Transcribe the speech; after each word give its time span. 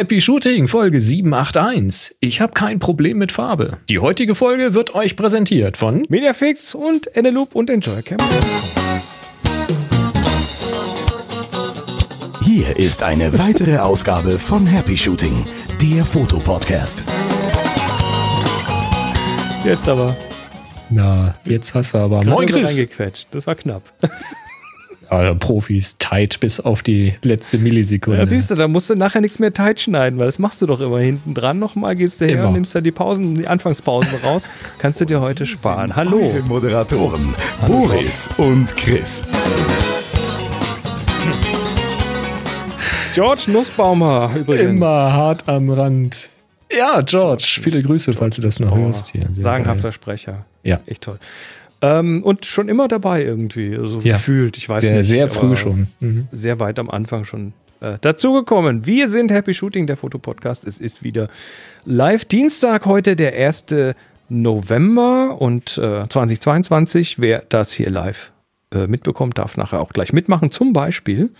Happy 0.00 0.22
Shooting, 0.22 0.66
Folge 0.66 0.98
781. 0.98 2.16
Ich 2.20 2.40
habe 2.40 2.54
kein 2.54 2.78
Problem 2.78 3.18
mit 3.18 3.32
Farbe. 3.32 3.76
Die 3.90 3.98
heutige 3.98 4.34
Folge 4.34 4.72
wird 4.72 4.94
euch 4.94 5.14
präsentiert 5.14 5.76
von 5.76 6.06
Mediafix 6.08 6.74
und 6.74 7.14
Eneloop 7.14 7.54
und 7.54 7.68
Enjoycam. 7.68 8.16
Hier 12.42 12.74
ist 12.78 13.02
eine 13.02 13.38
weitere 13.38 13.76
Ausgabe 13.76 14.38
von 14.38 14.66
Happy 14.66 14.96
Shooting, 14.96 15.44
der 15.82 16.02
Fotopodcast. 16.06 17.04
Jetzt 19.66 19.86
aber. 19.86 20.16
Na, 20.88 21.34
jetzt 21.44 21.74
hast 21.74 21.92
du 21.92 21.98
aber. 21.98 22.24
Moin, 22.24 22.48
Chris. 22.48 22.70
Reingequetscht. 22.70 23.28
Das 23.32 23.46
war 23.46 23.54
knapp. 23.54 23.82
Ja, 25.10 25.34
Profis, 25.34 25.98
tight 25.98 26.38
bis 26.38 26.60
auf 26.60 26.82
die 26.82 27.14
letzte 27.22 27.58
Millisekunde. 27.58 28.20
Ja, 28.20 28.26
siehst 28.26 28.50
du, 28.50 28.54
da 28.54 28.68
musst 28.68 28.88
du 28.90 28.94
nachher 28.94 29.20
nichts 29.20 29.40
mehr 29.40 29.52
tight 29.52 29.80
schneiden, 29.80 30.18
weil 30.20 30.26
das 30.26 30.38
machst 30.38 30.62
du 30.62 30.66
doch 30.66 30.80
immer 30.80 31.00
hinten 31.00 31.34
dran. 31.34 31.58
Nochmal 31.58 31.96
gehst 31.96 32.20
du 32.20 32.26
her 32.26 32.34
immer. 32.34 32.48
und 32.48 32.52
nimmst 32.54 32.74
da 32.74 32.80
die 32.80 32.92
Pausen, 32.92 33.34
die 33.34 33.46
Anfangspausen 33.48 34.18
raus. 34.24 34.44
Kannst 34.78 35.00
du 35.00 35.04
dir 35.06 35.20
heute 35.20 35.46
sparen. 35.46 35.94
Hallo. 35.96 36.32
Moderatoren 36.46 37.34
Boris 37.66 38.28
und 38.38 38.76
Chris. 38.76 39.24
George 43.14 43.44
Nussbaumer 43.48 44.30
übrigens. 44.36 44.70
Immer 44.76 45.12
hart 45.12 45.48
am 45.48 45.70
Rand. 45.70 46.28
Ja, 46.72 47.00
George, 47.00 47.58
viele 47.60 47.82
Grüße, 47.82 48.12
falls 48.12 48.36
du 48.36 48.42
das 48.42 48.60
noch 48.60 48.76
hörst 48.76 49.08
hier. 49.10 49.26
Sehr 49.32 49.42
sagenhafter 49.42 49.82
geil. 49.82 49.92
Sprecher. 49.92 50.44
Ja. 50.62 50.78
Echt 50.86 51.02
toll. 51.02 51.18
Ähm, 51.82 52.22
und 52.22 52.44
schon 52.44 52.68
immer 52.68 52.88
dabei 52.88 53.24
irgendwie, 53.24 53.74
also 53.76 54.00
ja. 54.00 54.14
gefühlt, 54.14 54.58
ich 54.58 54.68
weiß 54.68 54.82
sehr, 54.82 54.98
nicht. 54.98 55.06
Sehr 55.06 55.28
früh 55.28 55.56
schon. 55.56 55.86
Mhm. 56.00 56.28
Sehr 56.30 56.60
weit 56.60 56.78
am 56.78 56.90
Anfang 56.90 57.24
schon 57.24 57.52
äh, 57.80 57.96
dazugekommen. 58.00 58.84
Wir 58.84 59.08
sind 59.08 59.30
Happy 59.30 59.54
Shooting, 59.54 59.86
der 59.86 59.96
Fotopodcast. 59.96 60.66
Es 60.66 60.78
ist 60.78 61.02
wieder 61.02 61.28
live 61.84 62.26
Dienstag, 62.26 62.84
heute 62.84 63.16
der 63.16 63.34
1. 63.34 63.66
November 64.28 65.40
und 65.40 65.78
äh, 65.78 66.06
2022. 66.06 67.18
Wer 67.18 67.44
das 67.48 67.72
hier 67.72 67.90
live 67.90 68.32
äh, 68.72 68.86
mitbekommt, 68.86 69.38
darf 69.38 69.56
nachher 69.56 69.80
auch 69.80 69.92
gleich 69.92 70.12
mitmachen. 70.12 70.50
Zum 70.50 70.74
Beispiel 70.74 71.30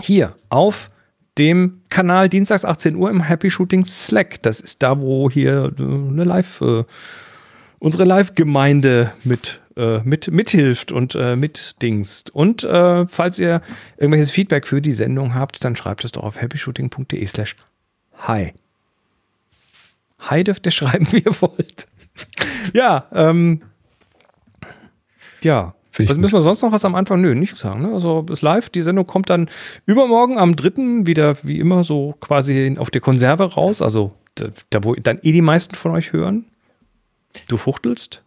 hier 0.00 0.34
auf 0.48 0.90
dem 1.36 1.80
Kanal 1.90 2.28
Dienstags 2.28 2.64
18 2.64 2.96
Uhr 2.96 3.10
im 3.10 3.20
Happy 3.20 3.50
Shooting 3.50 3.84
Slack. 3.84 4.42
Das 4.42 4.60
ist 4.60 4.82
da, 4.82 5.00
wo 5.00 5.30
hier 5.30 5.72
äh, 5.78 5.82
eine 5.82 6.24
Live- 6.24 6.60
äh, 6.62 6.84
unsere 7.84 8.04
Live-Gemeinde 8.04 9.12
mit, 9.24 9.60
äh, 9.76 9.98
mit, 9.98 10.30
mithilft 10.30 10.90
und 10.90 11.14
äh, 11.14 11.36
mitdingst. 11.36 12.34
Und 12.34 12.64
äh, 12.64 13.06
falls 13.06 13.38
ihr 13.38 13.60
irgendwelches 13.98 14.30
Feedback 14.30 14.66
für 14.66 14.80
die 14.80 14.94
Sendung 14.94 15.34
habt, 15.34 15.62
dann 15.62 15.76
schreibt 15.76 16.02
es 16.02 16.12
doch 16.12 16.22
auf 16.22 16.40
happyshooting.de 16.40 17.26
slash 17.26 17.56
hi. 18.16 18.54
Hi 20.18 20.42
dürft 20.42 20.64
ihr 20.64 20.72
schreiben, 20.72 21.06
wie 21.12 21.18
ihr 21.18 21.40
wollt. 21.42 21.86
ja, 22.72 23.06
ähm, 23.12 23.60
ja. 25.42 25.74
Was 25.96 26.16
müssen 26.16 26.32
wir 26.32 26.42
sonst 26.42 26.62
noch 26.62 26.72
was 26.72 26.84
am 26.86 26.96
Anfang? 26.96 27.20
Nö, 27.20 27.34
nichts 27.36 27.60
sagen. 27.60 27.82
Ne? 27.82 27.92
Also 27.92 28.24
ist 28.28 28.42
live. 28.42 28.68
Die 28.70 28.82
Sendung 28.82 29.06
kommt 29.06 29.30
dann 29.30 29.48
übermorgen 29.86 30.38
am 30.38 30.56
3. 30.56 31.06
wieder 31.06 31.36
wie 31.42 31.60
immer 31.60 31.84
so 31.84 32.16
quasi 32.18 32.76
auf 32.78 32.90
der 32.90 33.00
Konserve 33.00 33.44
raus. 33.44 33.80
Also 33.80 34.12
da, 34.34 34.46
da 34.70 34.82
wo 34.82 34.94
dann 34.94 35.20
eh 35.22 35.30
die 35.30 35.42
meisten 35.42 35.76
von 35.76 35.92
euch 35.92 36.12
hören. 36.12 36.46
Du 37.48 37.56
fuchtelst? 37.56 38.22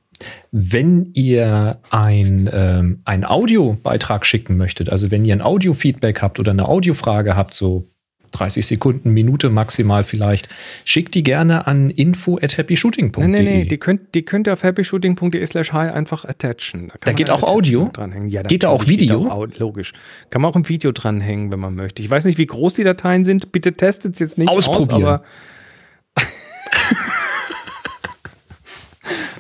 Wenn 0.52 1.12
ihr 1.14 1.80
ein, 1.90 2.50
ähm, 2.52 3.00
einen 3.06 3.24
Audiobeitrag 3.24 4.26
schicken 4.26 4.58
möchtet, 4.58 4.90
also 4.90 5.12
wenn 5.12 5.26
ihr 5.26 5.36
ein 5.36 5.42
Audio-Feedback 5.42 6.22
habt 6.22 6.40
oder 6.40 6.52
eine 6.52 6.68
Audiofrage 6.68 7.36
habt, 7.36 7.54
so 7.54 7.88
30 8.32 8.66
Sekunden, 8.66 9.12
Minute 9.12 9.50
maximal 9.50 10.04
vielleicht, 10.04 10.50
schickt 10.86 11.16
die 11.16 11.24
gerne 11.24 11.68
an 11.68 11.90
info 11.90 12.38
at 12.42 12.58
happyshooting.de. 12.58 13.28
Nee, 13.28 13.42
nee, 13.42 13.58
nee, 13.58 13.66
die 13.66 13.78
könnt, 13.78 14.14
die 14.16 14.24
könnt 14.24 14.48
ihr 14.48 14.54
auf 14.54 14.64
happyshooting.de 14.64 15.46
slash 15.46 15.72
hi 15.74 15.90
einfach 15.90 16.26
attachen. 16.26 16.90
Da, 16.90 16.96
da 17.06 17.12
geht 17.14 17.30
auch 17.30 17.44
Audio? 17.44 17.90
Dranhängen. 17.94 18.30
Ja, 18.30 18.44
geht 18.44 18.64
da 18.64 18.70
auch 18.70 18.88
Video? 18.88 19.22
Geht 19.22 19.32
auch, 19.32 19.48
logisch. 19.60 19.94
Kann 20.30 20.42
man 20.42 20.52
auch 20.52 20.56
ein 20.56 20.68
Video 20.68 20.92
dranhängen, 20.92 21.52
wenn 21.52 21.60
man 21.60 21.76
möchte. 21.76 22.02
Ich 22.02 22.10
weiß 22.10 22.26
nicht, 22.26 22.38
wie 22.38 22.46
groß 22.46 22.76
die 22.76 22.84
Dateien 22.84 23.26
sind. 23.26 23.52
Bitte 23.52 23.74
testet 23.74 24.16
es 24.16 24.20
jetzt 24.20 24.38
nicht 24.38 24.50
Ausprobieren. 24.50 25.06
aus, 25.06 25.22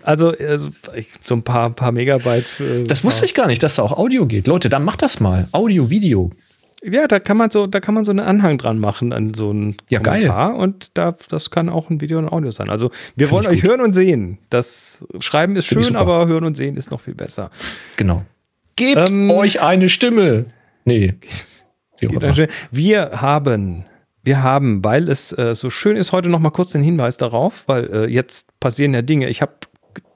Also, 0.07 0.29
also 0.39 0.69
so 1.21 1.35
ein 1.35 1.43
paar, 1.43 1.69
paar 1.71 1.91
Megabyte. 1.91 2.61
Äh, 2.61 2.83
das 2.85 3.03
wusste 3.03 3.25
ich 3.25 3.33
gar 3.33 3.47
nicht, 3.47 3.61
dass 3.61 3.75
da 3.75 3.83
auch 3.83 3.91
Audio 3.91 4.25
geht. 4.25 4.47
Leute, 4.47 4.69
dann 4.69 4.85
macht 4.85 5.01
das 5.01 5.19
mal. 5.19 5.49
Audio, 5.51 5.89
Video. 5.89 6.29
Ja, 6.81 7.09
da 7.09 7.19
kann 7.19 7.35
man 7.35 7.51
so, 7.51 7.67
da 7.67 7.81
kann 7.81 7.93
man 7.93 8.05
so 8.05 8.11
einen 8.11 8.21
Anhang 8.21 8.57
dran 8.57 8.79
machen 8.79 9.11
an 9.11 9.33
so 9.33 9.49
einen 9.49 9.75
ja, 9.89 9.99
Kommentar 9.99 10.51
geil. 10.51 10.61
und 10.61 10.97
da, 10.97 11.17
das 11.27 11.51
kann 11.51 11.67
auch 11.67 11.89
ein 11.89 11.99
Video 11.99 12.19
und 12.19 12.29
Audio 12.29 12.51
sein. 12.51 12.69
Also 12.69 12.89
wir 13.17 13.27
Find 13.27 13.31
wollen 13.31 13.47
euch 13.47 13.61
gut. 13.61 13.69
hören 13.69 13.81
und 13.81 13.91
sehen. 13.91 14.37
Das 14.49 15.03
Schreiben 15.19 15.57
ist 15.57 15.67
Find 15.67 15.83
schön, 15.83 15.97
aber 15.97 16.25
hören 16.25 16.45
und 16.45 16.55
sehen 16.55 16.77
ist 16.77 16.89
noch 16.89 17.01
viel 17.01 17.15
besser. 17.15 17.51
Genau. 17.97 18.23
Gebt 18.77 19.09
ähm, 19.09 19.29
euch 19.29 19.59
eine 19.59 19.89
Stimme. 19.89 20.45
Nee. 20.85 21.15
Wir 22.71 23.11
haben 23.19 23.83
wir 24.23 24.43
haben, 24.43 24.83
weil 24.83 25.07
es 25.07 25.31
äh, 25.31 25.55
so 25.55 25.69
schön 25.69 25.95
ist, 25.95 26.11
heute 26.11 26.27
noch 26.27 26.39
mal 26.39 26.49
kurz 26.49 26.73
den 26.73 26.83
Hinweis 26.83 27.15
darauf, 27.15 27.63
weil 27.65 27.85
äh, 27.85 28.05
jetzt 28.07 28.59
passieren 28.59 28.93
ja 28.93 29.01
Dinge. 29.01 29.29
Ich 29.29 29.41
habe 29.41 29.53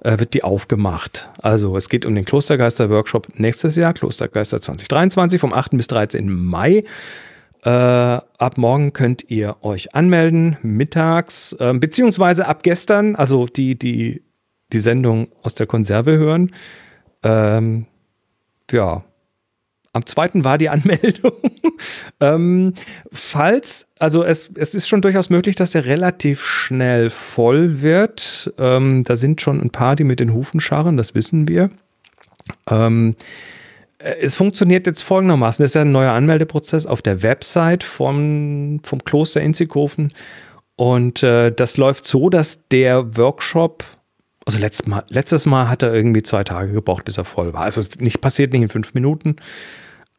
äh, 0.00 0.18
wird 0.18 0.34
die 0.34 0.44
aufgemacht. 0.44 1.30
Also 1.42 1.76
es 1.76 1.88
geht 1.88 2.06
um 2.06 2.14
den 2.14 2.24
Klostergeister-Workshop 2.24 3.38
nächstes 3.38 3.74
Jahr, 3.76 3.92
Klostergeister 3.92 4.60
2023 4.60 5.40
vom 5.40 5.52
8. 5.52 5.72
bis 5.72 5.88
13. 5.88 6.32
Mai. 6.32 6.84
Äh, 7.66 7.68
ab 7.68 8.58
morgen 8.58 8.92
könnt 8.92 9.28
ihr 9.28 9.56
euch 9.62 9.94
anmelden, 9.94 10.56
mittags, 10.62 11.52
äh, 11.54 11.74
beziehungsweise 11.74 12.46
ab 12.46 12.62
gestern, 12.62 13.16
also 13.16 13.46
die, 13.46 13.76
die 13.76 14.22
die 14.72 14.80
Sendung 14.80 15.28
aus 15.42 15.54
der 15.54 15.66
Konserve 15.66 16.16
hören. 16.16 16.52
Ähm, 17.22 17.86
ja, 18.70 19.04
am 19.92 20.06
zweiten 20.06 20.44
war 20.44 20.58
die 20.58 20.68
Anmeldung. 20.76 21.32
ähm, 22.20 22.74
falls, 23.12 23.88
also 23.98 24.24
es, 24.24 24.50
es 24.54 24.74
ist 24.74 24.88
schon 24.88 25.02
durchaus 25.02 25.30
möglich, 25.30 25.56
dass 25.56 25.72
der 25.72 25.86
relativ 25.86 26.44
schnell 26.44 27.10
voll 27.10 27.82
wird. 27.82 28.52
Ähm, 28.58 29.04
da 29.04 29.16
sind 29.16 29.40
schon 29.40 29.60
ein 29.60 29.70
paar, 29.70 29.96
die 29.96 30.04
mit 30.04 30.20
den 30.20 30.32
Hufen 30.32 30.60
scharren, 30.60 30.96
das 30.96 31.14
wissen 31.14 31.48
wir. 31.48 31.70
Ähm, 32.68 33.16
äh, 33.18 33.22
es 33.98 34.36
funktioniert 34.36 34.86
jetzt 34.86 35.02
folgendermaßen. 35.02 35.62
Das 35.62 35.70
ist 35.70 35.74
ja 35.74 35.82
ein 35.82 35.92
neuer 35.92 36.12
Anmeldeprozess 36.12 36.86
auf 36.86 37.02
der 37.02 37.22
Website 37.22 37.82
vom, 37.82 38.80
vom 38.82 39.04
Kloster 39.04 39.40
Inzighofen. 39.40 40.12
Und 40.76 41.22
äh, 41.22 41.50
das 41.50 41.78
läuft 41.78 42.06
so, 42.06 42.28
dass 42.28 42.68
der 42.68 43.16
Workshop, 43.16 43.84
also 44.44 44.58
letztes 44.58 44.86
Mal, 44.86 45.04
letztes 45.08 45.46
Mal 45.46 45.68
hat 45.68 45.82
er 45.82 45.94
irgendwie 45.94 46.22
zwei 46.22 46.44
Tage 46.44 46.72
gebraucht, 46.72 47.04
bis 47.04 47.16
er 47.16 47.24
voll 47.24 47.54
war. 47.54 47.62
Also 47.62 47.82
nicht 47.98 48.20
passiert 48.20 48.52
nicht 48.52 48.62
in 48.62 48.68
fünf 48.68 48.92
Minuten. 48.92 49.36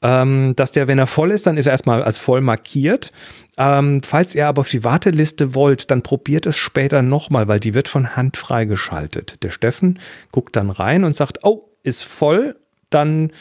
Ähm, 0.02 0.56
dass 0.56 0.72
der, 0.72 0.88
wenn 0.88 1.00
er 1.00 1.08
voll 1.08 1.32
ist, 1.32 1.48
dann 1.48 1.58
ist 1.58 1.66
er 1.68 1.72
erstmal 1.72 2.04
als 2.04 2.18
voll 2.18 2.42
markiert. 2.42 3.12
Ähm, 3.58 4.02
falls 4.04 4.36
ihr 4.36 4.48
aber 4.48 4.62
auf 4.62 4.70
die 4.70 4.84
Warteliste 4.84 5.56
wollt, 5.56 5.90
dann 5.90 6.04
probiert 6.04 6.46
es 6.46 6.56
später 6.56 7.02
nochmal, 7.02 7.48
weil 7.48 7.60
die 7.60 7.74
wird 7.74 7.88
von 7.88 8.16
Hand 8.16 8.38
freigeschaltet. 8.38 9.44
Der 9.44 9.50
Steffen 9.50 10.00
guckt 10.32 10.56
dann 10.56 10.70
rein 10.70 11.04
und 11.04 11.16
sagt, 11.16 11.40
oh, 11.44 11.70
ist 11.84 12.04
voll, 12.04 12.56
dann 12.90 13.32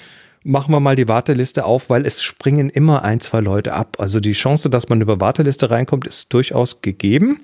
machen 0.46 0.72
wir 0.72 0.80
mal 0.80 0.96
die 0.96 1.08
Warteliste 1.08 1.64
auf, 1.64 1.90
weil 1.90 2.06
es 2.06 2.22
springen 2.22 2.70
immer 2.70 3.02
ein, 3.02 3.20
zwei 3.20 3.40
Leute 3.40 3.74
ab. 3.74 3.96
Also 3.98 4.20
die 4.20 4.32
Chance, 4.32 4.70
dass 4.70 4.88
man 4.88 5.00
über 5.00 5.20
Warteliste 5.20 5.70
reinkommt, 5.70 6.06
ist 6.06 6.32
durchaus 6.32 6.80
gegeben. 6.80 7.40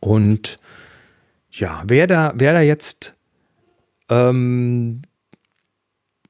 Und 0.00 0.58
ja, 1.50 1.82
wer 1.86 2.06
da, 2.06 2.34
wer 2.36 2.52
da 2.52 2.60
jetzt, 2.60 3.14
ähm, 4.10 5.02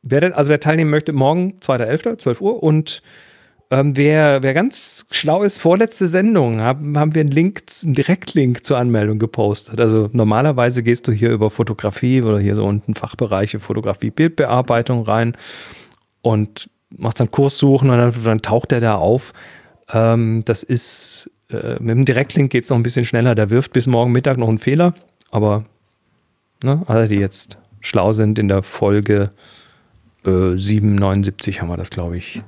wer 0.02 0.20
da, 0.20 0.28
also 0.28 0.50
wer 0.50 0.60
teilnehmen 0.60 0.90
möchte, 0.90 1.12
morgen, 1.12 1.56
2.11., 1.60 2.18
12 2.18 2.40
Uhr 2.40 2.62
und 2.62 3.02
ähm, 3.70 3.96
wer, 3.96 4.42
wer 4.42 4.54
ganz 4.54 5.06
schlau 5.10 5.42
ist, 5.42 5.58
vorletzte 5.58 6.06
Sendung 6.06 6.60
haben, 6.60 6.96
haben 6.98 7.14
wir 7.14 7.20
einen 7.20 7.30
Link, 7.30 7.62
einen 7.82 7.94
Direktlink 7.94 8.64
zur 8.64 8.78
Anmeldung 8.78 9.18
gepostet. 9.18 9.80
Also 9.80 10.08
normalerweise 10.12 10.82
gehst 10.82 11.08
du 11.08 11.12
hier 11.12 11.30
über 11.30 11.50
Fotografie 11.50 12.22
oder 12.22 12.38
hier 12.38 12.54
so 12.54 12.64
unten 12.64 12.94
Fachbereiche 12.94 13.58
Fotografie, 13.58 14.10
Bildbearbeitung 14.10 15.02
rein 15.02 15.36
und 16.22 16.70
machst 16.96 17.18
dann 17.18 17.30
Kurs 17.30 17.58
suchen 17.58 17.90
und 17.90 17.98
dann, 17.98 18.14
dann 18.24 18.42
taucht 18.42 18.70
der 18.70 18.80
da 18.80 18.94
auf. 18.94 19.32
Ähm, 19.92 20.42
das 20.44 20.62
ist 20.62 21.30
äh, 21.50 21.74
mit 21.80 21.96
dem 21.96 22.04
Direktlink 22.04 22.50
geht 22.50 22.64
es 22.64 22.70
noch 22.70 22.76
ein 22.76 22.82
bisschen 22.82 23.04
schneller. 23.04 23.34
Der 23.34 23.50
wirft 23.50 23.72
bis 23.72 23.86
morgen 23.86 24.12
Mittag 24.12 24.38
noch 24.38 24.48
einen 24.48 24.58
Fehler, 24.58 24.94
aber 25.30 25.64
ne, 26.62 26.82
alle, 26.86 27.08
die 27.08 27.16
jetzt 27.16 27.58
schlau 27.80 28.12
sind 28.12 28.38
in 28.38 28.48
der 28.48 28.62
Folge 28.62 29.30
äh, 30.24 30.28
7,79 30.28 31.60
haben 31.60 31.68
wir 31.68 31.76
das, 31.76 31.90
glaube 31.90 32.16
ich, 32.16 32.42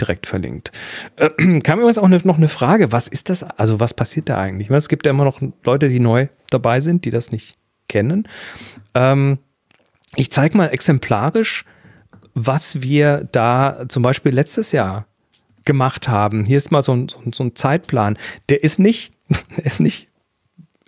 direkt 0.00 0.26
verlinkt. 0.26 0.72
Äh, 1.16 1.30
kam 1.60 1.78
übrigens 1.78 1.98
auch 1.98 2.08
ne, 2.08 2.20
noch 2.24 2.36
eine 2.36 2.48
Frage, 2.48 2.92
was 2.92 3.08
ist 3.08 3.28
das, 3.28 3.42
also 3.42 3.80
was 3.80 3.94
passiert 3.94 4.28
da 4.28 4.38
eigentlich? 4.38 4.70
Es 4.70 4.88
gibt 4.88 5.06
ja 5.06 5.10
immer 5.10 5.24
noch 5.24 5.40
Leute, 5.64 5.88
die 5.88 6.00
neu 6.00 6.28
dabei 6.50 6.80
sind, 6.80 7.04
die 7.04 7.10
das 7.10 7.32
nicht 7.32 7.56
kennen. 7.88 8.28
Ähm, 8.94 9.38
ich 10.16 10.30
zeige 10.30 10.56
mal 10.56 10.66
exemplarisch, 10.66 11.64
was 12.34 12.82
wir 12.82 13.28
da 13.32 13.84
zum 13.88 14.02
Beispiel 14.02 14.32
letztes 14.32 14.72
Jahr 14.72 15.06
gemacht 15.64 16.08
haben. 16.08 16.44
Hier 16.44 16.56
ist 16.56 16.70
mal 16.70 16.82
so 16.82 16.94
ein, 16.94 17.08
so 17.08 17.44
ein 17.44 17.54
Zeitplan. 17.54 18.16
Der 18.48 18.62
ist 18.64 18.78
nicht, 18.78 19.12
der 19.56 19.66
ist 19.66 19.80
nicht 19.80 20.08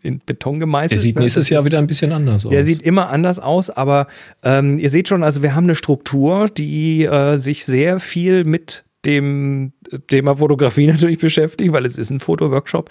in 0.03 0.21
Beton 0.25 0.61
gemeißelt. 0.61 0.93
Der 0.93 0.99
sieht 0.99 1.17
ne? 1.17 1.23
nächstes 1.23 1.49
Jahr 1.51 1.65
wieder 1.65 1.79
ein 1.79 1.87
bisschen 1.87 2.13
anders 2.13 2.47
aus. 2.47 2.51
Der 2.51 2.65
sieht 2.65 2.81
immer 2.83 3.11
anders 3.11 3.39
aus, 3.39 3.69
aber 3.69 4.07
ähm, 4.43 4.79
ihr 4.79 4.91
seht 4.91 5.09
schon, 5.09 5.23
also 5.23 5.43
wir 5.43 5.55
haben 5.55 5.65
eine 5.65 5.75
Struktur, 5.75 6.49
die 6.49 7.05
äh, 7.05 7.37
sich 7.37 7.65
sehr 7.65 8.01
viel 8.01 8.45
mit 8.45 8.85
dem 9.05 9.73
Thema 10.09 10.37
Fotografie 10.37 10.87
natürlich 10.89 11.19
beschäftigt, 11.19 11.73
weil 11.73 11.87
es 11.87 11.99
ist 11.99 12.11
ein 12.11 12.21
Fotoworkshop. 12.21 12.91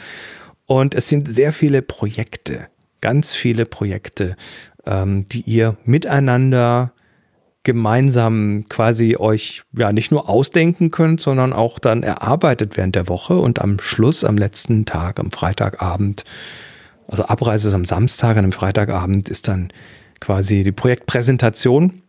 Und 0.65 0.93
es 0.93 1.09
sind 1.09 1.27
sehr 1.27 1.51
viele 1.51 1.81
Projekte, 1.81 2.67
ganz 3.01 3.33
viele 3.33 3.65
Projekte, 3.65 4.35
ähm, 4.85 5.25
die 5.27 5.41
ihr 5.41 5.77
miteinander 5.83 6.93
gemeinsam 7.63 8.65
quasi 8.69 9.17
euch 9.17 9.63
ja 9.77 9.91
nicht 9.91 10.11
nur 10.11 10.29
ausdenken 10.29 10.91
könnt, 10.91 11.21
sondern 11.21 11.53
auch 11.53 11.79
dann 11.79 12.03
erarbeitet 12.03 12.77
während 12.77 12.95
der 12.95 13.07
Woche 13.07 13.37
und 13.37 13.59
am 13.59 13.79
Schluss, 13.79 14.23
am 14.23 14.37
letzten 14.37 14.85
Tag, 14.85 15.19
am 15.19 15.31
Freitagabend, 15.31 16.23
also 17.07 17.25
Abreise 17.25 17.67
ist 17.67 17.73
am 17.73 17.85
Samstag, 17.85 18.37
an 18.37 18.45
einem 18.45 18.51
Freitagabend 18.51 19.29
ist 19.29 19.47
dann 19.47 19.73
quasi 20.19 20.63
die 20.63 20.71
Projektpräsentation. 20.71 22.01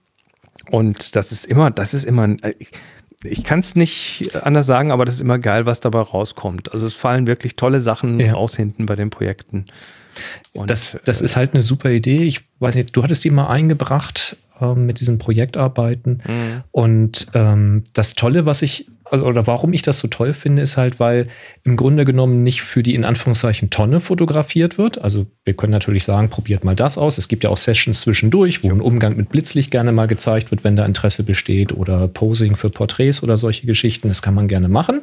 Und 0.70 1.16
das 1.16 1.32
ist 1.32 1.46
immer, 1.46 1.70
das 1.70 1.94
ist 1.94 2.04
immer, 2.04 2.36
ich, 2.58 2.70
ich 3.24 3.44
kann 3.44 3.58
es 3.60 3.76
nicht 3.76 4.34
anders 4.42 4.66
sagen, 4.66 4.92
aber 4.92 5.04
das 5.04 5.14
ist 5.14 5.20
immer 5.20 5.38
geil, 5.38 5.66
was 5.66 5.80
dabei 5.80 6.00
rauskommt. 6.00 6.72
Also 6.72 6.86
es 6.86 6.94
fallen 6.94 7.26
wirklich 7.26 7.56
tolle 7.56 7.80
Sachen 7.80 8.18
ja. 8.18 8.32
raus 8.32 8.56
hinten 8.56 8.86
bei 8.86 8.96
den 8.96 9.10
Projekten. 9.10 9.66
Und, 10.52 10.70
das, 10.70 11.00
das 11.04 11.20
äh, 11.20 11.24
ist 11.24 11.36
halt 11.36 11.54
eine 11.54 11.62
super 11.62 11.90
Idee. 11.90 12.24
Ich 12.24 12.40
weiß 12.58 12.74
nicht, 12.74 12.96
du 12.96 13.02
hattest 13.02 13.24
die 13.24 13.30
mal 13.30 13.48
eingebracht 13.48 14.36
ähm, 14.60 14.86
mit 14.86 15.00
diesen 15.00 15.18
Projektarbeiten. 15.18 16.22
Mhm. 16.26 16.62
Und 16.70 17.26
ähm, 17.34 17.84
das 17.92 18.14
Tolle, 18.14 18.46
was 18.46 18.62
ich, 18.62 18.86
also, 19.10 19.26
oder 19.26 19.46
warum 19.46 19.72
ich 19.72 19.82
das 19.82 19.98
so 19.98 20.08
toll 20.08 20.32
finde, 20.32 20.62
ist 20.62 20.76
halt, 20.76 21.00
weil 21.00 21.28
im 21.64 21.76
Grunde 21.76 22.04
genommen 22.04 22.42
nicht 22.42 22.62
für 22.62 22.82
die 22.82 22.94
in 22.94 23.04
Anführungszeichen 23.04 23.70
Tonne 23.70 24.00
fotografiert 24.00 24.78
wird. 24.78 25.00
Also 25.00 25.26
wir 25.44 25.54
können 25.54 25.72
natürlich 25.72 26.04
sagen, 26.04 26.30
probiert 26.30 26.64
mal 26.64 26.76
das 26.76 26.96
aus. 26.96 27.18
Es 27.18 27.26
gibt 27.26 27.42
ja 27.42 27.50
auch 27.50 27.56
Sessions 27.56 28.02
zwischendurch, 28.02 28.62
wo 28.62 28.70
ein 28.70 28.80
Umgang 28.80 29.16
mit 29.16 29.28
Blitzlicht 29.28 29.70
gerne 29.70 29.90
mal 29.92 30.06
gezeigt 30.06 30.50
wird, 30.50 30.62
wenn 30.62 30.76
da 30.76 30.86
Interesse 30.86 31.24
besteht 31.24 31.72
oder 31.72 32.06
Posing 32.06 32.56
für 32.56 32.70
Porträts 32.70 33.22
oder 33.22 33.36
solche 33.36 33.66
Geschichten. 33.66 34.08
Das 34.08 34.22
kann 34.22 34.34
man 34.34 34.46
gerne 34.46 34.68
machen. 34.68 35.02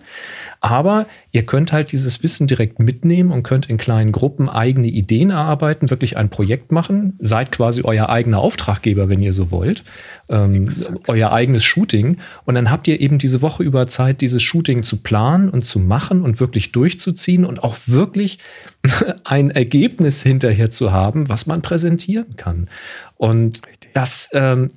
Aber 0.59 1.07
ihr 1.31 1.45
könnt 1.45 1.71
halt 1.71 1.91
dieses 1.91 2.23
Wissen 2.23 2.47
direkt 2.47 2.79
mitnehmen 2.79 3.31
und 3.31 3.43
könnt 3.43 3.69
in 3.69 3.77
kleinen 3.77 4.11
Gruppen 4.11 4.49
eigene 4.49 4.87
Ideen 4.87 5.29
erarbeiten, 5.29 5.89
wirklich 5.89 6.17
ein 6.17 6.29
Projekt 6.29 6.71
machen. 6.71 7.15
Seid 7.19 7.51
quasi 7.51 7.81
euer 7.83 8.09
eigener 8.09 8.39
Auftraggeber, 8.39 9.09
wenn 9.09 9.21
ihr 9.21 9.33
so 9.33 9.51
wollt. 9.51 9.83
Ähm, 10.29 10.69
euer 11.07 11.31
eigenes 11.31 11.63
Shooting. 11.63 12.17
Und 12.45 12.55
dann 12.55 12.69
habt 12.69 12.87
ihr 12.87 12.99
eben 12.99 13.17
diese 13.17 13.41
Woche 13.41 13.63
über 13.63 13.87
Zeit, 13.87 14.21
dieses 14.21 14.43
Shooting 14.43 14.83
zu 14.83 14.97
planen 14.97 15.49
und 15.49 15.63
zu 15.63 15.79
machen 15.79 16.21
und 16.21 16.39
wirklich 16.39 16.71
durchzuziehen 16.71 17.45
und 17.45 17.63
auch 17.63 17.75
wirklich 17.85 18.39
ein 19.23 19.51
Ergebnis 19.51 20.23
hinterher 20.23 20.69
zu 20.69 20.91
haben, 20.91 21.29
was 21.29 21.45
man 21.45 21.61
präsentieren 21.61 22.35
kann. 22.35 22.67
Und 23.15 23.61
das 23.93 24.29
ähm, 24.33 24.69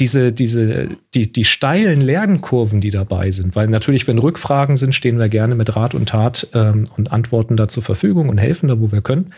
diese, 0.00 0.32
diese, 0.32 0.88
die, 1.14 1.30
die 1.30 1.44
steilen 1.44 2.00
Lernkurven, 2.00 2.80
die 2.80 2.90
dabei 2.90 3.30
sind, 3.30 3.54
weil 3.54 3.68
natürlich, 3.68 4.06
wenn 4.08 4.18
Rückfragen 4.18 4.76
sind, 4.76 4.94
stehen 4.94 5.18
wir 5.18 5.28
gerne 5.28 5.54
mit 5.54 5.76
Rat 5.76 5.94
und 5.94 6.08
Tat 6.08 6.48
ähm, 6.54 6.84
und 6.96 7.12
Antworten 7.12 7.56
da 7.56 7.68
zur 7.68 7.82
Verfügung 7.82 8.28
und 8.28 8.38
helfen 8.38 8.68
da, 8.68 8.80
wo 8.80 8.90
wir 8.90 9.02
können. 9.02 9.32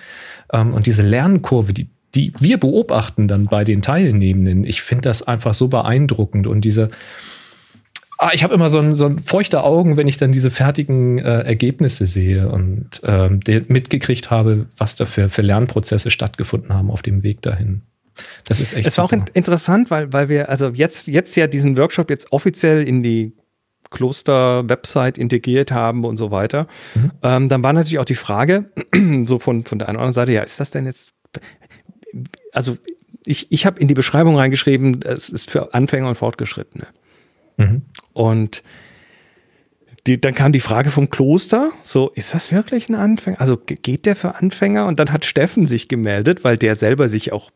Ähm, 0.53 0.73
und 0.73 0.87
diese 0.87 1.03
Lernkurve, 1.03 1.73
die, 1.73 1.89
die 2.15 2.33
wir 2.39 2.59
beobachten 2.59 3.29
dann 3.29 3.47
bei 3.47 3.65
den 3.65 3.83
Teilnehmenden, 3.83 4.65
ich 4.65 4.83
finde 4.83 5.03
das 5.03 5.27
einfach 5.27 5.55
so 5.55 5.69
beeindruckend 5.69 6.47
und 6.47 6.63
diese, 6.63 6.89
ah, 8.19 8.31
ich 8.33 8.45
habe 8.45 8.55
immer 8.55 8.71
so 8.71 8.79
ein, 8.79 8.95
so 8.95 9.07
ein 9.07 9.19
feuchte 9.19 9.65
Augen, 9.65 9.97
wenn 9.97 10.09
ich 10.09 10.17
dann 10.17 10.33
diese 10.33 10.51
fertigen 10.53 11.19
äh, 11.19 11.41
Ergebnisse 11.43 12.07
sehe 12.07 12.49
und 12.49 13.03
ähm, 13.05 13.41
mitgekriegt 13.69 14.31
habe, 14.31 14.67
was 14.77 14.95
da 14.95 15.05
für, 15.05 15.29
für 15.29 15.43
Lernprozesse 15.43 16.13
stattgefunden 16.13 16.73
haben 16.73 16.91
auf 16.91 17.03
dem 17.03 17.25
Weg 17.25 17.43
dahin. 17.43 17.83
Das 18.45 18.61
ist 18.61 18.75
echt. 18.75 18.87
Es 18.87 18.99
war 18.99 19.09
super. 19.09 19.23
auch 19.23 19.35
interessant, 19.35 19.91
weil, 19.91 20.13
weil 20.13 20.29
wir 20.29 20.49
also 20.49 20.69
jetzt, 20.69 21.07
jetzt 21.07 21.35
ja 21.37 21.47
diesen 21.47 21.77
Workshop 21.77 22.11
jetzt 22.11 22.33
offiziell 22.33 22.87
in 22.87 23.03
die 23.03 23.33
Kloster-Website 23.91 25.19
integriert 25.19 25.71
haben 25.71 26.05
und 26.05 26.17
so 26.17 26.31
weiter. 26.31 26.67
Mhm. 26.95 27.13
Ähm, 27.23 27.49
dann 27.49 27.63
war 27.63 27.73
natürlich 27.73 27.99
auch 27.99 28.05
die 28.05 28.15
Frage, 28.15 28.71
so 29.25 29.39
von, 29.39 29.65
von 29.65 29.79
der 29.79 29.89
einen 29.89 29.97
oder 29.97 30.07
anderen 30.07 30.15
Seite, 30.15 30.33
ja, 30.33 30.43
ist 30.43 30.61
das 30.61 30.71
denn 30.73 30.85
jetzt, 30.85 31.13
also 32.53 32.77
ich, 33.25 33.51
ich 33.51 33.67
habe 33.67 33.81
in 33.81 33.89
die 33.89 33.95
Beschreibung 33.95 34.37
reingeschrieben, 34.37 35.01
es 35.03 35.31
ist 35.31 35.51
für 35.51 35.73
Anfänger 35.75 36.09
und 36.09 36.17
Fortgeschrittene. 36.17 36.87
Mhm. 37.57 37.83
Und 38.13 38.63
die, 40.07 40.21
dann 40.21 40.35
kam 40.35 40.53
die 40.53 40.61
Frage 40.61 40.91
vom 40.91 41.09
Kloster, 41.09 41.71
so, 41.83 42.11
ist 42.11 42.35
das 42.35 42.53
wirklich 42.53 42.89
ein 42.89 42.95
Anfänger? 42.95 43.41
Also 43.41 43.57
geht 43.57 44.05
der 44.05 44.17
für 44.17 44.35
Anfänger? 44.35 44.87
Und 44.87 45.01
dann 45.01 45.13
hat 45.13 45.25
Steffen 45.25 45.67
sich 45.67 45.89
gemeldet, 45.89 46.45
weil 46.45 46.59
der 46.59 46.75
selber 46.75 47.09
sich 47.09 47.33
auch 47.33 47.51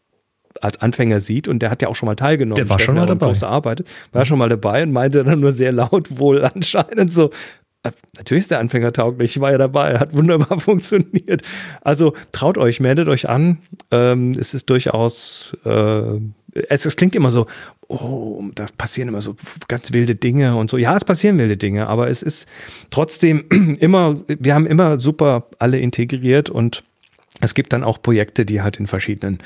als 0.61 0.81
Anfänger 0.81 1.21
sieht 1.21 1.49
und 1.49 1.61
der 1.61 1.71
hat 1.71 1.83
ja 1.83 1.89
auch 1.89 1.97
schon 1.97 2.07
mal 2.07 2.17
teilgenommen. 2.17 2.57
Der 2.57 2.69
war 2.69 2.79
schon 2.79 2.95
mal 2.95 3.07
dabei. 3.07 3.33
Arbeitet, 3.43 3.87
war 4.13 4.25
schon 4.25 4.39
mal 4.39 4.49
dabei 4.49 4.83
und 4.83 4.93
meinte 4.93 5.25
dann 5.25 5.41
nur 5.41 5.53
sehr 5.53 5.73
laut 5.73 6.19
wohl 6.19 6.45
anscheinend 6.45 7.13
so, 7.13 7.31
äh, 7.83 7.93
Natürlich 8.17 8.43
ist 8.43 8.51
der 8.51 8.59
Anfänger 8.59 8.93
tauglich, 8.93 9.37
ich 9.37 9.41
war 9.41 9.53
ja 9.53 9.59
dabei, 9.59 9.99
hat 9.99 10.15
wunderbar 10.15 10.59
funktioniert. 10.61 11.43
Also 11.81 12.15
traut 12.33 12.59
euch, 12.59 12.81
meldet 12.81 13.09
euch 13.09 13.29
an. 13.29 13.59
Ähm, 13.91 14.33
es 14.39 14.55
ist 14.55 14.69
durchaus, 14.71 15.57
äh, 15.65 16.17
es, 16.69 16.85
es, 16.85 16.97
klingt 16.97 17.15
immer 17.15 17.31
so, 17.31 17.47
oh, 17.87 18.43
da 18.55 18.67
passieren 18.77 19.09
immer 19.09 19.21
so 19.21 19.37
ganz 19.69 19.93
wilde 19.93 20.17
Dinge 20.17 20.57
und 20.57 20.71
so. 20.71 20.77
Ja, 20.77 20.97
es 20.97 21.05
passieren 21.05 21.39
wilde 21.39 21.57
Dinge, 21.57 21.87
aber 21.87 22.09
es 22.09 22.23
ist 22.23 22.49
trotzdem 22.91 23.45
immer, 23.79 24.17
wir 24.27 24.55
haben 24.55 24.67
immer 24.67 24.99
super 24.99 25.49
alle 25.61 25.79
integriert 25.79 26.51
und 26.51 26.83
es 27.41 27.55
gibt 27.55 27.73
dann 27.73 27.85
auch 27.85 28.03
Projekte, 28.03 28.45
die 28.45 28.63
halt 28.63 28.79
in 28.79 28.89
verschiedenen 28.89 29.39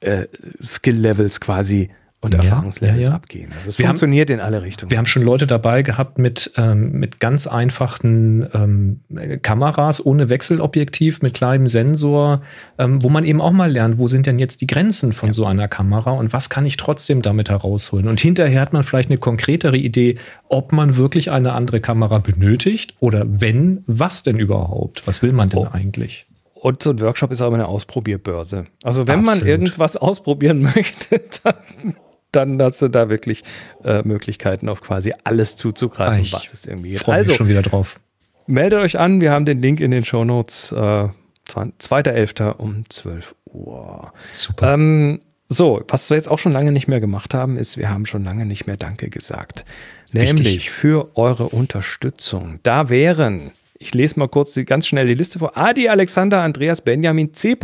äh, 0.00 0.26
Skill-Levels 0.62 1.40
quasi 1.40 1.90
und 2.20 2.34
ja, 2.34 2.40
Erfahrungslevels 2.40 3.02
ja, 3.02 3.08
ja. 3.10 3.14
abgehen. 3.14 3.52
Also 3.56 3.68
es 3.68 3.78
wir 3.78 3.86
funktioniert 3.86 4.28
haben, 4.28 4.38
in 4.38 4.44
alle 4.44 4.62
Richtungen. 4.62 4.90
Wir 4.90 4.98
haben 4.98 5.06
schon 5.06 5.22
Leute 5.22 5.46
dabei 5.46 5.82
gehabt 5.82 6.18
mit, 6.18 6.50
ähm, 6.56 6.92
mit 6.92 7.20
ganz 7.20 7.46
einfachen 7.46 8.48
ähm, 8.52 9.40
Kameras 9.42 10.04
ohne 10.04 10.28
Wechselobjektiv, 10.28 11.22
mit 11.22 11.34
kleinem 11.34 11.68
Sensor, 11.68 12.42
ähm, 12.76 13.02
wo 13.04 13.08
man 13.08 13.24
eben 13.24 13.40
auch 13.40 13.52
mal 13.52 13.70
lernt, 13.70 13.98
wo 13.98 14.08
sind 14.08 14.26
denn 14.26 14.40
jetzt 14.40 14.60
die 14.62 14.66
Grenzen 14.66 15.12
von 15.12 15.32
so 15.32 15.46
einer 15.46 15.68
Kamera 15.68 16.10
und 16.10 16.32
was 16.32 16.50
kann 16.50 16.66
ich 16.66 16.76
trotzdem 16.76 17.22
damit 17.22 17.50
herausholen. 17.50 18.08
Und 18.08 18.20
hinterher 18.20 18.60
hat 18.62 18.72
man 18.72 18.82
vielleicht 18.82 19.10
eine 19.10 19.18
konkretere 19.18 19.76
Idee, 19.76 20.16
ob 20.48 20.72
man 20.72 20.96
wirklich 20.96 21.30
eine 21.30 21.52
andere 21.52 21.80
Kamera 21.80 22.18
benötigt 22.18 22.94
oder 22.98 23.24
wenn, 23.28 23.84
was 23.86 24.24
denn 24.24 24.40
überhaupt? 24.40 25.06
Was 25.06 25.22
will 25.22 25.32
man 25.32 25.50
denn 25.50 25.60
oh. 25.60 25.68
eigentlich? 25.70 26.27
Und 26.60 26.82
so 26.82 26.90
ein 26.90 27.00
Workshop 27.00 27.30
ist 27.30 27.40
aber 27.40 27.54
eine 27.54 27.66
Ausprobierbörse. 27.66 28.64
Also 28.82 29.06
wenn 29.06 29.20
Absolut. 29.20 29.40
man 29.40 29.48
irgendwas 29.48 29.96
ausprobieren 29.96 30.60
möchte, 30.74 31.20
dann, 31.42 31.96
dann 32.32 32.62
hast 32.62 32.82
du 32.82 32.88
da 32.88 33.08
wirklich 33.08 33.44
äh, 33.84 34.02
Möglichkeiten, 34.02 34.68
auf 34.68 34.80
quasi 34.80 35.14
alles 35.24 35.56
zuzugreifen, 35.56 36.20
ich 36.20 36.32
was 36.32 36.52
es 36.52 36.66
irgendwie 36.66 36.92
gibt. 36.92 37.08
Also 37.08 37.34
schon 37.34 37.48
wieder 37.48 37.62
drauf. 37.62 38.00
Meldet 38.46 38.80
euch 38.80 38.98
an, 38.98 39.20
wir 39.20 39.30
haben 39.30 39.44
den 39.44 39.60
Link 39.60 39.80
in 39.80 39.90
den 39.90 40.04
Show 40.04 40.24
Notes. 40.24 40.72
Äh, 40.72 41.08
2.11. 41.48 42.56
um 42.56 42.84
12 42.88 43.34
Uhr. 43.46 44.12
Super. 44.32 44.74
Ähm, 44.74 45.20
so, 45.48 45.82
was 45.88 46.10
wir 46.10 46.16
jetzt 46.16 46.28
auch 46.28 46.38
schon 46.38 46.52
lange 46.52 46.72
nicht 46.72 46.88
mehr 46.88 47.00
gemacht 47.00 47.32
haben, 47.32 47.56
ist, 47.56 47.78
wir 47.78 47.88
haben 47.88 48.04
schon 48.04 48.22
lange 48.22 48.44
nicht 48.44 48.66
mehr 48.66 48.76
Danke 48.76 49.08
gesagt. 49.08 49.64
Wichtig. 50.12 50.34
Nämlich 50.34 50.70
für 50.70 51.16
eure 51.16 51.48
Unterstützung. 51.48 52.60
Da 52.62 52.90
wären 52.90 53.52
ich 53.78 53.94
lese 53.94 54.18
mal 54.18 54.28
kurz 54.28 54.52
die, 54.54 54.64
ganz 54.64 54.86
schnell 54.86 55.06
die 55.06 55.14
Liste 55.14 55.38
vor. 55.38 55.56
Adi, 55.56 55.88
Alexander, 55.88 56.42
Andreas, 56.42 56.80
Benjamin, 56.80 57.32
C. 57.34 57.56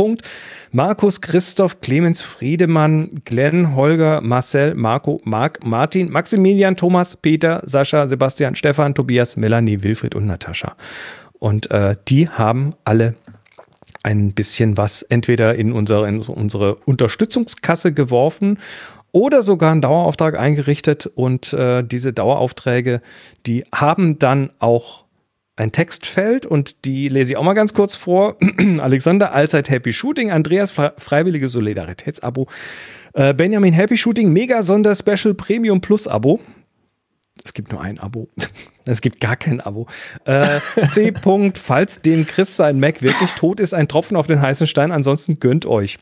Markus, 0.71 1.21
Christoph, 1.21 1.81
Clemens, 1.81 2.23
Friedemann, 2.23 3.11
Glenn, 3.25 3.75
Holger, 3.75 4.21
Marcel, 4.21 4.75
Marco, 4.75 5.21
Marc, 5.25 5.65
Martin, 5.65 6.11
Maximilian, 6.11 6.77
Thomas, 6.77 7.17
Peter, 7.17 7.63
Sascha, 7.65 8.07
Sebastian, 8.07 8.55
Stefan, 8.55 8.95
Tobias, 8.95 9.37
Melanie, 9.37 9.83
Wilfried 9.83 10.15
und 10.15 10.27
Natascha. 10.27 10.77
Und 11.39 11.71
äh, 11.71 11.97
die 12.09 12.29
haben 12.29 12.75
alle 12.85 13.17
ein 14.03 14.33
bisschen 14.33 14.77
was 14.77 15.03
entweder 15.03 15.55
in 15.55 15.73
unsere, 15.73 16.09
in 16.09 16.21
unsere 16.21 16.77
Unterstützungskasse 16.77 17.93
geworfen 17.93 18.59
oder 19.13 19.43
sogar 19.43 19.73
einen 19.73 19.81
Dauerauftrag 19.81 20.39
eingerichtet. 20.39 21.07
Und 21.07 21.53
äh, 21.53 21.83
diese 21.83 22.13
Daueraufträge, 22.13 23.01
die 23.47 23.65
haben 23.73 24.19
dann 24.19 24.51
auch 24.59 25.04
ein 25.57 25.73
Textfeld 25.73 26.47
und 26.47 26.85
die 26.85 27.09
lese 27.09 27.33
ich 27.33 27.37
auch 27.37 27.45
mal 27.45 27.55
ganz 27.55 27.75
kurz 27.75 27.95
vor. 27.95 28.37
Alexander, 28.79 29.33
allzeit 29.33 29.71
Happy 29.71 29.93
Shooting. 29.93 30.31
Andreas, 30.31 30.73
freiwillige 30.73 31.49
Solidaritätsabo. 31.49 32.49
Äh, 33.13 33.35
Benjamin, 33.35 33.73
Happy 33.73 33.97
Shooting, 33.97 34.33
Mega 34.33 34.63
Sonder 34.63 34.95
Special 34.95 35.35
Premium 35.35 35.81
Plus 35.81 36.09
Abo. 36.09 36.41
Es 37.45 37.53
gibt 37.53 37.73
nur 37.73 37.81
ein 37.81 37.99
Abo. 37.99 38.29
Es 38.87 39.01
gibt 39.01 39.19
gar 39.19 39.37
kein 39.37 39.63
Abo. 39.63 39.87
Äh, 40.27 40.61
C. 40.91 41.15
falls 41.55 42.03
dem 42.03 42.27
Chris 42.27 42.55
sein 42.55 42.79
Mac 42.79 43.01
wirklich 43.01 43.31
tot 43.31 43.59
ist, 43.59 43.73
ein 43.73 43.89
Tropfen 43.89 44.15
auf 44.15 44.27
den 44.27 44.43
heißen 44.43 44.67
Stein. 44.67 44.93
Ansonsten 44.93 45.41
gönnt 45.41 45.65
euch. 45.65 45.99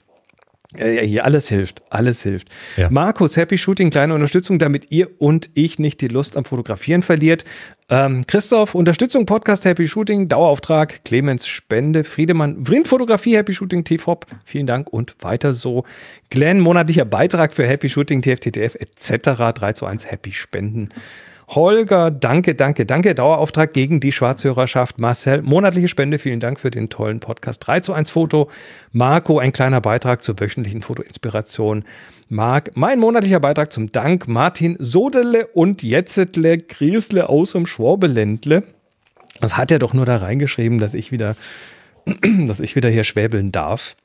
Ja, 0.76 1.02
hier 1.02 1.24
alles 1.24 1.48
hilft, 1.48 1.82
alles 1.90 2.22
hilft. 2.22 2.48
Ja. 2.76 2.88
Markus, 2.90 3.36
Happy 3.36 3.58
Shooting, 3.58 3.90
kleine 3.90 4.14
Unterstützung, 4.14 4.58
damit 4.58 4.90
ihr 4.90 5.08
und 5.18 5.50
ich 5.54 5.78
nicht 5.78 6.00
die 6.00 6.08
Lust 6.08 6.36
am 6.36 6.44
Fotografieren 6.44 7.02
verliert. 7.02 7.44
Ähm, 7.90 8.24
Christoph, 8.26 8.74
Unterstützung, 8.74 9.26
Podcast 9.26 9.66
Happy 9.66 9.86
Shooting, 9.86 10.28
Dauerauftrag, 10.28 11.04
Clemens 11.04 11.46
Spende, 11.46 12.04
Friedemann, 12.04 12.64
Vrind 12.64 12.88
Fotografie, 12.88 13.36
Happy 13.36 13.52
Shooting, 13.52 13.84
TFOP, 13.84 14.26
vielen 14.44 14.66
Dank 14.66 14.90
und 14.90 15.14
weiter 15.20 15.52
so. 15.52 15.84
Glenn, 16.30 16.60
monatlicher 16.60 17.04
Beitrag 17.04 17.52
für 17.52 17.66
Happy 17.66 17.90
Shooting, 17.90 18.22
TFTTF 18.22 18.76
etc. 18.76 19.52
3 19.54 19.72
zu 19.74 19.84
1 19.84 20.10
Happy 20.10 20.32
Spenden. 20.32 20.88
Holger, 21.54 22.10
danke, 22.10 22.54
danke, 22.54 22.86
danke. 22.86 23.14
Dauerauftrag 23.14 23.74
gegen 23.74 24.00
die 24.00 24.12
Schwarzhörerschaft. 24.12 24.98
Marcel, 24.98 25.42
monatliche 25.42 25.88
Spende. 25.88 26.18
Vielen 26.18 26.40
Dank 26.40 26.58
für 26.58 26.70
den 26.70 26.88
tollen 26.88 27.20
Podcast. 27.20 27.66
3 27.66 27.80
zu 27.80 27.92
1 27.92 28.08
Foto. 28.10 28.50
Marco, 28.92 29.38
ein 29.38 29.52
kleiner 29.52 29.82
Beitrag 29.82 30.22
zur 30.22 30.40
wöchentlichen 30.40 30.80
Fotoinspiration. 30.80 31.84
Marc, 32.28 32.70
mein 32.74 32.98
monatlicher 32.98 33.40
Beitrag 33.40 33.70
zum 33.70 33.92
Dank. 33.92 34.28
Martin 34.28 34.76
Sodele 34.78 35.46
und 35.48 35.82
Jetzetle 35.82 36.56
Griesle 36.56 37.28
aus 37.28 37.52
dem 37.52 37.66
Schwabeländle. 37.66 38.62
Das 39.40 39.58
hat 39.58 39.70
er 39.70 39.78
doch 39.78 39.92
nur 39.92 40.06
da 40.06 40.16
reingeschrieben, 40.16 40.78
dass 40.78 40.94
ich 40.94 41.12
wieder, 41.12 41.36
dass 42.46 42.60
ich 42.60 42.76
wieder 42.76 42.88
hier 42.88 43.04
schwäbeln 43.04 43.52
darf. 43.52 43.96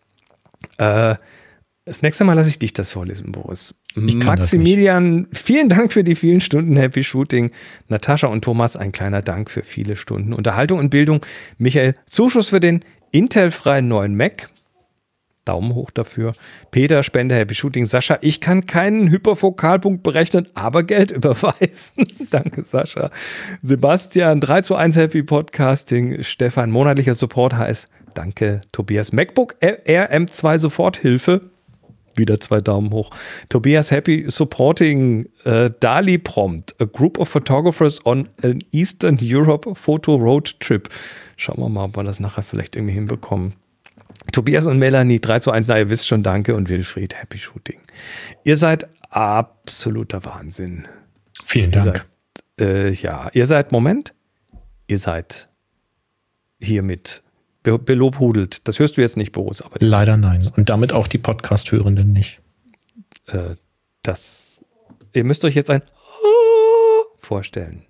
Äh, 0.80 1.16
das 1.88 2.02
nächste 2.02 2.26
Mal 2.26 2.34
lasse 2.34 2.50
ich 2.50 2.60
dich 2.60 2.74
das 2.74 2.92
vorlesen, 2.92 3.32
Boris. 3.32 3.74
Maximilian, 3.96 5.28
vielen 5.32 5.70
Dank 5.70 5.94
für 5.94 6.04
die 6.04 6.16
vielen 6.16 6.42
Stunden 6.42 6.76
Happy 6.76 7.02
Shooting. 7.02 7.52
Natascha 7.88 8.28
und 8.28 8.44
Thomas, 8.44 8.76
ein 8.76 8.92
kleiner 8.92 9.22
Dank 9.22 9.50
für 9.50 9.64
viele 9.64 9.96
Stunden 9.96 10.34
Unterhaltung 10.34 10.80
und 10.80 10.90
Bildung. 10.90 11.26
Michael, 11.58 11.96
Zuschuss 12.06 12.50
für 12.50 12.60
den 12.60 12.84
Intel-freien 13.12 13.88
neuen 13.88 14.18
Mac. 14.18 14.50
Daumen 15.46 15.76
hoch 15.76 15.90
dafür. 15.92 16.34
Peter, 16.72 17.04
Spende, 17.04 17.36
Happy 17.36 17.56
Shooting. 17.56 17.86
Sascha, 17.86 18.18
ich 18.20 18.42
kann 18.42 18.66
keinen 18.66 19.10
Hyperfokalpunkt 19.10 20.04
berechnen, 20.04 20.46
aber 20.56 20.84
Geld 20.84 21.12
überweisen. 21.12 22.06
Danke, 22.30 22.66
Sascha. 22.66 23.12
Sebastian, 23.62 24.42
3 24.42 24.62
zu 24.62 24.76
1 24.76 24.98
Happy 24.98 25.24
Podcasting. 25.24 26.22
Stefan, 26.24 26.70
monatlicher 26.70 27.16
Support 27.16 27.54
heißt 27.56 27.88
Danke, 28.14 28.60
Tobias. 28.74 29.14
MacBook 29.14 29.56
RM2 29.62 30.58
Soforthilfe 30.58 31.57
wieder 32.18 32.40
zwei 32.40 32.62
Daumen 32.62 32.92
hoch. 32.92 33.12
Tobias 33.50 33.92
Happy 33.92 34.26
supporting 34.30 35.28
uh, 35.46 35.70
Dali 35.80 36.18
Prompt, 36.18 36.76
a 36.80 36.86
group 36.86 37.20
of 37.20 37.30
photographers 37.30 38.04
on 38.06 38.28
an 38.44 38.60
Eastern 38.72 39.18
Europe 39.22 39.70
Photo 39.76 40.16
Road 40.16 40.60
Trip. 40.60 40.90
Schauen 41.36 41.60
wir 41.60 41.70
mal, 41.70 41.86
ob 41.86 41.98
wir 41.98 42.04
das 42.04 42.20
nachher 42.20 42.44
vielleicht 42.44 42.76
irgendwie 42.76 42.94
hinbekommen. 42.94 43.54
Tobias 44.32 44.66
und 44.66 44.80
Melanie, 44.80 45.20
3 45.20 45.40
zu 45.40 45.52
1, 45.52 45.68
na, 45.68 45.78
ihr 45.78 45.90
wisst 45.90 46.08
schon, 46.08 46.24
danke. 46.24 46.56
Und 46.56 46.70
Wilfried, 46.70 47.16
Happy 47.16 47.38
Shooting. 47.38 47.80
Ihr 48.44 48.58
seid 48.58 48.88
absoluter 49.10 50.26
Wahnsinn. 50.26 50.88
Vielen 51.44 51.72
Dank. 51.72 52.06
Seid, 52.58 52.68
äh, 52.68 52.92
ja, 52.92 53.30
ihr 53.34 53.46
seid, 53.46 53.72
Moment, 53.72 54.14
ihr 54.88 55.00
seid 55.00 55.50
hiermit 56.60 57.24
belobhudelt. 57.72 58.68
Das 58.68 58.80
hörst 58.80 58.98
du 58.98 59.02
jetzt 59.02 59.18
nicht, 59.18 59.32
Boris. 59.32 59.62
Aber 59.62 59.76
Leider 59.80 60.18
nein. 60.18 60.50
Und 60.56 60.70
damit 60.70 60.94
auch 60.94 61.08
die 61.08 61.18
Podcast-Hörenden 61.18 62.14
nicht. 62.14 62.40
Äh, 63.28 63.56
das. 64.04 64.62
Ihr 65.14 65.24
müsst 65.24 65.44
euch 65.44 65.56
jetzt 65.56 65.70
ein 65.70 65.82
vorstellen. 67.20 67.84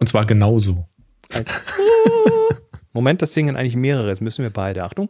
Und 0.00 0.08
zwar 0.08 0.26
genauso. 0.26 0.88
Moment, 2.92 3.22
das 3.22 3.32
singen 3.32 3.56
eigentlich 3.56 3.76
mehrere. 3.76 4.08
Jetzt 4.08 4.20
müssen 4.20 4.42
wir 4.42 4.50
beide. 4.50 4.82
Achtung. 4.82 5.08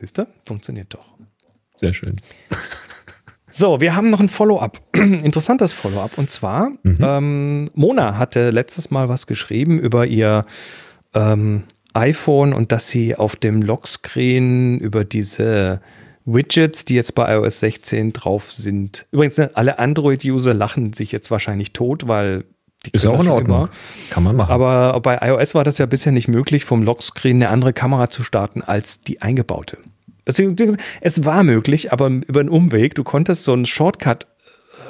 Siehst 0.00 0.18
du? 0.18 0.26
Funktioniert 0.44 0.92
doch. 0.92 1.06
Sehr 1.76 1.94
schön. 1.94 2.16
So, 3.54 3.80
wir 3.80 3.94
haben 3.94 4.10
noch 4.10 4.18
ein 4.18 4.28
Follow-up. 4.28 4.80
Interessantes 4.94 5.72
Follow-up. 5.72 6.18
Und 6.18 6.30
zwar, 6.30 6.70
mhm. 6.82 6.96
ähm, 7.00 7.70
Mona 7.74 8.16
hatte 8.16 8.50
letztes 8.50 8.90
Mal 8.90 9.08
was 9.08 9.26
geschrieben 9.26 9.78
über 9.78 10.06
ihr 10.06 10.46
ähm, 11.14 11.64
iPhone 11.94 12.52
und 12.52 12.72
dass 12.72 12.88
sie 12.88 13.16
auf 13.16 13.36
dem 13.36 13.62
Lockscreen 13.62 14.78
über 14.78 15.04
diese 15.04 15.80
Widgets, 16.24 16.84
die 16.84 16.94
jetzt 16.94 17.14
bei 17.14 17.34
iOS 17.34 17.60
16 17.60 18.12
drauf 18.12 18.52
sind. 18.52 19.06
Übrigens, 19.10 19.38
ne, 19.38 19.50
alle 19.54 19.78
Android-User 19.78 20.54
lachen 20.54 20.92
sich 20.92 21.12
jetzt 21.12 21.30
wahrscheinlich 21.30 21.72
tot, 21.72 22.06
weil 22.06 22.44
die 22.86 22.90
ist 22.92 23.06
auch 23.06 23.20
in 23.20 23.28
Ordnung. 23.28 23.56
Immer. 23.56 23.70
Kann 24.10 24.24
man 24.24 24.36
machen. 24.36 24.50
Aber 24.50 24.98
bei 25.00 25.18
iOS 25.20 25.54
war 25.54 25.64
das 25.64 25.78
ja 25.78 25.86
bisher 25.86 26.12
nicht 26.12 26.28
möglich, 26.28 26.64
vom 26.64 26.82
Lockscreen 26.82 27.36
eine 27.36 27.48
andere 27.48 27.72
Kamera 27.72 28.10
zu 28.10 28.24
starten 28.24 28.62
als 28.62 29.02
die 29.02 29.22
eingebaute. 29.22 29.78
Es 30.24 31.24
war 31.24 31.42
möglich, 31.42 31.92
aber 31.92 32.08
über 32.08 32.40
einen 32.40 32.48
Umweg. 32.48 32.94
Du 32.94 33.02
konntest 33.02 33.42
so 33.42 33.52
einen 33.52 33.66
Shortcut 33.66 34.26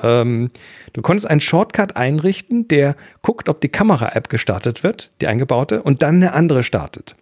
ähm, 0.03 0.51
du 0.93 1.03
konntest 1.03 1.29
einen 1.29 1.41
Shortcut 1.41 1.97
einrichten, 1.97 2.69
der 2.69 2.97
guckt, 3.23 3.49
ob 3.49 3.61
die 3.61 3.69
Kamera-App 3.69 4.29
gestartet 4.29 4.83
wird, 4.83 5.11
die 5.21 5.27
eingebaute, 5.27 5.83
und 5.83 6.03
dann 6.03 6.17
eine 6.17 6.33
andere 6.33 6.63
startet. 6.63 7.17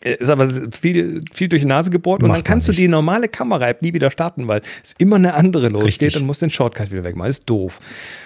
Äh, 0.00 0.14
ist 0.14 0.30
aber 0.30 0.48
viel, 0.70 1.20
viel 1.32 1.48
durch 1.48 1.62
die 1.62 1.68
Nase 1.68 1.90
gebohrt 1.90 2.22
und 2.22 2.28
dann 2.28 2.44
kannst 2.44 2.68
du 2.68 2.72
die 2.72 2.88
normale 2.88 3.28
Kamera-App 3.28 3.82
nie 3.82 3.94
wieder 3.94 4.10
starten, 4.10 4.46
weil 4.46 4.62
es 4.82 4.94
immer 4.98 5.16
eine 5.16 5.34
andere 5.34 5.68
losgeht 5.68 6.16
und 6.16 6.24
musst 6.24 6.42
den 6.42 6.50
Shortcut 6.50 6.92
wieder 6.92 7.04
wegmachen. 7.04 7.30
Ist 7.30 7.50
doof. 7.50 7.80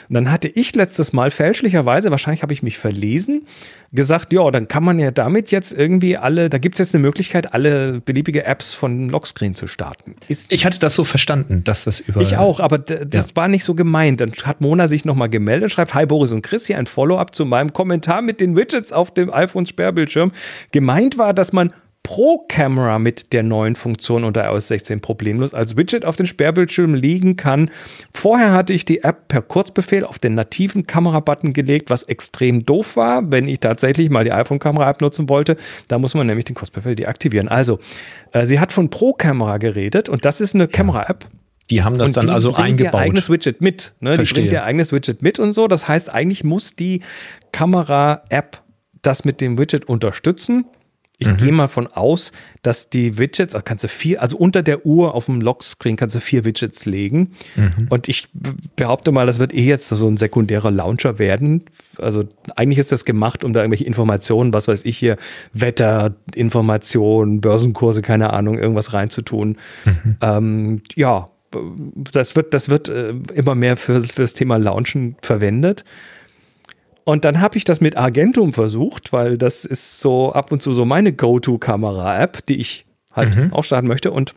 Und 0.09 0.14
dann 0.14 0.31
hatte 0.31 0.49
ich 0.49 0.75
letztes 0.75 1.12
Mal 1.12 1.31
fälschlicherweise, 1.31 2.11
wahrscheinlich 2.11 2.43
habe 2.43 2.52
ich 2.52 2.62
mich 2.62 2.76
verlesen, 2.76 3.47
gesagt, 3.93 4.33
ja, 4.33 4.50
dann 4.50 4.69
kann 4.69 4.85
man 4.85 4.99
ja 4.99 5.11
damit 5.11 5.50
jetzt 5.50 5.73
irgendwie 5.73 6.17
alle, 6.17 6.49
da 6.49 6.59
gibt 6.59 6.75
es 6.75 6.79
jetzt 6.79 6.95
eine 6.95 7.02
Möglichkeit, 7.02 7.52
alle 7.52 8.00
beliebige 8.00 8.45
Apps 8.45 8.73
von 8.73 9.11
Lockscreen 9.11 9.55
zu 9.55 9.67
starten. 9.67 10.14
Ist 10.29 10.52
ich 10.52 10.64
hatte 10.64 10.79
das 10.79 10.95
so 10.95 11.05
verstanden, 11.05 11.62
dass 11.64 11.85
das 11.85 12.00
über. 12.00 12.21
Ich 12.21 12.37
auch, 12.37 12.61
aber 12.61 12.79
das 12.79 13.31
ja. 13.31 13.37
war 13.37 13.49
nicht 13.49 13.64
so 13.64 13.75
gemeint. 13.75 14.21
Dann 14.21 14.33
hat 14.45 14.61
Mona 14.61 14.88
sich 14.88 15.05
nochmal 15.05 15.29
gemeldet, 15.29 15.73
schreibt, 15.73 15.95
hi 15.95 16.07
Boris 16.07 16.33
und 16.33 16.43
Chris, 16.43 16.67
hier 16.67 16.79
ein 16.79 16.87
Follow-up 16.87 17.35
zu 17.35 17.45
meinem 17.45 17.73
Kommentar 17.73 18.23
mit 18.23 18.41
den 18.41 18.57
Widgets 18.57 18.93
auf 18.93 19.12
dem 19.12 19.33
iPhone-Sperrbildschirm. 19.33 20.33
Gemeint 20.73 21.19
war, 21.19 21.35
dass 21.35 21.52
man 21.52 21.72
Pro 22.02 22.44
Camera 22.49 22.99
mit 22.99 23.32
der 23.32 23.44
neuen 23.44 23.76
Funktion 23.76 24.25
unter 24.25 24.44
iOS 24.50 24.68
16 24.68 25.00
problemlos 25.00 25.54
als 25.54 25.76
Widget 25.76 26.04
auf 26.04 26.16
den 26.16 26.26
Sperrbildschirm 26.26 26.94
liegen 26.94 27.37
kann. 27.37 27.71
Vorher 28.12 28.52
hatte 28.52 28.73
ich 28.73 28.85
die 28.85 29.04
App 29.04 29.28
per 29.28 29.40
Kurzbefehl 29.40 30.04
auf 30.04 30.18
den 30.18 30.35
nativen 30.35 30.87
Kamera-Button 30.87 31.52
gelegt, 31.52 31.90
was 31.90 32.02
extrem 32.02 32.66
doof 32.66 32.97
war, 32.97 33.30
wenn 33.30 33.47
ich 33.47 33.61
tatsächlich 33.61 34.11
mal 34.11 34.25
die 34.25 34.32
iPhone-Kamera-App 34.32 35.00
nutzen 35.00 35.28
wollte. 35.28 35.56
Da 35.87 35.99
muss 35.99 36.14
man 36.14 36.26
nämlich 36.26 36.44
den 36.44 36.56
Kurzbefehl 36.56 36.97
deaktivieren. 36.97 37.49
Also, 37.49 37.78
äh, 38.32 38.47
sie 38.47 38.59
hat 38.59 38.73
von 38.73 38.90
Pro 38.90 39.12
Camera 39.12 39.59
geredet 39.59 40.09
und 40.09 40.25
das 40.25 40.40
ist 40.40 40.56
eine 40.56 40.66
Kamera-App. 40.66 41.26
Die 41.71 41.85
haben 41.85 41.99
das 41.99 42.09
und 42.09 42.16
dann 42.16 42.26
die 42.26 42.32
also 42.32 42.54
eingebaut. 42.54 42.94
Ihr 42.94 42.99
eigenes 42.99 43.30
Widget 43.30 43.61
mit. 43.61 43.94
Ne? 44.00 44.18
Die 44.18 44.25
bringt 44.25 44.52
ihr 44.52 44.64
eigenes 44.64 44.92
Widget 44.92 45.23
mit 45.23 45.38
und 45.38 45.52
so. 45.52 45.68
Das 45.68 45.87
heißt, 45.87 46.12
eigentlich 46.12 46.42
muss 46.42 46.75
die 46.75 47.00
Kamera-App 47.52 48.61
das 49.02 49.25
mit 49.25 49.40
dem 49.40 49.56
Widget 49.56 49.85
unterstützen. 49.85 50.64
Ich 51.23 51.29
mhm. 51.29 51.37
gehe 51.37 51.52
mal 51.52 51.69
von 51.69 51.87
aus, 51.87 52.33
dass 52.62 52.91
die 52.91 53.17
Widgets, 53.17 53.55
also 53.55 53.62
kannst 53.64 53.85
du 53.85 53.88
vier, 53.88 54.21
also 54.21 54.37
unter 54.37 54.62
der 54.62 54.85
Uhr 54.85 55.14
auf 55.14 55.26
dem 55.26 55.41
Lockscreen 55.41 55.97
kannst 55.97 56.17
du 56.17 56.21
vier 56.21 56.45
Widgets 56.45 56.85
legen. 56.85 57.33
Mhm. 57.55 57.87
Und 57.88 58.09
ich 58.09 58.29
behaupte 58.76 59.12
mal, 59.12 59.26
das 59.26 59.38
wird 59.38 59.55
eh 59.55 59.64
jetzt 59.64 59.88
so 59.88 60.09
ein 60.09 60.17
sekundärer 60.17 60.73
Launcher 60.73 61.19
werden. 61.19 61.62
Also 61.99 62.25
eigentlich 62.57 62.79
ist 62.79 62.91
das 62.91 63.05
gemacht, 63.05 63.45
um 63.45 63.52
da 63.52 63.61
irgendwelche 63.61 63.85
Informationen, 63.85 64.52
was 64.52 64.67
weiß 64.67 64.85
ich 64.85 64.99
hier, 64.99 65.17
Wetter, 65.52 66.17
Informationen, 66.35 67.41
Börsenkurse, 67.41 68.02
keine 68.02 68.33
Ahnung, 68.33 68.59
irgendwas 68.59 68.93
reinzutun. 68.93 69.57
Mhm. 69.85 70.17
Ähm, 70.21 70.83
ja, 70.97 71.29
das 72.12 72.35
wird, 72.35 72.55
das 72.55 72.69
wird 72.69 72.88
äh, 72.88 73.14
immer 73.35 73.55
mehr 73.55 73.76
für, 73.76 74.02
für 74.02 74.23
das 74.23 74.35
Thema 74.35 74.57
Launchen 74.57 75.17
verwendet. 75.23 75.85
Und 77.04 77.25
dann 77.25 77.40
habe 77.40 77.56
ich 77.56 77.64
das 77.64 77.80
mit 77.80 77.97
Argentum 77.97 78.52
versucht, 78.52 79.12
weil 79.12 79.37
das 79.38 79.64
ist 79.64 79.99
so 79.99 80.32
ab 80.32 80.52
und 80.52 80.62
zu 80.62 80.73
so 80.73 80.85
meine 80.85 81.12
Go-To-Kamera-App, 81.12 82.47
die 82.47 82.56
ich 82.56 82.87
halt 83.12 83.37
mhm. 83.37 83.52
auch 83.52 83.64
starten 83.64 83.88
möchte. 83.88 84.11
Und 84.11 84.35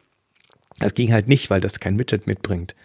das 0.79 0.93
ging 0.93 1.13
halt 1.13 1.27
nicht, 1.27 1.49
weil 1.49 1.61
das 1.61 1.79
kein 1.79 1.99
Widget 1.99 2.27
mitbringt. 2.27 2.75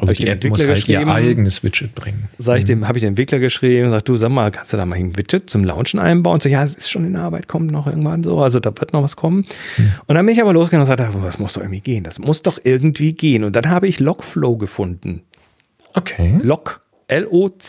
Also 0.00 0.12
die 0.12 0.28
App 0.28 0.44
muss 0.44 0.66
halt 0.66 0.88
ihr 0.88 1.06
eigenes 1.08 1.64
Widget 1.64 1.94
bringen. 1.96 2.28
Sag 2.38 2.58
ich 2.58 2.64
dem, 2.64 2.80
mhm. 2.80 2.88
habe 2.88 2.98
ich 2.98 3.02
den 3.02 3.08
Entwickler 3.08 3.40
geschrieben, 3.40 3.90
sag 3.90 4.04
du, 4.04 4.16
sag 4.16 4.30
mal, 4.30 4.52
kannst 4.52 4.72
du 4.72 4.76
da 4.76 4.86
mal 4.86 4.96
ein 4.96 5.18
Widget 5.18 5.50
zum 5.50 5.64
Launchen 5.64 5.98
einbauen? 5.98 6.34
Und 6.34 6.42
so, 6.42 6.48
ja, 6.48 6.62
es 6.62 6.74
ist 6.74 6.88
schon 6.88 7.04
in 7.04 7.16
Arbeit, 7.16 7.48
kommt 7.48 7.72
noch 7.72 7.88
irgendwann 7.88 8.22
so, 8.22 8.40
also 8.40 8.60
da 8.60 8.70
wird 8.78 8.92
noch 8.92 9.02
was 9.02 9.16
kommen. 9.16 9.44
Mhm. 9.76 9.92
Und 10.06 10.14
dann 10.14 10.24
bin 10.24 10.34
ich 10.34 10.40
aber 10.40 10.52
losgegangen 10.52 10.82
und 10.82 10.86
sagte, 10.86 11.20
das 11.20 11.38
muss 11.40 11.52
doch 11.52 11.62
irgendwie 11.62 11.80
gehen, 11.80 12.04
das 12.04 12.20
muss 12.20 12.42
doch 12.42 12.60
irgendwie 12.62 13.12
gehen. 13.12 13.42
Und 13.42 13.56
dann 13.56 13.68
habe 13.68 13.88
ich 13.88 13.98
Logflow 13.98 14.56
gefunden. 14.56 15.22
Okay. 15.94 16.38
Log 16.42 16.80
L-O-C-K-F-L-O-W, 17.08 17.60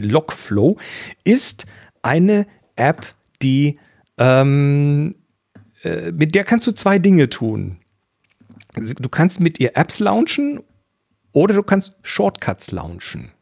Lockflow, 0.00 0.78
ist 1.24 1.66
eine 2.02 2.46
App, 2.76 3.14
die 3.42 3.78
ähm, 4.18 5.14
äh, 5.82 6.12
mit 6.12 6.34
der 6.34 6.44
kannst 6.44 6.66
du 6.66 6.72
zwei 6.72 6.98
Dinge 6.98 7.28
tun. 7.28 7.78
Du 8.74 9.08
kannst 9.08 9.40
mit 9.40 9.58
ihr 9.60 9.76
Apps 9.76 9.98
launchen 9.98 10.60
oder 11.32 11.54
du 11.54 11.62
kannst 11.62 11.94
Shortcuts 12.02 12.70
launchen. 12.70 13.32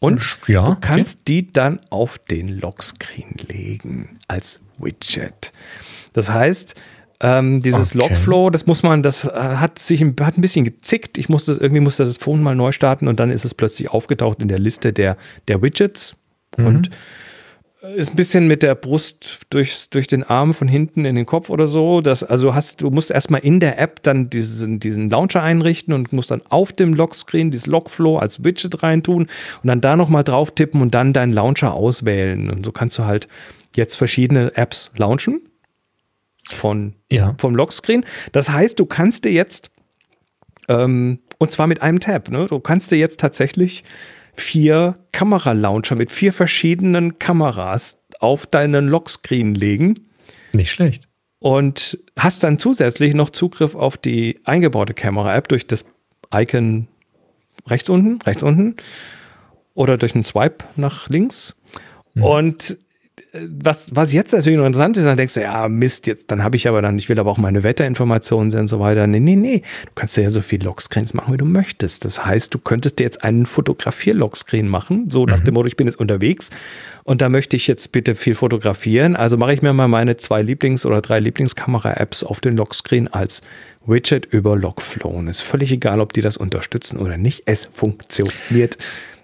Und 0.00 0.38
ja, 0.46 0.70
du 0.70 0.80
kannst 0.80 1.20
okay. 1.20 1.24
die 1.28 1.52
dann 1.52 1.80
auf 1.90 2.18
den 2.18 2.48
Lockscreen 2.48 3.34
legen 3.48 4.18
als 4.28 4.60
Widget. 4.78 5.52
Das 6.14 6.30
heißt, 6.30 6.74
ähm, 7.22 7.60
dieses 7.60 7.94
okay. 7.94 8.08
Logflow, 8.08 8.50
das 8.50 8.66
muss 8.66 8.82
man, 8.82 9.02
das 9.02 9.24
äh, 9.24 9.30
hat 9.30 9.78
sich 9.78 10.02
hat 10.02 10.38
ein 10.38 10.40
bisschen 10.40 10.64
gezickt. 10.64 11.18
Ich 11.18 11.28
musste 11.28 11.52
irgendwie 11.52 11.80
musste 11.80 12.04
das 12.04 12.16
Phone 12.16 12.42
mal 12.42 12.54
neu 12.54 12.72
starten 12.72 13.08
und 13.08 13.20
dann 13.20 13.30
ist 13.30 13.44
es 13.44 13.54
plötzlich 13.54 13.90
aufgetaucht 13.90 14.40
in 14.40 14.48
der 14.48 14.58
Liste 14.58 14.92
der, 14.92 15.16
der 15.46 15.60
Widgets. 15.60 16.16
Mhm. 16.56 16.66
Und 16.66 16.90
ist 17.96 18.10
ein 18.10 18.16
bisschen 18.16 18.46
mit 18.46 18.62
der 18.62 18.74
Brust 18.74 19.40
durchs, 19.48 19.88
durch 19.88 20.06
den 20.06 20.22
Arm 20.22 20.52
von 20.52 20.68
hinten 20.68 21.06
in 21.06 21.16
den 21.16 21.24
Kopf 21.24 21.48
oder 21.48 21.66
so. 21.66 22.02
Das, 22.02 22.22
also 22.22 22.54
hast, 22.54 22.82
du 22.82 22.90
musst 22.90 23.10
erstmal 23.10 23.40
in 23.40 23.58
der 23.58 23.78
App 23.78 24.02
dann 24.02 24.28
diesen, 24.28 24.80
diesen 24.80 25.08
Launcher 25.08 25.42
einrichten 25.42 25.94
und 25.94 26.12
musst 26.12 26.30
dann 26.30 26.42
auf 26.50 26.72
dem 26.72 26.92
Lockscreen 26.94 27.50
dieses 27.50 27.66
Logflow 27.66 28.18
als 28.18 28.44
Widget 28.44 28.82
reintun 28.82 29.22
und 29.62 29.66
dann 29.66 29.80
da 29.80 29.96
nochmal 29.96 30.24
drauf 30.24 30.54
tippen 30.54 30.82
und 30.82 30.94
dann 30.94 31.14
deinen 31.14 31.32
Launcher 31.32 31.72
auswählen. 31.72 32.50
Und 32.50 32.66
so 32.66 32.72
kannst 32.72 32.98
du 32.98 33.04
halt 33.04 33.28
jetzt 33.76 33.96
verschiedene 33.96 34.56
Apps 34.56 34.90
launchen 34.96 35.40
von, 36.52 36.94
ja. 37.10 37.34
vom 37.38 37.54
Lockscreen. 37.54 38.04
Das 38.32 38.50
heißt, 38.50 38.78
du 38.78 38.86
kannst 38.86 39.24
dir 39.24 39.32
jetzt, 39.32 39.70
ähm, 40.68 41.20
und 41.38 41.52
zwar 41.52 41.66
mit 41.66 41.82
einem 41.82 42.00
Tab, 42.00 42.30
ne? 42.30 42.46
du 42.48 42.60
kannst 42.60 42.90
dir 42.90 42.98
jetzt 42.98 43.20
tatsächlich 43.20 43.84
vier 44.34 44.98
Kameralauncher 45.12 45.96
mit 45.96 46.10
vier 46.12 46.32
verschiedenen 46.32 47.18
Kameras 47.18 48.02
auf 48.20 48.46
deinen 48.46 48.88
Lockscreen 48.88 49.54
legen. 49.54 50.06
Nicht 50.52 50.70
schlecht. 50.70 51.08
Und 51.38 51.98
hast 52.18 52.42
dann 52.42 52.58
zusätzlich 52.58 53.14
noch 53.14 53.30
Zugriff 53.30 53.74
auf 53.74 53.96
die 53.96 54.40
eingebaute 54.44 54.94
Kamera-App 54.94 55.48
durch 55.48 55.66
das 55.66 55.84
Icon 56.34 56.88
rechts 57.66 57.88
unten, 57.88 58.20
rechts 58.22 58.42
unten 58.42 58.76
oder 59.74 59.96
durch 59.96 60.14
einen 60.14 60.24
Swipe 60.24 60.64
nach 60.76 61.08
links. 61.08 61.56
Mhm. 62.14 62.22
Und 62.22 62.78
was, 63.32 63.94
was 63.94 64.12
jetzt 64.12 64.32
natürlich 64.32 64.58
noch 64.58 64.66
interessant 64.66 64.96
ist, 64.96 65.04
dann 65.04 65.16
denkst 65.16 65.34
du, 65.34 65.42
ja, 65.42 65.68
Mist, 65.68 66.06
jetzt, 66.06 66.30
dann 66.30 66.42
habe 66.42 66.56
ich 66.56 66.66
aber 66.66 66.82
dann, 66.82 66.98
ich 66.98 67.08
will 67.08 67.18
aber 67.18 67.30
auch 67.30 67.38
meine 67.38 67.62
Wetterinformationen 67.62 68.50
sehen 68.50 68.60
und 68.60 68.68
so 68.68 68.80
weiter. 68.80 69.06
Nee, 69.06 69.20
nee, 69.20 69.36
nee. 69.36 69.62
Du 69.86 69.92
kannst 69.94 70.16
ja 70.16 70.28
so 70.30 70.40
viel 70.40 70.62
Lockscreens 70.62 71.14
machen, 71.14 71.32
wie 71.32 71.36
du 71.36 71.44
möchtest. 71.44 72.04
Das 72.04 72.24
heißt, 72.24 72.52
du 72.52 72.58
könntest 72.58 72.98
dir 72.98 73.04
jetzt 73.04 73.22
einen 73.22 73.46
Fotografier-Lockscreen 73.46 74.66
machen, 74.66 75.10
so 75.10 75.26
nach 75.26 75.40
mhm. 75.40 75.44
dem 75.44 75.54
Motto, 75.54 75.68
ich 75.68 75.76
bin 75.76 75.86
jetzt 75.86 76.00
unterwegs 76.00 76.50
und 77.04 77.20
da 77.20 77.28
möchte 77.28 77.54
ich 77.54 77.68
jetzt 77.68 77.92
bitte 77.92 78.16
viel 78.16 78.34
fotografieren. 78.34 79.14
Also 79.14 79.36
mache 79.36 79.54
ich 79.54 79.62
mir 79.62 79.72
mal 79.72 79.88
meine 79.88 80.16
zwei 80.16 80.40
Lieblings- 80.42 80.84
oder 80.84 81.00
drei 81.00 81.20
Lieblingskamera-Apps 81.20 82.24
auf 82.24 82.40
den 82.40 82.56
Lockscreen 82.56 83.08
als 83.08 83.42
Widget 83.86 84.26
über 84.26 84.56
Logflow. 84.56 85.08
Und 85.08 85.28
ist 85.28 85.40
völlig 85.40 85.70
egal, 85.70 86.00
ob 86.00 86.12
die 86.12 86.20
das 86.20 86.36
unterstützen 86.36 86.98
oder 86.98 87.16
nicht. 87.16 87.44
Es 87.46 87.64
funktioniert. 87.64 88.76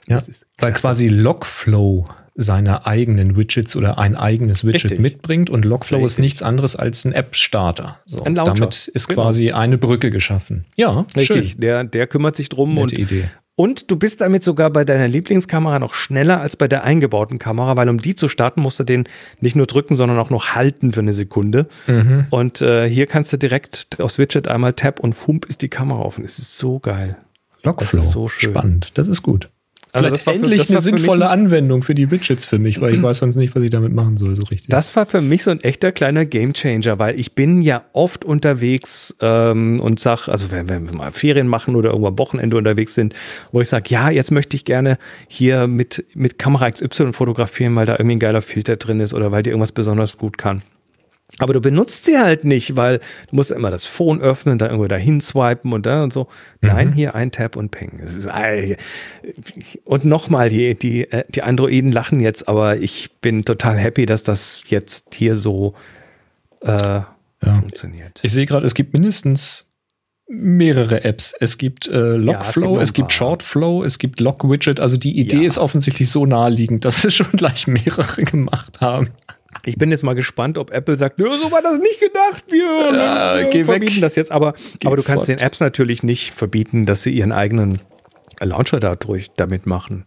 Ja, 0.06 0.22
weil 0.58 0.72
quasi 0.72 1.08
Logflow 1.08 2.06
seine 2.36 2.86
eigenen 2.86 3.36
Widgets 3.36 3.74
oder 3.76 3.98
ein 3.98 4.14
eigenes 4.14 4.64
Widget 4.64 4.84
Richtig. 4.84 5.00
mitbringt 5.00 5.50
und 5.50 5.64
Logflow 5.64 5.98
Richtig. 5.98 6.12
ist 6.12 6.18
nichts 6.18 6.42
anderes 6.42 6.76
als 6.76 7.04
ein 7.04 7.12
App-Starter. 7.12 7.98
So, 8.04 8.22
ein 8.24 8.34
damit 8.34 8.88
ist 8.88 9.08
genau. 9.08 9.22
quasi 9.22 9.52
eine 9.52 9.78
Brücke 9.78 10.10
geschaffen. 10.10 10.66
Ja, 10.76 11.06
Richtig. 11.16 11.52
Schön. 11.52 11.60
Der, 11.60 11.84
der 11.84 12.06
kümmert 12.06 12.36
sich 12.36 12.48
drum 12.48 12.74
Nette 12.74 12.82
und 12.82 12.92
Idee. 12.92 13.24
Und 13.58 13.90
du 13.90 13.96
bist 13.96 14.20
damit 14.20 14.44
sogar 14.44 14.68
bei 14.68 14.84
deiner 14.84 15.08
Lieblingskamera 15.08 15.78
noch 15.78 15.94
schneller 15.94 16.42
als 16.42 16.56
bei 16.56 16.68
der 16.68 16.84
eingebauten 16.84 17.38
Kamera, 17.38 17.74
weil 17.78 17.88
um 17.88 17.96
die 17.96 18.14
zu 18.14 18.28
starten, 18.28 18.60
musst 18.60 18.78
du 18.78 18.84
den 18.84 19.08
nicht 19.40 19.56
nur 19.56 19.66
drücken, 19.66 19.94
sondern 19.94 20.18
auch 20.18 20.28
noch 20.28 20.54
halten 20.54 20.92
für 20.92 21.00
eine 21.00 21.14
Sekunde. 21.14 21.66
Mhm. 21.86 22.26
Und 22.28 22.60
äh, 22.60 22.86
hier 22.86 23.06
kannst 23.06 23.32
du 23.32 23.38
direkt 23.38 23.98
aufs 23.98 24.18
Widget 24.18 24.46
einmal 24.46 24.74
Tab 24.74 25.00
und 25.00 25.14
Fump 25.14 25.46
ist 25.46 25.62
die 25.62 25.70
Kamera 25.70 26.00
offen. 26.00 26.22
Es 26.22 26.38
ist 26.38 26.58
so 26.58 26.78
geil. 26.80 27.16
Logflow. 27.62 27.98
Das 27.98 28.06
ist 28.06 28.12
so 28.12 28.28
schön. 28.28 28.50
Spannend. 28.50 28.90
Das 28.94 29.08
ist 29.08 29.22
gut. 29.22 29.48
Also 29.92 30.08
Vielleicht 30.08 30.26
endlich 30.26 30.66
für, 30.66 30.72
eine 30.74 30.82
sinnvolle 30.82 31.28
Anwendung 31.28 31.82
für 31.82 31.94
die 31.94 32.10
Widgets 32.10 32.44
für 32.44 32.58
mich, 32.58 32.80
weil 32.80 32.94
ich 32.94 33.02
weiß 33.02 33.18
sonst 33.18 33.36
nicht, 33.36 33.54
was 33.54 33.62
ich 33.62 33.70
damit 33.70 33.92
machen 33.92 34.16
soll, 34.16 34.34
so 34.34 34.42
richtig. 34.42 34.68
Das 34.68 34.94
war 34.96 35.06
für 35.06 35.20
mich 35.20 35.44
so 35.44 35.50
ein 35.50 35.60
echter 35.60 35.92
kleiner 35.92 36.26
Gamechanger, 36.26 36.98
weil 36.98 37.18
ich 37.18 37.34
bin 37.34 37.62
ja 37.62 37.84
oft 37.92 38.24
unterwegs 38.24 39.14
ähm, 39.20 39.80
und 39.80 40.00
sag, 40.00 40.28
also 40.28 40.50
wenn, 40.50 40.68
wenn 40.68 40.88
wir 40.88 40.96
mal 40.96 41.12
Ferien 41.12 41.48
machen 41.48 41.76
oder 41.76 41.90
irgendwo 41.90 42.08
am 42.08 42.18
Wochenende 42.18 42.56
unterwegs 42.56 42.94
sind, 42.94 43.14
wo 43.52 43.60
ich 43.60 43.68
sage, 43.68 43.86
ja, 43.88 44.10
jetzt 44.10 44.32
möchte 44.32 44.56
ich 44.56 44.64
gerne 44.64 44.98
hier 45.28 45.66
mit, 45.66 46.04
mit 46.14 46.38
Kamera 46.38 46.70
XY 46.70 47.12
fotografieren, 47.12 47.74
weil 47.76 47.86
da 47.86 47.94
irgendwie 47.94 48.16
ein 48.16 48.20
geiler 48.20 48.42
Filter 48.42 48.76
drin 48.76 49.00
ist 49.00 49.14
oder 49.14 49.32
weil 49.32 49.42
die 49.42 49.50
irgendwas 49.50 49.72
besonders 49.72 50.18
gut 50.18 50.36
kann. 50.36 50.62
Aber 51.38 51.52
du 51.52 51.60
benutzt 51.60 52.06
sie 52.06 52.18
halt 52.18 52.44
nicht, 52.44 52.76
weil 52.76 52.98
du 52.98 53.36
musst 53.36 53.50
immer 53.50 53.70
das 53.70 53.84
Phone 53.84 54.20
öffnen, 54.20 54.58
dann 54.58 54.70
irgendwo 54.70 54.88
dahin 54.88 55.20
swipen 55.20 55.72
und 55.72 55.84
dann 55.84 56.02
und 56.02 56.12
so. 56.12 56.28
Mhm. 56.60 56.68
Nein, 56.68 56.92
hier 56.92 57.14
ein 57.14 57.30
Tab 57.30 57.56
und 57.56 57.70
Peng. 57.70 57.98
Ist, 57.98 58.28
und 59.84 60.04
nochmal, 60.04 60.48
die, 60.48 60.74
die, 60.74 61.10
äh, 61.10 61.24
die 61.28 61.42
Androiden 61.42 61.92
lachen 61.92 62.20
jetzt, 62.20 62.48
aber 62.48 62.78
ich 62.78 63.10
bin 63.20 63.44
total 63.44 63.76
happy, 63.76 64.06
dass 64.06 64.22
das 64.22 64.62
jetzt 64.68 65.14
hier 65.14 65.36
so 65.36 65.74
äh, 66.62 66.70
ja. 66.72 67.06
funktioniert. 67.42 68.20
Ich 68.22 68.32
sehe 68.32 68.46
gerade, 68.46 68.66
es 68.66 68.74
gibt 68.74 68.94
mindestens 68.94 69.66
mehrere 70.28 71.04
Apps. 71.04 71.34
Es 71.38 71.58
gibt 71.58 71.86
äh, 71.88 72.10
Logflow, 72.10 72.76
ja, 72.76 72.82
es, 72.82 72.88
es 72.88 72.94
gibt 72.94 73.12
Shortflow, 73.12 73.84
es 73.84 73.98
gibt 73.98 74.20
Log-Widget. 74.20 74.80
Also 74.80 74.96
die 74.96 75.18
Idee 75.18 75.42
ja. 75.42 75.46
ist 75.46 75.58
offensichtlich 75.58 76.10
so 76.10 76.26
naheliegend, 76.26 76.84
dass 76.84 77.04
es 77.04 77.14
schon 77.14 77.30
gleich 77.32 77.66
mehrere 77.66 78.22
gemacht 78.22 78.80
haben. 78.80 79.10
Ich 79.64 79.76
bin 79.76 79.90
jetzt 79.90 80.02
mal 80.02 80.14
gespannt, 80.14 80.58
ob 80.58 80.70
Apple 80.70 80.96
sagt, 80.96 81.18
so 81.18 81.24
war 81.50 81.62
das 81.62 81.78
nicht 81.78 82.00
gedacht, 82.00 82.44
wir, 82.50 82.96
ja, 82.96 83.52
wir 83.52 83.64
verbieten 83.64 83.96
weg. 83.96 84.00
das 84.02 84.16
jetzt. 84.16 84.32
Aber, 84.32 84.54
aber 84.84 84.96
du 84.96 85.02
kannst 85.02 85.26
fort. 85.26 85.40
den 85.40 85.46
Apps 85.46 85.60
natürlich 85.60 86.02
nicht 86.02 86.32
verbieten, 86.32 86.86
dass 86.86 87.02
sie 87.02 87.10
ihren 87.10 87.32
eigenen 87.32 87.80
Launcher 88.40 88.80
dadurch 88.80 89.30
damit 89.36 89.66
machen. 89.66 90.04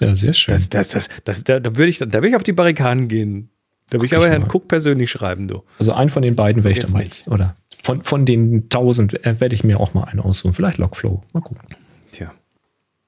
Ja, 0.00 0.14
sehr 0.14 0.34
schön. 0.34 0.54
Das, 0.54 0.68
das, 0.68 0.88
das, 0.88 1.08
das, 1.24 1.44
da, 1.44 1.60
da 1.60 1.76
würde 1.76 1.88
ich, 1.88 1.98
da 1.98 2.12
würde 2.12 2.28
ich 2.28 2.36
auf 2.36 2.42
die 2.42 2.52
Barrikaden 2.52 3.08
gehen. 3.08 3.50
Da 3.90 3.98
würde 3.98 4.06
ich 4.06 4.16
aber 4.16 4.28
Herrn 4.28 4.48
Cook 4.50 4.68
persönlich 4.68 5.10
schreiben, 5.10 5.48
du. 5.48 5.62
Also 5.78 5.92
einen 5.92 6.08
von 6.08 6.22
den 6.22 6.34
beiden 6.34 6.64
werde 6.64 6.78
ich 6.78 6.86
dann 6.86 7.00
jetzt, 7.00 7.28
oder? 7.28 7.56
Von, 7.82 8.02
von 8.02 8.24
den 8.24 8.68
tausend 8.68 9.24
äh, 9.26 9.38
werde 9.40 9.54
ich 9.54 9.64
mir 9.64 9.78
auch 9.78 9.92
mal 9.92 10.04
einen 10.04 10.20
aussuchen. 10.20 10.54
Vielleicht 10.54 10.78
Logflow. 10.78 11.22
Mal 11.32 11.40
gucken. 11.40 11.68
Tja. 12.10 12.32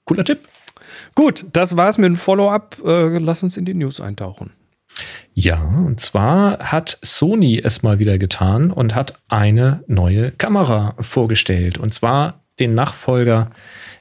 Cooler 0.04 0.24
Tipp. 0.24 0.40
Gut, 1.14 1.46
das 1.52 1.76
war's 1.76 1.96
mit 1.96 2.06
dem 2.06 2.16
Follow-up. 2.16 2.76
Äh, 2.84 3.18
lass 3.18 3.42
uns 3.42 3.56
in 3.56 3.64
die 3.64 3.74
News 3.74 4.00
eintauchen. 4.00 4.50
Ja, 5.34 5.62
und 5.62 6.00
zwar 6.00 6.58
hat 6.58 6.98
Sony 7.02 7.60
es 7.62 7.82
mal 7.82 7.98
wieder 7.98 8.18
getan 8.18 8.70
und 8.70 8.94
hat 8.94 9.18
eine 9.28 9.82
neue 9.86 10.30
Kamera 10.30 10.94
vorgestellt. 10.98 11.78
Und 11.78 11.92
zwar 11.92 12.40
den 12.60 12.74
Nachfolger 12.74 13.50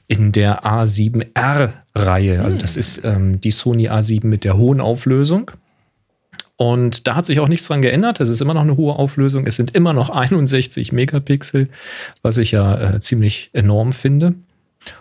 in 0.08 0.32
der 0.32 0.63
A7R-Reihe. 0.63 2.43
Also 2.43 2.58
das 2.58 2.78
ist 2.78 3.04
ähm, 3.04 3.41
die 3.41 3.52
Sony 3.52 3.89
A7 3.89 4.28
mit 4.28 4.43
der 4.43 4.58
hohen 4.58 4.82
Auflösung. 4.82 5.52
Und 6.56 7.08
da 7.08 7.15
hat 7.15 7.26
sich 7.26 7.39
auch 7.39 7.47
nichts 7.47 7.67
dran 7.67 7.82
geändert. 7.82 8.19
Es 8.19 8.30
ist 8.30 8.41
immer 8.41 8.54
noch 8.54 8.62
eine 8.62 8.78
hohe 8.78 8.95
Auflösung. 8.95 9.47
Es 9.47 9.56
sind 9.56 9.76
immer 9.76 9.93
noch 9.93 10.10
61 10.12 10.91
Megapixel, 10.91 11.67
was 12.21 12.38
ich 12.38 12.52
ja 12.52 12.95
äh, 12.95 12.99
ziemlich 12.99 13.49
enorm 13.54 13.91
finde. 13.91 14.36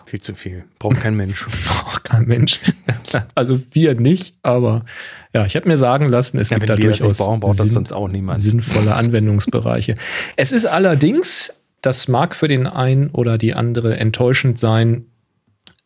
Viel 0.05 0.21
zu 0.21 0.33
viel. 0.33 0.65
Braucht 0.79 1.01
kein 1.01 1.15
Mensch. 1.15 1.45
Braucht 1.67 2.03
kein 2.03 2.25
Mensch. 2.25 2.59
also 3.35 3.59
wir 3.73 3.95
nicht, 3.95 4.35
aber 4.41 4.85
ja, 5.33 5.45
ich 5.45 5.55
habe 5.55 5.67
mir 5.67 5.77
sagen 5.77 6.09
lassen, 6.09 6.37
es 6.39 6.49
ja, 6.49 6.57
gibt 6.57 6.69
da 6.69 6.75
durchaus 6.75 7.17
brauchen, 7.17 8.11
niemand. 8.11 8.39
sinnvolle 8.39 8.95
Anwendungsbereiche. 8.95 9.95
es 10.35 10.51
ist 10.51 10.65
allerdings, 10.65 11.53
das 11.81 12.07
mag 12.07 12.35
für 12.35 12.47
den 12.47 12.67
einen 12.67 13.09
oder 13.09 13.37
die 13.37 13.53
andere 13.53 13.97
enttäuschend 13.97 14.59
sein, 14.59 15.05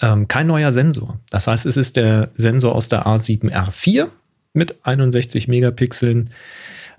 ähm, 0.02 0.28
kein 0.28 0.48
neuer 0.48 0.72
Sensor. 0.72 1.20
Das 1.30 1.48
heißt, 1.48 1.66
es 1.66 1.78
ist 1.78 1.98
der 1.98 2.30
Sensor 2.36 2.76
aus 2.76 2.90
der 2.90 3.08
A7R4 3.08 4.08
mit 4.54 4.76
61 4.84 5.48
Megapixeln. 5.48 6.30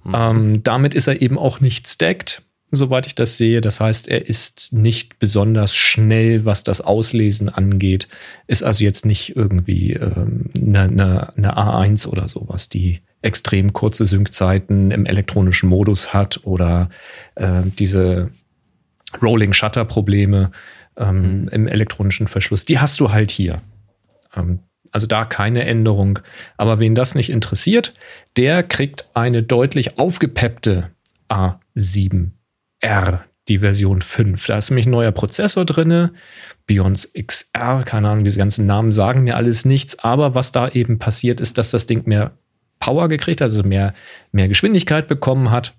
Mhm. 0.05 0.15
Ähm, 0.15 0.63
damit 0.63 0.95
ist 0.95 1.07
er 1.07 1.21
eben 1.23 1.39
auch 1.39 1.61
nicht 1.61 1.87
stacked 1.87 2.43
soweit 2.71 3.07
ich 3.07 3.15
das 3.15 3.37
sehe. 3.37 3.61
Das 3.61 3.81
heißt, 3.81 4.09
er 4.09 4.27
ist 4.29 4.73
nicht 4.73 5.19
besonders 5.19 5.75
schnell, 5.75 6.45
was 6.45 6.65
das 6.65 6.81
Auslesen 6.81 7.49
angeht. 7.49 8.09
Ist 8.47 8.63
also 8.63 8.85
jetzt 8.85 9.07
nicht 9.07 9.37
irgendwie 9.37 9.95
ähm, 9.95 10.51
eine, 10.61 10.83
eine, 10.83 11.37
eine 11.37 11.57
A1 11.57 12.07
oder 12.09 12.29
sowas, 12.29 12.69
die 12.69 13.01
extrem 13.23 13.73
kurze 13.73 14.05
Synczeiten 14.05 14.91
im 14.91 15.07
elektronischen 15.07 15.69
Modus 15.69 16.13
hat 16.13 16.41
oder 16.45 16.89
äh, 17.35 17.63
diese 17.79 18.31
Rolling 19.23 19.53
Shutter 19.55 19.85
Probleme 19.85 20.53
ähm, 20.97 21.43
mhm. 21.43 21.49
im 21.49 21.67
elektronischen 21.67 22.29
Verschluss. 22.29 22.65
Die 22.65 22.79
hast 22.79 23.01
du 23.01 23.11
halt 23.11 23.31
hier. 23.31 23.63
Ähm, 24.37 24.61
also 24.93 25.07
da 25.07 25.25
keine 25.25 25.65
Änderung. 25.65 26.21
Aber 26.57 26.79
wen 26.79 26.95
das 26.95 27.15
nicht 27.15 27.31
interessiert, 27.31 27.93
der 28.37 28.63
kriegt 28.63 29.09
eine 29.15 29.43
deutlich 29.43 29.99
aufgepeppte 29.99 30.91
A7 31.29 32.31
R, 32.81 33.25
die 33.49 33.59
Version 33.59 34.03
5. 34.03 34.47
Da 34.47 34.59
ist 34.59 34.71
nämlich 34.71 34.87
ein 34.87 34.91
neuer 34.91 35.13
Prozessor 35.13 35.65
drin, 35.65 36.11
Beyonce 36.67 37.13
XR, 37.15 37.83
keine 37.85 38.11
Ahnung, 38.11 38.25
diese 38.25 38.39
ganzen 38.39 38.67
Namen 38.67 38.93
sagen 38.93 39.25
mir 39.25 39.37
alles 39.37 39.65
nichts, 39.65 39.99
aber 39.99 40.35
was 40.35 40.53
da 40.53 40.69
eben 40.69 40.99
passiert 40.99 41.41
ist, 41.41 41.59
dass 41.59 41.71
das 41.71 41.87
Ding 41.87 42.07
mehr 42.07 42.33
Power 42.79 43.09
gekriegt 43.09 43.41
hat, 43.41 43.47
also 43.47 43.63
mehr, 43.63 43.95
mehr 44.33 44.49
Geschwindigkeit 44.49 45.09
bekommen 45.09 45.51
hat 45.51 45.75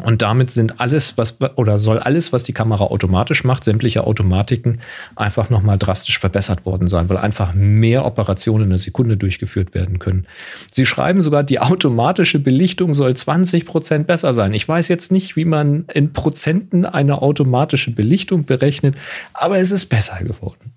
und 0.00 0.22
damit 0.22 0.50
sind 0.50 0.80
alles, 0.80 1.16
was 1.18 1.40
oder 1.56 1.78
soll 1.78 1.98
alles, 1.98 2.32
was 2.32 2.44
die 2.44 2.52
Kamera 2.52 2.84
automatisch 2.84 3.44
macht, 3.44 3.64
sämtliche 3.64 4.04
Automatiken 4.04 4.80
einfach 5.16 5.50
nochmal 5.50 5.78
drastisch 5.78 6.18
verbessert 6.18 6.66
worden 6.66 6.88
sein, 6.88 7.08
weil 7.08 7.16
einfach 7.16 7.54
mehr 7.54 8.04
Operationen 8.04 8.64
in 8.64 8.70
einer 8.70 8.78
Sekunde 8.78 9.16
durchgeführt 9.16 9.74
werden 9.74 9.98
können. 9.98 10.26
Sie 10.70 10.86
schreiben 10.86 11.22
sogar, 11.22 11.44
die 11.44 11.60
automatische 11.60 12.38
Belichtung 12.38 12.94
soll 12.94 13.14
20 13.14 13.64
Prozent 13.64 14.06
besser 14.06 14.32
sein. 14.32 14.54
Ich 14.54 14.66
weiß 14.66 14.88
jetzt 14.88 15.12
nicht, 15.12 15.36
wie 15.36 15.44
man 15.44 15.84
in 15.92 16.12
Prozenten 16.12 16.84
eine 16.84 17.22
automatische 17.22 17.92
Belichtung 17.92 18.44
berechnet, 18.44 18.96
aber 19.32 19.58
es 19.58 19.70
ist 19.70 19.86
besser 19.86 20.22
geworden. 20.24 20.72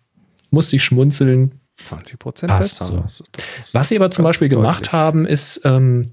Muss 0.50 0.72
ich 0.74 0.84
schmunzeln. 0.84 1.60
20 1.78 2.20
Prozent 2.20 2.56
besser. 2.56 3.06
So. 3.08 3.24
Was 3.72 3.90
sie 3.90 3.96
aber 3.96 4.12
zum 4.12 4.24
Beispiel 4.24 4.48
deutlich. 4.50 4.62
gemacht 4.62 4.92
haben, 4.92 5.26
ist, 5.26 5.62
ähm, 5.66 6.12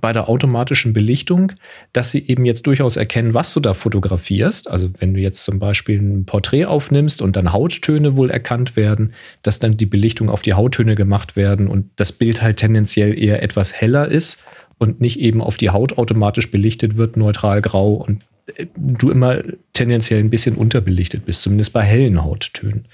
bei 0.00 0.12
der 0.12 0.28
automatischen 0.28 0.92
Belichtung, 0.92 1.52
dass 1.94 2.10
sie 2.10 2.26
eben 2.28 2.44
jetzt 2.44 2.66
durchaus 2.66 2.98
erkennen, 2.98 3.32
was 3.32 3.54
du 3.54 3.60
da 3.60 3.72
fotografierst. 3.72 4.70
Also 4.70 4.90
wenn 5.00 5.14
du 5.14 5.20
jetzt 5.20 5.44
zum 5.44 5.58
Beispiel 5.58 5.98
ein 5.98 6.26
Porträt 6.26 6.66
aufnimmst 6.66 7.22
und 7.22 7.36
dann 7.36 7.54
Hauttöne 7.54 8.14
wohl 8.14 8.30
erkannt 8.30 8.76
werden, 8.76 9.14
dass 9.42 9.60
dann 9.60 9.78
die 9.78 9.86
Belichtung 9.86 10.28
auf 10.28 10.42
die 10.42 10.52
Hauttöne 10.52 10.94
gemacht 10.94 11.36
werden 11.36 11.68
und 11.68 11.90
das 11.96 12.12
Bild 12.12 12.42
halt 12.42 12.58
tendenziell 12.58 13.18
eher 13.18 13.42
etwas 13.42 13.72
heller 13.72 14.08
ist 14.08 14.44
und 14.76 15.00
nicht 15.00 15.20
eben 15.20 15.40
auf 15.40 15.56
die 15.56 15.70
Haut 15.70 15.96
automatisch 15.96 16.50
belichtet 16.50 16.98
wird, 16.98 17.16
neutral 17.16 17.62
grau 17.62 17.94
und 17.94 18.24
äh, 18.56 18.66
du 18.76 19.10
immer 19.10 19.42
tendenziell 19.72 20.20
ein 20.20 20.30
bisschen 20.30 20.56
unterbelichtet 20.56 21.24
bist, 21.24 21.40
zumindest 21.40 21.72
bei 21.72 21.82
hellen 21.82 22.22
Hauttönen. 22.22 22.86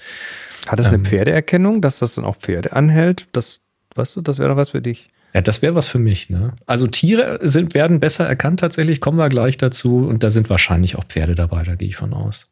Hat 0.65 0.79
das 0.79 0.87
eine 0.87 0.97
ähm, 0.97 1.05
Pferdeerkennung, 1.05 1.81
dass 1.81 1.99
das 1.99 2.15
dann 2.15 2.23
auch 2.23 2.37
Pferde 2.37 2.71
anhält? 2.71 3.27
Das, 3.33 3.65
weißt 3.95 4.15
du, 4.15 4.21
das 4.21 4.39
wäre 4.39 4.49
doch 4.49 4.57
was 4.57 4.69
für 4.69 4.81
dich. 4.81 5.09
Ja, 5.35 5.41
das 5.41 5.61
wäre 5.61 5.75
was 5.75 5.89
für 5.89 5.99
mich. 5.99 6.29
Ne? 6.29 6.53
Also 6.65 6.87
Tiere 6.87 7.39
sind, 7.41 7.73
werden 7.73 7.99
besser 7.99 8.25
erkannt 8.25 8.61
tatsächlich, 8.61 9.01
kommen 9.01 9.17
wir 9.17 9.27
gleich 9.27 9.57
dazu. 9.57 9.97
Und 9.97 10.23
da 10.23 10.29
sind 10.29 10.49
wahrscheinlich 10.49 10.95
auch 10.95 11.03
Pferde 11.03 11.35
dabei, 11.35 11.63
da 11.63 11.75
gehe 11.75 11.89
ich 11.89 11.97
von 11.97 12.13
aus. 12.13 12.47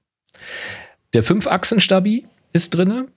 Der 1.14 1.24
Fünf-Achsen-Stabi 1.24 2.26
ist 2.52 2.72
drin, 2.72 3.08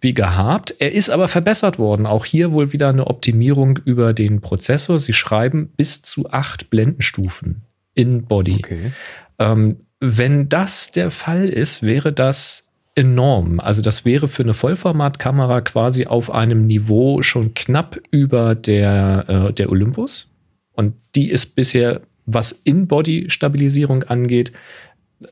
wie 0.00 0.14
gehabt. 0.14 0.74
Er 0.78 0.92
ist 0.92 1.10
aber 1.10 1.28
verbessert 1.28 1.78
worden. 1.78 2.06
Auch 2.06 2.24
hier 2.24 2.52
wohl 2.52 2.72
wieder 2.72 2.88
eine 2.88 3.08
Optimierung 3.08 3.78
über 3.84 4.14
den 4.14 4.40
Prozessor. 4.40 4.98
Sie 4.98 5.12
schreiben 5.12 5.70
bis 5.76 6.00
zu 6.00 6.30
acht 6.30 6.70
Blendenstufen 6.70 7.66
in 7.92 8.24
Body. 8.24 8.56
Okay. 8.64 8.92
Ähm, 9.38 9.80
wenn 10.00 10.48
das 10.48 10.92
der 10.92 11.10
Fall 11.10 11.50
ist, 11.50 11.82
wäre 11.82 12.14
das 12.14 12.69
enorm. 12.94 13.60
Also 13.60 13.82
das 13.82 14.04
wäre 14.04 14.28
für 14.28 14.42
eine 14.42 14.54
Vollformatkamera 14.54 15.60
quasi 15.60 16.06
auf 16.06 16.30
einem 16.30 16.66
Niveau 16.66 17.22
schon 17.22 17.54
knapp 17.54 18.00
über 18.10 18.54
der, 18.54 19.24
äh, 19.28 19.52
der 19.52 19.70
Olympus. 19.70 20.28
Und 20.72 20.94
die 21.14 21.30
ist 21.30 21.54
bisher, 21.54 22.02
was 22.26 22.52
In-Body-Stabilisierung 22.52 24.04
angeht, 24.04 24.52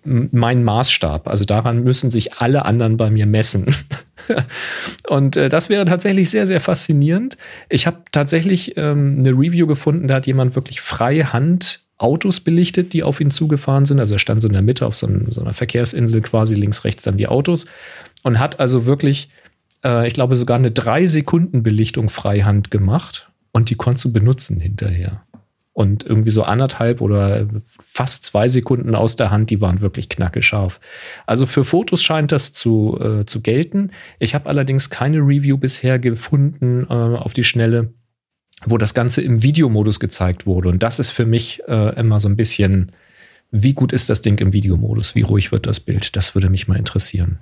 mein 0.04 0.64
Maßstab. 0.64 1.28
Also 1.28 1.44
daran 1.44 1.82
müssen 1.82 2.10
sich 2.10 2.34
alle 2.34 2.64
anderen 2.64 2.96
bei 2.96 3.10
mir 3.10 3.26
messen. 3.26 3.74
und 5.08 5.36
äh, 5.36 5.48
das 5.48 5.70
wäre 5.70 5.84
tatsächlich 5.84 6.30
sehr, 6.30 6.46
sehr 6.46 6.60
faszinierend. 6.60 7.38
Ich 7.68 7.86
habe 7.86 8.02
tatsächlich 8.12 8.76
ähm, 8.76 9.16
eine 9.18 9.30
Review 9.30 9.66
gefunden, 9.66 10.06
da 10.06 10.16
hat 10.16 10.26
jemand 10.26 10.54
wirklich 10.54 10.80
freie 10.80 11.32
Hand 11.32 11.80
Autos 11.98 12.40
belichtet, 12.40 12.92
die 12.92 13.02
auf 13.02 13.20
ihn 13.20 13.30
zugefahren 13.30 13.84
sind. 13.84 13.98
Also 13.98 14.14
er 14.14 14.20
stand 14.20 14.40
so 14.40 14.48
in 14.48 14.54
der 14.54 14.62
Mitte 14.62 14.86
auf 14.86 14.94
so, 14.94 15.06
einem, 15.06 15.30
so 15.30 15.40
einer 15.40 15.52
Verkehrsinsel 15.52 16.20
quasi, 16.22 16.54
links, 16.54 16.84
rechts 16.84 17.02
dann 17.02 17.16
die 17.16 17.28
Autos 17.28 17.66
und 18.22 18.38
hat 18.38 18.60
also 18.60 18.86
wirklich, 18.86 19.30
äh, 19.84 20.06
ich 20.06 20.14
glaube, 20.14 20.36
sogar 20.36 20.56
eine 20.56 20.70
drei 20.70 21.06
Sekunden 21.06 21.62
Belichtung 21.62 22.08
freihand 22.08 22.70
gemacht 22.70 23.30
und 23.52 23.70
die 23.70 23.74
konntest 23.74 24.06
du 24.06 24.12
benutzen 24.12 24.60
hinterher. 24.60 25.22
Und 25.72 26.04
irgendwie 26.04 26.30
so 26.30 26.42
anderthalb 26.42 27.00
oder 27.00 27.46
fast 27.80 28.24
zwei 28.24 28.48
Sekunden 28.48 28.96
aus 28.96 29.14
der 29.14 29.30
Hand, 29.30 29.50
die 29.50 29.60
waren 29.60 29.80
wirklich 29.80 30.08
knackescharf. 30.08 30.80
Also 31.24 31.46
für 31.46 31.64
Fotos 31.64 32.02
scheint 32.02 32.32
das 32.32 32.52
zu, 32.52 32.98
äh, 33.00 33.26
zu 33.26 33.42
gelten. 33.42 33.92
Ich 34.18 34.34
habe 34.34 34.48
allerdings 34.48 34.90
keine 34.90 35.18
Review 35.18 35.56
bisher 35.56 36.00
gefunden 36.00 36.84
äh, 36.90 36.92
auf 36.92 37.32
die 37.32 37.44
Schnelle, 37.44 37.92
wo 38.66 38.78
das 38.78 38.94
Ganze 38.94 39.22
im 39.22 39.42
Videomodus 39.42 40.00
gezeigt 40.00 40.46
wurde. 40.46 40.68
Und 40.68 40.82
das 40.82 40.98
ist 40.98 41.10
für 41.10 41.26
mich 41.26 41.62
äh, 41.68 41.98
immer 41.98 42.20
so 42.20 42.28
ein 42.28 42.36
bisschen, 42.36 42.92
wie 43.50 43.72
gut 43.72 43.92
ist 43.92 44.10
das 44.10 44.22
Ding 44.22 44.38
im 44.38 44.52
Videomodus? 44.52 45.14
Wie 45.14 45.22
ruhig 45.22 45.52
wird 45.52 45.66
das 45.66 45.80
Bild? 45.80 46.16
Das 46.16 46.34
würde 46.34 46.50
mich 46.50 46.68
mal 46.68 46.76
interessieren. 46.76 47.38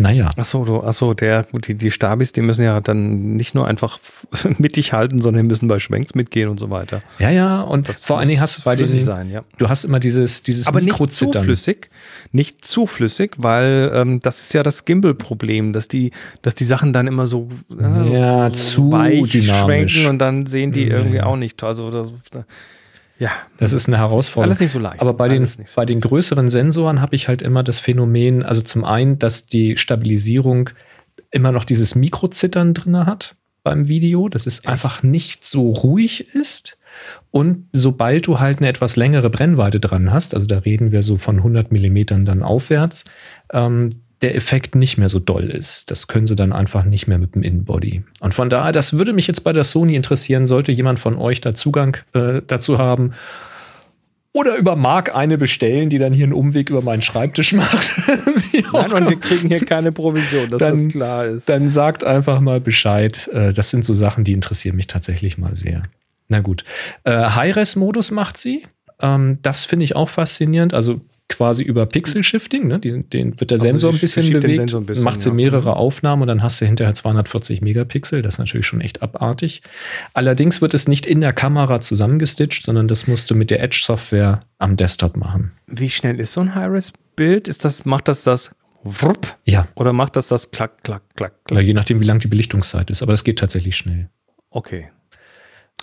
Naja. 0.00 0.30
Achso, 0.36 0.64
du, 0.64 0.80
achso, 0.80 1.12
der, 1.12 1.44
die, 1.66 1.74
die 1.74 1.90
Stabis, 1.90 2.30
die 2.30 2.40
müssen 2.40 2.62
ja 2.62 2.80
dann 2.80 3.36
nicht 3.36 3.56
nur 3.56 3.66
einfach 3.66 3.98
mittig 4.58 4.92
halten, 4.92 5.20
sondern 5.20 5.48
müssen 5.48 5.66
bei 5.66 5.80
Schwenks 5.80 6.14
mitgehen 6.14 6.48
und 6.48 6.60
so 6.60 6.70
weiter. 6.70 7.02
Ja, 7.18 7.30
ja, 7.30 7.62
und 7.62 7.88
das 7.88 8.04
vor 8.04 8.20
allen 8.20 8.28
Dingen 8.28 8.40
hast 8.40 8.58
du 8.58 8.62
bei 8.62 8.76
den, 8.76 8.86
sein, 8.86 9.28
ja. 9.28 9.42
du 9.58 9.68
hast 9.68 9.84
immer 9.84 9.98
dieses, 9.98 10.44
dieses 10.44 10.68
Aber 10.68 10.80
nicht 10.80 10.96
zu 11.10 11.32
flüssig, 11.32 11.90
nicht 12.30 12.64
zu 12.64 12.86
flüssig, 12.86 13.32
weil 13.38 13.90
ähm, 13.92 14.20
das 14.20 14.40
ist 14.40 14.54
ja 14.54 14.62
das 14.62 14.84
Gimbal-Problem, 14.84 15.72
dass 15.72 15.88
die, 15.88 16.12
dass 16.42 16.54
die 16.54 16.64
Sachen 16.64 16.92
dann 16.92 17.08
immer 17.08 17.26
so, 17.26 17.48
äh, 17.76 18.12
ja, 18.12 18.54
so 18.54 18.54
zu 18.54 18.90
weich 18.92 19.28
dynamisch. 19.30 19.94
schwenken 19.94 20.06
und 20.06 20.20
dann 20.20 20.46
sehen 20.46 20.70
die 20.70 20.86
irgendwie 20.86 21.16
ja. 21.16 21.26
auch 21.26 21.36
nicht, 21.36 21.60
also 21.64 21.90
so. 22.04 22.14
Ja. 23.18 23.30
Das 23.58 23.72
ist 23.72 23.88
eine 23.88 23.98
Herausforderung. 23.98 24.50
Alles 24.50 24.60
nicht 24.60 24.72
so 24.72 24.78
leicht. 24.78 25.00
Aber 25.00 25.12
bei 25.12 25.28
den, 25.28 25.44
so 25.44 25.62
bei 25.74 25.84
den 25.84 26.00
größeren 26.00 26.48
Sensoren 26.48 27.00
habe 27.00 27.16
ich 27.16 27.28
halt 27.28 27.42
immer 27.42 27.62
das 27.62 27.78
Phänomen, 27.78 28.42
also 28.42 28.62
zum 28.62 28.84
einen, 28.84 29.18
dass 29.18 29.46
die 29.46 29.76
Stabilisierung 29.76 30.70
immer 31.30 31.52
noch 31.52 31.64
dieses 31.64 31.94
Mikrozittern 31.94 32.74
drin 32.74 33.06
hat 33.06 33.36
beim 33.62 33.88
Video, 33.88 34.28
dass 34.28 34.46
es 34.46 34.66
einfach 34.66 35.02
nicht 35.02 35.44
so 35.44 35.72
ruhig 35.72 36.34
ist. 36.34 36.78
Und 37.30 37.64
sobald 37.72 38.26
du 38.26 38.40
halt 38.40 38.58
eine 38.58 38.68
etwas 38.68 38.96
längere 38.96 39.30
Brennweite 39.30 39.80
dran 39.80 40.12
hast, 40.12 40.34
also 40.34 40.46
da 40.46 40.58
reden 40.58 40.92
wir 40.92 41.02
so 41.02 41.16
von 41.16 41.38
100 41.38 41.70
Millimetern 41.70 42.24
dann 42.24 42.42
aufwärts, 42.42 43.04
ähm, 43.52 43.90
der 44.22 44.34
Effekt 44.34 44.74
nicht 44.74 44.98
mehr 44.98 45.08
so 45.08 45.18
doll 45.18 45.44
ist. 45.44 45.90
Das 45.90 46.08
können 46.08 46.26
sie 46.26 46.34
dann 46.34 46.52
einfach 46.52 46.84
nicht 46.84 47.06
mehr 47.06 47.18
mit 47.18 47.34
dem 47.34 47.42
Innenbody. 47.42 48.02
Und 48.20 48.34
von 48.34 48.50
daher, 48.50 48.72
das 48.72 48.94
würde 48.94 49.12
mich 49.12 49.26
jetzt 49.26 49.44
bei 49.44 49.52
der 49.52 49.64
Sony 49.64 49.94
interessieren, 49.94 50.46
sollte 50.46 50.72
jemand 50.72 50.98
von 50.98 51.16
euch 51.16 51.40
da 51.40 51.54
Zugang 51.54 51.96
äh, 52.14 52.42
dazu 52.46 52.78
haben. 52.78 53.12
Oder 54.32 54.56
über 54.56 54.76
Mark 54.76 55.14
eine 55.14 55.38
bestellen, 55.38 55.88
die 55.88 55.98
dann 55.98 56.12
hier 56.12 56.24
einen 56.24 56.32
Umweg 56.32 56.70
über 56.70 56.82
meinen 56.82 57.02
Schreibtisch 57.02 57.52
macht. 57.54 57.90
Nein, 58.72 58.92
und 58.92 59.10
wir 59.10 59.20
kriegen 59.20 59.48
hier 59.48 59.64
keine 59.64 59.92
Provision, 59.92 60.50
dass 60.50 60.58
dann, 60.58 60.84
das 60.84 60.92
klar 60.92 61.24
ist. 61.26 61.48
Dann 61.48 61.68
sagt 61.68 62.04
einfach 62.04 62.40
mal 62.40 62.60
Bescheid. 62.60 63.28
Äh, 63.32 63.52
das 63.52 63.70
sind 63.70 63.84
so 63.84 63.94
Sachen, 63.94 64.24
die 64.24 64.32
interessieren 64.32 64.76
mich 64.76 64.86
tatsächlich 64.88 65.38
mal 65.38 65.54
sehr. 65.54 65.84
Na 66.28 66.40
gut. 66.40 66.64
Äh, 67.04 67.12
High-Res-Modus 67.30 68.10
macht 68.10 68.36
sie. 68.36 68.62
Ähm, 69.00 69.38
das 69.42 69.64
finde 69.64 69.84
ich 69.84 69.96
auch 69.96 70.08
faszinierend. 70.08 70.74
Also 70.74 71.00
quasi 71.28 71.62
über 71.62 71.86
Pixel-Shifting, 71.86 72.66
ne? 72.66 72.78
den, 72.78 73.08
den 73.10 73.38
wird 73.38 73.50
der 73.50 73.56
also 73.56 73.68
Sensor 73.68 73.92
ein 73.92 73.98
bisschen 73.98 74.32
bewegt, 74.32 74.74
ein 74.74 74.86
bisschen, 74.86 75.04
macht 75.04 75.20
sie 75.20 75.28
ja. 75.28 75.34
mehrere 75.34 75.76
Aufnahmen 75.76 76.22
und 76.22 76.28
dann 76.28 76.42
hast 76.42 76.60
du 76.60 76.66
hinterher 76.66 76.94
240 76.94 77.60
Megapixel. 77.60 78.22
Das 78.22 78.34
ist 78.34 78.38
natürlich 78.38 78.66
schon 78.66 78.80
echt 78.80 79.02
abartig. 79.02 79.62
Allerdings 80.14 80.62
wird 80.62 80.74
es 80.74 80.88
nicht 80.88 81.06
in 81.06 81.20
der 81.20 81.32
Kamera 81.32 81.80
zusammengestitcht, 81.80 82.62
sondern 82.62 82.88
das 82.88 83.06
musst 83.06 83.30
du 83.30 83.34
mit 83.34 83.50
der 83.50 83.62
Edge-Software 83.62 84.40
am 84.58 84.76
Desktop 84.76 85.16
machen. 85.16 85.52
Wie 85.66 85.90
schnell 85.90 86.18
ist 86.18 86.32
so 86.32 86.40
ein 86.40 86.54
High-Res-Bild? 86.54 87.46
Ist 87.46 87.64
das, 87.64 87.84
macht 87.84 88.08
das 88.08 88.22
das 88.22 88.50
Wupp? 88.82 89.36
Ja. 89.44 89.68
Oder 89.74 89.92
macht 89.92 90.16
das 90.16 90.28
das 90.28 90.50
klack, 90.50 90.82
klack, 90.82 91.02
klack, 91.14 91.34
klack? 91.44 91.60
Ja, 91.60 91.66
je 91.66 91.74
nachdem, 91.74 92.00
wie 92.00 92.04
lang 92.04 92.20
die 92.20 92.28
Belichtungszeit 92.28 92.90
ist. 92.90 93.02
Aber 93.02 93.12
das 93.12 93.24
geht 93.24 93.38
tatsächlich 93.38 93.76
schnell. 93.76 94.08
Okay. 94.50 94.88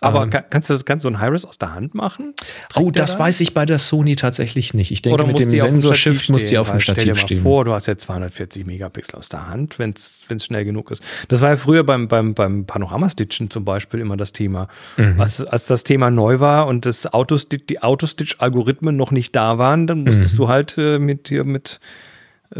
Aber 0.02 0.24
ähm, 0.24 0.30
kannst 0.30 0.70
du 0.70 0.74
das 0.74 0.84
kannst 0.84 1.06
du 1.06 1.10
ein 1.10 1.20
High-Res 1.20 1.46
aus 1.46 1.58
der 1.58 1.74
Hand 1.74 1.96
machen? 1.96 2.34
Trägt 2.70 2.86
oh, 2.86 2.92
das 2.92 3.14
da? 3.14 3.20
weiß 3.20 3.40
ich 3.40 3.54
bei 3.54 3.66
der 3.66 3.80
Sony 3.80 4.16
tatsächlich 4.16 4.74
nicht. 4.74 4.92
Ich 4.92 5.02
denke, 5.02 5.24
mit 5.26 5.40
dem 5.40 5.50
Sensor-Shift 5.50 6.30
muss 6.30 6.48
die 6.48 6.58
auf 6.58 6.70
dem 6.70 6.80
Stativ 6.80 7.02
stell 7.02 7.14
dir 7.14 7.20
mal 7.20 7.26
stehen. 7.26 7.42
vor, 7.42 7.66
du 7.66 7.74
hast 7.74 7.88
ja 7.88 7.98
240 7.98 8.66
Megapixel 8.66 9.16
aus 9.18 9.30
der 9.30 9.48
Hand, 9.48 9.80
wenn 9.80 9.92
es 9.92 10.26
schnell 10.44 10.66
genug 10.66 10.92
ist. 10.92 11.02
Das 11.30 11.42
war 11.42 11.52
ja 11.52 11.58
früher 11.58 11.84
beim, 11.84 12.08
beim, 12.10 12.34
beim 12.34 12.66
Panorama-Stitchen 12.66 13.50
zum 13.50 13.64
Beispiel 13.64 14.02
immer 14.02 14.18
das 14.18 14.34
Thema. 14.34 14.68
Mhm. 14.98 15.20
Als, 15.20 15.44
als 15.44 15.68
das 15.68 15.86
Thema 15.86 16.12
neu 16.12 16.40
war 16.42 16.68
und 16.68 16.86
das 16.86 17.08
Autostitch, 17.14 17.66
die 17.68 17.82
Autostitch-Algorithmen 17.82 18.98
noch 18.98 19.12
nicht 19.12 19.36
da 19.36 19.58
waren, 19.58 19.88
dann 19.88 20.04
musstest 20.04 20.34
mhm. 20.34 20.38
du 20.38 20.48
halt 20.50 20.78
äh, 20.78 21.00
mit 21.00 21.30
dir 21.30 21.46
mit 21.46 21.80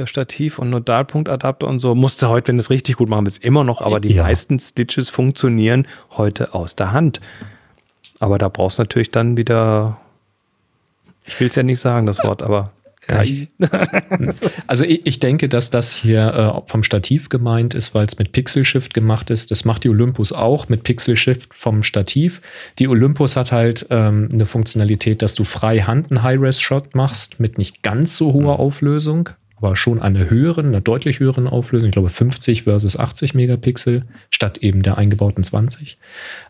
Stativ 0.06 0.60
und 0.60 0.70
Nodalpunktadapter 0.70 1.68
und 1.68 1.80
so. 1.80 1.96
Musste 1.96 2.30
heute, 2.30 2.50
wenn 2.50 2.60
es 2.60 2.70
richtig 2.70 2.98
gut 2.98 3.10
machen, 3.10 3.26
ist 3.26 3.44
immer 3.44 3.64
noch, 3.64 3.82
aber 3.82 4.00
die 4.00 4.14
ja. 4.14 4.24
meisten 4.24 4.60
Stitches 4.60 5.10
funktionieren 5.10 5.88
heute 6.18 6.54
aus 6.54 6.76
der 6.76 6.92
Hand. 6.92 7.22
Aber 8.20 8.38
da 8.38 8.50
brauchst 8.50 8.78
du 8.78 8.84
natürlich 8.84 9.12
dann 9.12 9.38
wieder, 9.38 10.00
ich 11.26 11.40
will 11.40 11.48
es 11.48 11.56
ja 11.56 11.64
nicht 11.64 11.80
sagen, 11.80 12.06
das 12.06 12.24
Wort, 12.24 12.44
aber 12.44 12.72
also 14.68 14.84
ich, 14.84 15.06
ich, 15.06 15.20
denke, 15.20 15.48
dass 15.48 15.70
das 15.70 15.96
hier 15.96 16.64
äh, 16.66 16.70
vom 16.70 16.82
Stativ 16.82 17.30
gemeint 17.30 17.76
ist, 17.76 17.94
weil 17.94 18.06
es 18.06 18.18
mit 18.18 18.32
Pixel 18.32 18.66
Shift 18.66 18.96
gemacht 18.96 19.30
ist. 19.30 19.52
Das 19.52 19.64
macht 19.64 19.84
die 19.84 19.90
Olympus 19.90 20.34
auch 20.34 20.70
mit 20.70 20.84
Pixel 20.84 21.16
Shift 21.16 21.54
vom 21.54 21.84
Stativ. 21.84 22.42
Die 22.80 22.88
Olympus 22.88 23.36
hat 23.36 23.52
halt 23.52 23.86
ähm, 23.92 24.30
eine 24.34 24.48
Funktionalität, 24.48 25.22
dass 25.22 25.36
du 25.36 25.44
freihand 25.44 26.10
einen 26.10 26.24
High-Res-Shot 26.24 26.96
machst 26.96 27.40
mit 27.40 27.60
nicht 27.60 27.84
ganz 27.84 28.18
so 28.18 28.34
hoher 28.34 28.56
mhm. 28.56 28.60
Auflösung 28.62 29.30
aber 29.66 29.76
schon 29.76 30.02
eine 30.02 30.30
höheren, 30.30 30.68
eine 30.68 30.82
deutlich 30.82 31.20
höheren 31.20 31.48
Auflösung, 31.48 31.90
ich 31.90 31.94
glaube 31.94 32.10
50 32.10 32.64
versus 32.64 32.98
80 32.98 33.34
Megapixel, 33.34 34.04
statt 34.30 34.60
eben 34.60 34.84
der 34.84 34.98
eingebauten 34.98 35.44
20. 35.44 35.98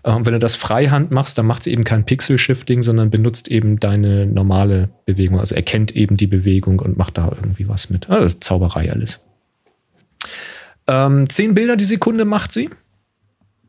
Und 0.03 0.13
ähm, 0.13 0.25
wenn 0.25 0.33
du 0.33 0.39
das 0.39 0.55
freihand 0.55 1.11
machst, 1.11 1.37
dann 1.37 1.45
macht 1.45 1.63
sie 1.63 1.71
eben 1.71 1.83
kein 1.83 2.05
Pixel-Shifting, 2.05 2.81
sondern 2.81 3.09
benutzt 3.09 3.47
eben 3.47 3.79
deine 3.79 4.25
normale 4.25 4.89
Bewegung, 5.05 5.39
also 5.39 5.55
erkennt 5.55 5.95
eben 5.95 6.17
die 6.17 6.27
Bewegung 6.27 6.79
und 6.79 6.97
macht 6.97 7.17
da 7.17 7.29
irgendwie 7.29 7.67
was 7.67 7.89
mit. 7.89 8.09
Also 8.09 8.37
Zauberei 8.39 8.91
alles. 8.91 9.23
Ähm, 10.87 11.29
zehn 11.29 11.53
Bilder 11.53 11.77
die 11.77 11.85
Sekunde 11.85 12.25
macht 12.25 12.51
sie. 12.51 12.69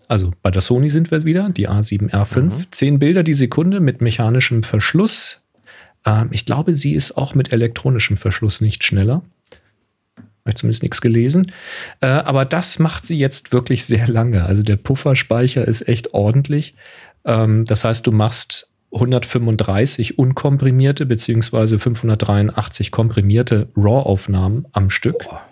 Also 0.08 0.30
bei 0.42 0.50
der 0.50 0.60
Sony 0.60 0.90
sind 0.90 1.10
wir 1.10 1.24
wieder, 1.24 1.48
die 1.50 1.68
A7R5. 1.68 2.40
Mhm. 2.40 2.64
Zehn 2.70 2.98
Bilder 2.98 3.22
die 3.22 3.34
Sekunde 3.34 3.80
mit 3.80 4.00
mechanischem 4.00 4.62
Verschluss, 4.62 5.40
ähm, 6.06 6.28
ich 6.30 6.46
glaube, 6.46 6.74
sie 6.74 6.94
ist 6.94 7.18
auch 7.18 7.34
mit 7.34 7.52
elektronischem 7.52 8.16
Verschluss 8.16 8.62
nicht 8.62 8.84
schneller. 8.84 9.22
Habe 10.46 10.52
ich 10.52 10.58
zumindest 10.58 10.84
nichts 10.84 11.00
gelesen. 11.00 11.50
Äh, 12.00 12.06
aber 12.06 12.44
das 12.44 12.78
macht 12.78 13.04
sie 13.04 13.18
jetzt 13.18 13.52
wirklich 13.52 13.84
sehr 13.84 14.06
lange. 14.06 14.44
Also 14.44 14.62
der 14.62 14.76
Pufferspeicher 14.76 15.66
ist 15.66 15.88
echt 15.88 16.14
ordentlich. 16.14 16.76
Ähm, 17.24 17.64
das 17.64 17.82
heißt, 17.82 18.06
du 18.06 18.12
machst 18.12 18.70
135 18.92 20.20
unkomprimierte 20.20 21.04
beziehungsweise 21.04 21.80
583 21.80 22.92
komprimierte 22.92 23.66
RAW-Aufnahmen 23.76 24.66
am 24.70 24.88
Stück. 24.88 25.18
Boah. 25.24 25.42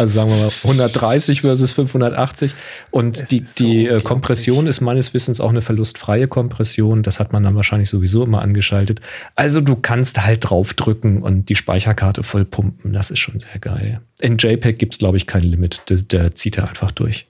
Also 0.00 0.14
sagen 0.14 0.30
wir 0.30 0.38
mal 0.38 0.50
130 0.62 1.42
versus 1.42 1.72
580. 1.72 2.54
Und 2.90 3.20
es 3.20 3.28
die, 3.28 3.40
die 3.42 3.84
so 3.84 3.96
äh, 3.96 4.00
Kompression 4.00 4.66
ist 4.66 4.80
meines 4.80 5.12
Wissens 5.12 5.42
auch 5.42 5.50
eine 5.50 5.60
verlustfreie 5.60 6.26
Kompression. 6.26 7.02
Das 7.02 7.20
hat 7.20 7.34
man 7.34 7.42
dann 7.42 7.54
wahrscheinlich 7.54 7.90
sowieso 7.90 8.24
immer 8.24 8.40
angeschaltet. 8.40 9.02
Also 9.36 9.60
du 9.60 9.76
kannst 9.76 10.24
halt 10.24 10.48
draufdrücken 10.48 11.22
und 11.22 11.50
die 11.50 11.54
Speicherkarte 11.54 12.22
voll 12.22 12.46
pumpen. 12.46 12.94
Das 12.94 13.10
ist 13.10 13.18
schon 13.18 13.40
sehr 13.40 13.58
geil. 13.60 14.00
In 14.20 14.38
JPEG 14.38 14.78
gibt 14.78 14.94
es, 14.94 14.98
glaube 14.98 15.18
ich, 15.18 15.26
kein 15.26 15.42
Limit. 15.42 15.82
Der, 15.90 15.98
der 15.98 16.34
zieht 16.34 16.56
er 16.56 16.66
einfach 16.70 16.92
durch. 16.92 17.26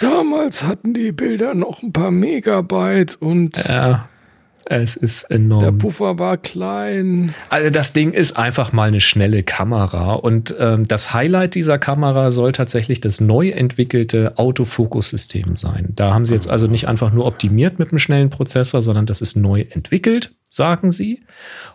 Damals 0.00 0.62
hatten 0.62 0.94
die 0.94 1.10
Bilder 1.10 1.54
noch 1.54 1.82
ein 1.82 1.92
paar 1.92 2.12
Megabyte 2.12 3.20
und. 3.20 3.56
Ja, 3.66 4.08
es 4.66 4.96
ist 4.96 5.24
enorm. 5.24 5.62
Der 5.62 5.72
Puffer 5.72 6.18
war 6.18 6.36
klein. 6.36 7.34
Also 7.48 7.70
das 7.70 7.92
Ding 7.92 8.12
ist 8.12 8.36
einfach 8.36 8.72
mal 8.72 8.88
eine 8.88 9.00
schnelle 9.00 9.42
Kamera. 9.42 10.14
Und 10.14 10.54
ähm, 10.58 10.86
das 10.86 11.12
Highlight 11.12 11.54
dieser 11.54 11.78
Kamera 11.78 12.30
soll 12.30 12.52
tatsächlich 12.52 13.00
das 13.00 13.20
neu 13.20 13.50
entwickelte 13.50 14.38
Autofokussystem 14.38 15.56
sein. 15.56 15.92
Da 15.96 16.14
haben 16.14 16.26
sie 16.26 16.34
jetzt 16.34 16.48
also 16.50 16.66
nicht 16.66 16.88
einfach 16.88 17.12
nur 17.12 17.26
optimiert 17.26 17.78
mit 17.78 17.90
einem 17.90 17.98
schnellen 17.98 18.30
Prozessor, 18.30 18.82
sondern 18.82 19.06
das 19.06 19.20
ist 19.20 19.36
neu 19.36 19.64
entwickelt 19.70 20.32
sagen 20.52 20.92
sie. 20.92 21.22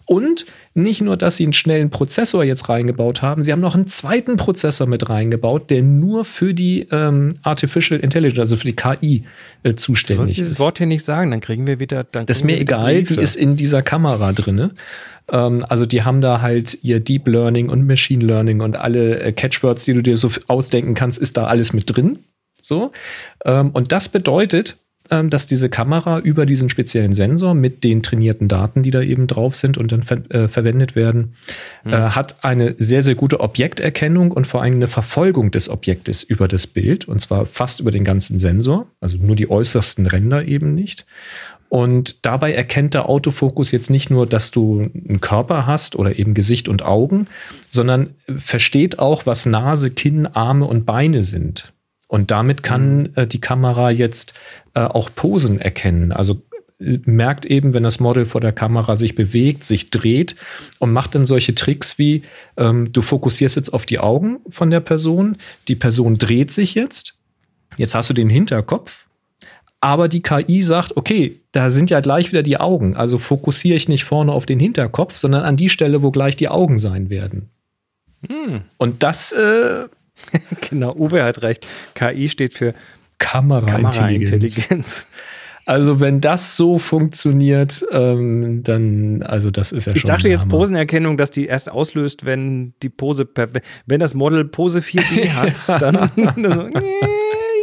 Und 0.06 0.46
nicht 0.76 1.02
nur, 1.02 1.18
dass 1.18 1.36
sie 1.38 1.44
einen 1.44 1.54
schnellen 1.54 1.90
Prozessor 1.90 2.44
jetzt 2.44 2.70
reingebaut 2.70 3.24
haben, 3.24 3.42
sie 3.42 3.52
haben 3.52 3.60
noch 3.60 3.74
einen 3.74 3.88
zweiten 3.88 4.38
Prozessor 4.38 4.88
mit 4.88 5.10
reingebaut, 5.10 5.72
der 5.72 5.82
nur 5.82 6.24
für 6.24 6.54
die 6.54 6.88
ähm, 6.92 7.34
Artificial 7.42 8.00
Intelligence, 8.00 8.40
also 8.40 8.56
für 8.56 8.68
die 8.68 8.76
KI 8.76 9.24
äh, 9.64 9.74
zuständig 9.74 10.30
ist. 10.30 10.38
Du 10.38 10.42
dieses 10.44 10.60
Wort 10.60 10.78
hier 10.78 10.88
nicht 10.88 11.04
sagen, 11.04 11.32
dann 11.32 11.42
kriegen 11.42 11.66
wir 11.66 11.80
wieder. 11.80 12.04
Dann 12.04 12.28
das 12.28 12.38
ist 12.38 12.44
mir 12.44 12.60
egal, 12.60 13.04
die 13.04 13.16
ist 13.16 13.36
in 13.36 13.56
dieser 13.56 13.82
Kamera 13.82 14.32
drin. 14.32 14.72
Ähm, 15.32 15.66
also 15.68 15.88
die 15.88 16.04
haben 16.04 16.22
da 16.22 16.42
halt 16.42 16.78
ihr 16.84 17.00
Deep 17.00 17.28
Learning 17.28 17.70
und 17.70 17.86
Machine 17.88 18.24
Learning 18.24 18.62
und 18.62 18.78
alle 18.78 19.20
äh, 19.20 19.34
Catchwords, 19.34 19.86
die 19.86 19.94
du 19.96 20.04
dir 20.04 20.18
so 20.18 20.30
ausdenken 20.48 20.94
kannst, 20.94 21.18
ist 21.18 21.36
da 21.36 21.48
alles 21.48 21.74
mit 21.74 21.96
drin. 21.96 22.20
So. 22.62 22.92
Ähm, 23.44 23.72
und 23.72 23.92
das 23.92 24.10
bedeutet, 24.10 24.78
dass 25.10 25.46
diese 25.46 25.70
Kamera 25.70 26.20
über 26.20 26.46
diesen 26.46 26.70
speziellen 26.70 27.14
Sensor 27.14 27.54
mit 27.54 27.84
den 27.84 28.04
trainierten 28.04 28.48
Daten, 28.48 28.84
die 28.84 28.92
da 28.92 29.02
eben 29.02 29.28
drauf 29.28 29.56
sind 29.56 29.78
und 29.78 29.92
dann 29.92 30.04
ver 30.04 30.18
äh, 30.30 30.48
verwendet 30.48 30.96
werden, 30.96 31.34
mhm. 31.84 31.94
äh, 31.94 31.98
hat 31.98 32.44
eine 32.44 32.76
sehr, 32.78 33.02
sehr 33.02 33.16
gute 33.16 33.40
Objekterkennung 33.40 34.32
und 34.32 34.48
vor 34.48 34.62
allem 34.62 34.76
eine 34.76 34.88
Verfolgung 34.88 35.52
des 35.52 35.70
Objektes 35.70 36.24
über 36.24 36.48
das 36.48 36.68
Bild 36.68 37.08
und 37.08 37.22
zwar 37.22 37.46
fast 37.46 37.80
über 37.80 37.92
den 37.92 38.04
ganzen 38.04 38.40
Sensor, 38.40 38.88
also 39.02 39.18
nur 39.18 39.36
die 39.36 39.50
äußersten 39.50 40.08
Ränder 40.08 40.46
eben 40.46 40.74
nicht. 40.74 41.06
Und 41.70 42.26
dabei 42.26 42.54
erkennt 42.54 42.94
der 42.94 43.10
Autofokus 43.10 43.72
jetzt 43.72 43.90
nicht 43.90 44.10
nur, 44.10 44.26
dass 44.26 44.52
du 44.52 44.90
einen 45.08 45.20
Körper 45.20 45.68
hast 45.68 45.98
oder 45.98 46.18
eben 46.18 46.34
Gesicht 46.34 46.70
und 46.70 46.84
Augen, 46.84 47.28
sondern 47.70 48.12
versteht 48.30 49.00
auch, 49.00 49.26
was 49.26 49.46
Nase, 49.46 49.92
Kinn, 49.92 50.28
Arme 50.28 50.66
und 50.66 50.86
Beine 50.86 51.24
sind. 51.24 51.74
Und 52.08 52.32
damit 52.32 52.64
kann 52.64 53.00
mhm. 53.00 53.12
äh, 53.16 53.28
die 53.28 53.42
Kamera 53.42 53.92
jetzt 53.92 54.34
äh, 54.74 54.82
auch 54.82 55.10
Posen 55.14 55.60
erkennen. 55.60 56.12
Also 56.12 56.42
äh, 56.80 57.00
merkt 57.06 57.46
eben, 57.46 57.74
wenn 57.74 57.84
das 57.84 58.00
Model 58.00 58.26
vor 58.26 58.42
der 58.42 58.54
Kamera 58.54 58.96
sich 58.96 59.16
bewegt, 59.16 59.64
sich 59.64 59.90
dreht 59.90 60.36
und 60.80 60.94
macht 60.94 61.16
dann 61.16 61.26
solche 61.26 61.56
Tricks 61.56 61.98
wie, 61.98 62.24
ähm, 62.56 62.92
du 62.94 63.02
fokussierst 63.02 63.56
jetzt 63.56 63.74
auf 63.74 63.86
die 63.86 64.00
Augen 64.00 64.40
von 64.48 64.70
der 64.70 64.80
Person, 64.80 65.38
die 65.68 65.76
Person 65.76 66.18
dreht 66.18 66.52
sich 66.52 66.76
jetzt, 66.76 67.16
jetzt 67.78 67.96
hast 67.96 68.10
du 68.10 68.14
den 68.14 68.30
Hinterkopf, 68.30 69.08
aber 69.80 70.08
die 70.08 70.22
KI 70.22 70.64
sagt, 70.64 70.98
okay, 70.98 71.40
da 71.52 71.70
sind 71.70 71.90
ja 71.90 72.00
gleich 72.00 72.32
wieder 72.32 72.44
die 72.44 72.60
Augen, 72.60 72.96
also 72.96 73.18
fokussiere 73.18 73.76
ich 73.76 73.90
nicht 73.90 74.06
vorne 74.06 74.32
auf 74.32 74.46
den 74.46 74.60
Hinterkopf, 74.60 75.18
sondern 75.18 75.44
an 75.44 75.58
die 75.58 75.70
Stelle, 75.70 76.02
wo 76.02 76.12
gleich 76.12 76.36
die 76.36 76.50
Augen 76.50 76.80
sein 76.80 77.10
werden. 77.10 77.50
Hm. 78.28 78.62
Und 78.78 79.04
das 79.04 79.32
äh, 79.32 79.88
genau, 80.70 80.96
Uwe 80.96 81.24
hat 81.24 81.42
recht. 81.42 81.66
KI 81.94 82.30
steht 82.30 82.54
für 82.54 82.74
Kameraintelligenz. 83.18 84.68
Kamera 84.68 84.88
also 85.68 86.00
wenn 86.00 86.22
das 86.22 86.56
so 86.56 86.80
funktioniert, 86.80 87.86
ähm, 87.92 88.64
dann, 88.64 89.22
also 89.22 89.52
das 89.52 89.74
ist 89.74 89.86
ja 89.86 89.94
ich 89.94 90.02
schon. 90.02 90.10
Ich 90.10 90.16
dachte 90.16 90.30
jetzt 90.30 90.48
Posenerkennung, 90.48 91.18
dass 91.18 91.30
die 91.30 91.46
erst 91.46 91.70
auslöst, 91.70 92.26
wenn 92.26 92.74
die 92.82 92.88
Pose, 92.88 93.28
wenn 93.86 94.00
das 94.00 94.14
Model 94.14 94.46
Pose 94.46 94.80
4D 94.80 95.30
hat, 95.34 95.82
dann 95.82 96.10
so, 96.36 96.70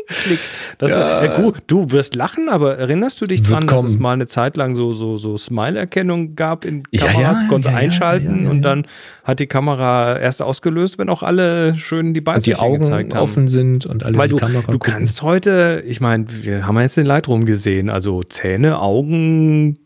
Klick. 0.06 0.38
Das, 0.78 0.92
ja. 0.92 1.22
äh, 1.22 1.42
gut, 1.42 1.56
du 1.66 1.90
wirst 1.90 2.14
lachen, 2.14 2.48
aber 2.48 2.76
erinnerst 2.78 3.20
du 3.20 3.26
dich 3.26 3.42
dran, 3.42 3.66
dass 3.66 3.84
es 3.84 3.98
mal 3.98 4.12
eine 4.12 4.26
Zeit 4.26 4.56
lang 4.56 4.74
so, 4.74 4.92
so, 4.92 5.18
so 5.18 5.36
Smile-Erkennung 5.36 6.36
gab 6.36 6.64
in 6.64 6.82
Kameras? 6.84 7.14
Ja, 7.14 7.20
ja, 7.42 7.48
Konntest 7.48 7.72
ja, 7.72 7.78
einschalten 7.78 8.46
und 8.46 8.62
dann 8.62 8.86
hat 9.24 9.40
die 9.40 9.46
Kamera 9.46 10.18
erst 10.18 10.42
ausgelöst, 10.42 10.98
wenn 10.98 11.08
auch 11.08 11.22
alle 11.22 11.74
schön 11.76 12.14
die 12.14 12.20
Beißchen 12.20 12.42
die 12.42 12.56
Augen 12.56 12.80
gezeigt 12.80 13.14
haben. 13.14 13.22
offen 13.22 13.48
sind 13.48 13.86
und 13.86 14.02
alle 14.02 14.16
Weil 14.18 14.28
die 14.28 14.36
du, 14.36 14.40
Kamera 14.40 14.70
du 14.70 14.78
kannst 14.78 15.22
heute, 15.22 15.82
ich 15.86 16.00
meine, 16.00 16.26
wir 16.28 16.66
haben 16.66 16.78
jetzt 16.80 16.96
den 16.96 17.06
Lightroom 17.06 17.44
gesehen, 17.44 17.90
also 17.90 18.22
Zähne, 18.22 18.80
Augen 18.80 19.74
äh, 19.74 19.76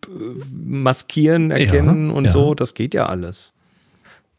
maskieren, 0.52 1.50
erkennen 1.50 2.10
und 2.10 2.30
so, 2.30 2.54
das 2.54 2.74
geht 2.74 2.94
ja 2.94 3.06
alles. 3.06 3.52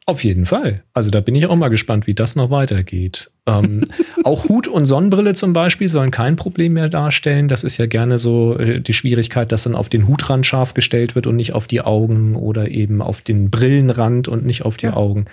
Auf 0.09 0.23
jeden 0.23 0.47
Fall. 0.47 0.81
Also 0.91 1.11
da 1.11 1.21
bin 1.21 1.35
ich 1.35 1.45
auch 1.45 1.55
mal 1.55 1.67
gespannt, 1.67 2.07
wie 2.07 2.15
das 2.15 2.35
noch 2.35 2.49
weitergeht. 2.49 3.29
Ähm, 3.45 3.83
auch 4.23 4.49
Hut 4.49 4.67
und 4.67 4.87
Sonnenbrille 4.87 5.35
zum 5.35 5.53
Beispiel 5.53 5.87
sollen 5.87 6.09
kein 6.09 6.35
Problem 6.35 6.73
mehr 6.73 6.89
darstellen. 6.89 7.47
Das 7.47 7.63
ist 7.63 7.77
ja 7.77 7.85
gerne 7.85 8.17
so 8.17 8.57
äh, 8.57 8.81
die 8.81 8.95
Schwierigkeit, 8.95 9.51
dass 9.51 9.65
dann 9.65 9.75
auf 9.75 9.87
den 9.87 10.07
Hutrand 10.07 10.47
scharf 10.47 10.73
gestellt 10.73 11.13
wird 11.13 11.27
und 11.27 11.35
nicht 11.35 11.53
auf 11.53 11.67
die 11.67 11.81
Augen 11.81 12.35
oder 12.35 12.69
eben 12.69 13.03
auf 13.03 13.21
den 13.21 13.51
Brillenrand 13.51 14.27
und 14.27 14.47
nicht 14.47 14.63
auf 14.63 14.77
die 14.77 14.87
ja. 14.87 14.95
Augen. 14.95 15.25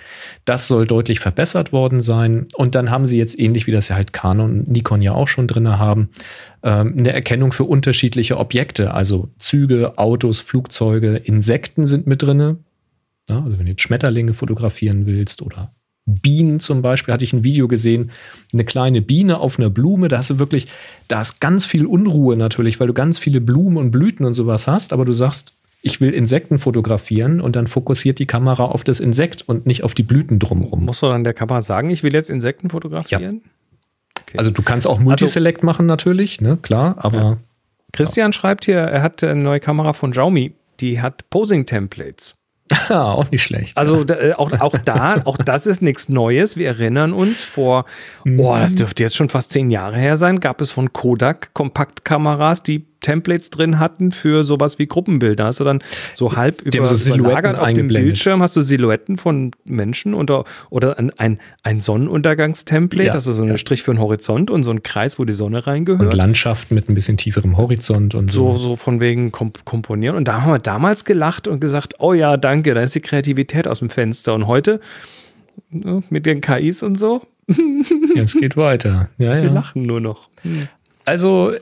Das 0.45 0.67
soll 0.67 0.85
deutlich 0.85 1.19
verbessert 1.19 1.73
worden 1.73 1.99
sein. 1.99 2.45
Und 2.53 2.75
dann 2.75 2.91
haben 2.91 3.07
sie 3.07 3.17
jetzt 3.17 3.39
ähnlich 3.39 3.65
wie 3.65 3.71
das 3.71 3.89
ja 3.89 3.95
halt 3.95 4.13
Canon 4.13 4.59
und 4.59 4.67
Nikon 4.67 5.01
ja 5.01 5.13
auch 5.13 5.27
schon 5.27 5.47
drin 5.47 5.67
haben, 5.79 6.09
ähm, 6.61 6.93
eine 6.99 7.13
Erkennung 7.13 7.51
für 7.51 7.63
unterschiedliche 7.63 8.37
Objekte. 8.37 8.93
Also 8.93 9.29
Züge, 9.39 9.97
Autos, 9.97 10.39
Flugzeuge, 10.39 11.15
Insekten 11.15 11.87
sind 11.87 12.05
mit 12.05 12.21
drin. 12.21 12.59
Ja, 13.29 13.43
also 13.43 13.57
wenn 13.59 13.65
du 13.65 13.71
jetzt 13.71 13.81
Schmetterlinge 13.81 14.33
fotografieren 14.33 15.05
willst 15.05 15.41
oder 15.41 15.71
Bienen 16.05 16.61
zum 16.61 16.81
Beispiel, 16.81 17.13
hatte 17.13 17.25
ich 17.25 17.33
ein 17.33 17.43
Video 17.43 17.67
gesehen, 17.67 18.11
eine 18.53 18.63
kleine 18.63 19.01
Biene 19.01 19.39
auf 19.39 19.59
einer 19.59 19.69
Blume, 19.69 20.07
da 20.07 20.19
hast 20.19 20.29
du 20.29 20.39
wirklich, 20.39 20.67
da 21.09 21.21
ist 21.21 21.41
ganz 21.41 21.65
viel 21.65 21.85
Unruhe 21.85 22.37
natürlich, 22.37 22.79
weil 22.79 22.87
du 22.87 22.93
ganz 22.93 23.17
viele 23.17 23.41
Blumen 23.41 23.77
und 23.77 23.91
Blüten 23.91 24.25
und 24.25 24.33
sowas 24.33 24.67
hast, 24.67 24.93
aber 24.93 25.03
du 25.03 25.11
sagst, 25.11 25.53
ich 25.81 26.01
will 26.01 26.13
Insekten 26.13 26.57
fotografieren 26.57 27.41
und 27.41 27.55
dann 27.55 27.67
fokussiert 27.67 28.19
die 28.19 28.25
Kamera 28.25 28.65
auf 28.65 28.83
das 28.83 28.99
Insekt 28.99 29.43
und 29.47 29.65
nicht 29.65 29.83
auf 29.83 29.93
die 29.93 30.03
Blüten 30.03 30.39
drumherum. 30.39 30.85
Musst 30.85 31.01
du 31.01 31.07
dann 31.07 31.23
der 31.23 31.33
Kamera 31.33 31.61
sagen, 31.61 31.89
ich 31.89 32.03
will 32.03 32.13
jetzt 32.13 32.29
Insekten 32.29 32.69
fotografieren? 32.69 33.41
Ja. 33.43 33.51
Okay. 34.21 34.37
Also 34.37 34.51
du 34.51 34.61
kannst 34.61 34.87
auch 34.87 34.99
Multiselect 34.99 35.59
also, 35.59 35.65
machen 35.65 35.85
natürlich, 35.85 36.41
ne, 36.41 36.57
klar, 36.61 36.95
aber. 36.99 37.17
Ja. 37.17 37.37
Christian 37.93 38.29
ja. 38.31 38.33
schreibt 38.33 38.65
hier, 38.65 38.77
er 38.77 39.01
hat 39.01 39.23
eine 39.23 39.41
neue 39.41 39.59
Kamera 39.59 39.93
von 39.93 40.11
Xiaomi, 40.11 40.53
die 40.79 41.01
hat 41.01 41.29
Posing-Templates. 41.29 42.35
Ah, 42.89 43.11
auch 43.13 43.29
nicht 43.31 43.43
schlecht. 43.43 43.77
Also 43.77 44.03
da, 44.03 44.15
äh, 44.15 44.33
auch, 44.33 44.51
auch 44.59 44.77
da, 44.77 45.21
auch 45.25 45.37
das 45.37 45.67
ist 45.67 45.81
nichts 45.81 46.07
Neues. 46.07 46.55
Wir 46.55 46.67
erinnern 46.67 47.11
uns 47.11 47.41
vor, 47.41 47.85
boah, 48.23 48.59
das 48.59 48.75
dürfte 48.75 49.03
jetzt 49.03 49.15
schon 49.15 49.29
fast 49.29 49.51
zehn 49.51 49.71
Jahre 49.71 49.97
her 49.97 50.15
sein, 50.15 50.39
gab 50.39 50.61
es 50.61 50.71
von 50.71 50.93
Kodak 50.93 51.53
Kompaktkameras, 51.53 52.63
die 52.63 52.85
Templates 53.01 53.49
drin 53.49 53.79
hatten 53.79 54.11
für 54.11 54.43
sowas 54.43 54.79
wie 54.79 54.87
Gruppenbilder. 54.87 55.45
Hast 55.45 55.59
du 55.59 55.63
dann 55.63 55.79
so 56.13 56.35
halb 56.35 56.61
über, 56.61 56.85
so 56.85 57.15
überlagert 57.15 57.57
auf 57.57 57.71
dem. 57.73 57.87
Bildschirm, 57.87 58.41
hast 58.41 58.55
du 58.55 58.61
Silhouetten 58.61 59.17
von 59.17 59.51
Menschen 59.65 60.13
oder, 60.13 60.43
oder 60.69 60.99
ein, 60.99 61.11
ein, 61.17 61.39
ein 61.63 61.79
Sonnenuntergangstemplate, 61.79 63.07
Ja, 63.07 63.13
also 63.13 63.33
so 63.33 63.43
ein 63.43 63.49
ja. 63.49 63.57
Strich 63.57 63.83
für 63.83 63.93
den 63.93 63.99
Horizont 63.99 64.51
und 64.51 64.63
so 64.63 64.71
ein 64.71 64.83
Kreis, 64.83 65.17
wo 65.19 65.25
die 65.25 65.33
Sonne 65.33 65.57
und 65.57 65.67
reingehört. 65.67 66.13
Landschaften 66.13 66.75
mit 66.75 66.89
ein 66.89 66.95
bisschen 66.95 67.17
tieferem 67.17 67.57
Horizont 67.57 68.13
und 68.13 68.29
so. 68.29 68.53
So, 68.53 68.59
so 68.59 68.75
von 68.75 68.99
wegen 68.99 69.31
komp 69.31 69.63
komponieren. 69.63 70.15
Und 70.15 70.27
da 70.27 70.41
haben 70.41 70.51
wir 70.51 70.59
damals 70.59 71.05
gelacht 71.05 71.47
und 71.47 71.61
gesagt, 71.61 71.95
oh 71.99 72.13
ja, 72.13 72.35
danke, 72.37 72.56
da 72.63 72.81
ist 72.81 72.95
die 72.95 73.01
Kreativität 73.01 73.67
aus 73.67 73.79
dem 73.79 73.89
Fenster. 73.89 74.33
Und 74.33 74.47
heute 74.47 74.79
ne, 75.69 76.03
mit 76.09 76.25
den 76.25 76.41
KIs 76.41 76.83
und 76.83 76.97
so, 76.97 77.21
Jetzt 78.15 78.39
geht 78.39 78.57
weiter. 78.57 79.09
Ja, 79.17 79.35
wir 79.35 79.45
ja. 79.45 79.51
lachen 79.51 79.83
nur 79.83 80.01
noch. 80.01 80.29
Also 81.05 81.53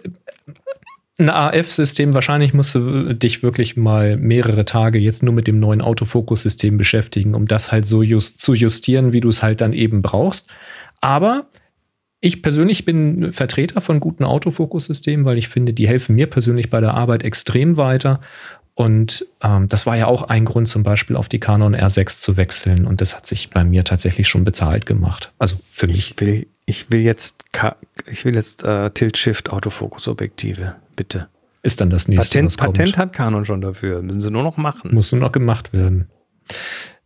ein 1.18 1.30
AF-System, 1.30 2.14
wahrscheinlich 2.14 2.54
musst 2.54 2.76
du 2.76 3.14
dich 3.14 3.44
wirklich 3.44 3.78
mal 3.78 4.18
mehrere 4.18 4.66
Tage 4.66 4.98
jetzt 5.00 5.24
nur 5.24 5.34
mit 5.34 5.48
dem 5.48 5.60
neuen 5.60 5.82
Autofokus-System 5.82 6.78
beschäftigen, 6.78 7.36
um 7.36 7.48
das 7.48 7.72
halt 7.72 7.86
so 7.86 8.02
just, 8.02 8.42
zu 8.42 8.54
justieren, 8.54 9.14
wie 9.14 9.22
du 9.22 9.30
es 9.30 9.42
halt 9.42 9.62
dann 9.62 9.74
eben 9.74 10.02
brauchst. 10.02 10.50
Aber 11.00 11.48
ich 12.20 12.42
persönlich 12.42 12.84
bin 12.84 13.32
Vertreter 13.32 13.80
von 13.80 14.00
guten 14.00 14.24
Autofokus-Systemen, 14.24 15.26
weil 15.26 15.38
ich 15.38 15.48
finde, 15.48 15.74
die 15.74 15.88
helfen 15.88 16.16
mir 16.16 16.28
persönlich 16.28 16.70
bei 16.70 16.82
der 16.82 16.96
Arbeit 16.96 17.24
extrem 17.24 17.78
weiter. 17.78 18.20
Und 18.76 19.26
ähm, 19.42 19.70
das 19.70 19.86
war 19.86 19.96
ja 19.96 20.08
auch 20.08 20.24
ein 20.24 20.44
Grund, 20.44 20.68
zum 20.68 20.84
Beispiel 20.84 21.16
auf 21.16 21.30
die 21.30 21.40
Canon 21.40 21.74
R6 21.76 22.20
zu 22.20 22.36
wechseln. 22.36 22.86
Und 22.86 23.00
das 23.00 23.16
hat 23.16 23.26
sich 23.26 23.50
bei 23.50 23.64
mir 23.64 23.86
tatsächlich 23.86 24.28
schon 24.28 24.44
bezahlt 24.44 24.86
gemacht. 24.86 25.32
Also 25.40 25.56
für 25.70 25.88
mich. 25.88 26.12
Ich 26.12 26.20
will, 26.20 26.48
ich 26.66 26.92
will 26.92 27.00
jetzt, 27.00 27.46
ich 28.12 28.26
will 28.26 28.36
jetzt 28.36 28.64
äh, 28.64 28.90
Tilt-Shift-Autofokus-Objektive, 28.90 30.76
bitte. 30.98 31.28
Ist 31.64 31.80
dann 31.80 31.90
das 31.90 32.10
nächste, 32.10 32.38
Patent. 32.38 32.58
Patent 32.58 32.98
hat 32.98 33.14
Canon 33.14 33.46
schon 33.46 33.62
dafür, 33.62 34.02
müssen 34.02 34.20
sie 34.20 34.30
nur 34.30 34.44
noch 34.44 34.58
machen. 34.58 34.94
Muss 34.94 35.12
nur 35.12 35.22
noch 35.22 35.32
gemacht 35.32 35.72
werden. 35.72 36.10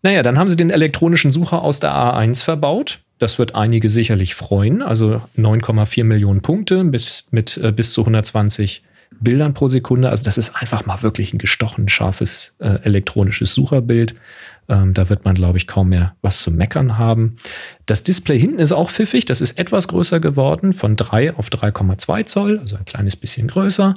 Naja, 0.01 0.23
dann 0.23 0.39
haben 0.39 0.49
sie 0.49 0.57
den 0.57 0.71
elektronischen 0.71 1.31
Sucher 1.31 1.61
aus 1.63 1.79
der 1.79 1.91
A1 1.91 2.43
verbaut. 2.43 2.99
Das 3.19 3.37
wird 3.37 3.55
einige 3.55 3.89
sicherlich 3.89 4.33
freuen. 4.33 4.81
Also 4.81 5.21
9,4 5.37 6.03
Millionen 6.03 6.41
Punkte 6.41 6.83
bis, 6.85 7.25
mit 7.31 7.57
äh, 7.57 7.71
bis 7.71 7.93
zu 7.93 8.01
120 8.01 8.81
Bildern 9.19 9.53
pro 9.53 9.67
Sekunde. 9.67 10.09
Also 10.09 10.23
das 10.23 10.37
ist 10.37 10.55
einfach 10.55 10.85
mal 10.85 11.01
wirklich 11.01 11.33
ein 11.33 11.39
gestochen 11.39 11.89
scharfes 11.89 12.55
äh, 12.59 12.79
elektronisches 12.83 13.53
Sucherbild. 13.53 14.15
Ähm, 14.69 14.93
da 14.93 15.09
wird 15.09 15.25
man, 15.25 15.35
glaube 15.35 15.57
ich, 15.57 15.67
kaum 15.67 15.89
mehr 15.89 16.15
was 16.21 16.41
zu 16.41 16.51
meckern 16.51 16.97
haben. 16.97 17.37
Das 17.85 18.03
Display 18.03 18.39
hinten 18.39 18.59
ist 18.59 18.71
auch 18.71 18.89
pfiffig. 18.89 19.25
Das 19.25 19.41
ist 19.41 19.57
etwas 19.57 19.87
größer 19.87 20.19
geworden, 20.19 20.73
von 20.73 20.95
3 20.95 21.35
auf 21.35 21.49
3,2 21.49 22.25
Zoll, 22.25 22.59
also 22.59 22.77
ein 22.77 22.85
kleines 22.85 23.15
bisschen 23.15 23.47
größer. 23.47 23.95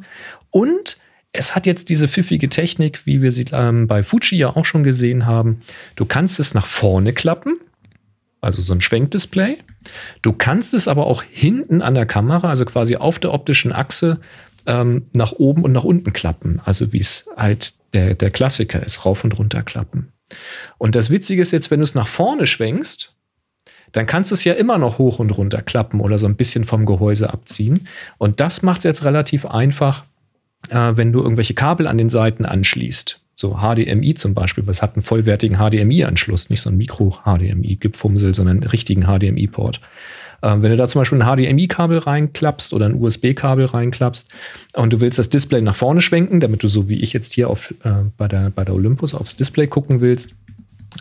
Und 0.51 0.97
es 1.33 1.55
hat 1.55 1.67
jetzt 1.67 1.89
diese 1.89 2.09
pfiffige 2.09 2.49
Technik, 2.49 3.07
wie 3.07 3.23
wir 3.23 3.33
sie 3.33 3.47
ähm, 3.53 3.87
bei 3.87 4.03
Fuji 4.03 4.37
ja 4.37 4.57
auch 4.57 4.65
schon 4.65 4.83
gesehen 4.83 5.27
haben. 5.27 5.63
Du 5.97 6.05
kannst 6.05 6.41
es 6.41 6.55
nach 6.55 6.67
vorne 6.67 7.13
klappen, 7.13 7.59
also 8.41 8.61
so 8.61 8.75
ein 8.75 8.81
Schwenkdisplay. 8.81 9.59
Du 10.21 10.33
kannst 10.33 10.75
es 10.75 10.89
aber 10.89 11.07
auch 11.07 11.23
hinten 11.23 11.83
an 11.83 11.95
der 11.95 12.07
Kamera, 12.07 12.49
also 12.49 12.65
quasi 12.65 12.97
auf 12.97 13.19
der 13.19 13.33
optischen 13.33 13.73
Achse, 13.73 14.21
ähm, 14.67 15.07
nach 15.15 15.33
oben 15.33 15.65
und 15.65 15.73
nach 15.73 15.85
unten 15.85 16.13
klappen. 16.13 16.61
Also 16.65 16.93
wie 16.93 17.01
es 17.01 17.29
halt 17.37 17.75
der, 17.93 18.15
der 18.15 18.31
Klassiker 18.31 18.83
ist, 18.83 19.05
rauf 19.05 19.25
und 19.25 19.39
runter 19.39 19.63
klappen. 19.63 20.13
Und 20.79 20.95
das 20.95 21.11
Witzige 21.11 21.43
ist 21.43 21.53
jetzt, 21.53 21.71
wenn 21.71 21.81
du 21.81 21.85
es 21.85 21.95
nach 21.95 22.09
vorne 22.09 22.47
schwenkst, 22.47 23.15
dann 23.93 24.07
kannst 24.07 24.31
du 24.31 24.35
es 24.35 24.45
ja 24.45 24.55
immer 24.55 24.79
noch 24.79 24.99
hoch 24.99 25.19
und 25.19 25.31
runter 25.37 25.63
klappen 25.63 26.01
oder 26.01 26.19
so 26.19 26.27
ein 26.27 26.37
bisschen 26.37 26.65
vom 26.65 26.87
Gehäuse 26.87 27.31
abziehen. 27.31 27.87
Und 28.19 28.41
das 28.41 28.63
macht 28.63 28.79
es 28.79 28.85
jetzt 28.85 29.05
relativ 29.05 29.45
einfach, 29.45 30.05
äh, 30.71 30.93
wenn 30.95 31.13
du 31.13 31.21
irgendwelche 31.21 31.55
Kabel 31.55 31.87
an 31.87 31.99
den 31.99 32.09
Seiten 32.09 32.47
anschließt. 32.47 33.21
So 33.35 33.59
HDMI 33.61 34.15
zum 34.15 34.35
Beispiel, 34.35 34.67
was 34.67 34.83
hat 34.83 34.95
einen 34.95 35.03
vollwertigen 35.03 35.57
HDMI-Anschluss, 35.57 36.49
nicht 36.49 36.63
so 36.63 36.71
ein 36.71 36.77
Mikro-HDMI-Gepfumsel, 36.77 38.35
sondern 38.35 38.59
einen 38.59 38.71
richtigen 38.71 39.03
HDMI-Port. 39.03 39.81
Ähm, 40.43 40.63
wenn 40.63 40.71
du 40.71 40.77
da 40.77 40.89
zum 40.89 41.01
Beispiel 41.01 41.23
ein 41.23 41.37
HDMI-Kabel 41.37 41.99
reinklappst 41.99 42.73
oder 42.73 42.87
ein 42.87 43.01
USB-Kabel 43.01 43.67
reinklappst 43.67 44.29
und 44.75 44.93
du 44.93 45.01
willst 45.01 45.19
das 45.19 45.31
Display 45.31 45.61
nach 45.61 45.77
vorne 45.77 46.03
schwenken, 46.03 46.41
damit 46.41 46.63
du 46.63 46.69
so 46.69 46.89
wie 46.89 47.01
ich 47.01 47.13
jetzt 47.13 47.33
hier 47.33 47.49
auf, 47.49 47.73
äh, 47.85 48.05
bei, 48.17 48.29
der, 48.29 48.51
bei 48.51 48.65
der 48.65 48.75
Olympus 48.75 49.15
aufs 49.15 49.37
Display 49.37 49.67
gucken 49.67 50.01
willst, 50.01 50.35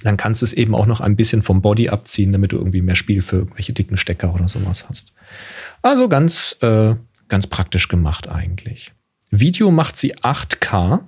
dann 0.04 0.18
kannst 0.18 0.42
du 0.42 0.46
es 0.46 0.54
eben 0.54 0.76
auch 0.76 0.86
noch 0.86 1.02
ein 1.02 1.16
bisschen 1.16 1.42
vom 1.42 1.62
Body 1.62 1.90
abziehen, 1.90 2.32
damit 2.32 2.54
du 2.54 2.58
irgendwie 2.58 2.82
mehr 2.82 2.96
Spiel 2.96 3.22
für 3.22 3.38
irgendwelche 3.38 3.74
dicken 3.74 3.98
Stecker 3.98 4.34
oder 4.34 4.48
sowas 4.48 4.88
hast. 4.88 5.14
Also 5.82 6.08
ganz, 6.08 6.58
äh, 6.62 6.96
ganz 7.28 7.48
praktisch 7.48 7.88
gemacht 7.88 8.30
eigentlich. 8.30 8.92
Video 9.32 9.72
macht 9.72 9.98
sie 9.98 10.16
8K 10.18 11.02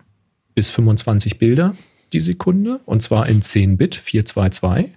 bis 0.55 0.69
25 0.69 1.39
Bilder 1.39 1.75
die 2.13 2.19
Sekunde 2.19 2.79
und 2.85 3.01
zwar 3.01 3.27
in 3.27 3.41
10 3.41 3.77
Bit 3.77 3.95
422. 3.95 4.91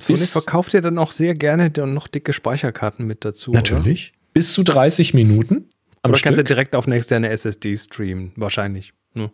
Sony 0.00 0.18
verkauft 0.18 0.72
ja 0.72 0.80
dann 0.80 0.98
auch 0.98 1.12
sehr 1.12 1.34
gerne 1.34 1.70
dann 1.70 1.94
noch 1.94 2.08
dicke 2.08 2.32
Speicherkarten 2.32 3.06
mit 3.06 3.24
dazu. 3.24 3.52
Natürlich. 3.52 4.12
Bis 4.32 4.52
zu 4.52 4.62
30 4.62 5.14
Minuten 5.14 5.54
Oder, 5.56 5.60
oder 6.04 6.12
kannst 6.12 6.24
du 6.26 6.32
Stück. 6.34 6.46
direkt 6.48 6.76
auf 6.76 6.86
eine 6.86 6.96
externe 6.96 7.28
SSD 7.30 7.76
streamen? 7.76 8.32
Wahrscheinlich. 8.36 8.92
Ne? 9.14 9.30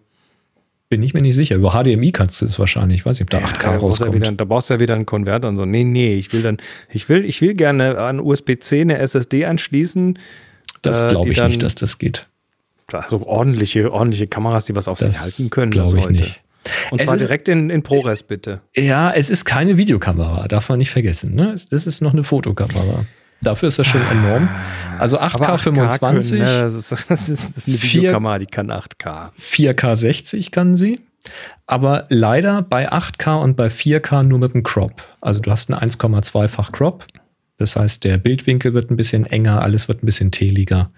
Bin 0.89 1.03
ich 1.03 1.15
mir 1.15 1.23
nicht 1.23 1.35
sicher. 1.37 1.57
Über 1.57 1.71
HDMI 1.73 2.13
kannst 2.13 2.41
du 2.43 2.47
es 2.47 2.59
wahrscheinlich. 2.59 3.01
Ich 3.01 3.07
weiß 3.07 3.19
nicht, 3.19 3.23
ob 3.23 3.31
da 3.31 3.39
8K 3.47 3.53
da, 3.53 3.67
du 3.69 3.73
ja 3.73 3.79
rauskommt. 3.79 4.13
wieder, 4.15 4.33
da 4.33 4.45
brauchst 4.45 4.69
du 4.71 4.75
ja 4.75 4.81
wieder 4.81 4.95
einen 4.95 5.07
Konverter 5.07 5.49
und 5.49 5.57
so. 5.57 5.65
Nee, 5.65 5.85
nee, 5.85 6.15
ich 6.15 6.33
will 6.33 6.43
dann, 6.43 6.59
ich 6.91 7.09
will, 7.09 7.25
ich 7.25 7.41
will 7.41 7.55
gerne 7.55 7.99
an 7.99 8.21
USB-C 8.21 8.83
eine 8.83 8.99
SSD 8.99 9.47
anschließen. 9.47 10.19
das 10.83 11.05
äh, 11.05 11.09
glaube 11.09 11.31
ich 11.31 11.39
dann- 11.39 11.49
nicht, 11.49 11.63
dass 11.63 11.75
das 11.75 11.99
geht. 11.99 12.29
So 13.09 13.27
ordentliche, 13.27 13.91
ordentliche 13.91 14.27
Kameras, 14.27 14.67
die 14.67 14.77
was 14.77 14.87
auf 14.87 14.99
sich 14.99 15.09
Das 15.09 15.23
halten 15.23 15.49
können. 15.49 15.71
glaube 15.71 15.99
ich 15.99 16.05
heute. 16.05 16.13
nicht. 16.13 16.42
Und 16.91 17.01
Es 17.01 17.07
zwar 17.07 17.17
ist- 17.17 17.23
direkt 17.23 17.49
in, 17.49 17.71
in 17.71 17.83
ProRes, 17.83 18.23
bitte. 18.23 18.61
Ja, 18.77 19.13
es 19.13 19.31
ist 19.31 19.45
keine 19.45 19.77
Videokamera, 19.77 20.47
darf 20.49 20.69
man 20.69 20.79
nicht 20.79 20.91
vergessen. 20.91 21.35
Ne? 21.35 21.55
Das 21.71 21.87
ist 21.87 22.01
noch 22.01 22.13
eine 22.13 22.25
Fotokamera. 22.25 23.07
Dafür 23.41 23.67
ist 23.69 23.79
das 23.81 23.89
schon 23.89 24.03
enorm. 24.11 24.49
Also 25.01 25.19
8K 25.19 25.59
25, 25.59 26.39
Können, 26.39 26.53
ne? 26.55 26.61
das, 26.63 26.75
ist, 26.75 26.93
das, 27.09 27.29
ist, 27.29 27.57
das 27.57 27.67
ist 27.67 27.69
eine 27.69 27.83
Videokamera, 27.83 28.39
die 28.39 28.47
kann 28.47 28.71
8K. 28.71 29.31
4K 29.41 29.97
60 29.97 30.51
kann 30.53 30.77
sie. 30.77 31.01
Aber 31.67 32.07
leider 32.09 32.63
bei 32.63 32.91
8K 32.93 33.41
und 33.43 33.57
bei 33.57 33.67
4K 33.69 34.23
nur 34.25 34.39
mit 34.39 34.55
dem 34.55 34.63
Crop. 34.63 35.03
Also 35.21 35.41
du 35.41 35.51
hast 35.51 35.73
einen 35.73 35.91
1,2-fach 35.91 36.71
Crop. 36.73 37.07
Das 37.59 37.77
heißt, 37.77 38.05
der 38.05 38.19
Bildwinkel 38.19 38.75
wird 38.75 38.91
ein 38.91 38.97
bisschen 38.97 39.27
enger, 39.27 39.63
alles 39.63 39.89
wird 39.89 40.03
ein 40.03 40.07
bisschen 40.07 40.31
teliger. 40.33 40.91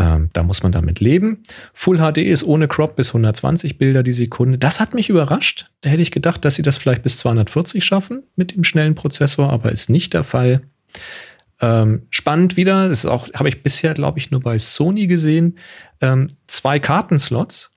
Ähm, 0.00 0.30
da 0.32 0.44
muss 0.44 0.62
man 0.62 0.70
damit 0.70 1.00
leben. 1.00 1.42
Full 1.72 1.98
HD 1.98 2.18
ist 2.18 2.44
ohne 2.44 2.68
Crop 2.68 2.94
bis 2.94 3.08
120 3.08 3.78
Bilder 3.78 4.04
die 4.04 4.12
Sekunde. 4.12 4.56
Das 4.56 4.78
hat 4.78 4.94
mich 4.94 5.08
überrascht. 5.08 5.70
Da 5.80 5.90
hätte 5.90 6.02
ich 6.02 6.12
gedacht, 6.12 6.44
dass 6.44 6.54
sie 6.54 6.62
das 6.62 6.76
vielleicht 6.76 7.02
bis 7.02 7.18
240 7.18 7.84
schaffen 7.84 8.22
mit 8.36 8.54
dem 8.54 8.62
schnellen 8.62 8.94
Prozessor, 8.94 9.50
aber 9.50 9.72
ist 9.72 9.90
nicht 9.90 10.14
der 10.14 10.22
Fall. 10.22 10.62
Ähm, 11.60 12.02
spannend 12.10 12.56
wieder, 12.56 12.88
das 12.88 13.00
ist 13.00 13.06
auch, 13.06 13.28
habe 13.34 13.48
ich 13.48 13.64
bisher, 13.64 13.92
glaube 13.94 14.20
ich, 14.20 14.30
nur 14.30 14.40
bei 14.40 14.56
Sony 14.58 15.08
gesehen. 15.08 15.58
Ähm, 16.00 16.28
zwei 16.46 16.78
Kartenslots 16.78 17.72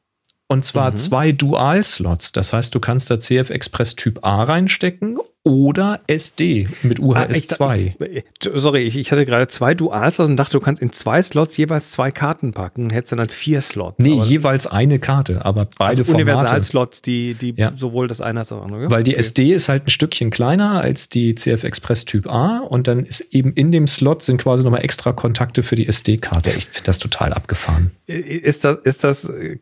und 0.47 0.63
zwar 0.63 0.91
Mhm. 0.91 0.97
zwei 0.97 1.31
Dual-Slots. 1.31 2.33
Das 2.33 2.53
heißt, 2.53 2.75
du 2.75 2.79
kannst 2.79 3.09
da 3.09 3.19
CF 3.19 3.49
Express 3.49 3.95
Typ 3.95 4.19
A 4.23 4.43
reinstecken 4.43 5.17
oder 5.43 6.01
SD 6.05 6.67
mit 6.83 6.99
UHS 6.99 7.47
2. 7.47 7.95
Ah, 7.99 8.05
Ich, 8.05 8.17
ich, 8.17 8.23
sorry, 8.53 8.81
ich, 8.83 8.95
ich 8.95 9.11
hatte 9.11 9.25
gerade 9.25 9.47
zwei 9.47 9.73
Dual-Slots 9.73 10.29
und 10.29 10.37
dachte, 10.37 10.51
du 10.53 10.59
kannst 10.59 10.81
in 10.83 10.91
zwei 10.91 11.19
Slots 11.23 11.57
jeweils 11.57 11.89
zwei 11.91 12.11
Karten 12.11 12.51
packen 12.53 12.83
und 12.85 12.89
hättest 12.91 13.13
dann 13.13 13.27
vier 13.27 13.59
Slots. 13.61 13.95
nee, 13.97 14.19
jeweils 14.19 14.67
eine 14.67 14.99
Karte, 14.99 15.43
aber 15.43 15.65
beide 15.65 15.89
also 15.89 16.03
Formate. 16.03 16.29
Universal-Slots, 16.31 17.01
die, 17.01 17.33
die 17.33 17.55
Ja. 17.57 17.73
sowohl 17.75 18.07
das 18.07 18.21
eine 18.21 18.41
als 18.41 18.49
das 18.49 18.61
andere. 18.61 18.91
Weil 18.91 19.01
die 19.03 19.11
Okay. 19.11 19.19
SD 19.19 19.53
ist 19.53 19.67
halt 19.67 19.87
ein 19.87 19.89
Stückchen 19.89 20.29
kleiner 20.29 20.79
als 20.81 21.09
die 21.09 21.33
CF 21.33 21.63
Express 21.63 22.05
Typ 22.05 22.27
A 22.27 22.59
und 22.59 22.87
dann 22.87 23.05
ist 23.05 23.21
eben 23.31 23.53
in 23.53 23.71
dem 23.71 23.87
Slot 23.87 24.21
sind 24.21 24.37
quasi 24.39 24.63
nochmal 24.63 24.83
extra 24.83 25.11
Kontakte 25.11 25.63
für 25.63 25.75
die 25.75 25.87
SD-Karte. 25.87 26.51
Ich 26.51 26.65
finde 26.67 26.85
das 26.85 26.99
total 26.99 27.33
abgefahren. 27.33 27.89
Ist 28.05 28.63
das, 28.63 28.77
ist 28.77 29.03
das, 29.03 29.29
äh, 29.29 29.57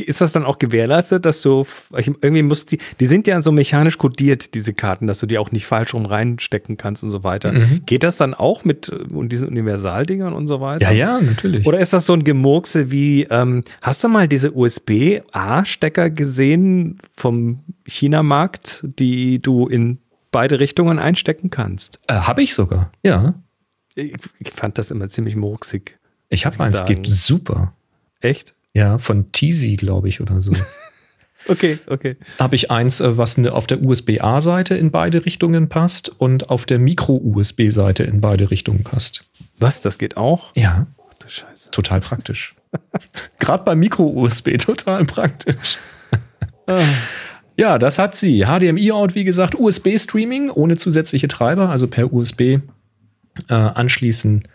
ist 0.00 0.20
das 0.22 0.32
dann 0.32 0.44
auch 0.44 0.58
gewährleistet, 0.58 1.26
dass 1.26 1.42
du, 1.42 1.66
irgendwie 1.94 2.42
muss 2.42 2.64
die, 2.64 2.78
die 2.98 3.06
sind 3.06 3.26
ja 3.26 3.42
so 3.42 3.52
mechanisch 3.52 3.98
kodiert, 3.98 4.54
diese 4.54 4.72
Karten, 4.72 5.01
dass 5.06 5.18
du 5.18 5.26
die 5.26 5.38
auch 5.38 5.52
nicht 5.52 5.66
falsch 5.66 5.94
rum 5.94 6.06
reinstecken 6.06 6.76
kannst 6.76 7.02
und 7.04 7.10
so 7.10 7.24
weiter. 7.24 7.52
Mhm. 7.52 7.82
Geht 7.86 8.02
das 8.02 8.16
dann 8.16 8.34
auch 8.34 8.64
mit 8.64 8.88
äh, 8.88 9.26
diesen 9.28 9.48
Universaldingern 9.48 10.32
und 10.32 10.46
so 10.46 10.60
weiter? 10.60 10.92
Ja, 10.92 11.18
ja, 11.18 11.20
natürlich. 11.20 11.66
Oder 11.66 11.80
ist 11.80 11.92
das 11.92 12.06
so 12.06 12.12
ein 12.12 12.24
Gemurkse 12.24 12.90
wie, 12.90 13.24
ähm, 13.24 13.64
hast 13.80 14.02
du 14.04 14.08
mal 14.08 14.28
diese 14.28 14.52
USB-A-Stecker 14.52 16.10
gesehen 16.10 16.98
vom 17.14 17.60
China-Markt, 17.86 18.84
die 18.98 19.40
du 19.40 19.68
in 19.68 19.98
beide 20.30 20.60
Richtungen 20.60 20.98
einstecken 20.98 21.50
kannst? 21.50 22.00
äh, 22.08 22.14
habe 22.14 22.42
ich 22.42 22.54
sogar. 22.54 22.90
Ja. 23.02 23.34
Ich, 23.94 24.14
ich 24.38 24.50
fand 24.50 24.78
das 24.78 24.90
immer 24.90 25.08
ziemlich 25.08 25.36
murksig. 25.36 25.98
Ich 26.28 26.46
habe 26.46 26.58
eins, 26.60 26.78
sagen. 26.78 26.94
geht 26.94 27.06
super. 27.06 27.74
Echt? 28.20 28.54
Ja, 28.74 28.96
von 28.96 29.32
Teasy, 29.32 29.76
glaube 29.76 30.08
ich, 30.08 30.20
oder 30.20 30.40
so. 30.40 30.52
Okay, 31.48 31.78
okay. 31.86 32.16
Habe 32.38 32.54
ich 32.56 32.70
eins, 32.70 33.00
äh, 33.00 33.16
was 33.18 33.36
ne- 33.38 33.52
auf 33.52 33.66
der 33.66 33.84
USB-A-Seite 33.84 34.74
in 34.76 34.90
beide 34.90 35.24
Richtungen 35.24 35.68
passt 35.68 36.08
und 36.08 36.50
auf 36.50 36.66
der 36.66 36.78
Micro-USB-Seite 36.78 38.04
in 38.04 38.20
beide 38.20 38.50
Richtungen 38.50 38.84
passt. 38.84 39.24
Was, 39.58 39.80
das 39.80 39.98
geht 39.98 40.16
auch? 40.16 40.52
Ja, 40.56 40.86
Ach 41.10 41.14
du 41.14 41.28
Scheiße. 41.28 41.70
total 41.72 42.00
praktisch. 42.00 42.54
Gerade 43.38 43.64
bei 43.64 43.74
Micro-USB 43.74 44.56
total 44.58 45.04
praktisch. 45.04 45.78
ja, 47.56 47.78
das 47.78 47.98
hat 47.98 48.14
sie. 48.14 48.44
HDMI-Out, 48.46 49.14
wie 49.14 49.24
gesagt, 49.24 49.54
USB-Streaming 49.58 50.50
ohne 50.50 50.76
zusätzliche 50.76 51.28
Treiber, 51.28 51.68
also 51.70 51.86
per 51.88 52.12
USB 52.12 52.40
äh, 52.40 52.58
anschließen. 53.54 54.46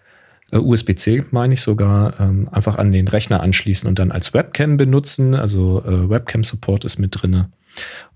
Äh, 0.52 0.58
USB-C 0.58 1.26
meine 1.32 1.54
ich 1.56 1.62
sogar, 1.62 2.20
ähm, 2.20 2.48
einfach 2.52 2.78
an 2.78 2.92
den 2.92 3.08
Rechner 3.08 3.42
anschließen 3.42 3.88
und 3.90 4.00
dann 4.00 4.12
als 4.12 4.34
Webcam 4.34 4.78
benutzen. 4.78 5.36
Also 5.36 5.84
äh, 5.86 6.10
Webcam-Support 6.10 6.86
ist 6.86 6.98
mit 7.00 7.12
drinne. 7.22 7.50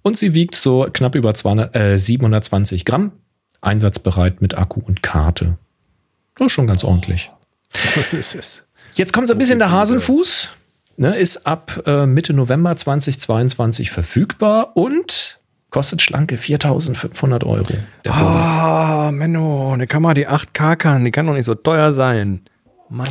Und 0.02 0.18
sie 0.18 0.34
wiegt 0.34 0.56
so 0.56 0.88
knapp 0.92 1.16
über 1.16 1.34
200, 1.34 1.76
äh, 1.76 1.98
720 1.98 2.86
Gramm, 2.86 3.12
einsatzbereit 3.62 4.42
mit 4.42 4.58
Akku 4.58 4.82
und 4.84 5.04
Karte. 5.04 5.58
Das 6.36 6.48
ist 6.48 6.52
schon 6.54 6.68
ganz 6.68 6.84
ordentlich. 6.84 7.30
Das 8.12 8.34
ist- 8.36 8.64
Jetzt 8.94 9.14
kommt 9.14 9.28
so 9.30 9.34
ein 9.34 9.38
bisschen 9.38 9.60
der 9.60 9.72
Hasenfuß. 9.72 10.50
Ne, 10.98 11.16
ist 11.18 11.48
ab 11.48 11.82
äh, 11.86 12.06
Mitte 12.06 12.34
November 12.34 12.76
2022 12.76 13.90
verfügbar 13.92 14.76
und 14.76 15.40
kostet 15.72 16.02
schlanke 16.02 16.36
4.500 16.36 17.46
Euro. 17.46 17.74
Ah, 18.08 19.10
Menno, 19.12 19.74
eine 19.74 19.88
Kamera, 19.88 20.14
die 20.14 20.28
8K 20.28 20.76
kann, 20.76 21.06
die 21.06 21.12
kann 21.12 21.26
doch 21.26 21.34
nicht 21.34 21.46
so 21.46 21.56
teuer 21.56 21.92
sein. 21.94 22.42
Mann. 22.90 23.08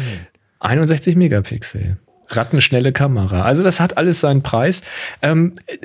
61 0.60 1.16
Megapixel. 1.16 1.96
Rattenschnelle 2.28 2.92
Kamera. 2.92 3.42
Also 3.42 3.64
das 3.64 3.80
hat 3.80 3.96
alles 3.96 4.20
seinen 4.20 4.42
Preis. 4.42 4.82
Ähm, 5.22 5.54
äh, 5.66 5.78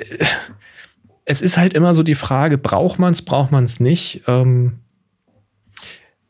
es 1.24 1.42
ist 1.42 1.58
halt 1.58 1.74
immer 1.74 1.92
so 1.92 2.02
die 2.04 2.14
Frage, 2.14 2.56
braucht 2.56 2.98
man 2.98 3.12
es, 3.12 3.22
braucht 3.22 3.50
man 3.50 3.64
es 3.64 3.80
nicht? 3.80 4.22
Ähm, 4.28 4.78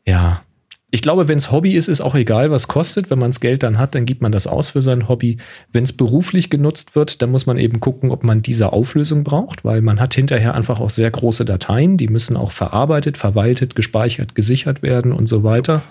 ja. 0.07 0.41
Ich 0.89 1.01
glaube, 1.01 1.27
wenn 1.27 1.37
es 1.37 1.51
Hobby 1.51 1.73
ist, 1.75 1.89
ist 1.89 1.99
auch 1.99 2.15
egal, 2.15 2.49
was 2.49 2.69
kostet. 2.69 3.09
Wenn 3.09 3.19
man 3.19 3.31
das 3.31 3.41
Geld 3.41 3.61
dann 3.61 3.77
hat, 3.77 3.93
dann 3.93 4.05
gibt 4.05 4.21
man 4.21 4.31
das 4.31 4.47
aus 4.47 4.69
für 4.69 4.79
sein 4.81 5.09
Hobby. 5.09 5.37
Wenn 5.69 5.83
es 5.83 5.91
beruflich 5.91 6.49
genutzt 6.49 6.95
wird, 6.95 7.21
dann 7.21 7.29
muss 7.29 7.45
man 7.45 7.57
eben 7.57 7.81
gucken, 7.81 8.09
ob 8.09 8.23
man 8.23 8.41
diese 8.41 8.71
Auflösung 8.71 9.25
braucht, 9.25 9.65
weil 9.65 9.81
man 9.81 9.99
hat 9.99 10.13
hinterher 10.13 10.53
einfach 10.55 10.79
auch 10.79 10.89
sehr 10.89 11.11
große 11.11 11.43
Dateien, 11.43 11.97
die 11.97 12.07
müssen 12.07 12.37
auch 12.37 12.51
verarbeitet, 12.51 13.17
verwaltet, 13.17 13.75
gespeichert, 13.75 14.33
gesichert 14.33 14.81
werden 14.81 15.11
und 15.11 15.27
so 15.27 15.43
weiter. 15.43 15.81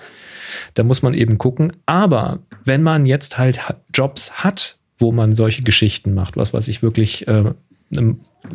Da 0.72 0.82
muss 0.82 1.02
man 1.02 1.12
eben 1.12 1.36
gucken. 1.36 1.74
Aber 1.84 2.38
wenn 2.64 2.82
man 2.82 3.04
jetzt 3.04 3.36
halt 3.36 3.68
ha- 3.68 3.76
Jobs 3.92 4.44
hat, 4.44 4.78
wo 4.96 5.12
man 5.12 5.34
solche 5.34 5.62
Geschichten 5.62 6.14
macht, 6.14 6.38
was 6.38 6.54
weiß 6.54 6.68
ich 6.68 6.82
wirklich, 6.82 7.28
äh, 7.28 7.52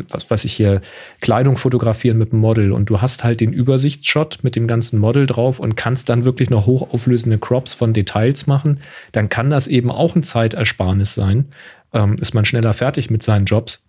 was 0.09 0.29
weiß 0.29 0.45
ich 0.45 0.53
hier, 0.53 0.81
Kleidung 1.21 1.57
fotografieren 1.57 2.17
mit 2.17 2.31
dem 2.31 2.39
Model 2.39 2.71
und 2.71 2.89
du 2.89 3.01
hast 3.01 3.23
halt 3.23 3.41
den 3.41 3.53
Übersichtsshot 3.53 4.39
mit 4.43 4.55
dem 4.55 4.67
ganzen 4.67 4.99
Model 4.99 5.25
drauf 5.27 5.59
und 5.59 5.75
kannst 5.75 6.09
dann 6.09 6.25
wirklich 6.25 6.49
noch 6.49 6.65
hochauflösende 6.65 7.37
Crops 7.37 7.73
von 7.73 7.93
Details 7.93 8.47
machen, 8.47 8.79
dann 9.11 9.29
kann 9.29 9.49
das 9.49 9.67
eben 9.67 9.91
auch 9.91 10.15
ein 10.15 10.23
Zeitersparnis 10.23 11.13
sein. 11.13 11.45
Ähm, 11.93 12.15
ist 12.21 12.33
man 12.33 12.45
schneller 12.45 12.73
fertig 12.73 13.09
mit 13.09 13.21
seinen 13.23 13.45
Jobs. 13.45 13.83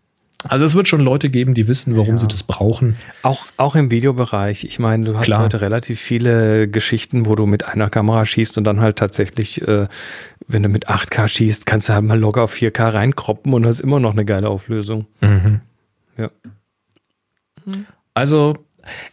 Also 0.48 0.64
es 0.64 0.74
wird 0.74 0.88
schon 0.88 1.00
Leute 1.02 1.30
geben, 1.30 1.54
die 1.54 1.68
wissen, 1.68 1.96
warum 1.96 2.14
Ja. 2.14 2.18
sie 2.18 2.26
das 2.26 2.42
brauchen. 2.42 2.96
Auch, 3.22 3.46
auch 3.58 3.76
im 3.76 3.92
Videobereich. 3.92 4.64
Ich 4.64 4.80
meine, 4.80 5.04
du 5.04 5.16
hast 5.16 5.26
Klar. 5.26 5.44
heute 5.44 5.60
relativ 5.60 6.00
viele 6.00 6.66
Geschichten, 6.66 7.26
wo 7.26 7.36
du 7.36 7.46
mit 7.46 7.64
einer 7.68 7.88
Kamera 7.90 8.24
schießt 8.26 8.58
und 8.58 8.64
dann 8.64 8.80
halt 8.80 8.96
tatsächlich, 8.96 9.62
äh, 9.68 9.86
wenn 10.48 10.64
du 10.64 10.68
mit 10.68 10.88
8K 10.88 11.28
schießt, 11.28 11.64
kannst 11.64 11.88
du 11.88 11.92
halt 11.94 12.02
mal 12.02 12.18
locker 12.18 12.42
auf 12.42 12.52
4K 12.54 12.88
reinkroppen 12.92 13.54
und 13.54 13.64
hast 13.64 13.78
immer 13.78 14.00
noch 14.00 14.14
eine 14.14 14.24
geile 14.24 14.48
Auflösung. 14.48 15.06
Ja. 16.16 16.30
Also, 18.14 18.54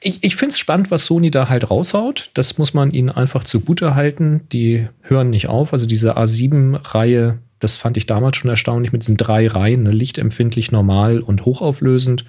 ich, 0.01 0.23
ich 0.23 0.35
finde 0.35 0.53
es 0.53 0.59
spannend, 0.59 0.91
was 0.91 1.05
Sony 1.05 1.31
da 1.31 1.49
halt 1.49 1.69
raushaut. 1.69 2.31
Das 2.33 2.57
muss 2.57 2.73
man 2.73 2.91
ihnen 2.91 3.09
einfach 3.09 3.43
zugute 3.43 3.95
halten. 3.95 4.41
Die 4.51 4.87
hören 5.01 5.29
nicht 5.29 5.47
auf. 5.47 5.73
Also 5.73 5.87
diese 5.87 6.17
A7-Reihe, 6.17 7.39
das 7.59 7.75
fand 7.75 7.97
ich 7.97 8.05
damals 8.05 8.37
schon 8.37 8.49
erstaunlich 8.49 8.91
mit 8.91 9.03
diesen 9.03 9.17
drei 9.17 9.47
Reihen, 9.47 9.83
ne, 9.83 9.91
lichtempfindlich, 9.91 10.71
normal 10.71 11.19
und 11.19 11.45
hochauflösend. 11.45 12.25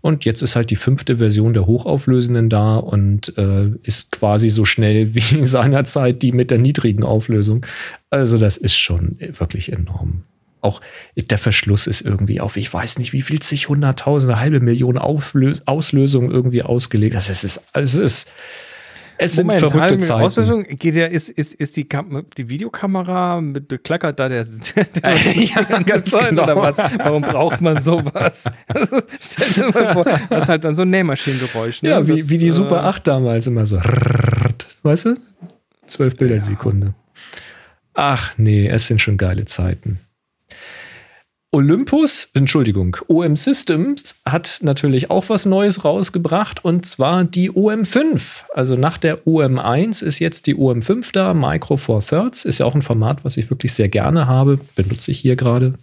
Und 0.00 0.24
jetzt 0.24 0.40
ist 0.40 0.56
halt 0.56 0.70
die 0.70 0.76
fünfte 0.76 1.16
Version 1.18 1.52
der 1.52 1.66
hochauflösenden 1.66 2.48
da 2.48 2.76
und 2.76 3.36
äh, 3.36 3.70
ist 3.82 4.12
quasi 4.12 4.48
so 4.48 4.64
schnell 4.64 5.14
wie 5.14 5.44
seinerzeit 5.44 6.22
die 6.22 6.32
mit 6.32 6.50
der 6.50 6.58
niedrigen 6.58 7.04
Auflösung. 7.04 7.66
Also 8.08 8.38
das 8.38 8.56
ist 8.56 8.76
schon 8.76 9.16
wirklich 9.18 9.72
enorm. 9.72 10.24
Auch 10.60 10.80
der 11.16 11.38
Verschluss 11.38 11.86
ist 11.86 12.02
irgendwie 12.02 12.40
auf, 12.40 12.56
ich 12.56 12.72
weiß 12.72 12.98
nicht, 12.98 13.12
wie 13.12 13.22
viel 13.22 13.40
zig 13.40 13.68
hunderttausende, 13.68 14.38
halbe 14.38 14.60
Million 14.60 14.98
Auflö 14.98 15.54
Auslösungen 15.66 16.30
irgendwie 16.30 16.62
ausgelegt. 16.62 17.14
Das 17.14 17.30
ist, 17.30 17.44
es 17.44 17.56
ist, 17.56 17.66
es 17.72 17.94
ist, 17.94 18.32
es 19.22 19.36
sind 19.36 19.48
Moment, 19.48 19.70
verrückte 19.70 19.98
Zeiten. 19.98 20.22
Auslösung, 20.22 20.64
geht 20.64 20.94
ja, 20.94 21.04
ist, 21.04 21.28
ist, 21.28 21.52
ist 21.54 21.76
die, 21.76 21.84
Kam 21.84 22.24
die 22.38 22.48
Videokamera 22.48 23.42
mit 23.42 23.84
klackert 23.84 24.18
da 24.18 24.28
der, 24.30 24.44
der, 24.44 25.16
Ja, 25.36 25.62
ganz 25.82 26.10
Zeit, 26.10 26.30
genau. 26.30 26.44
oder 26.44 26.56
was? 26.56 26.78
Warum 26.78 27.20
braucht 27.22 27.60
man 27.60 27.82
sowas? 27.82 28.44
Also, 28.66 29.02
stell 29.20 29.72
dir 29.72 29.78
mal 29.78 29.92
vor, 29.92 30.04
das 30.04 30.42
ist 30.44 30.48
halt 30.48 30.64
dann 30.64 30.74
so 30.74 30.82
ein 30.82 30.90
Nähmaschinengeräusch. 30.90 31.82
Ne? 31.82 31.90
Ja, 31.90 32.06
wie, 32.06 32.20
Das, 32.20 32.30
wie 32.30 32.38
die 32.38 32.46
äh, 32.46 32.50
Super 32.50 32.84
8 32.84 33.06
damals 33.06 33.46
immer 33.46 33.66
so. 33.66 33.78
Weißt 34.82 35.04
du? 35.04 35.16
Zwölf 35.86 36.16
Bilder 36.16 36.36
die 36.36 36.40
Sekunde. 36.40 36.94
Ach 37.92 38.32
nee, 38.38 38.68
es 38.68 38.86
sind 38.86 39.02
schon 39.02 39.18
geile 39.18 39.44
Zeiten. 39.44 40.00
Olympus, 41.52 42.30
Entschuldigung, 42.32 42.96
OM 43.08 43.34
Systems 43.34 44.20
hat 44.24 44.60
natürlich 44.62 45.10
auch 45.10 45.28
was 45.30 45.46
Neues 45.46 45.84
rausgebracht 45.84 46.64
und 46.64 46.86
zwar 46.86 47.24
die 47.24 47.50
OM5. 47.50 48.44
Also 48.54 48.76
nach 48.76 48.98
der 48.98 49.24
OM1 49.26 50.04
ist 50.04 50.20
jetzt 50.20 50.46
die 50.46 50.54
OM5 50.54 51.12
da, 51.12 51.34
Micro 51.34 51.76
Four 51.76 52.02
Thirds. 52.02 52.44
Ist 52.44 52.58
ja 52.58 52.66
auch 52.66 52.76
ein 52.76 52.82
Format, 52.82 53.24
was 53.24 53.36
ich 53.36 53.50
wirklich 53.50 53.72
sehr 53.72 53.88
gerne 53.88 54.28
habe. 54.28 54.60
Benutze 54.76 55.10
ich 55.10 55.18
hier 55.18 55.34
gerade, 55.34 55.74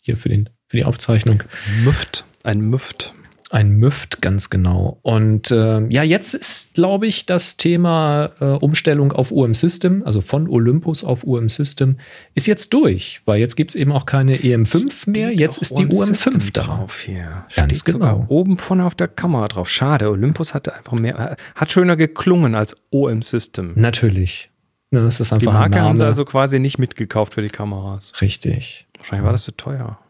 hier 0.00 0.16
für, 0.16 0.30
den, 0.30 0.48
für 0.66 0.78
die 0.78 0.84
Aufzeichnung. 0.84 1.44
Müft. 1.84 2.24
Ein 2.42 2.62
Müft. 2.62 3.14
Ein 3.54 3.70
Müft, 3.76 4.20
ganz 4.20 4.50
genau. 4.50 4.98
Und 5.02 5.52
ähm, 5.52 5.88
ja, 5.88 6.02
jetzt 6.02 6.34
ist, 6.34 6.74
glaube 6.74 7.06
ich, 7.06 7.24
das 7.24 7.56
Thema 7.56 8.32
äh, 8.40 8.46
Umstellung 8.46 9.12
auf 9.12 9.30
UM 9.30 9.54
System, 9.54 10.02
also 10.04 10.20
von 10.22 10.48
Olympus 10.48 11.04
auf 11.04 11.22
UM 11.22 11.48
System, 11.48 11.98
ist 12.34 12.48
jetzt 12.48 12.74
durch, 12.74 13.20
weil 13.26 13.38
jetzt 13.38 13.54
gibt 13.54 13.70
es 13.70 13.76
eben 13.76 13.92
auch 13.92 14.06
keine 14.06 14.38
EM5 14.38 15.08
mehr, 15.08 15.32
jetzt 15.32 15.58
ist 15.58 15.78
die 15.78 15.84
OM 15.84 15.90
UM5 15.90 16.32
System 16.32 16.52
da. 16.52 16.62
drauf 16.62 16.98
hier. 16.98 17.46
Ganz 17.54 17.78
Steht 17.82 17.94
genau. 17.94 18.24
Oben 18.26 18.58
vorne 18.58 18.84
auf 18.84 18.96
der 18.96 19.06
Kamera 19.06 19.46
drauf. 19.46 19.70
Schade, 19.70 20.10
Olympus 20.10 20.52
hatte 20.52 20.74
einfach 20.74 20.94
mehr, 20.94 21.36
hat 21.54 21.70
schöner 21.70 21.96
geklungen 21.96 22.56
als 22.56 22.76
OM 22.90 23.22
System. 23.22 23.74
Natürlich. 23.76 24.50
Ne, 24.90 25.02
das 25.04 25.20
ist 25.20 25.30
Die 25.30 25.34
einfach 25.36 25.52
Marke 25.52 25.76
ein 25.76 25.84
haben 25.84 25.96
sie 25.96 26.04
also 26.04 26.24
quasi 26.24 26.58
nicht 26.58 26.78
mitgekauft 26.78 27.34
für 27.34 27.42
die 27.42 27.50
Kameras. 27.50 28.14
Richtig. 28.20 28.88
Wahrscheinlich 28.98 29.24
war 29.24 29.32
das 29.32 29.44
zu 29.44 29.56
teuer. 29.56 30.00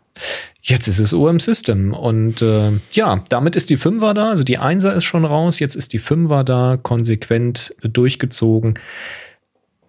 Jetzt 0.63 0.89
ist 0.89 0.99
es 0.99 1.13
OM 1.13 1.41
System 1.41 1.93
und 1.93 2.41
äh, 2.41 2.73
ja, 2.93 3.23
damit 3.29 3.55
ist 3.57 3.69
die 3.71 3.77
5er 3.77 4.15
da, 4.15 4.31
also 4.31 4.45
die 4.45 4.59
1er 4.59 4.95
ist 4.95 5.05
schon 5.05 5.25
raus, 5.25 5.59
jetzt 5.59 5.75
ist 5.75 5.93
die 5.93 6.01
5er 6.01 6.43
da, 6.43 6.79
konsequent 6.83 7.75
durchgezogen. 7.83 8.79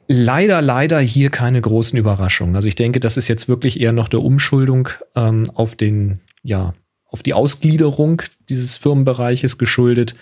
Leider, 0.07 0.61
leider 0.61 0.99
hier 0.99 1.29
keine 1.29 1.61
großen 1.61 1.97
Überraschungen. 1.97 2.55
Also 2.55 2.67
ich 2.67 2.75
denke, 2.75 2.99
das 2.99 3.17
ist 3.17 3.27
jetzt 3.27 3.47
wirklich 3.47 3.79
eher 3.79 3.91
noch 3.91 4.07
der 4.07 4.21
Umschuldung 4.21 4.89
ähm, 5.15 5.49
auf 5.53 5.75
den, 5.75 6.19
ja, 6.43 6.73
auf 7.09 7.23
die 7.23 7.33
Ausgliederung 7.33 8.21
dieses 8.49 8.75
Firmenbereiches 8.75 9.57
geschuldet. 9.57 10.15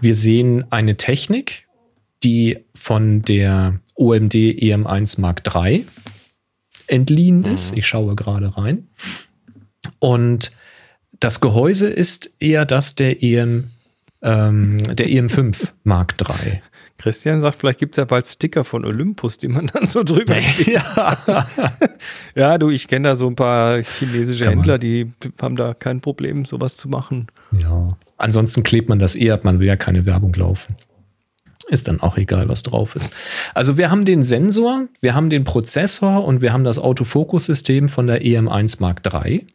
Wir 0.00 0.14
sehen 0.14 0.64
eine 0.70 0.96
Technik, 0.96 1.68
die 2.24 2.58
von 2.74 3.22
der 3.22 3.80
OMD 3.94 4.34
EM1 4.34 5.20
Mark 5.20 5.42
III 5.46 5.86
entliehen 6.88 7.44
ist. 7.44 7.76
Ich 7.76 7.86
schaue 7.86 8.16
gerade 8.16 8.56
rein. 8.58 8.88
Und 10.00 10.50
das 11.20 11.40
Gehäuse 11.40 11.88
ist 11.88 12.34
eher 12.40 12.66
das 12.66 12.94
der 12.96 13.22
EM, 13.22 13.70
ähm, 14.22 14.78
der 14.78 15.06
EM5 15.08 15.68
Mark 15.84 16.16
III. 16.20 16.60
Christian 16.98 17.40
sagt, 17.40 17.60
vielleicht 17.60 17.78
gibt 17.78 17.94
es 17.94 17.96
ja 17.96 18.04
bald 18.04 18.26
Sticker 18.26 18.62
von 18.62 18.84
Olympus, 18.84 19.38
die 19.38 19.48
man 19.48 19.68
dann 19.68 19.86
so 19.86 20.02
drüber 20.02 20.36
ja. 20.66 21.16
Ja, 22.34 22.58
du, 22.58 22.68
ich 22.68 22.88
kenne 22.88 23.08
da 23.08 23.14
so 23.14 23.26
ein 23.26 23.36
paar 23.36 23.82
chinesische 23.82 24.44
Kann 24.44 24.56
man. 24.56 24.58
Händler, 24.58 24.78
die 24.78 25.10
haben 25.40 25.56
da 25.56 25.72
kein 25.72 26.00
Problem, 26.00 26.44
sowas 26.44 26.76
zu 26.76 26.88
machen. 26.88 27.28
ja. 27.58 27.88
Ansonsten 28.18 28.62
klebt 28.64 28.90
man 28.90 28.98
das 28.98 29.16
eher 29.16 29.32
ab, 29.32 29.44
man 29.44 29.60
will 29.60 29.66
ja 29.66 29.76
keine 29.76 30.04
Werbung 30.04 30.34
laufen. 30.34 30.76
Ist 31.68 31.88
dann 31.88 32.00
auch 32.00 32.18
egal, 32.18 32.50
was 32.50 32.62
drauf 32.62 32.94
ist. 32.94 33.14
Also 33.54 33.78
wir 33.78 33.90
haben 33.90 34.04
den 34.04 34.22
Sensor, 34.22 34.88
wir 35.00 35.14
haben 35.14 35.30
den 35.30 35.44
Prozessor 35.44 36.22
und 36.26 36.42
wir 36.42 36.52
haben 36.52 36.64
das 36.64 36.78
Autofokussystem 36.78 37.88
von 37.88 38.06
der 38.06 38.20
EM1 38.22 38.76
Mark 38.80 39.00
III. 39.10 39.46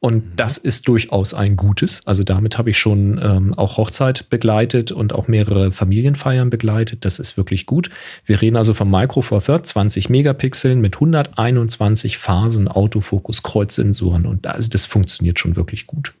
Und 0.00 0.24
mhm. 0.24 0.32
das 0.36 0.56
ist 0.56 0.88
durchaus 0.88 1.34
ein 1.34 1.56
gutes. 1.56 2.06
Also 2.06 2.24
damit 2.24 2.56
habe 2.56 2.70
ich 2.70 2.78
schon 2.78 3.20
ähm, 3.22 3.54
auch 3.54 3.76
Hochzeit 3.76 4.30
begleitet 4.30 4.92
und 4.92 5.12
auch 5.12 5.28
mehrere 5.28 5.72
Familienfeiern 5.72 6.48
begleitet. 6.48 7.04
Das 7.04 7.18
ist 7.18 7.36
wirklich 7.36 7.66
gut. 7.66 7.90
Wir 8.24 8.40
reden 8.40 8.56
also 8.56 8.72
vom 8.72 8.90
Micro 8.90 9.20
Four 9.20 9.42
Third, 9.42 9.66
20 9.66 10.08
Megapixeln 10.08 10.80
mit 10.80 10.96
121 10.96 12.16
Phasen, 12.16 12.66
Autofokus, 12.66 13.42
Kreuzsensoren. 13.42 14.24
Und 14.24 14.46
das, 14.46 14.70
das 14.70 14.86
funktioniert 14.86 15.38
schon 15.38 15.56
wirklich 15.56 15.86
gut. 15.86 16.14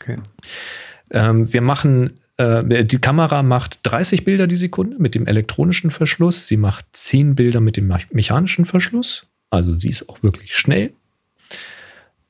Okay. 0.00 0.16
Ähm, 1.10 1.52
wir 1.52 1.60
machen 1.60 2.18
äh, 2.38 2.84
die 2.84 2.98
Kamera 2.98 3.42
macht 3.42 3.80
30 3.82 4.24
Bilder 4.24 4.46
die 4.46 4.56
Sekunde 4.56 4.96
mit 4.98 5.14
dem 5.14 5.26
elektronischen 5.26 5.90
Verschluss. 5.90 6.46
Sie 6.46 6.56
macht 6.56 6.86
10 6.92 7.34
Bilder 7.34 7.60
mit 7.60 7.76
dem 7.76 7.92
mechanischen 8.12 8.64
Verschluss. 8.64 9.26
Also 9.50 9.76
sie 9.76 9.90
ist 9.90 10.08
auch 10.08 10.22
wirklich 10.22 10.56
schnell. 10.56 10.94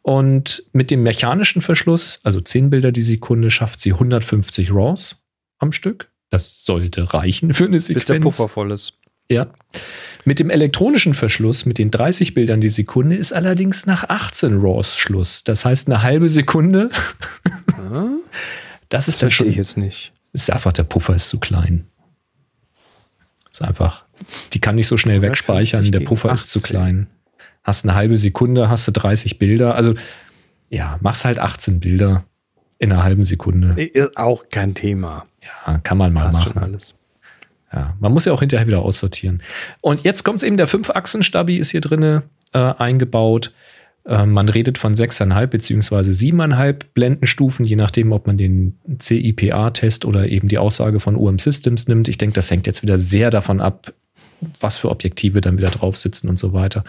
Und 0.05 0.65
mit 0.75 0.91
dem 0.91 1.03
mechanischen 1.03 1.63
Verschluss, 1.63 2.21
also 2.25 2.39
10 2.39 2.69
Bilder 2.69 2.93
die 2.93 3.01
Sekunde, 3.01 3.51
schafft 3.51 3.81
sie 3.81 3.95
150 3.95 4.71
RAWs 4.71 5.23
am 5.59 5.73
Stück. 5.73 6.11
Das 6.29 6.63
sollte 6.63 7.15
reichen 7.15 7.55
für 7.55 7.65
eine 7.65 7.81
Sequenz. 7.81 8.05
Bis 8.05 8.15
der 8.15 8.21
Puffer 8.21 8.49
voll 8.51 8.71
ist. 8.73 8.93
Ja. 9.31 9.47
Mit 10.27 10.41
dem 10.41 10.51
elektronischen 10.51 11.15
Verschluss, 11.15 11.65
mit 11.65 11.79
den 11.79 11.91
30 11.91 12.35
Bildern 12.35 12.61
die 12.61 12.69
Sekunde, 12.69 13.17
ist 13.17 13.33
allerdings 13.33 13.87
nach 13.87 14.05
18 14.07 14.61
RAWs 14.61 14.99
Schluss. 14.99 15.43
Das 15.43 15.65
heißt, 15.65 15.89
eine 15.89 16.03
halbe 16.03 16.29
Sekunde. 16.29 16.91
Das 18.91 19.09
ist 19.09 19.15
das 19.15 19.21
dann 19.21 19.31
schon. 19.31 19.49
ich 19.49 19.57
jetzt 19.57 19.79
nicht. 19.79 20.13
Ist 20.35 20.51
einfach, 20.51 20.73
der 20.73 20.85
Puffer 20.85 21.15
ist 21.15 21.31
zu 21.31 21.41
klein. 21.41 21.87
Ist 23.51 23.63
einfach, 23.63 24.05
die 24.53 24.61
kann 24.61 24.75
nicht 24.75 24.87
so 24.87 24.99
schnell 24.99 25.23
wegspeichern, 25.23 25.91
der 25.91 26.01
Puffer 26.01 26.31
18. 26.31 26.35
ist 26.35 26.51
zu 26.51 26.61
klein. 26.61 27.07
Hast 27.65 27.85
eine 27.85 27.95
halbe 27.95 28.17
Sekunde, 28.17 28.69
hast 28.69 28.87
du 28.87 28.93
30 28.93 29.39
Bilder. 29.39 29.75
Also, 29.75 29.95
ja, 30.71 30.99
machst 31.01 31.25
halt 31.25 31.39
18 31.39 31.81
Bilder 31.81 32.25
in 32.79 32.93
einer 32.93 33.03
halben 33.03 33.25
Sekunde. 33.25 33.83
Ist 33.83 34.17
auch 34.17 34.45
kein 34.51 34.75
Thema. 34.75 35.25
Ja, 35.43 35.79
kann 35.79 35.99
man 35.99 36.13
mal 36.13 36.31
Passt 36.31 36.55
machen. 36.55 36.63
alles. 36.63 36.95
Ja, 37.73 37.97
man 37.99 38.13
muss 38.13 38.25
ja 38.25 38.33
auch 38.33 38.41
hinterher 38.41 38.67
wieder 38.67 38.83
aussortieren. 38.83 39.43
Und 39.81 40.05
jetzt 40.05 40.23
kommt 40.23 40.37
es 40.37 40.43
eben, 40.45 40.57
der 40.57 40.69
5-Achsen-Stabi 40.69 41.57
ist 41.57 41.71
hier 41.71 41.81
drin 41.81 42.23
äh, 42.53 42.59
eingebaut. 42.59 43.53
Ähm, 44.07 44.33
man 44.33 44.49
redet 44.49 44.79
von 44.79 44.95
6,5 44.95 45.47
bzw. 45.47 45.97
7,5 46.11 46.77
Blendenstufen, 46.93 47.65
je 47.65 47.77
nachdem, 47.77 48.13
ob 48.13 48.27
man 48.27 48.37
den 48.37 48.79
CIPA-Test 48.99 50.05
oder 50.05 50.29
eben 50.29 50.49
die 50.49 50.59
Aussage 50.59 51.01
von 51.01 51.17
UM 51.17 51.39
Systems 51.39 51.89
nimmt. 51.89 52.07
Ich 52.09 52.19
denke, 52.19 52.35
das 52.35 52.51
hängt 52.51 52.67
jetzt 52.67 52.83
wieder 52.83 52.99
sehr 52.99 53.31
davon 53.31 53.61
ab, 53.61 53.93
was 54.61 54.77
für 54.77 54.91
Objektive 54.91 55.41
dann 55.41 55.59
wieder 55.59 55.71
drauf 55.71 55.97
sitzen 55.97 56.29
und 56.29 56.39
so 56.39 56.53
weiter. 56.53 56.85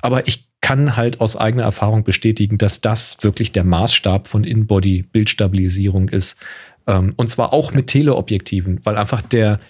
Aber 0.00 0.26
ich 0.28 0.46
kann 0.60 0.96
halt 0.96 1.20
aus 1.20 1.36
eigener 1.36 1.62
Erfahrung 1.62 2.04
bestätigen, 2.04 2.58
dass 2.58 2.80
das 2.80 3.18
wirklich 3.22 3.52
der 3.52 3.64
Maßstab 3.64 4.28
von 4.28 4.44
In-Body-Bildstabilisierung 4.44 6.08
ist. 6.10 6.36
Ähm, 6.86 7.14
und 7.16 7.30
zwar 7.30 7.52
auch 7.52 7.72
mit 7.72 7.86
Teleobjektiven, 7.86 8.80
weil 8.84 8.96
einfach 8.96 9.22
der, 9.22 9.60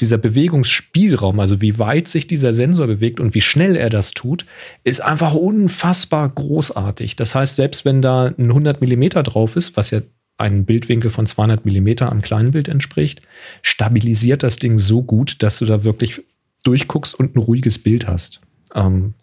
dieser 0.00 0.18
Bewegungsspielraum, 0.18 1.40
also 1.40 1.60
wie 1.60 1.78
weit 1.78 2.08
sich 2.08 2.26
dieser 2.26 2.52
Sensor 2.52 2.86
bewegt 2.86 3.18
und 3.18 3.34
wie 3.34 3.40
schnell 3.40 3.76
er 3.76 3.90
das 3.90 4.12
tut, 4.12 4.46
ist 4.84 5.00
einfach 5.00 5.34
unfassbar 5.34 6.28
großartig. 6.28 7.16
Das 7.16 7.34
heißt, 7.34 7.56
selbst 7.56 7.84
wenn 7.84 8.02
da 8.02 8.26
ein 8.26 8.48
100 8.48 8.80
Millimeter 8.80 9.22
drauf 9.22 9.56
ist, 9.56 9.76
was 9.76 9.90
ja 9.90 10.02
einen 10.38 10.66
Bildwinkel 10.66 11.10
von 11.10 11.26
200 11.26 11.64
Millimeter 11.64 12.12
am 12.12 12.20
kleinen 12.20 12.50
Bild 12.50 12.68
entspricht, 12.68 13.22
stabilisiert 13.62 14.42
das 14.42 14.56
Ding 14.56 14.78
so 14.78 15.02
gut, 15.02 15.42
dass 15.42 15.58
du 15.58 15.64
da 15.64 15.84
wirklich 15.84 16.22
durchguckst 16.66 17.14
und 17.14 17.36
ein 17.36 17.38
ruhiges 17.38 17.82
Bild 17.82 18.06
hast. 18.06 18.40
Ähm, 18.74 19.14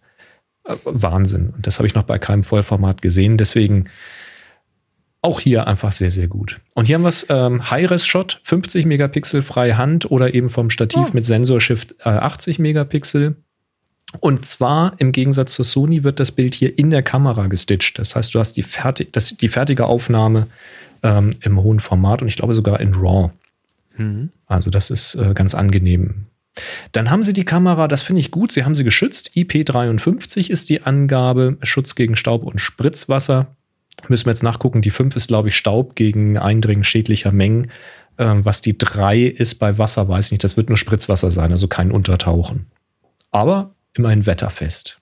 äh, 0.65 0.75
Wahnsinn. 0.85 1.49
Und 1.55 1.67
das 1.67 1.79
habe 1.79 1.87
ich 1.87 1.95
noch 1.95 2.03
bei 2.03 2.19
keinem 2.19 2.43
Vollformat 2.43 3.01
gesehen. 3.01 3.37
Deswegen 3.37 3.85
auch 5.21 5.39
hier 5.39 5.67
einfach 5.67 5.91
sehr, 5.91 6.11
sehr 6.11 6.27
gut. 6.27 6.59
Und 6.75 6.87
hier 6.87 6.95
haben 6.95 7.03
wir 7.03 7.09
es 7.09 7.25
ähm, 7.29 7.69
High-Res-Shot, 7.69 8.41
50 8.43 8.85
Megapixel 8.85 9.41
freie 9.41 9.77
Hand 9.77 10.11
oder 10.11 10.33
eben 10.33 10.49
vom 10.49 10.69
Stativ 10.69 11.09
oh. 11.09 11.13
mit 11.13 11.25
Sensorshift 11.25 11.95
äh, 11.99 12.09
80 12.09 12.59
Megapixel. 12.59 13.37
Und 14.19 14.45
zwar 14.45 14.93
im 14.99 15.11
Gegensatz 15.11 15.53
zur 15.53 15.65
Sony 15.65 16.03
wird 16.03 16.19
das 16.19 16.31
Bild 16.31 16.53
hier 16.53 16.77
in 16.77 16.91
der 16.91 17.03
Kamera 17.03 17.47
gestitcht. 17.47 17.97
Das 17.97 18.15
heißt, 18.15 18.35
du 18.35 18.39
hast 18.39 18.53
die, 18.53 18.63
fertig, 18.63 19.11
das, 19.13 19.35
die 19.35 19.47
fertige 19.47 19.85
Aufnahme 19.85 20.47
ähm, 21.01 21.31
im 21.41 21.61
hohen 21.61 21.79
Format 21.79 22.21
und 22.21 22.27
ich 22.27 22.35
glaube 22.35 22.53
sogar 22.53 22.79
in 22.79 22.93
RAW. 22.93 23.31
Mhm. 23.97 24.29
Also 24.45 24.69
das 24.69 24.89
ist 24.91 25.15
äh, 25.15 25.33
ganz 25.33 25.55
angenehm. 25.55 26.27
Dann 26.91 27.09
haben 27.09 27.23
sie 27.23 27.33
die 27.33 27.45
Kamera, 27.45 27.87
das 27.87 28.01
finde 28.01 28.21
ich 28.21 28.31
gut, 28.31 28.51
sie 28.51 28.63
haben 28.63 28.75
sie 28.75 28.83
geschützt. 28.83 29.31
IP53 29.35 30.49
ist 30.49 30.69
die 30.69 30.83
Angabe, 30.83 31.57
Schutz 31.63 31.95
gegen 31.95 32.15
Staub 32.15 32.43
und 32.43 32.59
Spritzwasser. 32.59 33.47
Müssen 34.07 34.25
wir 34.25 34.31
jetzt 34.31 34.43
nachgucken. 34.43 34.81
Die 34.81 34.91
5 34.91 35.15
ist, 35.15 35.27
glaube 35.27 35.49
ich, 35.49 35.55
Staub 35.55 35.95
gegen 35.95 36.37
Eindringen 36.37 36.83
schädlicher 36.83 37.31
Mengen. 37.31 37.71
Ähm, 38.17 38.45
was 38.45 38.61
die 38.61 38.77
3 38.77 39.21
ist 39.21 39.55
bei 39.55 39.77
Wasser, 39.77 40.07
weiß 40.07 40.27
ich 40.27 40.31
nicht. 40.33 40.43
Das 40.43 40.57
wird 40.57 40.69
nur 40.69 40.77
Spritzwasser 40.77 41.31
sein, 41.31 41.51
also 41.51 41.67
kein 41.67 41.91
Untertauchen. 41.91 42.67
Aber 43.31 43.73
immerhin 43.93 44.25
wetterfest. 44.25 44.99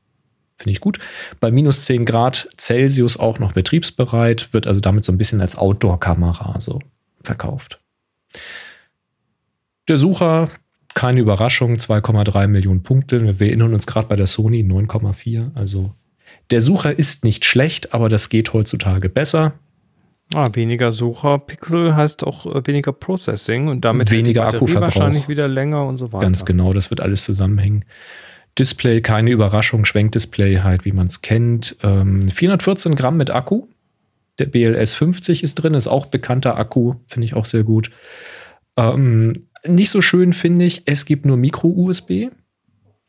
Finde 0.56 0.72
ich 0.72 0.82
gut. 0.82 1.00
Bei 1.40 1.52
minus 1.52 1.86
10 1.86 2.06
Grad 2.06 2.48
Celsius 2.58 3.18
auch 3.18 3.40
noch 3.40 3.54
betriebsbereit, 3.54 4.54
wird 4.54 4.68
also 4.68 4.80
damit 4.80 5.04
so 5.04 5.12
ein 5.12 5.18
bisschen 5.18 5.42
als 5.42 5.58
Outdoor-Kamera 5.58 6.62
so 6.62 6.80
verkauft. 7.24 7.82
Der 9.88 9.98
Sucher, 9.98 10.50
keine 10.94 11.20
Überraschung, 11.20 11.76
2,3 11.76 12.48
Millionen 12.48 12.84
Punkte. 12.84 13.40
Wir 13.40 13.48
erinnern 13.48 13.74
uns 13.74 13.88
gerade 13.88 14.08
bei 14.08 14.16
der 14.16 14.28
Sony 14.28 14.62
9,4, 14.62 15.56
also 15.56 15.92
der 16.50 16.62
Sucher 16.62 16.98
ist 16.98 17.24
nicht 17.24 17.46
schlecht, 17.46 17.94
aber 17.94 18.10
das 18.10 18.30
geht 18.30 18.54
heutzutage 18.54 19.10
besser. 19.10 19.54
Ah, 20.34 20.48
weniger 20.54 20.92
Sucherpixel 20.92 21.96
heißt 21.96 22.26
auch 22.26 22.46
äh, 22.46 22.66
weniger 22.66 22.94
Processing 22.94 23.68
und 23.68 23.84
damit 23.84 24.12
weniger 24.12 24.48
Akkuverbrauch. 24.48 24.82
wahrscheinlich 24.82 25.28
wieder 25.28 25.48
länger 25.48 25.86
und 25.86 25.98
so 25.98 26.14
weiter. 26.14 26.26
Ganz 26.26 26.46
genau, 26.46 26.74
das 26.74 26.90
wird 26.90 27.02
alles 27.02 27.26
zusammenhängen. 27.26 27.84
Display, 28.58 29.02
keine 29.02 29.32
Überraschung, 29.32 29.86
Schwenkdisplay 29.86 30.60
halt, 30.60 30.86
wie 30.86 30.92
man 30.92 31.08
es 31.08 31.22
kennt. 31.22 31.78
Ähm, 31.84 32.22
414 32.22 32.96
Gramm 32.96 33.18
mit 33.18 33.30
Akku. 33.30 33.68
Der 34.40 34.46
BLS 34.46 34.94
50 34.94 35.44
ist 35.44 35.56
drin, 35.56 35.74
ist 35.74 35.88
auch 35.88 36.06
bekannter 36.06 36.58
Akku, 36.58 36.96
finde 37.10 37.26
ich 37.26 37.34
auch 37.34 37.46
sehr 37.46 37.64
gut. 37.64 37.92
Ähm, 38.78 39.34
nicht 39.66 39.90
so 39.90 40.02
schön 40.02 40.34
finde 40.34 40.66
ich, 40.66 40.84
es 40.86 41.06
gibt 41.06 41.26
nur 41.26 41.38
Micro-USB. 41.38 42.30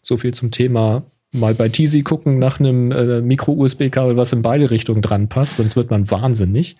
So 0.02 0.16
viel 0.16 0.34
zum 0.34 0.50
Thema 0.50 1.04
mal 1.32 1.54
bei 1.54 1.68
Teasy 1.68 2.02
gucken 2.02 2.38
nach 2.38 2.60
einem 2.60 2.92
äh, 2.92 3.20
Micro-USB-Kabel, 3.20 4.16
was 4.16 4.32
in 4.32 4.42
beide 4.42 4.70
Richtungen 4.70 5.02
dran 5.02 5.28
passt, 5.28 5.56
sonst 5.56 5.76
wird 5.76 5.90
man 5.90 6.10
wahnsinnig. 6.10 6.76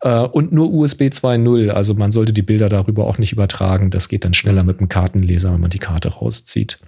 Äh, 0.00 0.20
und 0.20 0.52
nur 0.52 0.72
USB 0.72 1.02
2.0, 1.02 1.70
also 1.70 1.94
man 1.94 2.12
sollte 2.12 2.32
die 2.32 2.42
Bilder 2.42 2.68
darüber 2.68 3.06
auch 3.06 3.18
nicht 3.18 3.32
übertragen. 3.32 3.90
Das 3.90 4.08
geht 4.08 4.24
dann 4.24 4.32
schneller 4.34 4.62
mit 4.62 4.78
dem 4.78 4.88
Kartenleser, 4.88 5.52
wenn 5.52 5.60
man 5.60 5.70
die 5.70 5.80
Karte 5.80 6.08
rauszieht. 6.08 6.78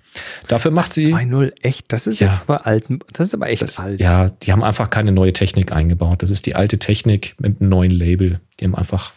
Dafür 0.47 0.71
macht 0.71 0.93
sie 0.93 1.13
2.0 1.13 1.53
echt, 1.63 1.93
das 1.93 2.07
ist 2.07 2.21
ja, 2.21 2.33
jetzt 2.33 2.43
aber 2.43 2.67
alt, 2.67 2.85
das 3.13 3.29
ist 3.29 3.35
aber 3.35 3.49
echt 3.49 3.63
das, 3.63 3.81
alt. 3.81 4.01
Ja, 4.01 4.31
die 4.31 4.53
haben 4.53 4.63
einfach 4.63 4.91
keine 4.91 5.11
neue 5.11 5.33
Technik 5.33 5.73
eingebaut. 5.73 6.23
Das 6.23 6.31
ist 6.31 6.47
die 6.47 6.55
alte 6.55 6.79
Technik 6.79 7.35
mit 7.41 7.61
einem 7.61 7.69
neuen 7.69 7.91
Label. 7.91 8.41
Die 8.61 8.65
haben 8.65 8.77
einfach 8.77 9.13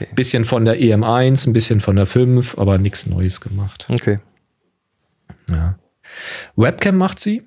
ein 0.00 0.14
bisschen 0.14 0.44
von 0.44 0.64
der 0.64 0.80
EM1, 0.80 1.48
ein 1.48 1.52
bisschen 1.52 1.80
von 1.80 1.96
der 1.96 2.06
5, 2.06 2.58
aber 2.58 2.78
nichts 2.78 3.06
Neues 3.06 3.40
gemacht. 3.40 3.86
Okay. 3.88 4.18
Ja. 5.50 5.78
Webcam 6.56 6.96
macht 6.96 7.18
sie. 7.18 7.42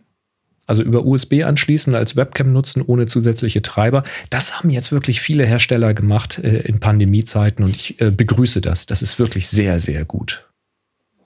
Also 0.66 0.84
über 0.84 1.04
USB 1.04 1.44
anschließen, 1.44 1.96
als 1.96 2.16
Webcam 2.16 2.54
nutzen, 2.54 2.84
ohne 2.86 3.08
zusätzliche 3.08 3.64
Treiber. 3.64 4.04
Das 4.30 4.60
haben 4.60 4.70
jetzt 4.70 4.92
wirklich 4.92 5.20
viele 5.20 5.44
Hersteller 5.44 5.96
gemacht 5.96 6.38
äh, 6.38 6.60
in 6.60 6.80
Pandemiezeiten 6.80 7.66
und 7.66 7.76
ich 7.76 8.00
äh, 8.00 8.12
begrüße 8.12 8.62
das. 8.62 8.86
Das 8.86 9.02
ist 9.02 9.18
wirklich 9.18 9.48
sehr, 9.48 9.80
sehr 9.80 10.06
gut. 10.06 10.48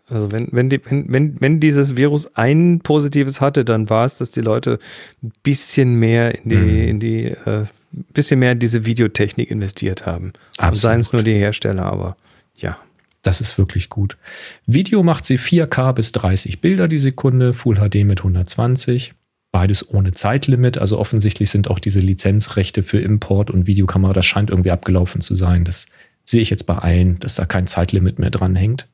Also 0.10 0.32
wenn, 0.32 0.48
wenn, 0.52 0.70
die, 0.70 0.80
wenn, 0.86 1.12
wenn, 1.12 1.42
wenn 1.42 1.60
dieses 1.60 1.98
Virus 1.98 2.36
ein 2.36 2.80
positives 2.84 3.42
hatte, 3.42 3.66
dann 3.66 3.90
war 3.90 4.06
es, 4.06 4.18
dass 4.18 4.32
die 4.32 4.42
Leute 4.42 4.80
ein 5.22 5.34
bisschen 5.44 5.96
mehr 5.96 6.36
in 6.42 6.50
die, 6.50 6.56
mhm. 6.56 6.88
in 6.88 7.00
die 7.00 7.26
äh, 7.26 7.66
bisschen 8.14 8.40
mehr 8.40 8.54
in 8.54 8.60
diese 8.60 8.86
Videotechnik 8.86 9.50
investiert 9.50 10.06
haben. 10.06 10.34
Seien 10.74 11.00
es 11.00 11.14
nur 11.14 11.24
die 11.24 11.36
Hersteller, 11.36 11.86
aber 11.86 12.18
ja. 12.58 12.78
Das 13.24 13.40
ist 13.40 13.58
wirklich 13.58 13.90
gut. 13.90 14.18
Video 14.66 15.02
macht 15.02 15.24
sie 15.26 15.40
4K 15.40 15.94
bis 15.94 16.12
30 16.12 16.60
Bilder 16.60 16.90
die 16.90 17.00
Sekunde, 17.00 17.54
Full 17.54 17.78
HD 17.78 18.04
mit 18.04 18.20
120. 18.20 19.14
Beides 19.54 19.90
ohne 19.90 20.12
Zeitlimit. 20.12 20.78
Also 20.78 21.00
offensichtlich 21.00 21.50
sind 21.50 21.70
auch 21.70 21.80
diese 21.80 22.02
Lizenzrechte 22.02 22.84
für 22.84 23.00
Import 23.00 23.50
und 23.50 23.66
Videokamera, 23.66 24.12
das 24.12 24.26
scheint 24.26 24.50
irgendwie 24.50 24.72
abgelaufen 24.72 25.22
zu 25.22 25.36
sein. 25.36 25.64
Das 25.64 25.86
sehe 26.26 26.42
ich 26.42 26.50
jetzt 26.50 26.66
bei 26.66 26.76
allen, 26.76 27.18
dass 27.20 27.36
da 27.36 27.46
kein 27.46 27.66
Zeitlimit 27.66 28.20
mehr 28.20 28.30
dran 28.30 28.56
hängt. 28.56 28.88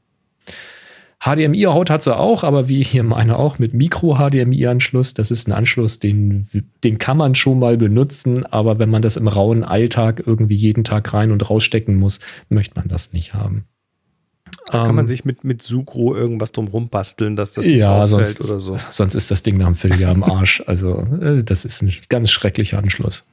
HDMI-Haut 1.21 1.89
hat 1.89 2.01
sie 2.01 2.15
auch, 2.15 2.43
aber 2.43 2.69
wie 2.69 2.81
hier 2.81 3.03
meine 3.03 3.37
auch 3.37 3.59
mit 3.59 3.73
Micro-HDMI-Anschluss. 3.73 5.13
Das 5.13 5.31
ist 5.31 5.47
ein 5.47 5.51
Anschluss, 5.51 5.99
den, 5.99 6.47
den 6.83 6.97
kann 6.97 7.17
man 7.17 7.35
schon 7.35 7.59
mal 7.59 7.77
benutzen, 7.77 8.45
aber 8.45 8.79
wenn 8.79 8.89
man 8.89 9.01
das 9.01 9.17
im 9.17 9.27
rauen 9.27 9.65
Alltag 9.65 10.23
irgendwie 10.25 10.55
jeden 10.55 10.85
Tag 10.85 11.13
rein 11.13 11.31
und 11.31 11.49
rausstecken 11.49 11.97
muss, 11.97 12.19
möchte 12.47 12.79
man 12.79 12.87
das 12.87 13.11
nicht 13.11 13.33
haben. 13.33 13.65
Da 14.71 14.85
kann 14.85 14.95
man 14.95 15.07
sich 15.07 15.25
mit, 15.25 15.43
mit 15.43 15.61
Sucro 15.61 16.15
irgendwas 16.15 16.51
drum 16.51 16.67
rumbasteln, 16.67 17.35
dass 17.35 17.53
das 17.53 17.65
nicht 17.65 17.77
ja, 17.77 18.05
sonst, 18.05 18.39
oder 18.41 18.59
so. 18.59 18.77
Sonst 18.89 19.15
ist 19.15 19.29
das 19.29 19.43
Ding 19.43 19.57
nach 19.57 19.65
einem 19.65 19.75
Vierteljahr 19.75 20.11
am 20.11 20.23
Arsch. 20.23 20.63
Also, 20.67 21.05
äh, 21.21 21.43
das 21.43 21.65
ist 21.65 21.81
ein 21.81 21.91
ganz 22.09 22.31
schrecklicher 22.31 22.77
Anschluss. 22.77 23.25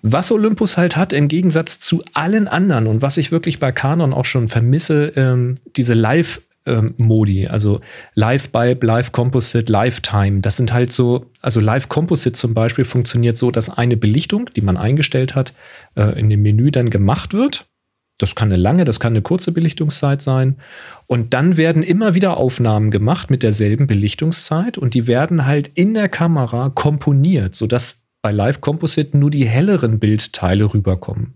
Was 0.00 0.32
Olympus 0.32 0.76
halt 0.76 0.96
hat, 0.96 1.12
im 1.12 1.28
Gegensatz 1.28 1.80
zu 1.80 2.02
allen 2.14 2.48
anderen 2.48 2.86
und 2.86 3.02
was 3.02 3.16
ich 3.16 3.30
wirklich 3.30 3.60
bei 3.60 3.72
Canon 3.72 4.12
auch 4.12 4.24
schon 4.24 4.48
vermisse, 4.48 5.12
ähm, 5.16 5.56
diese 5.76 5.94
Live- 5.94 6.40
ähm, 6.66 6.94
Modi, 6.96 7.46
also 7.46 7.80
Live 8.14 8.50
Bulb, 8.50 8.82
Live 8.84 9.12
Composite, 9.12 9.70
Lifetime. 9.70 10.40
Das 10.40 10.56
sind 10.56 10.72
halt 10.72 10.92
so, 10.92 11.26
also 11.40 11.60
Live 11.60 11.88
Composite 11.88 12.32
zum 12.32 12.54
Beispiel 12.54 12.84
funktioniert 12.84 13.36
so, 13.36 13.50
dass 13.50 13.70
eine 13.70 13.96
Belichtung, 13.96 14.50
die 14.54 14.60
man 14.60 14.76
eingestellt 14.76 15.34
hat, 15.34 15.54
äh, 15.96 16.18
in 16.18 16.30
dem 16.30 16.42
Menü 16.42 16.70
dann 16.70 16.90
gemacht 16.90 17.34
wird. 17.34 17.66
Das 18.18 18.34
kann 18.34 18.52
eine 18.52 18.60
lange, 18.60 18.84
das 18.84 19.00
kann 19.00 19.14
eine 19.14 19.22
kurze 19.22 19.52
Belichtungszeit 19.52 20.22
sein. 20.22 20.58
Und 21.06 21.34
dann 21.34 21.56
werden 21.56 21.82
immer 21.82 22.14
wieder 22.14 22.36
Aufnahmen 22.36 22.90
gemacht 22.90 23.30
mit 23.30 23.42
derselben 23.42 23.86
Belichtungszeit 23.86 24.78
und 24.78 24.94
die 24.94 25.06
werden 25.06 25.46
halt 25.46 25.68
in 25.74 25.94
der 25.94 26.08
Kamera 26.08 26.70
komponiert, 26.70 27.54
sodass 27.54 28.02
bei 28.22 28.30
Live 28.30 28.60
Composite 28.60 29.18
nur 29.18 29.30
die 29.30 29.46
helleren 29.46 29.98
Bildteile 29.98 30.72
rüberkommen. 30.72 31.34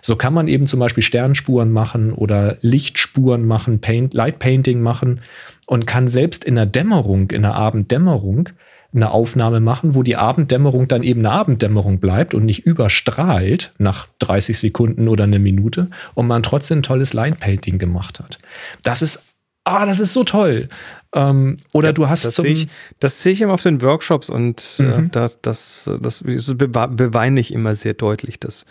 So 0.00 0.16
kann 0.16 0.34
man 0.34 0.48
eben 0.48 0.66
zum 0.66 0.80
Beispiel 0.80 1.02
Sternspuren 1.02 1.72
machen 1.72 2.12
oder 2.12 2.58
Lichtspuren 2.60 3.46
machen, 3.46 3.80
Paint, 3.80 4.14
Light 4.14 4.38
Painting 4.38 4.80
machen 4.80 5.20
und 5.66 5.86
kann 5.86 6.08
selbst 6.08 6.44
in 6.44 6.56
der 6.56 6.66
Dämmerung, 6.66 7.30
in 7.30 7.42
der 7.42 7.54
Abenddämmerung, 7.54 8.50
eine 8.94 9.10
Aufnahme 9.10 9.58
machen, 9.58 9.94
wo 9.94 10.02
die 10.04 10.16
Abenddämmerung 10.16 10.86
dann 10.86 11.02
eben 11.02 11.20
eine 11.20 11.32
Abenddämmerung 11.32 11.98
bleibt 11.98 12.32
und 12.32 12.44
nicht 12.44 12.64
überstrahlt 12.64 13.72
nach 13.76 14.06
30 14.20 14.56
Sekunden 14.56 15.08
oder 15.08 15.24
eine 15.24 15.40
Minute 15.40 15.86
und 16.14 16.28
man 16.28 16.44
trotzdem 16.44 16.78
ein 16.78 16.82
tolles 16.84 17.12
Line 17.12 17.34
Painting 17.34 17.78
gemacht 17.78 18.20
hat. 18.20 18.38
Das 18.82 19.02
ist 19.02 19.24
ah, 19.64 19.86
das 19.86 19.98
ist 20.00 20.12
so 20.12 20.24
toll. 20.24 20.68
Ähm, 21.14 21.56
oder 21.72 21.88
ja, 21.88 21.92
du 21.92 22.08
hast 22.08 22.24
das 22.24 22.36
sehe 22.36 22.52
ich, 22.52 22.68
das 23.00 23.22
sehe 23.22 23.32
ich 23.32 23.40
immer 23.40 23.54
auf 23.54 23.62
den 23.62 23.82
Workshops 23.82 24.30
und 24.30 24.76
äh, 24.78 24.82
mhm. 24.82 25.06
äh, 25.06 25.08
das, 25.10 25.40
das, 25.40 25.90
das, 26.00 26.24
das 26.24 26.54
beweine 26.56 27.40
ich 27.40 27.52
immer 27.52 27.74
sehr 27.74 27.94
deutlich, 27.94 28.38
dass 28.38 28.66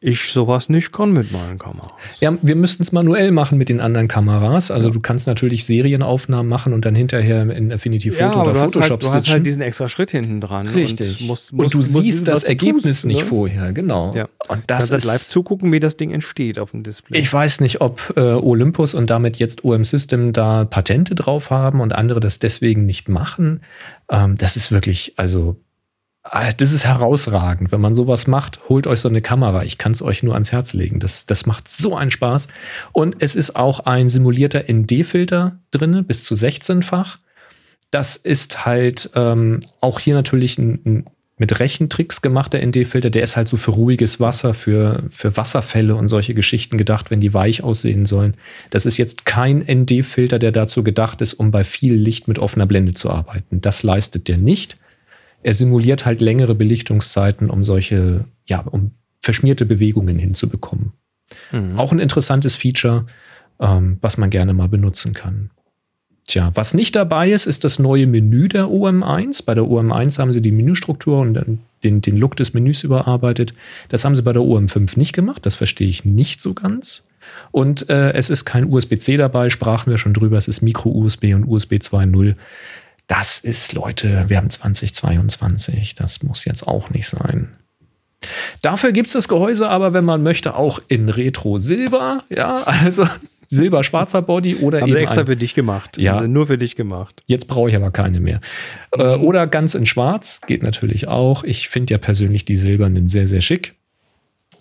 ich 0.00 0.32
sowas 0.32 0.68
nicht 0.68 0.92
kann 0.92 1.12
mit 1.12 1.32
meinen 1.32 1.58
Kameras. 1.58 1.90
Ja, 2.20 2.36
wir 2.40 2.54
müssten 2.54 2.84
es 2.84 2.92
manuell 2.92 3.32
machen 3.32 3.58
mit 3.58 3.68
den 3.68 3.80
anderen 3.80 4.06
Kameras. 4.06 4.70
Also 4.70 4.90
du 4.90 5.00
kannst 5.00 5.26
natürlich 5.26 5.64
Serienaufnahmen 5.64 6.48
machen 6.48 6.72
und 6.72 6.84
dann 6.84 6.94
hinterher 6.94 7.42
in 7.50 7.72
Affinity 7.72 8.12
Photo 8.12 8.38
ja, 8.38 8.42
oder 8.42 8.52
du 8.52 8.58
Photoshop 8.60 8.82
hast 8.82 8.90
halt, 8.90 9.02
Du 9.02 9.12
hast 9.12 9.30
halt 9.30 9.46
diesen 9.46 9.62
extra 9.62 9.88
Schritt 9.88 10.10
hinten 10.10 10.40
dran. 10.40 10.68
Richtig. 10.68 11.20
Und, 11.20 11.26
musst, 11.26 11.52
musst, 11.52 11.74
und 11.74 11.74
du 11.74 11.82
siehst 11.82 12.06
wissen, 12.06 12.24
das 12.26 12.44
Ergebnis 12.44 12.84
tust, 12.84 13.06
nicht 13.06 13.22
ne? 13.22 13.26
vorher, 13.26 13.72
genau. 13.72 14.12
Ja. 14.14 14.28
Und 14.46 14.62
das 14.68 14.90
ist 14.90 15.04
live 15.04 15.28
zugucken, 15.28 15.72
wie 15.72 15.80
das 15.80 15.96
Ding 15.96 16.12
entsteht 16.12 16.60
auf 16.60 16.70
dem 16.70 16.84
Display. 16.84 17.18
Ich 17.18 17.32
weiß 17.32 17.60
nicht, 17.60 17.80
ob 17.80 18.12
äh, 18.16 18.20
Olympus 18.20 18.94
und 18.94 19.10
damit 19.10 19.38
jetzt 19.38 19.64
OM 19.64 19.84
System 19.84 20.32
da 20.32 20.64
Patente 20.64 21.16
drauf 21.16 21.50
haben 21.50 21.80
und 21.80 21.92
andere 21.92 22.20
das 22.20 22.38
deswegen 22.38 22.86
nicht 22.86 23.08
machen. 23.08 23.62
Ähm, 24.10 24.36
das 24.36 24.56
ist 24.56 24.70
wirklich, 24.70 25.14
also 25.16 25.56
das 26.56 26.72
ist 26.72 26.84
herausragend. 26.84 27.72
Wenn 27.72 27.80
man 27.80 27.94
sowas 27.94 28.26
macht, 28.26 28.68
holt 28.68 28.86
euch 28.86 29.00
so 29.00 29.08
eine 29.08 29.22
Kamera. 29.22 29.62
Ich 29.64 29.78
kann 29.78 29.92
es 29.92 30.02
euch 30.02 30.22
nur 30.22 30.34
ans 30.34 30.52
Herz 30.52 30.74
legen. 30.74 31.00
Das, 31.00 31.26
das 31.26 31.46
macht 31.46 31.68
so 31.68 31.96
einen 31.96 32.10
Spaß. 32.10 32.48
Und 32.92 33.16
es 33.20 33.34
ist 33.34 33.56
auch 33.56 33.80
ein 33.80 34.08
simulierter 34.08 34.64
ND-Filter 34.70 35.58
drin, 35.70 36.04
bis 36.06 36.24
zu 36.24 36.34
16-fach. 36.34 37.18
Das 37.90 38.16
ist 38.16 38.66
halt 38.66 39.10
ähm, 39.14 39.60
auch 39.80 40.00
hier 40.00 40.14
natürlich 40.14 40.58
ein, 40.58 40.80
ein 40.84 41.04
mit 41.40 41.60
Rechentricks 41.60 42.20
gemachter 42.20 42.60
ND-Filter. 42.60 43.10
Der 43.10 43.22
ist 43.22 43.36
halt 43.36 43.48
so 43.48 43.56
für 43.56 43.70
ruhiges 43.70 44.18
Wasser, 44.18 44.54
für, 44.54 45.04
für 45.08 45.36
Wasserfälle 45.36 45.94
und 45.94 46.08
solche 46.08 46.34
Geschichten 46.34 46.76
gedacht, 46.76 47.10
wenn 47.10 47.20
die 47.20 47.32
weich 47.32 47.62
aussehen 47.62 48.06
sollen. 48.06 48.34
Das 48.70 48.86
ist 48.86 48.98
jetzt 48.98 49.24
kein 49.24 49.58
ND-Filter, 49.60 50.40
der 50.40 50.50
dazu 50.50 50.82
gedacht 50.82 51.20
ist, 51.20 51.34
um 51.34 51.52
bei 51.52 51.62
viel 51.62 51.94
Licht 51.94 52.26
mit 52.26 52.40
offener 52.40 52.66
Blende 52.66 52.94
zu 52.94 53.08
arbeiten. 53.10 53.60
Das 53.60 53.84
leistet 53.84 54.26
der 54.26 54.36
nicht 54.36 54.76
er 55.42 55.54
simuliert 55.54 56.04
halt 56.04 56.20
längere 56.20 56.54
Belichtungszeiten, 56.54 57.50
um 57.50 57.64
solche, 57.64 58.24
ja, 58.46 58.60
um 58.60 58.92
verschmierte 59.20 59.66
Bewegungen 59.66 60.18
hinzubekommen. 60.18 60.92
Mhm. 61.52 61.78
Auch 61.78 61.92
ein 61.92 61.98
interessantes 61.98 62.56
Feature, 62.56 63.06
ähm, 63.60 63.98
was 64.00 64.18
man 64.18 64.30
gerne 64.30 64.54
mal 64.54 64.68
benutzen 64.68 65.12
kann. 65.12 65.50
Tja, 66.28 66.50
was 66.54 66.74
nicht 66.74 66.94
dabei 66.94 67.30
ist, 67.30 67.46
ist 67.46 67.64
das 67.64 67.78
neue 67.78 68.06
Menü 68.06 68.48
der 68.48 68.66
OM1. 68.66 69.46
Bei 69.46 69.54
der 69.54 69.64
OM1 69.64 70.18
haben 70.18 70.32
sie 70.32 70.42
die 70.42 70.52
Menüstruktur 70.52 71.20
und 71.20 71.58
den, 71.82 72.02
den 72.02 72.16
Look 72.18 72.36
des 72.36 72.52
Menüs 72.52 72.82
überarbeitet. 72.82 73.54
Das 73.88 74.04
haben 74.04 74.14
sie 74.14 74.22
bei 74.22 74.34
der 74.34 74.42
OM5 74.42 74.98
nicht 74.98 75.14
gemacht. 75.14 75.46
Das 75.46 75.54
verstehe 75.54 75.88
ich 75.88 76.04
nicht 76.04 76.42
so 76.42 76.52
ganz. 76.52 77.06
Und 77.50 77.88
äh, 77.88 78.12
es 78.12 78.28
ist 78.28 78.44
kein 78.44 78.70
USB-C 78.70 79.16
dabei, 79.16 79.48
sprachen 79.48 79.90
wir 79.90 79.98
schon 79.98 80.12
drüber. 80.12 80.36
Es 80.36 80.48
ist 80.48 80.60
Micro-USB 80.60 81.34
und 81.34 81.46
USB 81.46 81.74
2.0. 81.74 82.34
Das 83.08 83.40
ist, 83.40 83.72
Leute, 83.72 84.28
wir 84.28 84.36
haben 84.36 84.50
2022. 84.50 85.94
Das 85.94 86.22
muss 86.22 86.44
jetzt 86.44 86.68
auch 86.68 86.90
nicht 86.90 87.08
sein. 87.08 87.56
Dafür 88.62 88.92
gibt 88.92 89.06
es 89.06 89.14
das 89.14 89.28
Gehäuse 89.28 89.68
aber, 89.68 89.92
wenn 89.92 90.04
man 90.04 90.22
möchte, 90.22 90.54
auch 90.54 90.80
in 90.88 91.08
Retro-Silber. 91.08 92.24
Ja, 92.28 92.62
also 92.64 93.08
silber-schwarzer 93.46 94.22
Body 94.22 94.56
oder 94.56 94.82
Haben 94.82 94.90
eben. 94.90 94.98
extra 94.98 95.24
für 95.24 95.36
dich 95.36 95.54
gemacht. 95.54 95.96
Ja. 95.96 96.14
Also 96.14 96.26
nur 96.26 96.46
für 96.46 96.58
dich 96.58 96.76
gemacht. 96.76 97.22
Jetzt 97.26 97.48
brauche 97.48 97.70
ich 97.70 97.76
aber 97.76 97.90
keine 97.90 98.20
mehr. 98.20 98.40
Äh, 98.92 99.14
oder 99.16 99.46
ganz 99.46 99.74
in 99.74 99.86
schwarz, 99.86 100.42
geht 100.46 100.62
natürlich 100.62 101.08
auch. 101.08 101.44
Ich 101.44 101.68
finde 101.68 101.94
ja 101.94 101.98
persönlich 101.98 102.44
die 102.44 102.56
silbernen 102.56 103.08
sehr, 103.08 103.26
sehr 103.26 103.40
schick. 103.40 103.74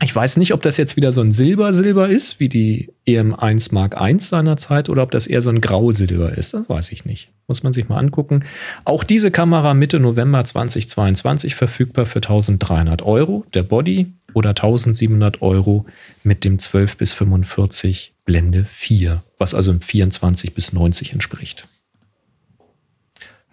Ich 0.04 0.16
weiß 0.16 0.38
nicht, 0.38 0.54
ob 0.54 0.62
das 0.62 0.78
jetzt 0.78 0.96
wieder 0.96 1.12
so 1.12 1.22
ein 1.22 1.32
Silber-Silber 1.32 2.08
ist, 2.08 2.40
wie 2.40 2.50
die 2.50 2.92
EM1 3.08 3.74
Mark 3.74 3.96
I 4.00 4.20
seinerzeit, 4.20 4.90
oder 4.90 5.02
ob 5.02 5.12
das 5.12 5.26
eher 5.26 5.42
so 5.42 5.50
ein 5.50 5.60
Grau-Silber 5.60 6.38
ist. 6.38 6.54
Das 6.54 6.70
weiß 6.70 6.92
ich 6.92 7.06
nicht. 7.06 7.32
Muss 7.48 7.64
man 7.64 7.74
sich 7.74 7.90
mal 7.90 7.98
angucken. 7.98 8.42
Auch 8.86 9.04
diese 9.04 9.32
Kamera 9.32 9.74
Mitte 9.74 10.00
November 10.00 10.46
2022 10.46 11.56
verfügbar 11.56 12.06
für 12.06 12.20
1300 12.20 13.02
Euro, 13.02 13.46
der 13.56 13.64
Body, 13.64 14.14
oder 14.34 14.50
1700 14.50 15.42
Euro 15.42 15.88
mit 16.24 16.44
dem 16.44 16.60
12 16.60 16.98
bis 16.98 17.14
45 17.14 18.14
Blende 18.24 18.66
4, 18.66 19.24
was 19.40 19.56
also 19.56 19.72
im 19.72 19.82
24 19.82 20.54
bis 20.54 20.74
90 20.74 21.14
entspricht. 21.14 21.66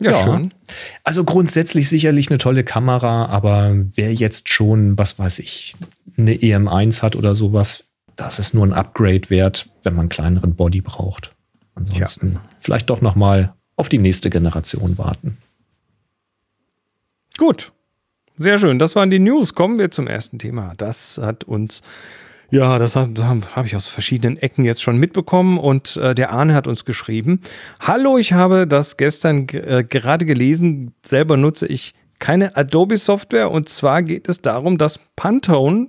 Ja, 0.00 0.10
ja, 0.10 0.24
schön. 0.24 0.52
Also 1.04 1.24
grundsätzlich 1.24 1.88
sicherlich 1.88 2.28
eine 2.28 2.38
tolle 2.38 2.64
Kamera, 2.64 3.26
aber 3.26 3.74
wer 3.94 4.12
jetzt 4.12 4.48
schon, 4.48 4.98
was 4.98 5.18
weiß 5.18 5.38
ich, 5.38 5.76
eine 6.16 6.34
EM1 6.34 7.02
hat 7.02 7.16
oder 7.16 7.34
sowas, 7.34 7.84
das 8.16 8.38
ist 8.38 8.54
nur 8.54 8.64
ein 8.64 8.72
Upgrade 8.72 9.30
wert, 9.30 9.66
wenn 9.82 9.94
man 9.94 10.04
einen 10.04 10.08
kleineren 10.08 10.54
Body 10.54 10.80
braucht. 10.80 11.34
Ansonsten 11.74 12.34
ja. 12.34 12.40
vielleicht 12.56 12.90
doch 12.90 13.00
noch 13.00 13.16
mal 13.16 13.54
auf 13.76 13.88
die 13.88 13.98
nächste 13.98 14.30
Generation 14.30 14.98
warten. 14.98 15.38
Gut. 17.36 17.72
Sehr 18.36 18.58
schön. 18.58 18.78
Das 18.78 18.96
waren 18.96 19.10
die 19.10 19.18
News. 19.18 19.54
Kommen 19.54 19.78
wir 19.78 19.90
zum 19.90 20.06
ersten 20.06 20.38
Thema. 20.38 20.74
Das 20.76 21.18
hat 21.18 21.44
uns 21.44 21.82
ja, 22.50 22.78
das 22.78 22.94
habe 22.94 23.14
hab 23.56 23.66
ich 23.66 23.74
aus 23.74 23.88
verschiedenen 23.88 24.36
Ecken 24.36 24.64
jetzt 24.64 24.82
schon 24.82 24.98
mitbekommen 24.98 25.58
und 25.58 25.96
äh, 25.96 26.14
der 26.14 26.30
Arne 26.30 26.54
hat 26.54 26.68
uns 26.68 26.84
geschrieben. 26.84 27.40
Hallo, 27.80 28.16
ich 28.16 28.32
habe 28.32 28.68
das 28.68 28.96
gestern 28.96 29.48
äh, 29.48 29.82
gerade 29.82 30.24
gelesen. 30.24 30.94
Selber 31.04 31.36
nutze 31.36 31.66
ich 31.66 31.94
keine 32.20 32.56
Adobe-Software 32.56 33.50
und 33.50 33.68
zwar 33.68 34.02
geht 34.02 34.28
es 34.28 34.40
darum, 34.40 34.78
dass 34.78 35.00
Pantone 35.16 35.88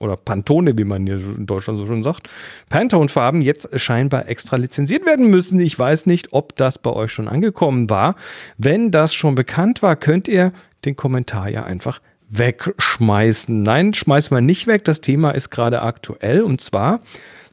oder 0.00 0.16
Pantone, 0.16 0.76
wie 0.76 0.84
man 0.84 1.06
hier 1.06 1.16
in 1.16 1.46
Deutschland 1.46 1.78
so 1.78 1.86
schon 1.86 2.02
sagt, 2.02 2.28
Pantone-Farben 2.70 3.42
jetzt 3.42 3.68
scheinbar 3.78 4.28
extra 4.28 4.56
lizenziert 4.56 5.06
werden 5.06 5.30
müssen. 5.30 5.60
Ich 5.60 5.78
weiß 5.78 6.06
nicht, 6.06 6.32
ob 6.32 6.56
das 6.56 6.78
bei 6.78 6.90
euch 6.90 7.12
schon 7.12 7.28
angekommen 7.28 7.88
war. 7.90 8.16
Wenn 8.58 8.90
das 8.90 9.14
schon 9.14 9.34
bekannt 9.34 9.82
war, 9.82 9.96
könnt 9.96 10.26
ihr 10.26 10.52
den 10.84 10.96
Kommentar 10.96 11.48
ja 11.48 11.64
einfach 11.64 12.00
wegschmeißen. 12.30 13.62
Nein, 13.62 13.92
schmeißen 13.92 14.36
wir 14.36 14.40
nicht 14.40 14.66
weg. 14.66 14.84
Das 14.84 15.00
Thema 15.00 15.32
ist 15.32 15.50
gerade 15.50 15.82
aktuell 15.82 16.42
und 16.42 16.60
zwar, 16.60 17.00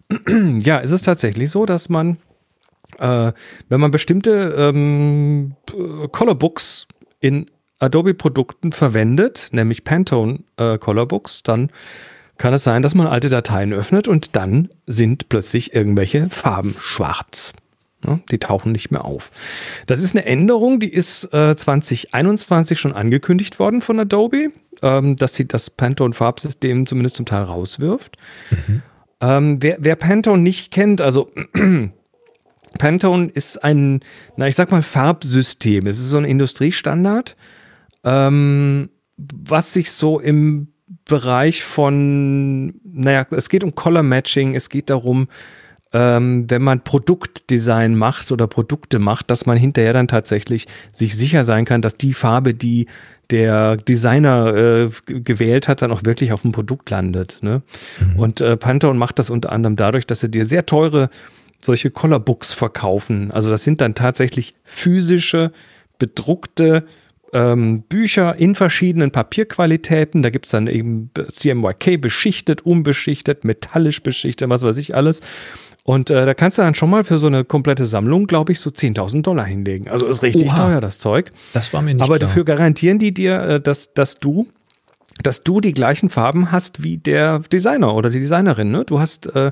ja, 0.60 0.78
ist 0.78 0.92
es 0.92 1.02
tatsächlich 1.02 1.50
so, 1.50 1.66
dass 1.66 1.90
man, 1.90 2.18
äh, 3.00 3.34
wenn 3.68 3.80
man 3.80 3.92
bestimmte 3.92 4.56
ähm, 4.58 5.56
Colorbooks 6.12 6.88
in 7.20 7.48
Adobe-Produkten 7.80 8.72
verwendet, 8.72 9.50
nämlich 9.52 9.84
Pantone 9.84 10.40
äh, 10.58 10.78
Colorbooks, 10.78 11.44
dann 11.44 11.70
kann 12.38 12.54
es 12.54 12.64
sein, 12.64 12.82
dass 12.82 12.96
man 12.96 13.08
alte 13.08 13.30
Dateien 13.30 13.74
öffnet 13.74 14.08
und 14.08 14.36
dann 14.36 14.70
sind 14.86 15.30
plötzlich 15.30 15.74
irgendwelche 15.74 16.30
Farben 16.30 16.76
schwarz. 16.80 17.54
Die 18.32 18.38
tauchen 18.38 18.72
nicht 18.72 18.92
mehr 18.92 19.06
auf. 19.06 19.32
Das 19.88 20.02
ist 20.02 20.16
eine 20.16 20.26
Änderung, 20.26 20.80
die 20.80 20.94
ist 20.94 21.26
äh, 21.34 21.56
2021 21.56 22.80
schon 22.80 22.94
angekündigt 22.94 23.60
worden 23.60 23.82
von 23.82 24.00
Adobe, 24.00 24.50
ähm, 24.82 25.16
dass 25.16 25.36
sie 25.36 25.48
das 25.48 25.70
Pantone-Farbsystem 25.72 26.86
zumindest 26.86 27.16
zum 27.16 27.26
Teil 27.26 27.44
rauswirft. 27.44 28.18
Mhm. 28.52 28.82
Ähm, 29.20 29.58
wer, 29.62 29.78
wer 29.80 29.96
Pantone 29.96 30.42
nicht 30.42 30.72
kennt, 30.72 31.02
also 31.02 31.32
Pantone 32.78 33.26
ist 33.26 33.64
ein, 33.64 34.02
na 34.36 34.48
ich 34.48 34.56
sag 34.56 34.72
mal, 34.72 34.84
Farbsystem. 34.84 35.88
Es 35.88 35.98
ist 35.98 36.10
so 36.10 36.18
ein 36.18 36.26
Industriestandard, 36.26 37.36
ähm, 38.04 38.90
was 39.18 39.74
sich 39.74 39.92
so 39.92 40.20
im 40.20 40.68
Bereich 41.06 41.64
von, 41.64 42.76
naja, 42.84 43.26
es 43.32 43.50
geht 43.50 43.64
um 43.64 43.76
Color 43.76 44.04
Matching, 44.04 44.56
es 44.56 44.70
geht 44.70 44.90
darum, 44.90 45.28
ähm, 45.94 46.50
wenn 46.50 46.62
man 46.62 46.84
Produktdesign 46.84 47.96
macht 47.96 48.32
oder 48.32 48.48
Produkte 48.48 49.00
macht, 49.00 49.30
dass 49.32 49.46
man 49.46 49.58
hinterher 49.58 49.94
dann 49.94 50.08
tatsächlich 50.08 50.68
sich 50.94 51.16
sicher 51.16 51.44
sein 51.44 51.66
kann, 51.66 51.82
dass 51.82 51.98
die 51.98 52.14
Farbe, 52.14 52.54
die 52.54 52.88
der 53.30 53.78
Designer 53.78 54.56
äh, 54.56 54.90
gewählt 55.06 55.68
hat, 55.68 55.82
dann 55.82 55.92
auch 55.92 56.04
wirklich 56.04 56.32
auf 56.32 56.42
dem 56.42 56.52
Produkt 56.52 56.90
landet. 56.90 57.40
Ne? 57.42 57.62
Mhm. 58.00 58.20
Und 58.20 58.42
äh, 58.42 58.56
Pantone 58.56 58.98
macht 58.98 59.20
das 59.20 59.30
unter 59.30 59.52
anderem 59.52 59.76
dadurch, 59.76 60.08
dass 60.08 60.22
sie 60.22 60.32
dir 60.32 60.46
sehr 60.46 60.66
teure 60.66 61.10
solche 61.60 61.90
Colorbooks 61.90 62.54
verkaufen. 62.54 63.32
Also 63.32 63.50
das 63.50 63.64
sind 63.64 63.82
dann 63.82 63.96
tatsächlich 63.96 64.54
physische, 64.64 65.52
bedruckte 65.98 66.86
ähm, 67.34 67.82
Bücher 67.84 68.36
in 68.36 68.56
verschiedenen 68.56 69.12
Papierqualitäten. 69.12 70.22
Da 70.22 70.30
gibt 70.30 70.46
es 70.46 70.52
dann 70.52 70.68
eben 70.68 71.12
CMYK 71.30 72.00
beschichtet, 72.00 72.62
unbeschichtet, 72.66 73.44
metallisch 73.44 74.02
beschichtet, 74.02 74.50
was 74.50 74.64
weiß 74.64 74.78
ich 74.78 74.96
alles. 74.96 75.22
Und 75.84 76.10
äh, 76.10 76.26
da 76.26 76.34
kannst 76.34 76.58
du 76.58 76.64
dann 76.64 76.76
schon 76.76 76.90
mal 76.90 77.06
für 77.06 77.18
so 77.18 77.28
eine 77.28 77.46
komplette 77.46 77.86
Sammlung, 77.86 78.28
glaube 78.28 78.52
ich, 78.52 78.60
so 78.60 78.70
10.000 78.70 79.22
Dollar 79.22 79.46
hinlegen. 79.46 79.88
Also 79.88 80.06
ist 80.08 80.22
richtig 80.22 80.50
Oha. 80.50 80.56
teuer, 80.56 80.82
das 80.82 81.00
Zeug. 81.00 81.32
Das 81.54 81.72
war 81.72 81.82
mir 81.82 81.94
nicht 81.94 82.04
Aber 82.04 82.18
klar. 82.18 82.28
dafür 82.28 82.44
garantieren 82.44 83.00
die 83.00 83.14
dir, 83.14 83.40
äh, 83.42 83.62
dass, 83.62 83.94
dass 83.94 84.20
du 84.20 84.48
dass 85.24 85.44
du 85.44 85.62
die 85.62 85.74
gleichen 85.74 86.10
Farben 86.10 86.52
hast 86.52 86.84
wie 86.84 86.98
der 86.98 87.40
Designer 87.40 87.96
oder 87.96 88.12
die 88.12 88.20
Designerin. 88.20 88.70
Ne? 88.72 88.86
Du 88.86 89.00
hast, 89.00 89.34
äh, 89.36 89.52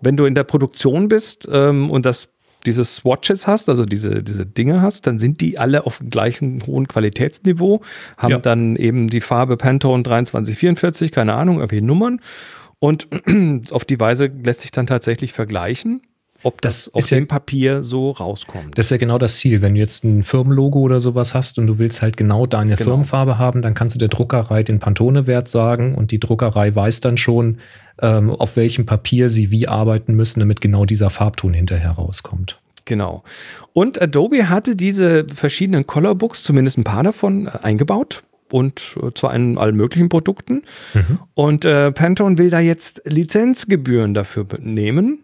wenn 0.00 0.16
du 0.16 0.24
in 0.24 0.34
der 0.34 0.42
Produktion 0.42 1.08
bist 1.08 1.48
ähm, 1.52 1.88
und 1.90 2.04
das 2.04 2.33
diese 2.66 2.84
Swatches 2.84 3.46
hast, 3.46 3.68
also 3.68 3.84
diese, 3.84 4.22
diese 4.22 4.46
Dinge 4.46 4.82
hast, 4.82 5.06
dann 5.06 5.18
sind 5.18 5.40
die 5.40 5.58
alle 5.58 5.86
auf 5.86 5.98
dem 5.98 6.10
gleichen 6.10 6.62
hohen 6.66 6.88
Qualitätsniveau, 6.88 7.80
haben 8.16 8.30
ja. 8.30 8.38
dann 8.38 8.76
eben 8.76 9.08
die 9.08 9.20
Farbe 9.20 9.56
Pantone 9.56 10.02
2344, 10.02 11.12
keine 11.12 11.34
Ahnung, 11.34 11.58
irgendwie 11.58 11.80
Nummern 11.80 12.20
und 12.78 13.08
auf 13.70 13.84
die 13.84 13.98
Weise 13.98 14.30
lässt 14.42 14.60
sich 14.60 14.70
dann 14.70 14.86
tatsächlich 14.86 15.32
vergleichen, 15.32 16.02
ob 16.42 16.60
das, 16.60 16.84
das 16.84 16.94
auf 16.94 17.06
dem 17.08 17.20
ja, 17.20 17.26
Papier 17.26 17.82
so 17.82 18.10
rauskommt. 18.10 18.76
Das 18.76 18.86
ist 18.86 18.90
ja 18.90 18.98
genau 18.98 19.16
das 19.16 19.38
Ziel. 19.38 19.62
Wenn 19.62 19.74
du 19.74 19.80
jetzt 19.80 20.04
ein 20.04 20.22
Firmenlogo 20.22 20.80
oder 20.80 21.00
sowas 21.00 21.34
hast 21.34 21.58
und 21.58 21.66
du 21.66 21.78
willst 21.78 22.02
halt 22.02 22.18
genau 22.18 22.46
deine 22.46 22.76
genau. 22.76 22.90
Firmenfarbe 22.90 23.38
haben, 23.38 23.62
dann 23.62 23.72
kannst 23.72 23.94
du 23.94 23.98
der 23.98 24.08
Druckerei 24.08 24.62
den 24.62 24.78
Pantone-Wert 24.78 25.48
sagen 25.48 25.94
und 25.94 26.10
die 26.10 26.20
Druckerei 26.20 26.74
weiß 26.74 27.00
dann 27.00 27.16
schon, 27.16 27.58
ähm, 28.00 28.30
auf 28.30 28.56
welchem 28.56 28.86
Papier 28.86 29.28
sie 29.30 29.50
wie 29.50 29.68
arbeiten 29.68 30.14
müssen, 30.14 30.40
damit 30.40 30.60
genau 30.60 30.84
dieser 30.84 31.10
Farbton 31.10 31.52
hinterher 31.52 31.92
rauskommt. 31.92 32.60
Genau. 32.84 33.24
Und 33.72 34.00
Adobe 34.00 34.48
hatte 34.48 34.76
diese 34.76 35.26
verschiedenen 35.34 35.86
Colorbooks, 35.86 36.42
zumindest 36.42 36.78
ein 36.78 36.84
paar 36.84 37.02
davon, 37.02 37.46
äh, 37.46 37.50
eingebaut 37.62 38.24
und 38.52 38.96
äh, 39.02 39.12
zwar 39.14 39.34
in 39.34 39.58
allen 39.58 39.76
möglichen 39.76 40.08
Produkten. 40.08 40.62
Mhm. 40.92 41.18
Und 41.34 41.64
äh, 41.64 41.92
Pantone 41.92 42.38
will 42.38 42.50
da 42.50 42.60
jetzt 42.60 43.02
Lizenzgebühren 43.06 44.14
dafür 44.14 44.46
nehmen. 44.60 45.22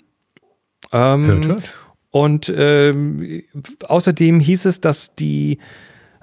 Ähm, 0.93 1.27
hört, 1.27 1.47
hört. 1.47 1.75
Und 2.11 2.53
ähm, 2.57 3.43
außerdem 3.87 4.41
hieß 4.41 4.64
es, 4.64 4.81
dass 4.81 5.14
die 5.14 5.59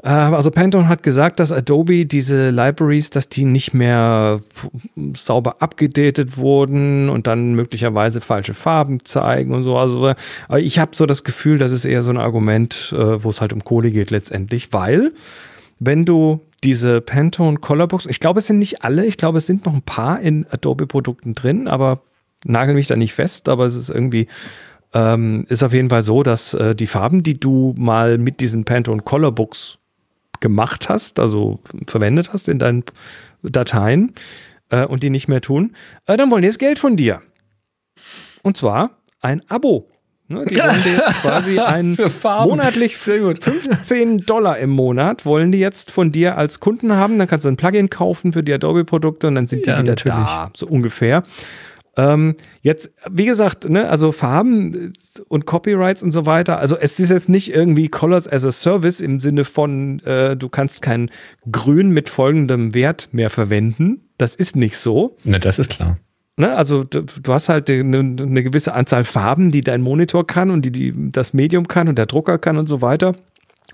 also 0.04 0.52
Pantone 0.52 0.88
hat 0.88 1.02
gesagt, 1.02 1.40
dass 1.40 1.52
Adobe 1.52 2.06
diese 2.06 2.52
Libraries, 2.52 3.10
dass 3.10 3.30
die 3.30 3.46
nicht 3.46 3.74
mehr 3.74 4.42
sauber 5.16 5.56
abgedatet 5.60 6.38
wurden 6.38 7.10
und 7.10 7.26
dann 7.26 7.56
möglicherweise 7.56 8.22
falsche 8.22 8.54
Farben 8.54 9.06
zeigen 9.06 9.54
und 9.54 9.64
so. 9.64 9.78
Also 9.78 10.14
aber 10.48 10.60
ich 10.60 10.78
habe 10.78 10.96
so 10.96 11.08
das 11.08 11.24
Gefühl, 11.24 11.58
das 11.58 11.72
ist 11.72 11.84
eher 11.84 12.04
so 12.04 12.12
ein 12.12 12.18
Argument, 12.18 12.94
äh, 12.96 13.24
wo 13.24 13.30
es 13.32 13.42
halt 13.42 13.54
um 13.54 13.64
Kohle 13.64 13.90
geht 13.90 14.12
letztendlich, 14.12 14.72
weil 14.72 15.14
wenn 15.80 16.06
du 16.06 16.42
diese 16.64 17.02
Pantone 17.02 17.58
Colorbooks, 17.58 18.06
ich 18.06 18.20
glaube, 18.20 18.40
es 18.40 18.48
sind 18.48 18.60
nicht 18.60 18.84
alle, 18.84 19.06
ich 19.06 19.18
glaube, 19.18 19.40
es 19.40 19.48
sind 19.48 19.66
noch 19.66 19.74
ein 19.74 19.82
paar 19.82 20.20
in 20.20 20.46
Adobe-Produkten 20.50 21.34
drin, 21.34 21.68
aber 21.68 22.02
nagel 22.46 22.76
mich 22.76 22.88
da 22.88 22.96
nicht 22.96 23.14
fest, 23.14 23.50
aber 23.50 23.66
es 23.66 23.76
ist 23.76 23.90
irgendwie, 23.90 24.28
ähm, 24.94 25.46
ist 25.50 25.64
auf 25.64 25.74
jeden 25.74 25.90
Fall 25.90 26.04
so, 26.04 26.24
dass 26.24 26.54
äh, 26.54 26.76
die 26.76 26.88
Farben, 26.88 27.24
die 27.24 27.40
du 27.40 27.74
mal 27.78 28.18
mit 28.18 28.40
diesen 28.40 28.64
Pantone 28.64 29.02
Colorbooks 29.02 29.80
gemacht 30.40 30.90
hast, 30.90 31.20
also 31.20 31.60
verwendet 31.86 32.34
hast 32.34 32.50
in 32.50 32.60
deinen 32.60 32.84
Dateien 33.44 34.14
äh, 34.70 34.86
und 34.86 35.04
die 35.04 35.10
nicht 35.10 35.28
mehr 35.28 35.42
tun, 35.42 35.76
äh, 36.06 36.18
dann 36.18 36.32
wollen 36.32 36.42
die 36.42 36.48
jetzt 36.48 36.60
Geld 36.60 36.80
von 36.80 36.96
dir. 36.98 37.22
Und 38.44 38.58
zwar 38.58 38.92
ein 39.22 39.42
Abo. 39.50 39.90
Ne, 40.30 40.44
die 40.46 40.58
wollen 40.58 40.84
dir 40.84 40.92
jetzt 40.92 41.14
quasi 41.22 41.58
ein 41.58 41.98
monatlich 42.22 42.98
15 42.98 44.26
Dollar 44.26 44.58
im 44.58 44.72
Monat 44.72 45.26
wollen 45.26 45.54
die 45.54 45.60
jetzt 45.60 45.90
von 45.90 46.12
dir 46.12 46.38
als 46.38 46.60
Kunden 46.60 46.94
haben. 46.94 47.18
Dann 47.18 47.30
kannst 47.30 47.46
du 47.46 47.50
ein 47.50 47.56
Plugin 47.56 47.90
kaufen 47.90 48.34
für 48.34 48.44
die 48.44 48.54
Adobe-Produkte 48.54 49.28
und 49.28 49.36
dann 49.36 49.48
sind 49.48 49.66
die 49.66 49.70
ja, 49.70 49.80
wieder 49.80 49.92
natürlich. 49.92 50.28
da, 50.28 50.52
so 50.56 50.68
ungefähr. 50.68 51.24
Ähm, 51.98 52.36
jetzt, 52.62 52.92
wie 53.10 53.26
gesagt, 53.26 53.68
ne, 53.68 53.90
also 53.90 54.12
Farben 54.12 54.94
und 55.28 55.48
Copyrights 55.48 56.04
und 56.04 56.12
so 56.12 56.28
weiter. 56.28 56.60
Also 56.60 56.78
es 56.78 57.00
ist 57.00 57.10
jetzt 57.10 57.28
nicht 57.28 57.52
irgendwie 57.52 57.90
Colors 57.90 58.32
as 58.32 58.46
a 58.46 58.52
Service 58.52 59.02
im 59.02 59.20
Sinne 59.20 59.44
von, 59.46 60.00
äh, 60.02 60.38
du 60.38 60.48
kannst 60.48 60.84
kein 60.84 61.10
Grün 61.52 61.90
mit 61.90 62.08
folgendem 62.08 62.76
Wert 62.76 63.10
mehr 63.12 63.32
verwenden. 63.32 64.02
Das 64.20 64.36
ist 64.36 64.56
nicht 64.56 64.78
so. 64.78 65.18
Ne, 65.24 65.40
das 65.40 65.58
ist 65.58 65.72
klar. 65.72 65.98
Ne, 66.38 66.56
also 66.56 66.84
du, 66.84 67.02
du, 67.02 67.34
hast 67.34 67.50
halt 67.50 67.68
eine, 67.72 67.98
eine, 67.98 68.44
gewisse 68.44 68.76
Anzahl 68.76 69.04
Farben, 69.04 69.52
die 69.52 69.62
dein 69.62 69.82
Monitor 69.82 70.28
kann 70.28 70.52
und 70.52 70.64
die, 70.66 70.72
die 70.72 71.12
das 71.12 71.34
Medium 71.34 71.68
kann 71.68 71.90
und 71.90 71.98
der 71.98 72.06
Drucker 72.06 72.38
kann 72.38 72.58
und 72.58 72.70
so 72.70 72.84
weiter. 72.84 73.16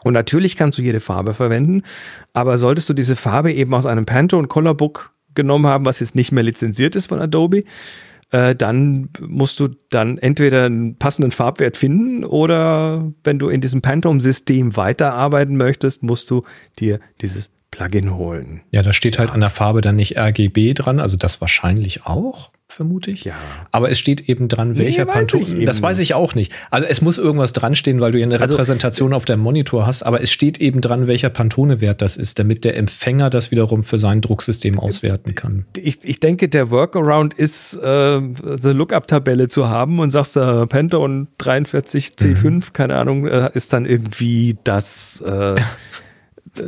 Und 0.03 0.13
natürlich 0.13 0.55
kannst 0.55 0.77
du 0.77 0.81
jede 0.81 1.01
Farbe 1.01 1.33
verwenden, 1.33 1.83
aber 2.31 2.57
solltest 2.57 2.87
du 2.87 2.93
diese 2.93 3.17
Farbe 3.17 3.51
eben 3.51 3.73
aus 3.73 3.85
einem 3.85 4.05
Pantone 4.05 4.47
Colorbook 4.47 5.11
genommen 5.35 5.67
haben, 5.67 5.85
was 5.85 5.99
jetzt 5.99 6.15
nicht 6.15 6.31
mehr 6.31 6.43
lizenziert 6.43 6.95
ist 6.95 7.07
von 7.07 7.19
Adobe, 7.19 7.63
äh, 8.33 8.55
dann 8.55 9.09
musst 9.21 9.59
du 9.59 9.69
dann 9.91 10.17
entweder 10.17 10.65
einen 10.65 10.97
passenden 10.97 11.31
Farbwert 11.31 11.77
finden 11.77 12.25
oder 12.25 13.11
wenn 13.23 13.37
du 13.37 13.49
in 13.49 13.61
diesem 13.61 13.81
Pantone-System 13.81 14.75
weiterarbeiten 14.75 15.55
möchtest, 15.55 16.01
musst 16.01 16.31
du 16.31 16.41
dir 16.79 16.99
dieses 17.21 17.51
Plugin 17.73 18.15
holen. 18.15 18.61
Ja, 18.71 18.83
da 18.83 18.93
steht 18.93 19.17
halt 19.17 19.31
an 19.31 19.39
der 19.39 19.49
Farbe 19.49 19.81
dann 19.81 19.95
nicht 19.95 20.17
RGB 20.17 20.73
dran, 20.75 20.99
also 20.99 21.17
das 21.17 21.41
wahrscheinlich 21.41 22.05
auch 22.05 22.51
vermute 22.67 23.11
ich. 23.11 23.23
Ja. 23.23 23.35
Aber 23.71 23.89
es 23.89 23.99
steht 23.99 24.27
eben 24.27 24.47
dran, 24.47 24.77
welcher 24.77 25.05
nee, 25.05 25.11
Pantone. 25.11 25.65
Das 25.65 25.81
weiß 25.81 25.99
ich 25.99 26.13
auch 26.13 26.35
nicht. 26.35 26.51
Also 26.71 26.87
es 26.87 27.01
muss 27.01 27.17
irgendwas 27.17 27.53
dran 27.53 27.75
stehen, 27.75 28.01
weil 28.01 28.11
du 28.11 28.19
ja 28.19 28.25
eine 28.25 28.39
also, 28.39 28.55
Repräsentation 28.55 29.13
auf 29.13 29.25
deinem 29.25 29.41
Monitor 29.41 29.85
hast, 29.85 30.03
aber 30.03 30.21
es 30.21 30.31
steht 30.31 30.59
eben 30.59 30.81
dran, 30.81 31.07
welcher 31.07 31.29
Pantone-Wert 31.29 32.01
das 32.01 32.17
ist, 32.17 32.39
damit 32.39 32.63
der 32.63 32.75
Empfänger 32.77 33.29
das 33.29 33.51
wiederum 33.51 33.83
für 33.83 33.97
sein 33.97 34.21
Drucksystem 34.21 34.79
auswerten 34.79 35.35
kann. 35.35 35.65
Ich, 35.77 35.99
ich 36.03 36.19
denke, 36.19 36.49
der 36.49 36.71
Workaround 36.71 37.33
ist, 37.35 37.75
äh, 37.75 37.85
eine 37.85 38.73
Lookup-Tabelle 38.73 39.49
zu 39.49 39.69
haben 39.69 39.99
und 39.99 40.09
sagst, 40.09 40.35
äh, 40.35 40.65
Pantone 40.65 41.27
43C5, 41.39 42.49
mhm. 42.49 42.63
keine 42.73 42.95
Ahnung, 42.95 43.27
äh, 43.27 43.51
ist 43.53 43.73
dann 43.73 43.85
irgendwie 43.85 44.57
das. 44.63 45.21
Äh, 45.21 45.55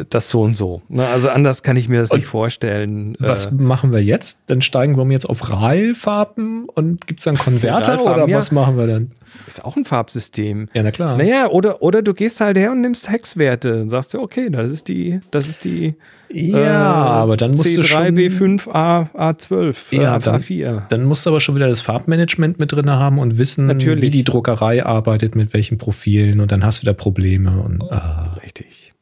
das 0.09 0.29
so 0.29 0.41
und 0.41 0.55
so. 0.55 0.81
Ne? 0.89 1.05
Also 1.05 1.29
anders 1.29 1.63
kann 1.63 1.77
ich 1.77 1.89
mir 1.89 2.01
das 2.01 2.11
und 2.11 2.17
nicht 2.17 2.27
vorstellen. 2.27 3.15
Was 3.19 3.51
äh, 3.51 3.55
machen 3.55 3.93
wir 3.93 4.03
jetzt? 4.03 4.43
Dann 4.47 4.61
steigen 4.61 4.97
wir 4.97 5.05
jetzt 5.11 5.25
auf 5.25 5.51
RAL-Farben 5.51 6.67
und 6.69 7.05
gibt 7.07 7.19
es 7.19 7.25
dann 7.25 7.38
Konverter 7.38 8.03
oder 8.03 8.29
was 8.29 8.51
machen 8.51 8.77
wir 8.77 8.88
dann? 8.88 9.11
Ist 9.47 9.63
auch 9.63 9.75
ein 9.75 9.86
Farbsystem. 9.86 10.69
Ja, 10.73 10.81
na 10.81 10.91
klar. 10.91 11.17
Naja, 11.17 11.47
oder, 11.49 11.81
oder 11.81 12.01
du 12.01 12.13
gehst 12.13 12.39
halt 12.41 12.57
her 12.57 12.71
und 12.71 12.81
nimmst 12.81 13.09
Hexwerte 13.09 13.81
und 13.81 13.89
sagst 13.89 14.13
dir, 14.13 14.21
okay, 14.21 14.49
das 14.49 14.71
ist 14.71 14.88
die, 14.88 15.19
das 15.31 15.47
ist 15.47 15.65
die 15.65 15.95
ja, 16.29 16.57
äh, 16.57 17.19
aber 17.21 17.38
dann 17.38 17.51
musst 17.51 17.69
C3, 17.69 17.75
du 17.75 17.83
schon 17.83 18.05
B5, 18.17 18.71
A, 18.71 19.09
A12, 19.13 19.95
ja, 19.95 20.17
dann, 20.19 20.41
A4. 20.41 20.88
Dann 20.89 21.03
musst 21.03 21.25
du 21.25 21.29
aber 21.29 21.39
schon 21.39 21.55
wieder 21.55 21.67
das 21.67 21.81
Farbmanagement 21.81 22.59
mit 22.59 22.71
drin 22.71 22.89
haben 22.89 23.19
und 23.19 23.38
wissen, 23.38 23.67
Natürlich. 23.67 24.01
wie 24.01 24.09
die 24.09 24.23
Druckerei 24.23 24.86
arbeitet, 24.86 25.36
mit 25.36 25.53
welchen 25.53 25.77
Profilen 25.77 26.39
und 26.39 26.51
dann 26.51 26.65
hast 26.65 26.79
du 26.79 26.81
wieder 26.83 26.93
Probleme. 26.93 27.61
Und, 27.61 27.83
ah. 27.91 28.36
Richtig. 28.43 28.94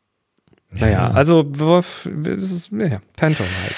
Naja, 0.79 1.11
also 1.11 1.43
das 1.43 2.05
ist 2.05 2.71
ja, 2.71 3.01
Pantone 3.15 3.49
halt. 3.63 3.75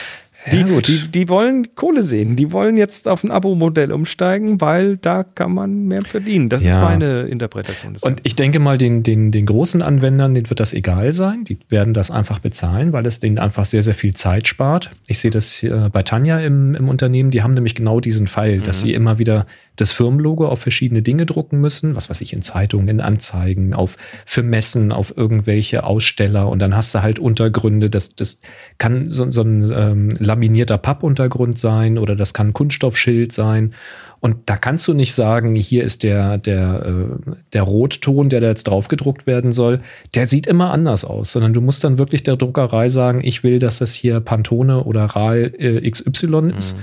Die, 0.51 0.57
ja, 0.57 0.81
die, 0.81 1.07
die, 1.07 1.29
wollen 1.29 1.73
Kohle 1.73 2.03
sehen. 2.03 2.35
Die 2.35 2.51
wollen 2.51 2.77
jetzt 2.77 3.07
auf 3.07 3.23
ein 3.23 3.31
Abo-Modell 3.31 3.91
umsteigen, 3.91 4.61
weil 4.61 4.97
da 4.97 5.23
kann 5.23 5.53
man 5.53 5.87
mehr 5.87 6.03
verdienen. 6.03 6.49
Das 6.49 6.63
ja. 6.63 6.71
ist 6.71 6.75
meine 6.77 7.23
Interpretation. 7.23 7.93
Des 7.93 8.03
Und 8.03 8.21
ich 8.23 8.35
denke 8.35 8.59
mal, 8.59 8.77
den, 8.77 9.01
den, 9.01 9.31
den 9.31 9.47
großen 9.47 9.81
Anwendern, 9.81 10.35
denen 10.35 10.49
wird 10.49 10.59
das 10.59 10.73
egal 10.73 11.11
sein. 11.13 11.45
Die 11.45 11.57
werden 11.69 11.95
das 11.95 12.11
einfach 12.11 12.39
bezahlen, 12.39 12.93
weil 12.93 13.05
es 13.07 13.19
denen 13.19 13.39
einfach 13.39 13.65
sehr, 13.65 13.81
sehr 13.81 13.95
viel 13.95 14.13
Zeit 14.13 14.47
spart. 14.47 14.91
Ich 15.07 15.17
sehe 15.17 15.31
das 15.31 15.65
bei 15.91 16.03
Tanja 16.03 16.39
im, 16.39 16.75
im 16.75 16.89
Unternehmen. 16.89 17.31
Die 17.31 17.41
haben 17.41 17.55
nämlich 17.55 17.73
genau 17.73 17.99
diesen 17.99 18.27
Fall, 18.27 18.59
dass 18.59 18.81
mhm. 18.81 18.87
sie 18.87 18.93
immer 18.93 19.17
wieder 19.17 19.47
das 19.75 19.91
Firmenlogo 19.91 20.47
auf 20.47 20.61
verschiedene 20.61 21.01
Dinge 21.01 21.25
drucken 21.25 21.59
müssen, 21.59 21.95
was 21.95 22.09
weiß 22.09 22.21
ich, 22.21 22.33
in 22.33 22.41
Zeitungen, 22.41 22.87
in 22.87 23.01
Anzeigen, 23.01 23.73
auf 23.73 23.97
für 24.25 24.43
Messen, 24.43 24.91
auf 24.91 25.15
irgendwelche 25.15 25.83
Aussteller 25.83 26.49
und 26.49 26.59
dann 26.59 26.75
hast 26.75 26.95
du 26.95 27.01
halt 27.01 27.19
Untergründe, 27.19 27.89
das, 27.89 28.15
das 28.15 28.39
kann 28.77 29.09
so, 29.09 29.29
so 29.29 29.41
ein 29.41 29.71
ähm, 29.71 30.09
laminierter 30.19 30.77
Pappuntergrund 30.77 31.59
sein 31.59 31.97
oder 31.97 32.15
das 32.15 32.33
kann 32.33 32.47
ein 32.47 32.53
Kunststoffschild 32.53 33.31
sein. 33.31 33.73
Und 34.21 34.49
da 34.49 34.57
kannst 34.57 34.87
du 34.87 34.95
nicht 34.95 35.13
sagen, 35.13 35.55
hier 35.55 35.83
ist 35.83 36.01
der, 36.01 36.39
der, 36.39 36.83
äh, 36.83 37.35
der 37.53 37.61
Rotton, 37.61 38.29
der 38.29 38.41
da 38.41 38.47
jetzt 38.47 38.63
drauf 38.63 38.87
gedruckt 38.87 39.27
werden 39.27 39.51
soll, 39.51 39.81
der 40.15 40.25
sieht 40.25 40.47
immer 40.47 40.71
anders 40.71 41.05
aus, 41.05 41.31
sondern 41.31 41.53
du 41.53 41.61
musst 41.61 41.83
dann 41.83 41.99
wirklich 41.99 42.23
der 42.23 42.35
Druckerei 42.35 42.89
sagen, 42.89 43.19
ich 43.23 43.43
will, 43.43 43.59
dass 43.59 43.77
das 43.77 43.93
hier 43.93 44.21
Pantone 44.21 44.83
oder 44.83 45.05
RAL 45.05 45.53
äh, 45.59 45.91
XY 45.91 46.53
ist. 46.57 46.75
Mhm. 46.75 46.81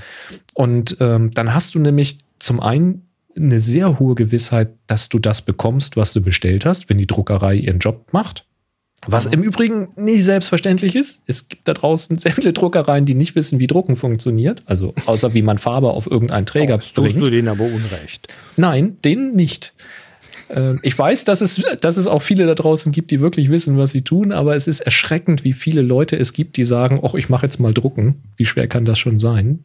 Und 0.54 0.96
ähm, 1.00 1.30
dann 1.32 1.52
hast 1.52 1.74
du 1.74 1.80
nämlich 1.80 2.18
zum 2.42 2.60
einen 2.60 3.08
eine 3.34 3.60
sehr 3.60 3.98
hohe 3.98 4.14
Gewissheit, 4.14 4.74
dass 4.86 5.08
du 5.08 5.18
das 5.18 5.42
bekommst, 5.42 5.96
was 5.96 6.12
du 6.12 6.20
bestellt 6.20 6.66
hast, 6.66 6.90
wenn 6.90 6.98
die 6.98 7.06
Druckerei 7.06 7.54
ihren 7.54 7.78
Job 7.78 8.12
macht. 8.12 8.46
Was 9.06 9.26
im 9.26 9.42
Übrigen 9.42 9.88
nicht 9.96 10.22
selbstverständlich 10.22 10.94
ist. 10.94 11.22
Es 11.26 11.48
gibt 11.48 11.66
da 11.66 11.74
draußen 11.74 12.18
sämtliche 12.18 12.52
Druckereien, 12.52 13.04
die 13.04 13.14
nicht 13.14 13.34
wissen, 13.34 13.58
wie 13.58 13.66
Drucken 13.66 13.96
funktioniert. 13.96 14.62
Also 14.66 14.94
außer 15.06 15.34
wie 15.34 15.42
man 15.42 15.58
Farbe 15.58 15.90
auf 15.90 16.08
irgendeinen 16.08 16.46
Träger 16.46 16.74
oh, 16.74 17.00
bringt. 17.00 17.14
Tust 17.14 17.26
du 17.26 17.30
denen 17.30 17.48
aber 17.48 17.64
unrecht? 17.64 18.32
Nein, 18.56 18.98
denen 19.02 19.34
nicht. 19.34 19.74
Ähm, 20.50 20.78
ich 20.82 20.96
weiß, 20.96 21.24
dass 21.24 21.40
es, 21.40 21.64
dass 21.80 21.96
es 21.96 22.06
auch 22.06 22.22
viele 22.22 22.46
da 22.46 22.54
draußen 22.54 22.92
gibt, 22.92 23.10
die 23.10 23.20
wirklich 23.20 23.50
wissen, 23.50 23.76
was 23.76 23.90
sie 23.90 24.02
tun, 24.02 24.30
aber 24.30 24.54
es 24.54 24.68
ist 24.68 24.80
erschreckend, 24.80 25.42
wie 25.42 25.52
viele 25.52 25.82
Leute 25.82 26.16
es 26.16 26.32
gibt, 26.32 26.56
die 26.56 26.64
sagen, 26.64 27.00
ach, 27.02 27.14
ich 27.14 27.28
mache 27.28 27.46
jetzt 27.46 27.58
mal 27.58 27.74
drucken. 27.74 28.22
Wie 28.36 28.46
schwer 28.46 28.68
kann 28.68 28.84
das 28.84 29.00
schon 29.00 29.18
sein? 29.18 29.64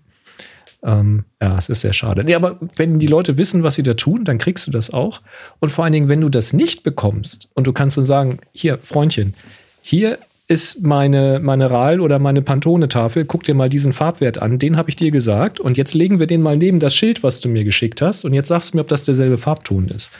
Ähm, 0.84 1.26
ja, 1.42 1.58
es 1.58 1.70
ist 1.70 1.82
sehr 1.82 1.94
schade. 1.94 2.24
Nee, 2.24 2.36
aber 2.36 2.60
wenn 2.76 3.00
die 3.00 3.08
Leute 3.08 3.38
wissen, 3.38 3.64
was 3.64 3.76
sie 3.76 3.84
da 3.84 3.96
tun, 3.96 4.24
dann 4.24 4.38
kriegst 4.38 4.68
du 4.68 4.72
das 4.72 4.94
auch. 4.94 5.22
Und 5.60 5.72
vor 5.72 5.84
allen 5.84 5.94
Dingen, 5.94 6.10
wenn 6.10 6.22
du 6.22 6.30
das 6.30 6.54
nicht 6.54 6.84
bekommst 6.84 7.50
und 7.56 7.68
du 7.68 7.74
kannst 7.74 7.98
dann 7.98 8.06
sagen, 8.06 8.40
hier, 8.52 8.78
Freundchen, 8.78 9.34
hier 9.82 10.20
ist 10.48 10.82
meine, 10.84 11.40
meine 11.42 11.70
RAL 11.70 12.00
oder 12.00 12.20
meine 12.20 12.42
Pantone-Tafel, 12.42 13.26
guck 13.26 13.44
dir 13.44 13.54
mal 13.54 13.70
diesen 13.70 13.92
Farbwert 13.92 14.38
an, 14.38 14.60
den 14.60 14.78
habe 14.78 14.90
ich 14.90 14.96
dir 14.96 15.12
gesagt. 15.12 15.60
Und 15.60 15.78
jetzt 15.78 15.94
legen 15.94 16.20
wir 16.20 16.28
den 16.28 16.42
mal 16.42 16.58
neben 16.58 16.80
das 16.80 16.96
Schild, 16.96 17.22
was 17.22 17.42
du 17.42 17.50
mir 17.50 17.66
geschickt 17.66 18.02
hast. 18.02 18.24
Und 18.24 18.34
jetzt 18.34 18.48
sagst 18.48 18.72
du 18.72 18.78
mir, 18.78 18.82
ob 18.82 18.88
das 18.88 19.04
derselbe 19.04 19.38
Farbton 19.38 19.90
ist. 19.90 20.12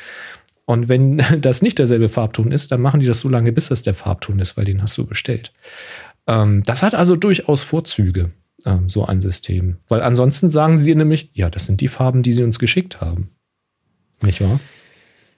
Und 0.66 0.90
wenn 0.90 1.24
das 1.42 1.62
nicht 1.62 1.80
derselbe 1.80 2.10
Farbton 2.10 2.52
ist, 2.52 2.72
dann 2.72 2.82
machen 2.82 3.00
die 3.00 3.06
das 3.06 3.22
so 3.22 3.30
lange, 3.30 3.54
bis 3.54 3.70
das 3.70 3.84
der 3.84 3.94
Farbton 3.94 4.40
ist, 4.40 4.58
weil 4.58 4.66
den 4.66 4.82
hast 4.82 4.98
du 4.98 5.06
bestellt. 5.06 5.54
Ähm, 6.28 6.64
das 6.66 6.84
hat 6.84 6.94
also 6.94 7.16
durchaus 7.16 7.64
Vorzüge 7.64 8.32
ähm, 8.66 8.90
so 8.90 9.06
ein 9.06 9.22
System. 9.22 9.78
Weil 9.88 10.02
ansonsten 10.02 10.50
sagen 10.50 10.78
sie 10.78 10.96
nämlich, 10.96 11.30
ja, 11.34 11.50
das 11.50 11.66
sind 11.66 11.82
die 11.82 11.88
Farben, 11.88 12.24
die 12.24 12.32
sie 12.32 12.44
uns 12.44 12.60
geschickt 12.60 13.02
haben. 13.02 13.30
Nicht 14.22 14.42
wahr? 14.42 14.60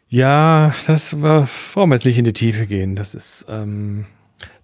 Ja, 0.08 0.74
das 0.88 1.22
war, 1.22 1.48
wollen 1.74 1.90
wir 1.90 1.96
jetzt 1.96 2.06
nicht 2.06 2.18
in 2.18 2.26
die 2.26 2.34
Tiefe 2.34 2.66
gehen. 2.66 2.96
Das 2.96 3.14
ist 3.14 3.46
ähm, 3.50 4.06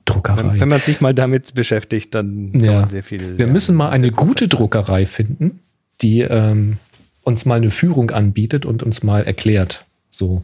Druckerei. 0.06 0.38
Wenn, 0.38 0.60
wenn, 0.60 0.70
man 0.70 0.82
sich 0.82 1.02
mal 1.02 1.14
damit 1.14 1.54
beschäftigt, 1.54 2.16
dann 2.16 2.52
kann 2.52 2.64
ja. 2.64 2.80
man 2.82 2.90
sehr 2.90 3.04
viel. 3.04 3.38
Wir 3.38 3.48
müssen 3.48 3.76
mal 3.76 3.90
eine 3.90 4.12
gute 4.12 4.48
Druckerei 4.48 5.06
finden, 5.06 5.60
die 6.02 6.22
ähm, 6.22 6.78
uns 7.24 7.46
mal 7.46 7.56
eine 7.56 7.72
Führung 7.72 8.12
anbietet 8.12 8.66
und 8.66 8.84
uns 8.84 9.04
mal 9.04 9.24
erklärt, 9.24 9.86
so 10.10 10.44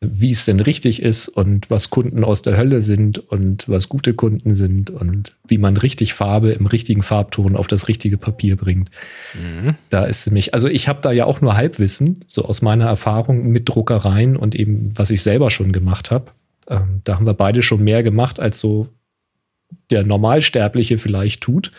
wie 0.00 0.30
es 0.30 0.46
denn 0.46 0.60
richtig 0.60 1.02
ist 1.02 1.28
und 1.28 1.68
was 1.68 1.90
Kunden 1.90 2.24
aus 2.24 2.40
der 2.40 2.56
Hölle 2.56 2.80
sind 2.80 3.18
und 3.18 3.68
was 3.68 3.90
gute 3.90 4.14
Kunden 4.14 4.54
sind 4.54 4.88
und 4.88 5.28
wie 5.46 5.58
man 5.58 5.76
richtig 5.76 6.14
Farbe 6.14 6.52
im 6.52 6.64
richtigen 6.64 7.02
Farbton 7.02 7.54
auf 7.54 7.66
das 7.66 7.86
richtige 7.86 8.16
Papier 8.16 8.56
bringt. 8.56 8.90
Mhm. 9.34 9.74
Da 9.90 10.04
ist 10.04 10.26
nämlich, 10.26 10.54
also 10.54 10.68
ich 10.68 10.88
habe 10.88 11.02
da 11.02 11.12
ja 11.12 11.26
auch 11.26 11.42
nur 11.42 11.54
Halbwissen, 11.54 12.24
so 12.26 12.46
aus 12.46 12.62
meiner 12.62 12.86
Erfahrung 12.86 13.48
mit 13.48 13.68
Druckereien 13.68 14.36
und 14.36 14.54
eben, 14.54 14.96
was 14.96 15.10
ich 15.10 15.22
selber 15.22 15.50
schon 15.50 15.70
gemacht 15.70 16.10
habe. 16.10 16.32
Ähm, 16.66 17.02
da 17.04 17.16
haben 17.16 17.26
wir 17.26 17.34
beide 17.34 17.62
schon 17.62 17.84
mehr 17.84 18.02
gemacht, 18.02 18.40
als 18.40 18.58
so 18.58 18.88
der 19.90 20.04
Normalsterbliche 20.04 20.96
vielleicht 20.96 21.42
tut. 21.42 21.72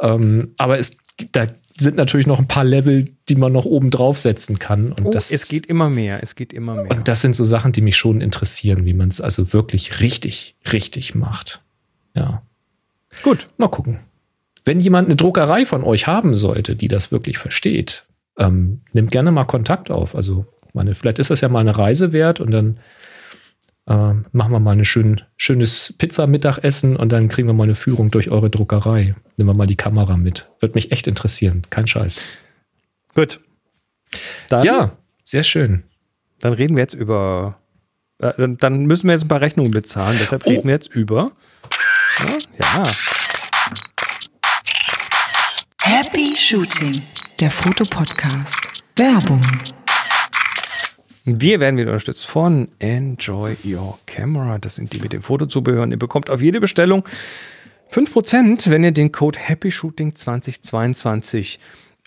Ähm, 0.00 0.54
aber 0.56 0.78
es, 0.78 0.98
da 1.32 1.48
sind 1.80 1.96
natürlich 1.96 2.26
noch 2.26 2.38
ein 2.38 2.48
paar 2.48 2.64
Level, 2.64 3.10
die 3.28 3.36
man 3.36 3.52
noch 3.52 3.64
oben 3.64 3.90
draufsetzen 3.90 4.58
kann. 4.58 4.92
Und 4.92 5.06
oh, 5.06 5.10
das, 5.10 5.30
es 5.30 5.48
geht 5.48 5.66
immer 5.66 5.90
mehr, 5.90 6.22
es 6.22 6.34
geht 6.34 6.52
immer 6.52 6.74
mehr. 6.74 6.90
Und 6.90 7.08
das 7.08 7.20
sind 7.20 7.34
so 7.34 7.44
Sachen, 7.44 7.72
die 7.72 7.80
mich 7.80 7.96
schon 7.96 8.20
interessieren, 8.20 8.84
wie 8.84 8.94
man 8.94 9.08
es 9.08 9.20
also 9.20 9.52
wirklich 9.52 10.00
richtig, 10.00 10.56
richtig 10.72 11.14
macht. 11.14 11.60
Ja. 12.14 12.42
Gut. 13.22 13.48
Mal 13.56 13.68
gucken. 13.68 13.98
Wenn 14.64 14.80
jemand 14.80 15.08
eine 15.08 15.16
Druckerei 15.16 15.66
von 15.66 15.84
euch 15.84 16.06
haben 16.06 16.34
sollte, 16.34 16.76
die 16.76 16.88
das 16.88 17.12
wirklich 17.12 17.38
versteht, 17.38 18.04
ähm, 18.38 18.80
nimmt 18.92 19.10
gerne 19.10 19.32
mal 19.32 19.44
Kontakt 19.44 19.90
auf. 19.90 20.14
Also, 20.14 20.46
meine, 20.72 20.94
vielleicht 20.94 21.18
ist 21.18 21.30
das 21.30 21.40
ja 21.40 21.48
mal 21.48 21.60
eine 21.60 21.76
Reise 21.76 22.12
wert 22.12 22.40
und 22.40 22.50
dann 22.50 22.78
äh, 23.90 24.14
machen 24.30 24.52
wir 24.52 24.60
mal 24.60 24.70
ein 24.70 24.84
schön, 24.84 25.20
schönes 25.36 25.94
Pizza-Mittagessen 25.98 26.94
und 26.94 27.10
dann 27.10 27.28
kriegen 27.28 27.48
wir 27.48 27.54
mal 27.54 27.64
eine 27.64 27.74
Führung 27.74 28.12
durch 28.12 28.30
eure 28.30 28.48
Druckerei. 28.48 29.16
Nehmen 29.36 29.50
wir 29.50 29.54
mal 29.54 29.66
die 29.66 29.76
Kamera 29.76 30.16
mit. 30.16 30.48
Wird 30.60 30.76
mich 30.76 30.92
echt 30.92 31.08
interessieren. 31.08 31.62
Kein 31.70 31.88
Scheiß. 31.88 32.22
Gut. 33.14 33.40
Dann, 34.48 34.64
ja, 34.64 34.92
sehr 35.24 35.42
schön. 35.42 35.82
Dann 36.38 36.52
reden 36.52 36.76
wir 36.76 36.82
jetzt 36.82 36.94
über. 36.94 37.58
Äh, 38.18 38.48
dann 38.58 38.84
müssen 38.86 39.08
wir 39.08 39.12
jetzt 39.12 39.24
ein 39.24 39.28
paar 39.28 39.40
Rechnungen 39.40 39.72
bezahlen. 39.72 40.16
Deshalb 40.20 40.46
oh. 40.46 40.50
reden 40.50 40.64
wir 40.64 40.74
jetzt 40.74 40.94
über. 40.94 41.32
Ja. 42.20 42.84
ja. 42.84 42.84
Happy 45.82 46.36
Shooting, 46.36 47.02
der 47.40 47.50
Fotopodcast. 47.50 48.60
Werbung. 48.94 49.42
Wir 51.38 51.60
werden 51.60 51.76
wieder 51.76 51.90
unterstützt 51.90 52.26
von 52.26 52.66
Enjoy 52.80 53.56
Your 53.64 53.98
Camera. 54.06 54.58
Das 54.58 54.74
sind 54.74 54.92
die 54.92 54.98
mit 54.98 55.12
dem 55.12 55.22
Fotozubehör. 55.22 55.84
Und 55.84 55.92
ihr 55.92 55.98
bekommt 55.98 56.28
auf 56.28 56.40
jede 56.40 56.60
Bestellung 56.60 57.04
5%, 57.92 58.68
wenn 58.68 58.82
ihr 58.82 58.90
den 58.90 59.12
Code 59.12 59.38
Happy 59.38 59.70
Shooting 59.70 60.16
2022 60.16 61.60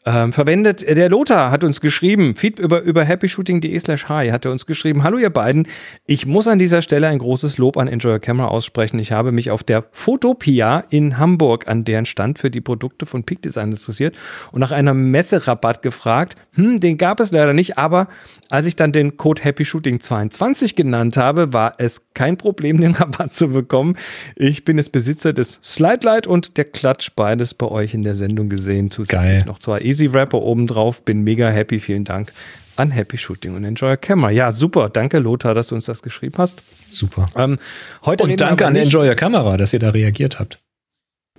ähm, 0.06 0.34
verwendet. 0.34 0.82
Der 0.88 1.10
Lothar 1.10 1.52
hat 1.52 1.64
uns 1.64 1.82
geschrieben, 1.82 2.36
feed 2.36 2.60
über, 2.60 2.82
über 2.82 3.06
happyshooting.de 3.06 3.78
slash 3.80 4.10
hi 4.10 4.30
hat 4.30 4.46
er 4.46 4.52
uns 4.52 4.66
geschrieben, 4.66 5.04
hallo 5.04 5.18
ihr 5.18 5.30
beiden, 5.30 5.68
ich 6.06 6.26
muss 6.26 6.48
an 6.48 6.60
dieser 6.60 6.82
Stelle 6.82 7.08
ein 7.08 7.20
großes 7.20 7.58
Lob 7.58 7.78
an 7.78 7.88
Enjoy 7.88 8.14
Your 8.14 8.20
Camera 8.20 8.48
aussprechen. 8.48 9.00
Ich 9.00 9.12
habe 9.12 9.32
mich 9.32 9.52
auf 9.52 9.64
der 9.64 9.86
Fotopia 9.92 10.84
in 10.90 11.18
Hamburg 11.18 11.68
an 11.68 11.84
deren 11.86 12.06
Stand 12.06 12.40
für 12.40 12.52
die 12.52 12.62
Produkte 12.62 13.06
von 13.06 13.24
Peak 13.24 13.42
Design 13.42 13.72
interessiert 13.72 14.16
und 14.52 14.60
nach 14.60 14.72
einem 14.72 15.12
Messerabatt 15.12 15.82
gefragt. 15.82 16.36
Hm, 16.54 16.80
den 16.80 16.98
gab 16.98 17.20
es 17.20 17.32
leider 17.32 17.54
nicht, 17.54 17.78
aber 17.78 18.08
als 18.50 18.68
ich 18.68 18.76
dann 18.76 18.92
den 18.92 19.18
Code 19.18 19.44
Happy 19.44 19.66
Shooting 19.66 20.00
22 20.00 20.76
genannt 20.76 21.18
habe, 21.18 21.54
war 21.54 21.74
es 21.80 22.14
kein 22.14 22.38
Problem, 22.38 22.80
den 22.80 22.92
Rabatt 22.92 23.34
zu 23.34 23.48
bekommen. 23.50 23.96
Ich 24.36 24.64
bin 24.64 24.78
jetzt 24.78 24.92
Besitzer 24.92 25.34
des 25.34 25.60
Slide 25.64 26.06
Light 26.06 26.28
und 26.28 26.58
der 26.58 26.66
Klatsch, 26.66 27.10
beides 27.16 27.56
bei 27.56 27.68
euch 27.68 27.94
in 27.96 28.04
der 28.04 28.16
Sendung 28.16 28.50
gesehen. 28.50 28.92
Zusätzlich 28.92 29.22
Geil. 29.22 29.44
noch 29.48 29.58
zwei 29.58 29.80
Easy 29.94 30.08
Rapper 30.08 30.42
obendrauf. 30.42 31.04
Bin 31.04 31.22
mega 31.22 31.50
happy. 31.50 31.80
Vielen 31.80 32.04
Dank 32.04 32.34
an 32.76 32.90
Happy 32.90 33.18
Shooting 33.18 33.56
und 33.56 33.64
Enjoy 33.64 33.92
Your 33.92 33.98
Camera. 33.98 34.32
Ja, 34.32 34.52
super. 34.52 34.90
Danke, 34.90 35.20
Lothar, 35.20 35.54
dass 35.54 35.68
du 35.68 35.76
uns 35.76 35.86
das 35.86 36.02
geschrieben 36.02 36.36
hast. 36.40 36.64
Super. 36.90 37.26
Ähm, 37.36 37.60
heute 38.04 38.24
und 38.24 38.42
danke 38.42 38.66
an 38.66 38.76
Enjoy 38.76 39.08
Your 39.08 39.16
Camera, 39.16 39.58
dass 39.58 39.74
ihr 39.74 39.80
da 39.80 39.92
reagiert 39.92 40.40
habt. 40.40 40.60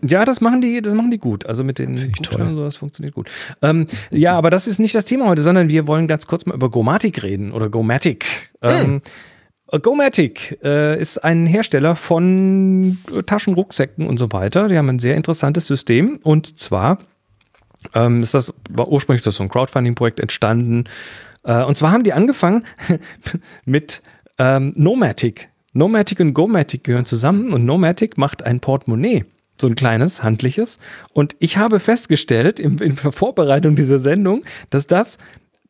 Ja, 0.01 0.25
das 0.25 0.41
machen 0.41 0.61
die, 0.61 0.81
das 0.81 0.95
machen 0.95 1.11
die 1.11 1.19
gut. 1.19 1.47
Also 1.47 1.65
mit 1.65 1.79
den 1.79 2.13
Gutscheinen 2.13 2.49
und 2.49 2.55
so, 2.57 2.65
das 2.65 2.77
funktioniert 2.77 3.15
gut. 3.15 3.29
Ähm, 3.63 3.87
ja, 4.11 4.37
aber 4.37 4.51
das 4.51 4.69
ist 4.69 4.79
nicht 4.79 4.95
das 4.95 5.07
Thema 5.07 5.27
heute, 5.27 5.43
sondern 5.43 5.69
wir 5.69 5.89
wollen 5.89 6.07
ganz 6.07 6.27
kurz 6.27 6.47
mal 6.47 6.55
über 6.55 6.71
Gomatic 6.71 7.23
reden 7.23 7.53
oder 7.53 7.71
Gomatic. 7.71 8.51
Hm. 8.63 9.01
Ähm, 9.73 9.81
Gomatic 9.83 10.59
äh, 10.63 11.01
ist 11.01 11.19
ein 11.25 11.47
Hersteller 11.47 11.97
von 11.97 12.99
Taschen, 13.27 13.55
Rucksäcken 13.55 14.07
und 14.07 14.19
so 14.19 14.31
weiter. 14.31 14.69
Die 14.69 14.77
haben 14.77 14.89
ein 14.89 14.99
sehr 14.99 15.17
interessantes 15.17 15.67
System 15.67 16.21
und 16.23 16.59
zwar 16.59 16.99
ähm, 17.95 18.22
ist 18.22 18.35
das 18.35 18.53
war 18.70 18.89
ursprünglich 18.89 19.22
das 19.22 19.37
so 19.37 19.43
ein 19.43 19.49
Crowdfunding-Projekt 19.49 20.20
entstanden. 20.20 20.85
Äh, 21.45 21.62
und 21.64 21.76
zwar 21.76 21.93
haben 21.93 22.05
die 22.05 22.12
angefangen 22.12 22.64
mit 23.64 24.03
ähm, 24.39 24.72
Nomatic. 24.76 25.51
Nomatic 25.72 26.20
und 26.20 26.35
Gomatic 26.35 26.85
gehören 26.85 27.05
zusammen 27.05 27.53
und 27.53 27.64
Nomatic 27.64 28.16
macht 28.16 28.45
ein 28.45 28.61
Portemonnaie. 28.61 29.24
So 29.61 29.68
ein 29.68 29.76
kleines, 29.76 30.22
handliches. 30.22 30.80
Und 31.12 31.37
ich 31.39 31.59
habe 31.59 31.78
festgestellt 31.78 32.59
in, 32.59 32.78
in 32.78 32.97
Vorbereitung 32.97 33.76
dieser 33.76 33.99
Sendung, 33.99 34.45
dass 34.70 34.87
das 34.87 35.18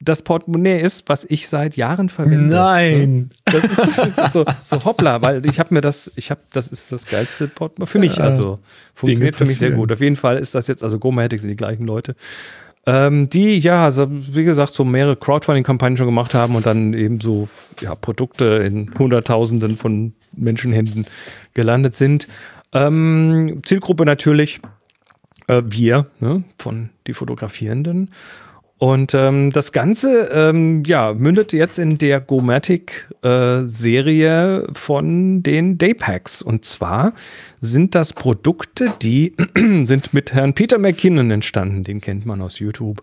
das 0.04 0.22
Portemonnaie 0.22 0.80
ist, 0.80 1.08
was 1.08 1.24
ich 1.24 1.48
seit 1.48 1.76
Jahren 1.76 2.08
verwende. 2.08 2.54
Nein. 2.54 3.30
Das 3.44 3.64
ist 3.64 4.32
so, 4.32 4.44
so 4.62 4.84
hoppla, 4.84 5.22
weil 5.22 5.46
ich 5.46 5.58
habe 5.58 5.74
mir 5.74 5.80
das, 5.80 6.10
ich 6.16 6.30
habe, 6.30 6.40
das 6.52 6.68
ist 6.68 6.92
das 6.92 7.06
geilste 7.06 7.48
Portemonnaie 7.48 7.90
für 7.90 7.98
mich. 7.98 8.20
Also 8.20 8.58
funktioniert 8.94 9.36
für 9.36 9.46
mich 9.46 9.58
sehr 9.58 9.70
gut. 9.70 9.90
Auf 9.92 10.00
jeden 10.00 10.16
Fall 10.16 10.38
ist 10.38 10.54
das 10.54 10.66
jetzt, 10.66 10.82
also 10.82 10.98
Gomatic 10.98 11.40
sind 11.40 11.50
die 11.50 11.56
gleichen 11.56 11.84
Leute. 11.84 12.14
Ähm, 12.86 13.30
die, 13.30 13.58
ja, 13.58 13.84
also, 13.84 14.06
wie 14.10 14.44
gesagt, 14.44 14.72
so 14.72 14.84
mehrere 14.84 15.16
Crowdfunding-Kampagnen 15.16 15.96
schon 15.96 16.06
gemacht 16.06 16.34
haben 16.34 16.54
und 16.54 16.66
dann 16.66 16.92
eben 16.92 17.20
so 17.20 17.48
ja, 17.80 17.94
Produkte 17.94 18.44
in 18.44 18.92
Hunderttausenden 18.98 19.78
von 19.78 20.12
Menschenhänden 20.36 21.06
gelandet 21.54 21.96
sind. 21.96 22.28
Ähm, 22.72 23.60
Zielgruppe 23.64 24.04
natürlich 24.04 24.60
äh, 25.46 25.62
wir, 25.64 26.06
ne, 26.20 26.44
von 26.58 26.90
die 27.06 27.14
Fotografierenden. 27.14 28.10
Und 28.78 29.14
ähm, 29.14 29.52
das 29.52 29.72
Ganze 29.72 30.30
ähm, 30.32 30.82
ja, 30.84 31.14
mündet 31.14 31.52
jetzt 31.52 31.78
in 31.78 31.96
der 31.96 32.20
Gomatic-Serie 32.20 34.62
äh, 34.62 34.74
von 34.74 35.42
den 35.42 35.78
Daypacks. 35.78 36.42
Und 36.42 36.64
zwar 36.64 37.12
sind 37.60 37.94
das 37.94 38.12
Produkte, 38.12 38.92
die 39.00 39.34
sind 39.54 40.12
mit 40.12 40.32
Herrn 40.32 40.54
Peter 40.54 40.78
McKinnon 40.78 41.30
entstanden. 41.30 41.84
Den 41.84 42.00
kennt 42.00 42.26
man 42.26 42.42
aus 42.42 42.58
YouTube. 42.58 43.00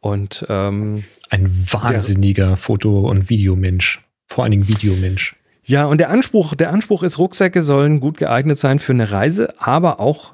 Und 0.00 0.46
ähm, 0.48 1.04
ein 1.30 1.48
wahnsinniger 1.48 2.48
der, 2.48 2.56
Foto- 2.56 3.08
und 3.08 3.28
Videomensch. 3.28 4.02
Vor 4.26 4.44
allen 4.44 4.52
Dingen 4.52 4.68
Videomensch. 4.68 5.36
Ja, 5.64 5.86
und 5.86 5.98
der 5.98 6.10
Anspruch, 6.10 6.54
der 6.54 6.72
Anspruch 6.72 7.02
ist, 7.02 7.18
Rucksäcke 7.18 7.62
sollen 7.62 8.00
gut 8.00 8.18
geeignet 8.18 8.58
sein 8.58 8.78
für 8.78 8.92
eine 8.92 9.10
Reise, 9.10 9.54
aber 9.58 9.98
auch 9.98 10.33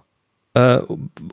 äh, 0.55 0.79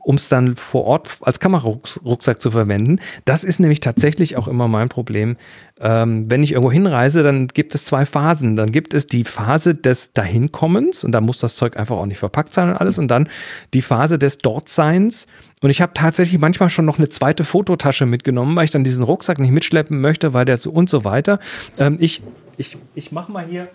um 0.02 0.16
es 0.16 0.28
dann 0.28 0.56
vor 0.56 0.84
Ort 0.84 1.18
als 1.22 1.40
Kamerarucksack 1.40 2.40
zu 2.40 2.50
verwenden. 2.50 3.00
Das 3.24 3.44
ist 3.44 3.60
nämlich 3.60 3.80
tatsächlich 3.80 4.36
auch 4.36 4.48
immer 4.48 4.68
mein 4.68 4.88
Problem. 4.88 5.36
Ähm, 5.80 6.30
wenn 6.30 6.42
ich 6.42 6.52
irgendwo 6.52 6.70
hinreise, 6.70 7.22
dann 7.22 7.48
gibt 7.48 7.74
es 7.74 7.84
zwei 7.84 8.06
Phasen. 8.06 8.56
Dann 8.56 8.70
gibt 8.70 8.94
es 8.94 9.06
die 9.06 9.24
Phase 9.24 9.74
des 9.74 10.12
Dahinkommens 10.12 11.04
und 11.04 11.12
da 11.12 11.20
muss 11.20 11.38
das 11.38 11.56
Zeug 11.56 11.76
einfach 11.76 11.96
auch 11.96 12.06
nicht 12.06 12.18
verpackt 12.18 12.54
sein 12.54 12.70
und 12.70 12.76
alles. 12.76 12.98
Und 12.98 13.08
dann 13.08 13.28
die 13.74 13.82
Phase 13.82 14.18
des 14.18 14.38
Dortseins. 14.38 15.26
Und 15.60 15.70
ich 15.70 15.82
habe 15.82 15.92
tatsächlich 15.94 16.40
manchmal 16.40 16.70
schon 16.70 16.84
noch 16.84 16.98
eine 16.98 17.08
zweite 17.08 17.42
Fototasche 17.42 18.06
mitgenommen, 18.06 18.54
weil 18.54 18.64
ich 18.64 18.70
dann 18.70 18.84
diesen 18.84 19.02
Rucksack 19.02 19.40
nicht 19.40 19.50
mitschleppen 19.50 20.00
möchte, 20.00 20.32
weil 20.32 20.44
der 20.44 20.56
so 20.56 20.70
und 20.70 20.88
so 20.88 21.04
weiter. 21.04 21.40
Ähm, 21.78 21.96
ich 21.98 22.22
ich, 22.58 22.76
ich 22.94 23.12
mache 23.12 23.30
mal 23.32 23.46
hier. 23.46 23.68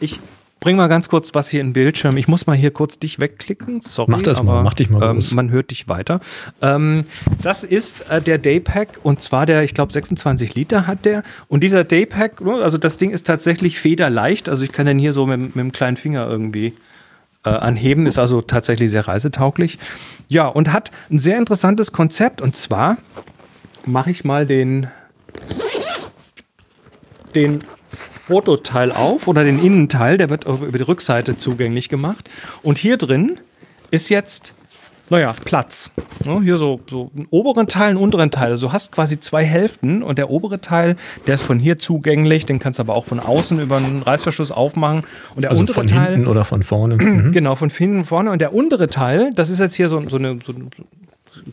Ich 0.00 0.18
bring 0.64 0.76
mal 0.76 0.88
ganz 0.88 1.10
kurz 1.10 1.34
was 1.34 1.50
hier 1.50 1.60
in 1.60 1.68
den 1.68 1.72
Bildschirm. 1.74 2.16
Ich 2.16 2.26
muss 2.26 2.46
mal 2.46 2.56
hier 2.56 2.70
kurz 2.70 2.98
dich 2.98 3.20
wegklicken. 3.20 3.82
Sorry. 3.82 4.10
Mach 4.10 4.22
das 4.22 4.42
mal, 4.42 4.62
mach 4.62 4.72
dich 4.72 4.88
mal 4.88 5.10
ähm, 5.10 5.22
Man 5.34 5.50
hört 5.50 5.70
dich 5.70 5.90
weiter. 5.90 6.20
Ähm, 6.62 7.04
das 7.42 7.64
ist 7.64 8.10
äh, 8.10 8.22
der 8.22 8.38
Daypack 8.38 8.98
und 9.02 9.20
zwar 9.20 9.44
der, 9.44 9.62
ich 9.62 9.74
glaube, 9.74 9.92
26 9.92 10.54
Liter 10.54 10.86
hat 10.86 11.04
der. 11.04 11.22
Und 11.48 11.62
dieser 11.62 11.84
Daypack, 11.84 12.40
ne, 12.40 12.54
also 12.54 12.78
das 12.78 12.96
Ding 12.96 13.10
ist 13.10 13.26
tatsächlich 13.26 13.78
federleicht. 13.78 14.48
Also 14.48 14.64
ich 14.64 14.72
kann 14.72 14.86
den 14.86 14.98
hier 14.98 15.12
so 15.12 15.26
mit, 15.26 15.38
mit 15.38 15.56
dem 15.56 15.72
kleinen 15.72 15.98
Finger 15.98 16.26
irgendwie 16.26 16.72
äh, 17.44 17.50
anheben. 17.50 18.06
Ist 18.06 18.18
also 18.18 18.40
tatsächlich 18.40 18.90
sehr 18.90 19.06
reisetauglich. 19.06 19.78
Ja, 20.28 20.46
und 20.46 20.72
hat 20.72 20.90
ein 21.10 21.18
sehr 21.18 21.36
interessantes 21.36 21.92
Konzept. 21.92 22.40
Und 22.40 22.56
zwar 22.56 22.96
mache 23.84 24.10
ich 24.10 24.24
mal 24.24 24.46
den 24.46 24.86
den 27.34 27.58
Fototeil 28.26 28.90
auf 28.92 29.28
oder 29.28 29.44
den 29.44 29.58
Innenteil, 29.58 30.16
der 30.16 30.30
wird 30.30 30.44
über 30.46 30.78
die 30.78 30.84
Rückseite 30.84 31.36
zugänglich 31.36 31.88
gemacht. 31.88 32.30
Und 32.62 32.78
hier 32.78 32.96
drin 32.96 33.38
ist 33.90 34.08
jetzt, 34.08 34.54
naja, 35.10 35.34
Platz. 35.44 35.90
Ne, 36.24 36.40
hier 36.42 36.56
so, 36.56 36.80
so 36.88 37.10
einen 37.14 37.26
oberen 37.30 37.66
Teil, 37.66 37.90
einen 37.90 37.98
unteren 37.98 38.30
Teil. 38.30 38.50
Also 38.50 38.68
du 38.68 38.72
hast 38.72 38.92
quasi 38.92 39.20
zwei 39.20 39.44
Hälften 39.44 40.02
und 40.02 40.16
der 40.16 40.30
obere 40.30 40.60
Teil, 40.60 40.96
der 41.26 41.34
ist 41.34 41.42
von 41.42 41.58
hier 41.58 41.78
zugänglich, 41.78 42.46
den 42.46 42.58
kannst 42.58 42.78
du 42.78 42.82
aber 42.82 42.94
auch 42.94 43.04
von 43.04 43.20
außen 43.20 43.60
über 43.60 43.76
einen 43.76 44.02
Reißverschluss 44.02 44.50
aufmachen. 44.50 45.04
Und 45.34 45.42
der 45.42 45.50
also 45.50 45.60
untere 45.60 45.74
von 45.74 45.86
Teil. 45.86 46.12
hinten 46.12 46.26
oder 46.26 46.44
von 46.44 46.62
vorne. 46.62 46.96
Mhm. 47.04 47.32
Genau, 47.32 47.54
von 47.54 47.68
hinten 47.68 48.06
vorne. 48.06 48.30
Und 48.30 48.40
der 48.40 48.54
untere 48.54 48.88
Teil, 48.88 49.32
das 49.34 49.50
ist 49.50 49.60
jetzt 49.60 49.74
hier 49.74 49.88
so, 49.88 50.02
so 50.08 50.16
eine, 50.16 50.38
so 50.44 50.52
ein 50.52 50.70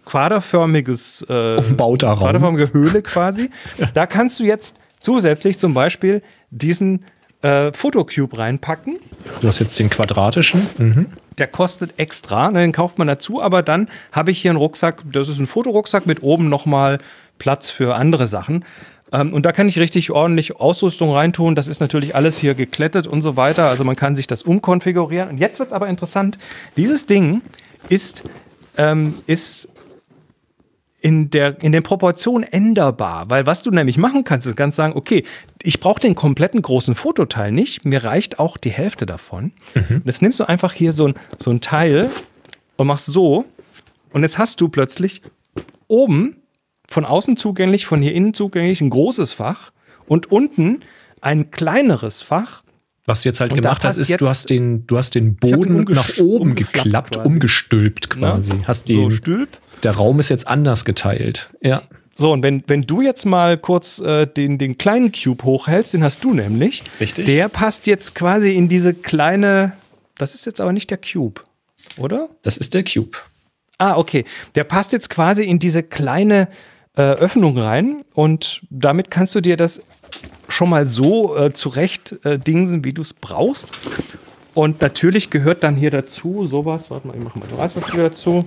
quaderförmiges 0.05 1.23
äh, 1.23 1.61
quaderförmige 1.61 2.71
Höhle 2.73 3.01
quasi. 3.01 3.49
Da 3.93 4.05
kannst 4.05 4.39
du 4.39 4.43
jetzt 4.45 4.79
zusätzlich 5.01 5.57
zum 5.57 5.73
Beispiel 5.73 6.21
diesen 6.49 7.05
äh, 7.41 7.71
Fotocube 7.73 8.37
reinpacken. 8.37 8.99
Du 9.41 9.47
hast 9.47 9.59
jetzt 9.59 9.77
den 9.79 9.89
quadratischen. 9.89 10.67
Mhm. 10.77 11.07
Der 11.37 11.47
kostet 11.47 11.93
extra, 11.97 12.51
ne, 12.51 12.59
den 12.59 12.71
kauft 12.71 12.97
man 12.97 13.07
dazu, 13.07 13.41
aber 13.41 13.63
dann 13.63 13.89
habe 14.11 14.31
ich 14.31 14.41
hier 14.41 14.51
einen 14.51 14.57
Rucksack, 14.57 15.03
das 15.11 15.27
ist 15.27 15.39
ein 15.39 15.47
Fotorucksack 15.47 16.05
mit 16.05 16.21
oben 16.21 16.49
nochmal 16.49 16.99
Platz 17.39 17.69
für 17.69 17.95
andere 17.95 18.27
Sachen. 18.27 18.63
Ähm, 19.11 19.33
und 19.33 19.45
da 19.45 19.51
kann 19.51 19.67
ich 19.67 19.79
richtig 19.79 20.11
ordentlich 20.11 20.57
Ausrüstung 20.57 21.11
reintun. 21.11 21.55
Das 21.55 21.67
ist 21.67 21.79
natürlich 21.79 22.15
alles 22.15 22.37
hier 22.37 22.53
geklettet 22.53 23.07
und 23.07 23.21
so 23.21 23.37
weiter. 23.37 23.69
Also 23.69 23.83
man 23.83 23.95
kann 23.95 24.15
sich 24.15 24.27
das 24.27 24.43
umkonfigurieren. 24.43 25.29
Und 25.29 25.37
jetzt 25.37 25.59
wird 25.59 25.69
es 25.69 25.73
aber 25.73 25.87
interessant. 25.87 26.37
Dieses 26.77 27.05
Ding 27.05 27.41
ist, 27.89 28.23
ähm, 28.77 29.15
ist 29.25 29.69
in 31.01 31.31
der 31.31 31.61
in 31.63 31.71
den 31.71 31.83
Proportionen 31.83 32.43
änderbar, 32.43 33.29
weil 33.29 33.45
was 33.47 33.63
du 33.63 33.71
nämlich 33.71 33.97
machen 33.97 34.23
kannst, 34.23 34.45
ist 34.45 34.55
ganz 34.55 34.75
sagen, 34.75 34.93
okay, 34.95 35.23
ich 35.61 35.79
brauche 35.79 35.99
den 35.99 36.13
kompletten 36.15 36.61
großen 36.61 36.95
Fototeil 36.95 37.51
nicht, 37.51 37.85
mir 37.85 38.03
reicht 38.03 38.39
auch 38.39 38.55
die 38.55 38.69
Hälfte 38.69 39.07
davon. 39.07 39.51
Mhm. 39.73 40.03
Jetzt 40.05 40.21
nimmst 40.21 40.39
du 40.39 40.47
einfach 40.47 40.73
hier 40.73 40.93
so 40.93 41.07
ein, 41.07 41.15
so 41.39 41.49
ein 41.49 41.59
Teil 41.59 42.11
und 42.77 42.87
machst 42.87 43.07
so 43.07 43.45
und 44.13 44.21
jetzt 44.21 44.37
hast 44.37 44.61
du 44.61 44.69
plötzlich 44.69 45.23
oben 45.87 46.37
von 46.87 47.05
außen 47.05 47.35
zugänglich, 47.35 47.87
von 47.87 48.01
hier 48.01 48.13
innen 48.13 48.33
zugänglich 48.35 48.79
ein 48.81 48.91
großes 48.91 49.33
Fach 49.33 49.71
und 50.05 50.31
unten 50.31 50.81
ein 51.19 51.49
kleineres 51.49 52.21
Fach. 52.21 52.61
Was 53.07 53.23
du 53.23 53.29
jetzt 53.29 53.39
halt 53.39 53.55
gemacht 53.55 53.83
hast, 53.83 53.97
ist, 53.97 54.21
du 54.21 54.27
hast 54.27 54.51
den, 54.51 54.85
du 54.85 54.97
hast 54.97 55.15
den 55.15 55.35
Boden 55.35 55.85
den 55.85 55.95
nach 55.95 56.17
oben 56.19 56.53
geklappt, 56.53 57.15
quasi. 57.15 57.27
umgestülpt 57.27 58.11
quasi. 58.11 58.51
Ja, 58.51 58.67
hast 58.67 58.87
den, 58.87 59.03
so 59.03 59.09
Stülp 59.09 59.57
der 59.83 59.95
Raum 59.95 60.19
ist 60.19 60.29
jetzt 60.29 60.47
anders 60.47 60.85
geteilt. 60.85 61.49
Ja. 61.61 61.83
So, 62.15 62.31
und 62.31 62.43
wenn, 62.43 62.63
wenn 62.67 62.83
du 62.83 63.01
jetzt 63.01 63.25
mal 63.25 63.57
kurz 63.57 63.99
äh, 63.99 64.27
den, 64.27 64.57
den 64.57 64.77
kleinen 64.77 65.11
Cube 65.11 65.43
hochhältst, 65.43 65.93
den 65.93 66.03
hast 66.03 66.23
du 66.23 66.33
nämlich. 66.33 66.83
Richtig. 66.99 67.25
Der 67.25 67.49
passt 67.49 67.87
jetzt 67.87 68.15
quasi 68.15 68.51
in 68.51 68.69
diese 68.69 68.93
kleine. 68.93 69.73
Das 70.17 70.35
ist 70.35 70.45
jetzt 70.45 70.61
aber 70.61 70.73
nicht 70.73 70.89
der 70.91 70.99
Cube, 70.99 71.41
oder? 71.97 72.29
Das 72.43 72.57
ist 72.57 72.73
der 72.73 72.83
Cube. 72.83 73.17
Ah, 73.77 73.97
okay. 73.97 74.25
Der 74.53 74.63
passt 74.65 74.91
jetzt 74.91 75.09
quasi 75.09 75.43
in 75.43 75.57
diese 75.57 75.81
kleine 75.81 76.47
äh, 76.95 77.01
Öffnung 77.01 77.57
rein 77.57 78.03
und 78.13 78.61
damit 78.69 79.09
kannst 79.09 79.33
du 79.33 79.41
dir 79.41 79.57
das 79.57 79.81
schon 80.49 80.69
mal 80.69 80.85
so 80.85 81.35
äh, 81.35 81.53
zurecht 81.53 82.17
äh, 82.23 82.37
dingsen, 82.37 82.83
wie 82.83 82.93
du 82.93 83.01
es 83.01 83.13
brauchst. 83.13 83.71
Und 84.53 84.81
natürlich 84.81 85.29
gehört 85.29 85.63
dann 85.63 85.75
hier 85.75 85.91
dazu 85.91 86.45
sowas. 86.45 86.91
Warte 86.91 87.07
mal, 87.07 87.15
ich 87.17 87.23
mache 87.23 87.39
mal 87.39 87.47
die 87.47 87.55
Reißpapier 87.55 88.03
dazu. 88.03 88.45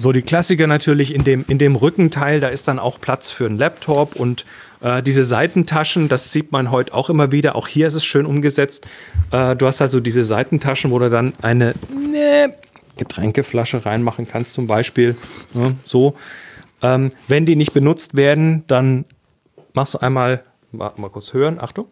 So, 0.00 0.12
die 0.12 0.22
Klassiker 0.22 0.66
natürlich 0.66 1.14
in 1.14 1.24
dem, 1.24 1.44
in 1.46 1.58
dem 1.58 1.76
Rückenteil, 1.76 2.40
da 2.40 2.48
ist 2.48 2.68
dann 2.68 2.78
auch 2.78 2.98
Platz 2.98 3.30
für 3.30 3.44
einen 3.44 3.58
Laptop 3.58 4.16
und 4.16 4.46
äh, 4.80 5.02
diese 5.02 5.26
Seitentaschen, 5.26 6.08
das 6.08 6.32
sieht 6.32 6.52
man 6.52 6.70
heute 6.70 6.94
auch 6.94 7.10
immer 7.10 7.32
wieder. 7.32 7.54
Auch 7.54 7.68
hier 7.68 7.86
ist 7.86 7.96
es 7.96 8.04
schön 8.06 8.24
umgesetzt. 8.24 8.86
Äh, 9.30 9.56
du 9.56 9.66
hast 9.66 9.82
also 9.82 10.00
diese 10.00 10.24
Seitentaschen, 10.24 10.90
wo 10.90 10.98
du 10.98 11.10
dann 11.10 11.34
eine 11.42 11.74
ne, 11.92 12.54
Getränkeflasche 12.96 13.84
reinmachen 13.84 14.26
kannst, 14.26 14.54
zum 14.54 14.66
Beispiel. 14.66 15.16
Ne, 15.52 15.76
so. 15.84 16.14
Ähm, 16.80 17.10
wenn 17.28 17.44
die 17.44 17.54
nicht 17.54 17.74
benutzt 17.74 18.16
werden, 18.16 18.64
dann 18.68 19.04
machst 19.74 19.92
du 19.92 19.98
einmal, 19.98 20.44
mal, 20.72 20.94
mal 20.96 21.10
kurz 21.10 21.34
hören, 21.34 21.60
Achtung. 21.60 21.88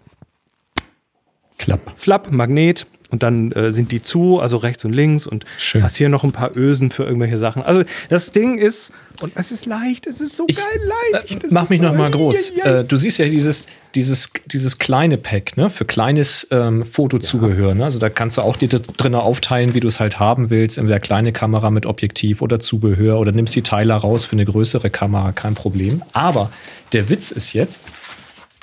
Klapp. 1.59 1.93
Flapp, 1.97 2.33
Magnet, 2.33 2.87
und 3.11 3.23
dann 3.23 3.53
äh, 3.53 3.73
sind 3.73 3.91
die 3.91 4.03
zu, 4.03 4.39
also 4.39 4.59
rechts 4.59 4.85
und 4.85 4.93
links 4.93 5.27
und 5.27 5.45
Schön. 5.57 5.83
hast 5.83 5.97
hier 5.97 6.09
noch 6.09 6.25
ein 6.25 6.33
paar 6.33 6.57
Ösen 6.57 6.91
für 6.91 7.05
irgendwelche 7.05 7.39
Sachen. 7.39 7.63
Also 7.63 7.85
das 8.09 8.33
Ding 8.33 8.59
ist, 8.59 8.93
und 9.21 9.33
es 9.35 9.51
ist 9.51 9.67
leicht, 9.67 10.07
es 10.07 10.21
ist 10.21 10.37
so 10.37 10.45
ich, 10.47 10.57
geil 10.57 10.93
leicht. 11.13 11.45
Äh, 11.45 11.49
mach 11.51 11.69
mich 11.71 11.81
so 11.81 11.87
noch 11.87 11.95
mal 11.95 12.11
groß. 12.11 12.51
Äh, 12.59 12.85
du 12.85 12.97
siehst 12.97 13.19
ja 13.19 13.27
dieses, 13.27 13.67
dieses, 13.95 14.31
dieses 14.47 14.79
kleine 14.79 15.17
Pack, 15.17 15.57
ne, 15.57 15.71
für 15.71 15.85
kleines 15.87 16.47
ähm, 16.51 16.85
Fotozubehör. 16.85 17.71
Ja. 17.71 17.75
Ne? 17.75 17.85
Also 17.85 17.99
da 17.99 18.11
kannst 18.11 18.37
du 18.37 18.43
auch 18.43 18.57
dir 18.57 18.69
drin 18.69 19.15
aufteilen, 19.15 19.75
wie 19.75 19.81
du 19.81 19.89
es 19.89 19.99
halt 20.01 20.21
haben 20.21 20.51
willst. 20.51 20.79
Entweder 20.79 21.01
kleine 21.01 21.33
Kamera 21.33 21.71
mit 21.71 21.87
Objektiv 21.87 22.43
oder 22.43 22.61
Zubehör 22.61 23.19
oder 23.19 23.33
nimmst 23.33 23.57
die 23.57 23.63
Teile 23.63 23.95
raus 23.95 24.25
für 24.25 24.37
eine 24.37 24.45
größere 24.45 24.91
Kamera, 24.91 25.33
kein 25.33 25.55
Problem. 25.55 26.03
Aber 26.13 26.51
der 26.93 27.09
Witz 27.09 27.31
ist 27.31 27.55
jetzt, 27.55 27.89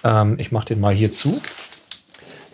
ähm, 0.03 0.35
ich 0.37 0.51
mach 0.51 0.65
den 0.65 0.79
mal 0.79 0.93
hier 0.93 1.11
zu. 1.11 1.41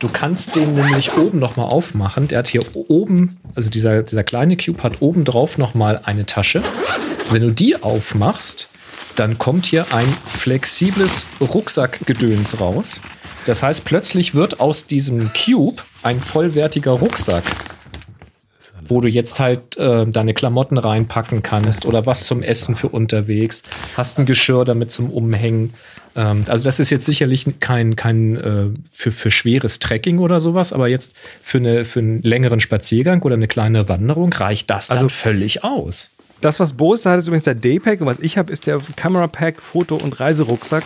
Du 0.02 0.10
kannst 0.10 0.56
den 0.56 0.74
nämlich 0.74 1.16
oben 1.16 1.38
noch 1.38 1.58
mal 1.58 1.66
aufmachen. 1.66 2.28
Der 2.28 2.40
hat 2.40 2.48
hier 2.48 2.64
oben, 2.74 3.38
also 3.54 3.70
dieser, 3.70 4.02
dieser 4.02 4.24
kleine 4.24 4.58
Cube 4.58 4.82
hat 4.82 5.00
oben 5.00 5.26
drauf 5.26 5.60
noch 5.60 5.76
mal 5.76 6.02
eine 6.04 6.26
Tasche. 6.26 6.64
Wenn 7.30 7.44
du 7.44 7.52
die 7.52 7.82
aufmachst, 7.84 8.70
dann 9.16 9.38
kommt 9.38 9.68
hier 9.68 9.94
ein 9.94 10.12
flexibles 10.26 11.28
Rucksackgedöns 11.40 12.60
raus. 12.60 13.02
Das 13.46 13.62
heißt, 13.62 13.86
plötzlich 13.86 14.34
wird 14.34 14.60
aus 14.60 14.88
diesem 14.88 15.30
Cube 15.34 15.84
ein 16.02 16.20
vollwertiger 16.20 16.94
Rucksack, 16.94 17.44
wo 18.82 19.02
du 19.02 19.08
jetzt 19.08 19.40
halt 19.40 19.78
äh, 19.78 20.08
deine 20.08 20.34
Klamotten 20.34 20.80
reinpacken 20.80 21.44
kannst 21.44 21.86
oder 21.86 22.08
was 22.08 22.26
zum 22.26 22.42
Essen 22.42 22.76
für 22.76 22.90
unterwegs. 22.90 23.62
Hast 23.96 24.18
ein 24.18 24.26
Geschirr 24.26 24.66
damit 24.66 24.90
zum 24.90 25.12
Umhängen. 25.12 25.76
Ähm, 26.16 26.46
also 26.48 26.66
das 26.66 26.80
ist 26.80 26.90
jetzt 26.90 27.06
sicherlich 27.06 27.46
kein, 27.60 27.96
kein 27.96 28.36
äh, 28.36 28.68
für, 28.92 29.12
für 29.12 29.32
schweres 29.32 29.80
Trekking 29.80 30.20
oder 30.20 30.40
sowas, 30.40 30.74
aber 30.74 30.88
jetzt 30.88 31.14
für, 31.42 31.58
eine, 31.60 31.86
für 31.86 32.00
einen 32.00 32.22
längeren 32.22 32.60
Spaziergang 32.60 33.22
oder 33.22 33.36
eine 33.36 33.48
kleine 33.48 33.88
Wanderung 33.88 34.34
reicht 34.34 34.70
das 34.70 34.90
also 34.90 35.10
völlig 35.10 35.64
aus. 35.64 36.10
Das, 36.42 36.60
was 36.60 36.74
Bose 36.74 37.10
hat, 37.10 37.20
ist 37.20 37.28
übrigens 37.28 37.44
der 37.44 37.56
Daypack 37.56 38.02
und 38.02 38.08
was 38.08 38.20
ich 38.20 38.38
habe, 38.38 38.52
ist 38.52 38.66
der 38.66 38.82
Camera 38.96 39.28
Pack, 39.28 39.62
Foto- 39.62 39.98
und 39.98 40.20
Reiserucksack. 40.20 40.84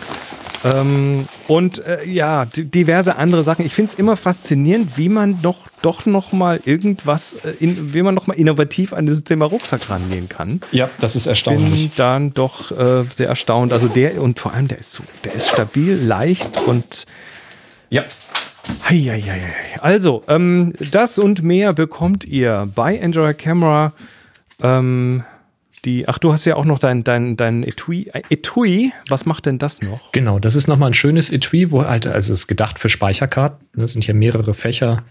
Ähm, 0.66 1.26
und 1.48 1.86
äh, 1.86 2.04
ja, 2.10 2.46
diverse 2.46 3.18
andere 3.18 3.44
Sachen. 3.44 3.68
Ich 3.68 3.76
finde 3.76 3.92
es 3.92 4.00
immer 4.00 4.18
faszinierend, 4.18 4.98
wie 4.98 5.10
man 5.10 5.40
doch, 5.44 5.68
doch 5.84 6.08
noch 6.08 6.32
mal 6.32 6.60
irgendwas, 6.66 7.36
äh, 7.44 7.52
in, 7.60 7.94
wie 7.94 8.02
man 8.02 8.16
noch 8.16 8.26
mal 8.26 8.34
innovativ 8.34 8.92
an 8.92 9.06
dieses 9.06 9.24
Thema 9.24 9.46
Rucksack 9.46 9.92
rangehen 9.92 10.28
kann. 10.28 10.62
Ja, 10.72 10.90
das 11.00 11.16
ist 11.16 11.28
erstaunlich. 11.28 11.72
Bin 11.72 11.92
dann 11.98 12.34
doch 12.34 12.72
äh, 12.72 13.04
sehr 13.14 13.28
erstaunt. 13.28 13.74
Also 13.74 13.88
der 13.88 14.20
und 14.20 14.40
vor 14.40 14.54
allem 14.54 14.68
der 14.68 14.80
ist 14.80 14.94
so, 14.94 15.04
der 15.24 15.36
ist 15.36 15.50
stabil, 15.50 16.02
leicht 16.02 16.50
und 16.66 17.06
ja. 17.92 18.04
Heieiei. 18.90 19.40
Also, 19.82 20.24
ähm, 20.28 20.74
das 20.92 21.20
und 21.20 21.44
mehr 21.44 21.74
bekommt 21.74 22.26
ihr 22.26 22.68
bei 22.74 22.98
Enjoy 22.98 23.36
Camera. 23.36 23.94
Ähm, 24.64 25.24
die, 25.86 26.08
ach, 26.08 26.18
du 26.18 26.34
hast 26.34 26.46
ja 26.46 26.56
auch 26.56 26.66
noch 26.66 26.80
dein, 26.80 27.04
dein, 27.04 27.38
dein 27.38 27.64
Etui. 27.64 28.12
Etui, 28.30 28.92
was 29.08 29.26
macht 29.26 29.46
denn 29.46 29.58
das 29.58 29.82
noch? 29.82 30.12
Genau, 30.12 30.40
das 30.40 30.56
ist 30.56 30.68
nochmal 30.68 30.90
ein 30.90 30.94
schönes 30.94 31.32
Etui, 31.32 31.72
wo 31.72 31.86
halt, 31.86 32.08
also 32.08 32.34
ist 32.34 32.48
gedacht 32.48 32.80
für 32.80 32.90
Speicherkarten. 32.90 33.68
Das 33.74 33.80
ne, 33.80 33.88
sind 33.88 34.06
hier 34.06 34.16
mehrere 34.16 34.54
Fächer. 34.54 35.04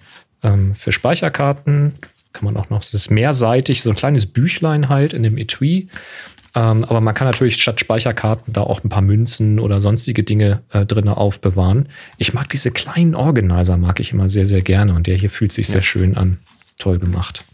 Ähm, 0.42 0.74
für 0.74 0.92
Speicherkarten 0.92 1.94
kann 2.32 2.44
man 2.44 2.56
auch 2.56 2.68
noch, 2.68 2.82
es 2.82 2.92
ist 2.92 3.10
mehrseitig, 3.10 3.82
so 3.82 3.90
ein 3.90 3.96
kleines 3.96 4.26
Büchlein 4.26 4.88
halt 4.88 5.12
in 5.12 5.22
dem 5.22 5.38
Etui. 5.38 5.86
Ähm, 6.56 6.84
aber 6.84 7.00
man 7.00 7.14
kann 7.14 7.26
natürlich 7.26 7.60
statt 7.60 7.80
Speicherkarten 7.80 8.52
da 8.52 8.62
auch 8.62 8.84
ein 8.84 8.88
paar 8.88 9.02
Münzen 9.02 9.58
oder 9.58 9.80
sonstige 9.80 10.22
Dinge 10.22 10.62
äh, 10.70 10.84
drin 10.84 11.08
aufbewahren. 11.08 11.88
Ich 12.18 12.34
mag 12.34 12.48
diese 12.48 12.70
kleinen 12.70 13.14
Organizer, 13.14 13.76
mag 13.76 14.00
ich 14.00 14.12
immer 14.12 14.28
sehr, 14.28 14.46
sehr 14.46 14.62
gerne. 14.62 14.94
Und 14.94 15.06
der 15.06 15.16
hier 15.16 15.30
fühlt 15.30 15.52
sich 15.52 15.66
sehr 15.66 15.82
schön 15.82 16.16
an. 16.16 16.38
Toll 16.78 16.98
gemacht. 16.98 17.44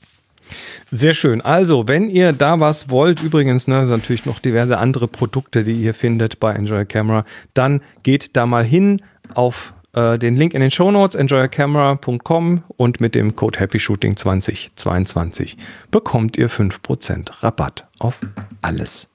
Sehr 0.91 1.13
schön. 1.13 1.41
Also, 1.41 1.89
wenn 1.89 2.11
ihr 2.11 2.33
da 2.33 2.61
was 2.61 2.91
wollt, 2.91 3.23
übrigens, 3.23 3.69
ne, 3.69 3.87
sind 3.87 3.99
natürlich 3.99 4.27
noch 4.27 4.39
diverse 4.39 4.79
andere 4.79 5.09
Produkte, 5.09 5.65
die 5.65 5.75
ihr 5.75 5.95
findet 5.95 6.41
bei 6.41 6.53
Enjoy 6.53 6.85
Camera, 6.87 7.25
dann 7.55 7.81
geht 8.03 8.37
da 8.37 8.47
mal 8.47 8.65
hin 8.65 9.01
auf 9.35 9.73
äh, 9.93 10.19
den 10.19 10.37
Link 10.37 10.55
in 10.55 10.61
den 10.61 10.71
Show 10.71 10.91
Notes, 10.91 11.15
enjoycamera.com 11.17 12.63
und 12.77 13.01
mit 13.01 13.15
dem 13.15 13.37
Code 13.37 13.59
Happy 13.59 13.79
Shooting 13.79 14.17
2022 14.17 15.57
bekommt 15.91 16.37
ihr 16.37 16.51
5% 16.51 17.43
Rabatt 17.43 17.87
auf 17.99 18.21
alles. 18.63 19.09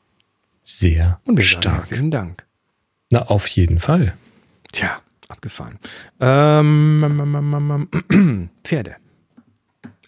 Sehr 0.62 1.20
Und 1.26 1.42
stark. 1.44 1.78
herzlichen 1.78 2.12
Dank. 2.12 2.44
Na, 3.12 3.28
auf 3.28 3.48
jeden 3.48 3.80
Fall. 3.80 4.14
Tja, 4.72 5.00
abgefahren. 5.28 5.78
Ähm, 6.20 8.50
Pferde. 8.64 8.96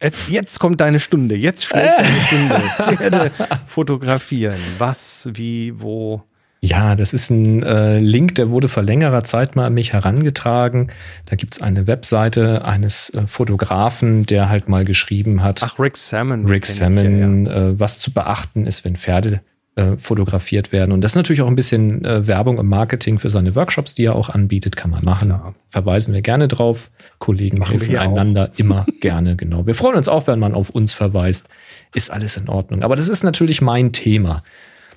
Jetzt, 0.02 0.30
jetzt 0.30 0.60
kommt 0.60 0.82
deine 0.82 1.00
Stunde. 1.00 1.36
Jetzt 1.36 1.66
schlägt 1.66 2.00
deine 2.00 2.22
Stunde. 2.22 2.56
Pferde 2.98 3.32
fotografieren. 3.66 4.60
Was, 4.78 5.30
wie, 5.34 5.74
wo. 5.80 6.24
Ja, 6.62 6.96
das 6.96 7.14
ist 7.14 7.30
ein 7.30 7.64
äh, 7.64 8.00
Link, 8.00 8.36
der 8.36 8.50
wurde 8.50 8.68
vor 8.68 8.84
längerer 8.84 9.24
Zeit 9.24 9.56
mal 9.56 9.66
an 9.66 9.74
mich 9.74 9.94
herangetragen. 9.94 10.92
Da 11.28 11.36
gibt 11.36 11.54
es 11.54 11.62
eine 11.62 11.88
Webseite 11.88 12.66
eines 12.66 13.12
äh, 13.12 13.28
Fotografen, 13.28 14.26
der 14.26 14.50
halt 14.50 14.68
mal 14.68 14.84
geschrieben 14.84 15.44
hat, 15.44 15.62
Ach, 15.64 15.80
Rick 15.80 15.98
Salmon. 15.98 16.46
Rick 16.46 16.66
Salmon, 16.66 17.46
ja, 17.46 17.54
ja. 17.54 17.68
Äh, 17.70 17.80
was 17.80 18.00
zu 18.00 18.12
beachten 18.12 18.66
ist, 18.66 18.86
wenn 18.86 18.96
Pferde 18.96 19.42
äh, 19.78 19.96
fotografiert 19.96 20.72
werden. 20.72 20.92
Und 20.92 21.02
das 21.02 21.12
ist 21.12 21.18
natürlich 21.18 21.44
auch 21.44 21.48
ein 21.48 21.56
bisschen 21.56 22.04
äh, 22.04 22.26
Werbung 22.26 22.58
im 22.58 22.68
Marketing 22.68 23.20
für 23.20 23.30
seine 23.30 23.56
Workshops, 23.56 23.94
die 23.94 24.06
er 24.06 24.16
auch 24.16 24.30
anbietet, 24.30 24.76
kann 24.76 24.90
man 24.90 25.06
machen. 25.06 25.30
Klar. 25.30 25.54
Verweisen 25.68 26.16
wir 26.16 26.24
gerne 26.24 26.48
drauf. 26.48 26.90
Kollegen 27.20 27.60
Machen 27.60 27.80
wir 27.80 27.88
helfen 27.88 28.12
einander 28.12 28.52
immer 28.58 28.88
gerne, 29.02 29.36
genau. 29.36 29.68
Wir 29.68 29.76
freuen 29.76 29.96
uns 29.96 30.10
auch, 30.10 30.26
wenn 30.26 30.40
man 30.40 30.56
auf 30.56 30.72
uns 30.72 30.94
verweist. 30.94 31.50
Ist 31.94 32.10
alles 32.10 32.38
in 32.38 32.50
Ordnung. 32.50 32.82
Aber 32.82 32.96
das 32.96 33.08
ist 33.08 33.24
natürlich 33.24 33.62
mein 33.62 33.94
Thema. 33.94 34.44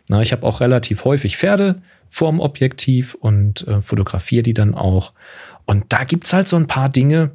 Na, 0.09 0.23
ich 0.23 0.33
habe 0.33 0.47
auch 0.47 0.61
relativ 0.61 1.05
häufig 1.05 1.37
Pferde 1.37 1.83
vorm 2.09 2.41
Objektiv 2.41 3.15
und 3.15 3.69
äh, 3.69 3.83
fotografiere 3.83 4.43
die 4.43 4.55
dann 4.55 4.75
auch. 4.75 5.13
Und 5.67 5.93
da 5.93 6.05
gibt 6.05 6.25
es 6.25 6.33
halt 6.33 6.49
so 6.49 6.57
ein 6.57 6.67
paar 6.67 6.89
Dinge, 6.89 7.33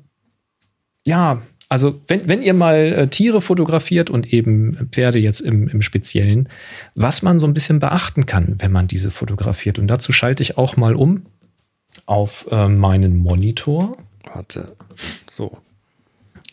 ja, 1.05 1.41
also 1.69 2.01
wenn, 2.07 2.27
wenn 2.29 2.41
ihr 2.41 2.53
mal 2.53 2.75
äh, 2.75 3.07
Tiere 3.07 3.41
fotografiert 3.41 4.09
und 4.09 4.31
eben 4.31 4.89
Pferde 4.91 5.19
jetzt 5.19 5.41
im, 5.41 5.67
im 5.67 5.81
Speziellen, 5.81 6.49
was 6.93 7.21
man 7.21 7.39
so 7.39 7.47
ein 7.47 7.53
bisschen 7.53 7.79
beachten 7.79 8.25
kann, 8.25 8.55
wenn 8.59 8.71
man 8.71 8.87
diese 8.87 9.11
fotografiert. 9.11 9.79
Und 9.79 9.87
dazu 9.87 10.11
schalte 10.11 10.43
ich 10.43 10.57
auch 10.57 10.77
mal 10.77 10.95
um 10.95 11.25
auf 12.05 12.47
äh, 12.51 12.67
meinen 12.67 13.17
Monitor. 13.17 13.97
Warte. 14.31 14.75
So. 15.29 15.57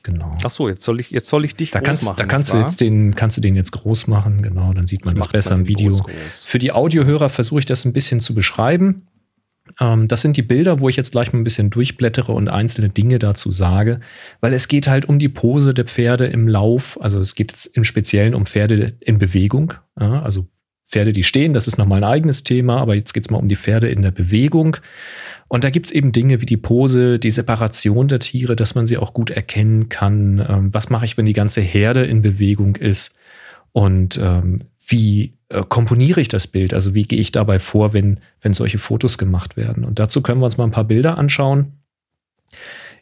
Genau. 0.03 0.37
Ach 0.43 0.51
so, 0.51 0.69
jetzt 0.69 0.83
soll 0.83 0.99
ich, 0.99 1.11
jetzt 1.11 1.29
soll 1.29 1.45
ich 1.45 1.55
dich 1.55 1.71
Da 1.71 1.79
groß 1.79 1.87
kannst, 1.87 2.05
machen. 2.05 2.17
da 2.17 2.25
kannst 2.25 2.53
du 2.53 2.57
jetzt 2.59 2.81
den, 2.81 3.15
kannst 3.15 3.37
du 3.37 3.41
den 3.41 3.55
jetzt 3.55 3.71
groß 3.71 4.09
machen, 4.09 4.43
genau, 4.43 4.73
dann 4.73 4.89
sieht 4.89 5.05
man 5.05 5.15
das 5.15 5.27
Macht 5.27 5.33
besser 5.33 5.55
im 5.55 5.69
Video. 5.69 5.93
groß, 5.93 6.03
groß. 6.03 6.45
Für 6.45 6.59
die 6.59 6.73
Audiohörer 6.73 7.29
versuche 7.29 7.61
ich 7.61 7.67
das 7.67 7.85
ein 7.85 7.93
bisschen 7.93 8.19
zu 8.19 8.35
beschreiben. 8.35 9.07
Ähm, 9.81 10.09
das 10.09 10.23
sind 10.23 10.37
die 10.37 10.43
Bilder, 10.43 10.81
wo 10.81 10.89
ich 10.89 10.97
jetzt 10.97 11.13
gleich 11.13 11.33
mal 11.33 11.41
ein 11.41 11.45
bisschen 11.45 11.71
durchblättere 11.71 12.33
und 12.33 12.49
einzelne 12.49 12.89
Dinge 12.89 13.19
dazu 13.19 13.51
sage, 13.51 14.01
weil 14.41 14.53
es 14.53 14.69
geht 14.69 14.89
halt 14.89 15.07
um 15.07 15.19
die 15.19 15.29
Pose 15.29 15.75
der 15.75 15.85
Pferde 15.85 16.27
im 16.27 16.49
Lauf. 16.49 16.99
Also 17.01 17.21
es 17.21 17.35
geht 17.35 17.71
im 17.75 17.85
Speziellen 17.85 18.35
um 18.35 18.47
Pferde 18.47 18.95
in 19.01 19.19
Bewegung. 19.19 19.75
Also 19.95 20.47
Pferde, 20.85 21.13
die 21.13 21.25
stehen, 21.25 21.55
das 21.55 21.69
ist 21.69 21.79
nochmal 21.79 21.99
ein 21.99 22.11
eigenes 22.11 22.45
Thema, 22.45 22.79
aber 22.79 22.95
jetzt 22.95 23.15
geht 23.15 23.25
es 23.25 23.31
mal 23.31 23.39
um 23.39 23.49
die 23.49 23.57
Pferde 23.57 23.89
in 23.89 24.03
der 24.03 24.11
Bewegung. 24.11 24.77
Und 25.49 25.65
da 25.65 25.71
gibt 25.71 25.87
es 25.87 25.93
eben 25.93 26.13
Dinge 26.13 26.41
wie 26.41 26.47
die 26.47 26.57
Pose, 26.57 27.19
die 27.19 27.31
Separation 27.31 28.09
der 28.09 28.19
Tiere, 28.19 28.57
dass 28.57 28.75
man 28.75 28.87
sie 28.87 28.99
auch 28.99 29.15
gut 29.15 29.31
erkennen 29.31 29.89
kann. 29.89 30.45
Ähm, 30.47 30.75
was 30.75 30.91
mache 30.91 31.05
ich, 31.05 31.17
wenn 31.17 31.27
die 31.27 31.33
ganze 31.33 31.61
Herde 31.61 32.05
in 32.05 32.23
Bewegung 32.23 32.77
ist? 32.77 33.17
Und 33.73 34.19
ähm, 34.23 34.61
wie 34.87 35.35
äh, 35.53 35.63
komponiere 35.69 36.21
ich 36.21 36.29
das 36.29 36.47
Bild? 36.47 36.75
Also 36.75 36.95
wie 36.95 37.05
gehe 37.05 37.21
ich 37.21 37.33
dabei 37.33 37.59
vor, 37.59 37.93
wenn, 37.93 38.21
wenn 38.41 38.55
solche 38.55 38.79
Fotos 38.79 39.19
gemacht 39.19 39.57
werden? 39.57 39.85
Und 39.85 39.99
dazu 39.99 40.23
können 40.23 40.41
wir 40.41 40.47
uns 40.47 40.59
mal 40.59 40.65
ein 40.65 40.71
paar 40.71 40.85
Bilder 40.85 41.19
anschauen. 41.19 41.73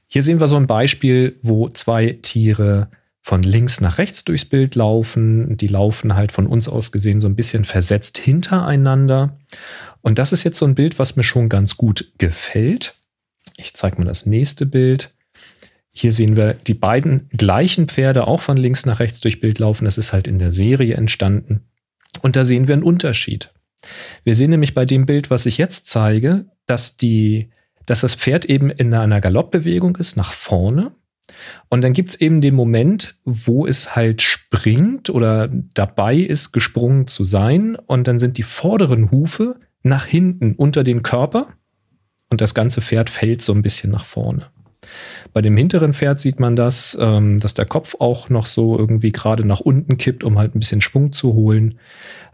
Hier 0.06 0.22
sehen 0.22 0.40
wir 0.40 0.48
so 0.48 0.56
ein 0.56 0.66
Beispiel, 0.66 1.36
wo 1.40 1.68
zwei 1.68 2.18
Tiere 2.20 2.88
von 3.22 3.42
links 3.42 3.80
nach 3.80 3.98
rechts 3.98 4.24
durchs 4.24 4.44
Bild 4.44 4.74
laufen. 4.74 5.56
Die 5.56 5.68
laufen 5.68 6.16
halt 6.16 6.32
von 6.32 6.46
uns 6.46 6.68
aus 6.68 6.90
gesehen 6.90 7.20
so 7.20 7.28
ein 7.28 7.36
bisschen 7.36 7.64
versetzt 7.64 8.18
hintereinander. 8.18 9.38
Und 10.00 10.18
das 10.18 10.32
ist 10.32 10.44
jetzt 10.44 10.58
so 10.58 10.66
ein 10.66 10.74
Bild, 10.74 10.98
was 10.98 11.16
mir 11.16 11.24
schon 11.24 11.48
ganz 11.48 11.76
gut 11.76 12.12
gefällt. 12.18 12.94
Ich 13.56 13.74
zeige 13.74 13.98
mal 13.98 14.06
das 14.06 14.26
nächste 14.26 14.66
Bild. 14.66 15.12
Hier 15.92 16.12
sehen 16.12 16.36
wir 16.36 16.54
die 16.54 16.74
beiden 16.74 17.28
gleichen 17.30 17.88
Pferde 17.88 18.26
auch 18.26 18.40
von 18.40 18.56
links 18.56 18.86
nach 18.86 19.00
rechts 19.00 19.20
durch 19.20 19.40
Bild 19.40 19.58
laufen. 19.58 19.84
Das 19.84 19.98
ist 19.98 20.12
halt 20.12 20.26
in 20.26 20.38
der 20.38 20.50
Serie 20.50 20.94
entstanden. 20.94 21.60
Und 22.22 22.36
da 22.36 22.44
sehen 22.44 22.68
wir 22.68 22.74
einen 22.74 22.82
Unterschied. 22.82 23.52
Wir 24.24 24.34
sehen 24.34 24.50
nämlich 24.50 24.74
bei 24.74 24.84
dem 24.84 25.06
Bild, 25.06 25.30
was 25.30 25.46
ich 25.46 25.58
jetzt 25.58 25.88
zeige, 25.88 26.46
dass, 26.66 26.96
die, 26.96 27.50
dass 27.86 28.00
das 28.00 28.14
Pferd 28.14 28.44
eben 28.44 28.70
in 28.70 28.92
einer 28.92 29.20
Galoppbewegung 29.20 29.96
ist, 29.96 30.16
nach 30.16 30.32
vorne. 30.32 30.92
Und 31.68 31.82
dann 31.82 31.92
gibt 31.92 32.10
es 32.10 32.20
eben 32.20 32.40
den 32.40 32.54
Moment, 32.54 33.16
wo 33.24 33.66
es 33.66 33.94
halt 33.94 34.20
springt 34.20 35.10
oder 35.10 35.48
dabei 35.48 36.16
ist, 36.16 36.52
gesprungen 36.52 37.06
zu 37.06 37.24
sein. 37.24 37.76
Und 37.76 38.08
dann 38.08 38.18
sind 38.18 38.36
die 38.36 38.42
vorderen 38.42 39.10
Hufe 39.10 39.56
nach 39.82 40.04
hinten 40.04 40.54
unter 40.54 40.84
den 40.84 41.02
Körper. 41.02 41.48
Und 42.28 42.40
das 42.40 42.54
ganze 42.54 42.80
Pferd 42.80 43.10
fällt 43.10 43.42
so 43.42 43.52
ein 43.52 43.62
bisschen 43.62 43.90
nach 43.90 44.04
vorne. 44.04 44.50
Bei 45.32 45.42
dem 45.42 45.56
hinteren 45.56 45.92
Pferd 45.92 46.20
sieht 46.20 46.40
man 46.40 46.56
das, 46.56 46.96
ähm, 47.00 47.38
dass 47.40 47.54
der 47.54 47.66
Kopf 47.66 47.96
auch 48.00 48.28
noch 48.28 48.46
so 48.46 48.78
irgendwie 48.78 49.12
gerade 49.12 49.44
nach 49.44 49.60
unten 49.60 49.96
kippt, 49.98 50.24
um 50.24 50.38
halt 50.38 50.54
ein 50.54 50.60
bisschen 50.60 50.80
Schwung 50.80 51.12
zu 51.12 51.34
holen. 51.34 51.78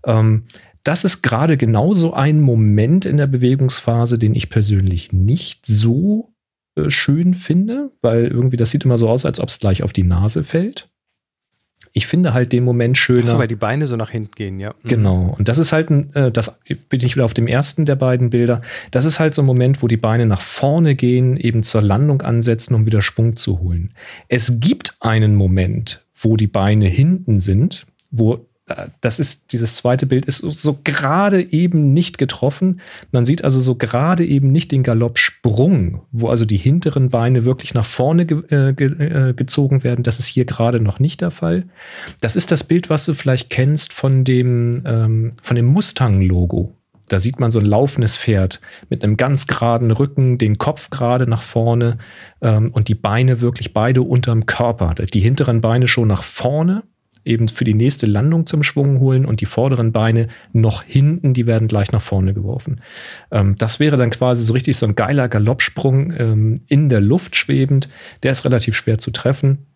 Ähm, 0.04 0.44
das 0.82 1.04
ist 1.04 1.22
gerade 1.22 1.56
genauso 1.56 2.14
ein 2.14 2.40
Moment 2.40 3.06
in 3.06 3.16
der 3.16 3.26
Bewegungsphase, 3.26 4.18
den 4.18 4.34
ich 4.34 4.50
persönlich 4.50 5.12
nicht 5.12 5.66
so 5.66 6.32
äh, 6.76 6.90
schön 6.90 7.34
finde, 7.34 7.90
weil 8.02 8.26
irgendwie 8.26 8.56
das 8.56 8.70
sieht 8.70 8.84
immer 8.84 8.98
so 8.98 9.08
aus, 9.08 9.26
als 9.26 9.40
ob 9.40 9.48
es 9.48 9.58
gleich 9.58 9.82
auf 9.82 9.92
die 9.92 10.04
Nase 10.04 10.44
fällt. 10.44 10.88
Ich 11.96 12.06
finde 12.06 12.34
halt 12.34 12.52
den 12.52 12.62
Moment 12.62 12.98
schöner. 12.98 13.22
Ach 13.22 13.26
so, 13.26 13.38
weil 13.38 13.48
die 13.48 13.56
Beine 13.56 13.86
so 13.86 13.96
nach 13.96 14.10
hinten 14.10 14.32
gehen, 14.32 14.60
ja. 14.60 14.74
Mhm. 14.82 14.88
Genau. 14.88 15.34
Und 15.38 15.48
das 15.48 15.56
ist 15.56 15.72
halt 15.72 15.88
ein, 15.88 16.14
äh, 16.14 16.30
das 16.30 16.60
bin 16.90 17.00
ich 17.00 17.16
wieder 17.16 17.24
auf 17.24 17.32
dem 17.32 17.46
ersten 17.46 17.86
der 17.86 17.96
beiden 17.96 18.28
Bilder. 18.28 18.60
Das 18.90 19.06
ist 19.06 19.18
halt 19.18 19.32
so 19.32 19.40
ein 19.40 19.46
Moment, 19.46 19.82
wo 19.82 19.88
die 19.88 19.96
Beine 19.96 20.26
nach 20.26 20.42
vorne 20.42 20.94
gehen, 20.94 21.38
eben 21.38 21.62
zur 21.62 21.80
Landung 21.80 22.20
ansetzen, 22.20 22.74
um 22.74 22.84
wieder 22.84 23.00
Schwung 23.00 23.36
zu 23.36 23.60
holen. 23.60 23.94
Es 24.28 24.60
gibt 24.60 24.94
einen 25.00 25.36
Moment, 25.36 26.04
wo 26.12 26.36
die 26.36 26.48
Beine 26.48 26.86
hinten 26.86 27.38
sind, 27.38 27.86
wo 28.10 28.45
das 29.00 29.20
ist, 29.20 29.52
dieses 29.52 29.76
zweite 29.76 30.06
Bild 30.06 30.26
ist 30.26 30.38
so, 30.38 30.78
gerade 30.82 31.52
eben 31.52 31.92
nicht 31.92 32.18
getroffen. 32.18 32.80
Man 33.12 33.24
sieht 33.24 33.44
also 33.44 33.60
so 33.60 33.76
gerade 33.76 34.26
eben 34.26 34.50
nicht 34.50 34.72
den 34.72 34.82
Galoppsprung, 34.82 36.02
wo 36.10 36.28
also 36.28 36.44
die 36.44 36.56
hinteren 36.56 37.10
Beine 37.10 37.44
wirklich 37.44 37.74
nach 37.74 37.84
vorne 37.84 38.26
ge 38.26 38.38
äh, 38.48 38.72
ge 38.72 38.88
äh, 38.98 39.34
gezogen 39.34 39.84
werden. 39.84 40.02
Das 40.02 40.18
ist 40.18 40.26
hier 40.26 40.46
gerade 40.46 40.80
noch 40.80 40.98
nicht 40.98 41.20
der 41.20 41.30
Fall. 41.30 41.64
Das 42.20 42.34
ist 42.34 42.50
das 42.50 42.64
Bild, 42.64 42.90
was 42.90 43.04
du 43.06 43.14
vielleicht 43.14 43.50
kennst 43.50 43.92
von 43.92 44.24
dem, 44.24 44.82
ähm, 44.84 45.32
von 45.40 45.54
dem 45.54 45.66
Mustang-Logo. 45.66 46.74
Da 47.08 47.20
sieht 47.20 47.38
man 47.38 47.52
so 47.52 47.60
ein 47.60 47.64
laufendes 47.64 48.16
Pferd 48.16 48.60
mit 48.88 49.04
einem 49.04 49.16
ganz 49.16 49.46
geraden 49.46 49.92
Rücken, 49.92 50.38
den 50.38 50.58
Kopf 50.58 50.90
gerade 50.90 51.28
nach 51.28 51.42
vorne 51.42 51.98
ähm, 52.42 52.72
und 52.72 52.88
die 52.88 52.96
Beine 52.96 53.40
wirklich 53.40 53.72
beide 53.72 54.02
unterm 54.02 54.46
Körper. 54.46 54.96
Die 54.96 55.20
hinteren 55.20 55.60
Beine 55.60 55.86
schon 55.86 56.08
nach 56.08 56.24
vorne 56.24 56.82
eben 57.26 57.48
für 57.48 57.64
die 57.64 57.74
nächste 57.74 58.06
Landung 58.06 58.46
zum 58.46 58.62
Schwung 58.62 59.00
holen 59.00 59.24
und 59.24 59.40
die 59.40 59.46
vorderen 59.46 59.92
Beine 59.92 60.28
noch 60.52 60.82
hinten, 60.82 61.34
die 61.34 61.46
werden 61.46 61.68
gleich 61.68 61.92
nach 61.92 62.02
vorne 62.02 62.34
geworfen. 62.34 62.80
Ähm, 63.30 63.54
das 63.58 63.80
wäre 63.80 63.96
dann 63.96 64.10
quasi 64.10 64.44
so 64.44 64.52
richtig 64.52 64.76
so 64.76 64.86
ein 64.86 64.94
geiler 64.94 65.28
Galoppsprung 65.28 66.12
ähm, 66.12 66.60
in 66.66 66.88
der 66.88 67.00
Luft 67.00 67.36
schwebend. 67.36 67.88
Der 68.22 68.32
ist 68.32 68.44
relativ 68.44 68.76
schwer 68.76 68.98
zu 68.98 69.10
treffen. 69.10 69.66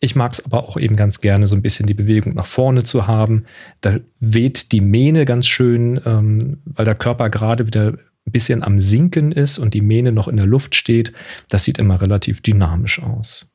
Ich 0.00 0.14
mag 0.14 0.32
es 0.32 0.44
aber 0.44 0.68
auch 0.68 0.76
eben 0.76 0.96
ganz 0.96 1.20
gerne, 1.20 1.46
so 1.46 1.56
ein 1.56 1.62
bisschen 1.62 1.86
die 1.86 1.94
Bewegung 1.94 2.34
nach 2.34 2.46
vorne 2.46 2.84
zu 2.84 3.06
haben. 3.06 3.44
Da 3.80 3.98
weht 4.20 4.72
die 4.72 4.80
Mähne 4.80 5.24
ganz 5.24 5.46
schön, 5.46 6.00
ähm, 6.04 6.58
weil 6.64 6.84
der 6.84 6.94
Körper 6.94 7.30
gerade 7.30 7.66
wieder 7.66 7.94
ein 8.26 8.32
bisschen 8.32 8.62
am 8.62 8.78
Sinken 8.78 9.32
ist 9.32 9.58
und 9.58 9.74
die 9.74 9.80
Mähne 9.80 10.12
noch 10.12 10.28
in 10.28 10.36
der 10.36 10.46
Luft 10.46 10.74
steht. 10.74 11.12
Das 11.48 11.64
sieht 11.64 11.78
immer 11.78 12.00
relativ 12.00 12.42
dynamisch 12.42 13.02
aus. 13.02 13.50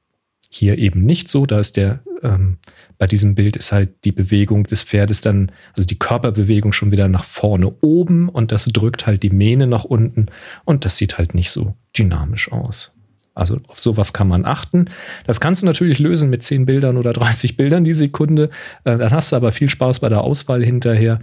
Hier 0.55 0.77
eben 0.77 1.03
nicht 1.03 1.30
so, 1.30 1.47
da 1.47 1.57
ist 1.57 1.77
der, 1.77 2.01
ähm, 2.21 2.57
bei 2.99 3.07
diesem 3.07 3.34
Bild 3.34 3.55
ist 3.55 3.71
halt 3.71 3.89
die 4.05 4.11
Bewegung 4.11 4.65
des 4.65 4.84
Pferdes 4.84 5.21
dann, 5.21 5.51
also 5.75 5.88
die 5.88 5.97
Körperbewegung 5.97 6.73
schon 6.73 6.91
wieder 6.91 7.07
nach 7.07 7.23
vorne 7.23 7.73
oben 7.81 8.30
und 8.30 8.51
das 8.51 8.65
drückt 8.65 9.07
halt 9.07 9.23
die 9.23 9.31
Mähne 9.31 9.65
nach 9.65 9.84
unten 9.84 10.27
und 10.63 10.85
das 10.85 10.97
sieht 10.97 11.17
halt 11.17 11.34
nicht 11.34 11.49
so 11.49 11.73
dynamisch 11.97 12.51
aus. 12.51 12.91
Also 13.34 13.57
auf 13.67 13.80
sowas 13.80 14.13
kann 14.13 14.27
man 14.27 14.45
achten. 14.45 14.91
Das 15.25 15.41
kannst 15.41 15.63
du 15.63 15.65
natürlich 15.65 15.97
lösen 15.97 16.30
mit 16.30 16.43
10 16.43 16.67
Bildern 16.67 16.97
oder 16.97 17.13
30 17.13 17.57
Bildern 17.57 17.84
die 17.84 17.93
Sekunde. 17.93 18.51
Äh, 18.84 18.97
dann 18.97 19.09
hast 19.09 19.31
du 19.31 19.35
aber 19.35 19.51
viel 19.51 19.71
Spaß 19.71 20.01
bei 20.01 20.09
der 20.09 20.21
Auswahl 20.21 20.63
hinterher. 20.63 21.19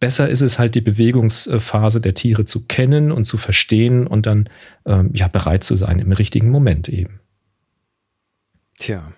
Besser 0.00 0.28
ist 0.28 0.40
es 0.40 0.58
halt, 0.58 0.74
die 0.74 0.80
Bewegungsphase 0.80 2.00
der 2.00 2.14
Tiere 2.14 2.46
zu 2.46 2.66
kennen 2.66 3.12
und 3.12 3.26
zu 3.26 3.36
verstehen 3.36 4.08
und 4.08 4.26
dann 4.26 4.48
ähm, 4.86 5.10
ja 5.14 5.28
bereit 5.28 5.62
zu 5.62 5.76
sein 5.76 6.00
im 6.00 6.10
richtigen 6.10 6.50
Moment 6.50 6.88
eben. 6.88 7.21
Tja. 8.78 9.12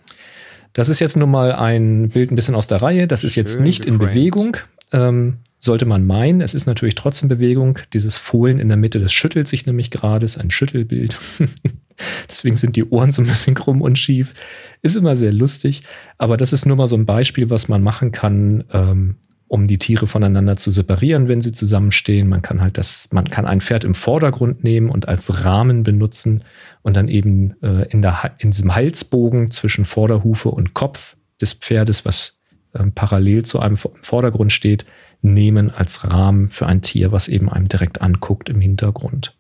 Das 0.73 0.89
ist 0.89 1.01
jetzt 1.01 1.17
nur 1.17 1.29
mal 1.29 1.53
ein 1.53 2.09
Bild 2.09 2.31
ein 2.31 2.35
bisschen 2.35 2.55
aus 2.55 2.67
der 2.67 2.83
Reihe. 2.83 3.07
Das 3.07 3.25
ist 3.25 3.37
jetzt 3.37 3.55
Schön 3.55 3.63
nicht 3.63 3.85
in 3.85 3.99
geframed. 3.99 4.15
Bewegung. 4.15 4.57
Ähm, 4.93 5.39
sollte 5.59 5.87
man 5.87 6.07
meinen. 6.07 6.41
Es 6.41 6.55
ist 6.55 6.67
natürlich 6.67 6.95
trotzdem 6.95 7.29
Bewegung. 7.29 7.79
Dieses 7.93 8.17
Fohlen 8.17 8.59
in 8.59 8.69
der 8.69 8.77
Mitte, 8.77 9.01
das 9.01 9.13
schüttelt 9.13 9.49
sich 9.49 9.67
nämlich 9.67 9.91
gerade, 9.91 10.25
ist 10.25 10.37
ein 10.37 10.51
Schüttelbild. 10.51 11.17
Deswegen 12.29 12.57
sind 12.57 12.77
die 12.77 12.85
Ohren 12.85 13.13
so 13.13 13.23
ein 13.23 13.29
bisschen 13.29 13.55
krumm 13.55 13.81
und 13.81 13.99
schief. 13.99 14.35
Ist 14.83 14.97
immer 14.97 15.17
sehr 15.17 15.33
lustig. 15.33 15.83
Aber 16.19 16.37
das 16.37 16.53
ist 16.53 16.67
nur 16.67 16.77
mal 16.77 16.87
so 16.87 16.97
ein 16.97 17.07
Beispiel, 17.07 17.51
was 17.51 17.69
man 17.69 17.83
machen 17.83 18.13
kann, 18.13 18.65
ähm, 18.73 19.17
um 19.49 19.67
die 19.69 19.79
Tiere 19.79 20.07
voneinander 20.07 20.57
zu 20.57 20.71
separieren, 20.71 21.29
wenn 21.29 21.43
sie 21.43 21.53
zusammenstehen. 21.53 22.29
Man 22.29 22.43
kann 22.43 22.61
halt 22.61 22.79
das, 22.79 23.09
man 23.13 23.29
kann 23.29 23.47
ein 23.47 23.61
Pferd 23.61 23.85
im 23.85 23.95
Vordergrund 23.95 24.65
nehmen 24.65 24.89
und 24.89 25.07
als 25.09 25.45
Rahmen 25.45 25.83
benutzen 25.83 26.45
und 26.83 26.97
dann 26.97 27.09
eben 27.09 27.55
äh, 27.63 27.89
in, 27.91 28.03
der, 28.03 28.33
in 28.39 28.51
diesem 28.51 28.75
Halsbogen 28.75 29.51
zwischen 29.51 29.85
Vorderhufe 29.85 30.49
und 30.49 30.75
Kopf 30.75 31.17
des 31.41 31.53
Pferdes, 31.53 32.05
was 32.05 32.39
ähm, 32.75 32.93
parallel 32.93 33.45
zu 33.45 33.61
einem 33.61 33.77
im 33.77 34.03
Vordergrund 34.03 34.53
steht, 34.53 34.87
nehmen 35.21 35.71
als 35.71 36.11
Rahmen 36.11 36.51
für 36.51 36.67
ein 36.67 36.83
Tier, 36.83 37.13
was 37.13 37.29
eben 37.29 37.49
einem 37.49 37.69
direkt 37.69 38.01
anguckt 38.03 38.49
im 38.49 38.61
Hintergrund. 38.61 39.37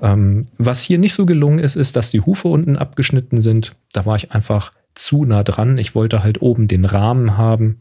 Ähm, 0.00 0.46
was 0.58 0.82
hier 0.82 0.98
nicht 0.98 1.14
so 1.14 1.26
gelungen 1.26 1.58
ist, 1.58 1.76
ist, 1.76 1.96
dass 1.96 2.10
die 2.10 2.20
Hufe 2.20 2.48
unten 2.48 2.76
abgeschnitten 2.76 3.40
sind. 3.40 3.72
Da 3.92 4.04
war 4.04 4.16
ich 4.16 4.32
einfach 4.32 4.72
zu 4.94 5.24
nah 5.24 5.42
dran. 5.42 5.78
Ich 5.78 5.94
wollte 5.94 6.22
halt 6.22 6.42
oben 6.42 6.68
den 6.68 6.84
Rahmen 6.84 7.36
haben 7.36 7.80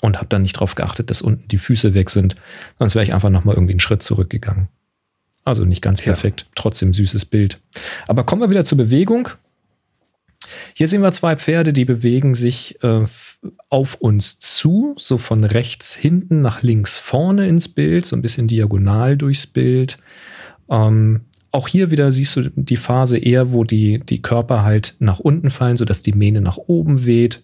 und 0.00 0.16
habe 0.16 0.28
dann 0.28 0.42
nicht 0.42 0.56
darauf 0.56 0.74
geachtet, 0.74 1.10
dass 1.10 1.22
unten 1.22 1.48
die 1.48 1.58
Füße 1.58 1.94
weg 1.94 2.10
sind. 2.10 2.36
Sonst 2.78 2.94
wäre 2.94 3.04
ich 3.04 3.14
einfach 3.14 3.30
nochmal 3.30 3.54
irgendwie 3.54 3.72
einen 3.72 3.80
Schritt 3.80 4.02
zurückgegangen. 4.02 4.68
Also 5.44 5.64
nicht 5.64 5.82
ganz 5.82 6.00
Tja. 6.00 6.12
perfekt, 6.12 6.46
trotzdem 6.54 6.92
süßes 6.92 7.24
Bild. 7.24 7.58
Aber 8.06 8.24
kommen 8.24 8.42
wir 8.42 8.50
wieder 8.50 8.64
zur 8.64 8.78
Bewegung. 8.78 9.30
Hier 10.74 10.86
sehen 10.86 11.02
wir 11.02 11.12
zwei 11.12 11.36
Pferde, 11.36 11.72
die 11.72 11.84
bewegen 11.84 12.34
sich 12.34 12.82
äh, 12.82 13.04
auf 13.68 13.94
uns 13.96 14.40
zu, 14.40 14.94
so 14.98 15.18
von 15.18 15.44
rechts 15.44 15.94
hinten 15.94 16.40
nach 16.40 16.62
links 16.62 16.96
vorne 16.96 17.46
ins 17.48 17.68
Bild, 17.68 18.06
so 18.06 18.16
ein 18.16 18.22
bisschen 18.22 18.48
diagonal 18.48 19.16
durchs 19.16 19.46
Bild. 19.46 19.98
Ähm, 20.68 21.22
auch 21.52 21.68
hier 21.68 21.90
wieder 21.90 22.12
siehst 22.12 22.36
du 22.36 22.50
die 22.54 22.76
Phase 22.76 23.18
eher, 23.18 23.52
wo 23.52 23.64
die, 23.64 24.00
die 24.00 24.22
Körper 24.22 24.62
halt 24.62 24.94
nach 24.98 25.18
unten 25.18 25.50
fallen, 25.50 25.76
sodass 25.76 26.02
die 26.02 26.12
Mähne 26.12 26.40
nach 26.40 26.58
oben 26.58 27.06
weht. 27.06 27.42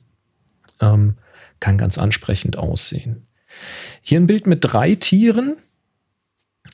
Ähm, 0.81 1.15
kann 1.61 1.79
ganz 1.79 1.99
ansprechend 1.99 2.57
aussehen. 2.57 3.27
Hier 4.03 4.21
ein 4.21 4.27
Bild 4.27 4.47
mit 4.47 4.61
drei 4.63 4.95
Tieren. 4.95 5.57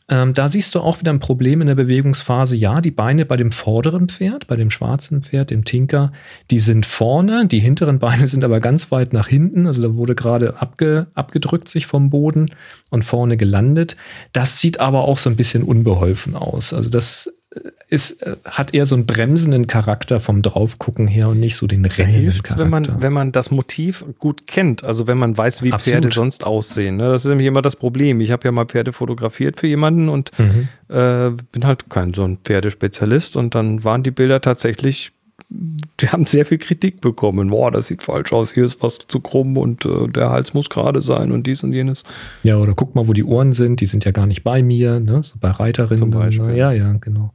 Ähm, 0.09 0.33
da 0.35 0.49
siehst 0.49 0.75
du 0.75 0.81
auch 0.81 1.01
wieder 1.01 1.13
ein 1.13 1.21
Problem 1.21 1.61
in 1.61 1.67
der 1.67 1.75
Bewegungsphase. 1.75 2.57
Ja, 2.57 2.81
die 2.81 2.91
Beine 2.91 3.25
bei 3.25 3.37
dem 3.37 3.53
vorderen 3.53 4.09
Pferd, 4.09 4.47
bei 4.47 4.57
dem 4.57 4.71
schwarzen 4.71 5.23
Pferd, 5.23 5.51
dem 5.51 5.65
Tinker, 5.65 6.13
die 6.51 6.59
sind 6.59 6.87
vorne, 6.87 7.47
die 7.47 7.61
hinteren 7.61 7.99
Beine 7.99 8.27
sind 8.27 8.45
aber 8.45 8.61
ganz 8.61 8.91
weit 8.91 9.13
nach 9.13 9.29
hinten. 9.29 9.67
Also 9.67 9.83
da 9.83 9.95
wurde 9.95 10.15
gerade 10.15 10.61
abge, 10.61 11.07
abgedrückt 11.15 11.69
sich 11.69 11.87
vom 11.87 12.11
Boden 12.11 12.51
und 12.91 13.05
vorne 13.05 13.37
gelandet. 13.37 13.97
Das 14.33 14.59
sieht 14.59 14.81
aber 14.81 15.03
auch 15.03 15.19
so 15.19 15.31
ein 15.31 15.37
bisschen 15.37 15.63
unbeholfen 15.63 16.37
aus. 16.37 16.73
Also 16.73 16.91
das 16.91 17.33
ist, 17.89 18.23
äh, 18.23 18.37
hat 18.47 18.73
eher 18.73 18.87
so 18.87 18.95
einen 18.95 19.05
bremsenden 19.05 19.67
Charakter 19.67 20.21
vom 20.21 20.41
Draufgucken 20.43 21.07
her 21.07 21.29
und 21.29 21.41
nicht 21.41 21.57
so 21.57 21.67
den 21.67 21.85
rennenden 21.85 22.23
hilft 22.23 22.47
es, 22.49 22.57
wenn 22.57 22.71
Charakter. 22.71 22.93
man, 22.93 23.03
wenn 23.03 23.13
man 23.13 23.33
das 23.33 23.51
Motiv 23.51 24.05
gut 24.19 24.47
kennt, 24.47 24.83
also 24.85 25.07
wenn 25.07 25.19
man 25.19 25.37
weiß, 25.37 25.63
wie 25.63 25.73
Absolut. 25.73 26.01
Pferde 26.03 26.15
sonst 26.15 26.45
aussehen. 26.45 26.97
Ne? 26.97 27.11
Das 27.11 27.25
ist 27.25 27.29
nämlich 27.29 27.47
immer 27.47 27.61
das 27.63 27.77
Problem. 27.77 28.21
Ich 28.23 28.31
habe 28.31 28.47
ja 28.49 28.53
mal 28.53 28.65
Pferde 28.67 28.93
fotografiert 28.95 29.61
für 29.61 29.67
jemanden 29.67 30.09
und 30.09 30.31
Mhm. 30.39 30.69
äh, 30.89 31.31
bin 31.53 31.65
halt 31.67 31.91
kein 31.91 32.15
so 32.15 32.25
ein 32.25 32.39
Pferdespezialist 32.43 33.37
und 33.37 33.55
dann 33.55 33.85
waren 33.85 34.03
die 34.03 34.11
Bilder 34.11 34.41
tatsächlich, 34.41 35.13
die 36.01 36.09
haben 36.09 36.27
sehr 36.27 36.47
viel 36.47 36.59
Kritik 36.59 37.01
bekommen. 37.01 37.51
Boah, 37.51 37.71
das 37.71 37.87
sieht 37.87 38.03
falsch 38.03 38.33
aus, 38.33 38.53
hier 38.53 38.65
ist 38.65 38.83
was 38.83 38.99
zu 38.99 39.21
krumm 39.21 39.57
und 39.57 39.85
äh, 39.85 40.09
der 40.09 40.31
Hals 40.31 40.55
muss 40.55 40.71
gerade 40.71 41.01
sein 41.01 41.33
und 41.33 41.47
dies 41.47 41.63
und 41.63 41.73
jenes. 41.73 42.05
Ja, 42.43 42.57
oder 42.57 42.75
guck 42.75 42.95
mal, 42.95 43.09
wo 43.09 43.13
die 43.13 43.25
Ohren 43.25 43.53
sind. 43.53 43.81
Die 43.81 43.87
sind 43.87 44.05
ja 44.05 44.11
gar 44.11 44.27
nicht 44.27 44.43
bei 44.43 44.63
mir, 44.63 45.01
ne? 45.01 45.23
so 45.23 45.37
bei 45.41 45.51
Reiterinnen. 45.51 45.99
Zum 45.99 46.11
dann, 46.11 46.23
Beispiel. 46.23 46.47
ne? 46.47 46.57
Ja, 46.57 46.73
ja, 46.73 46.93
genau. 46.95 47.33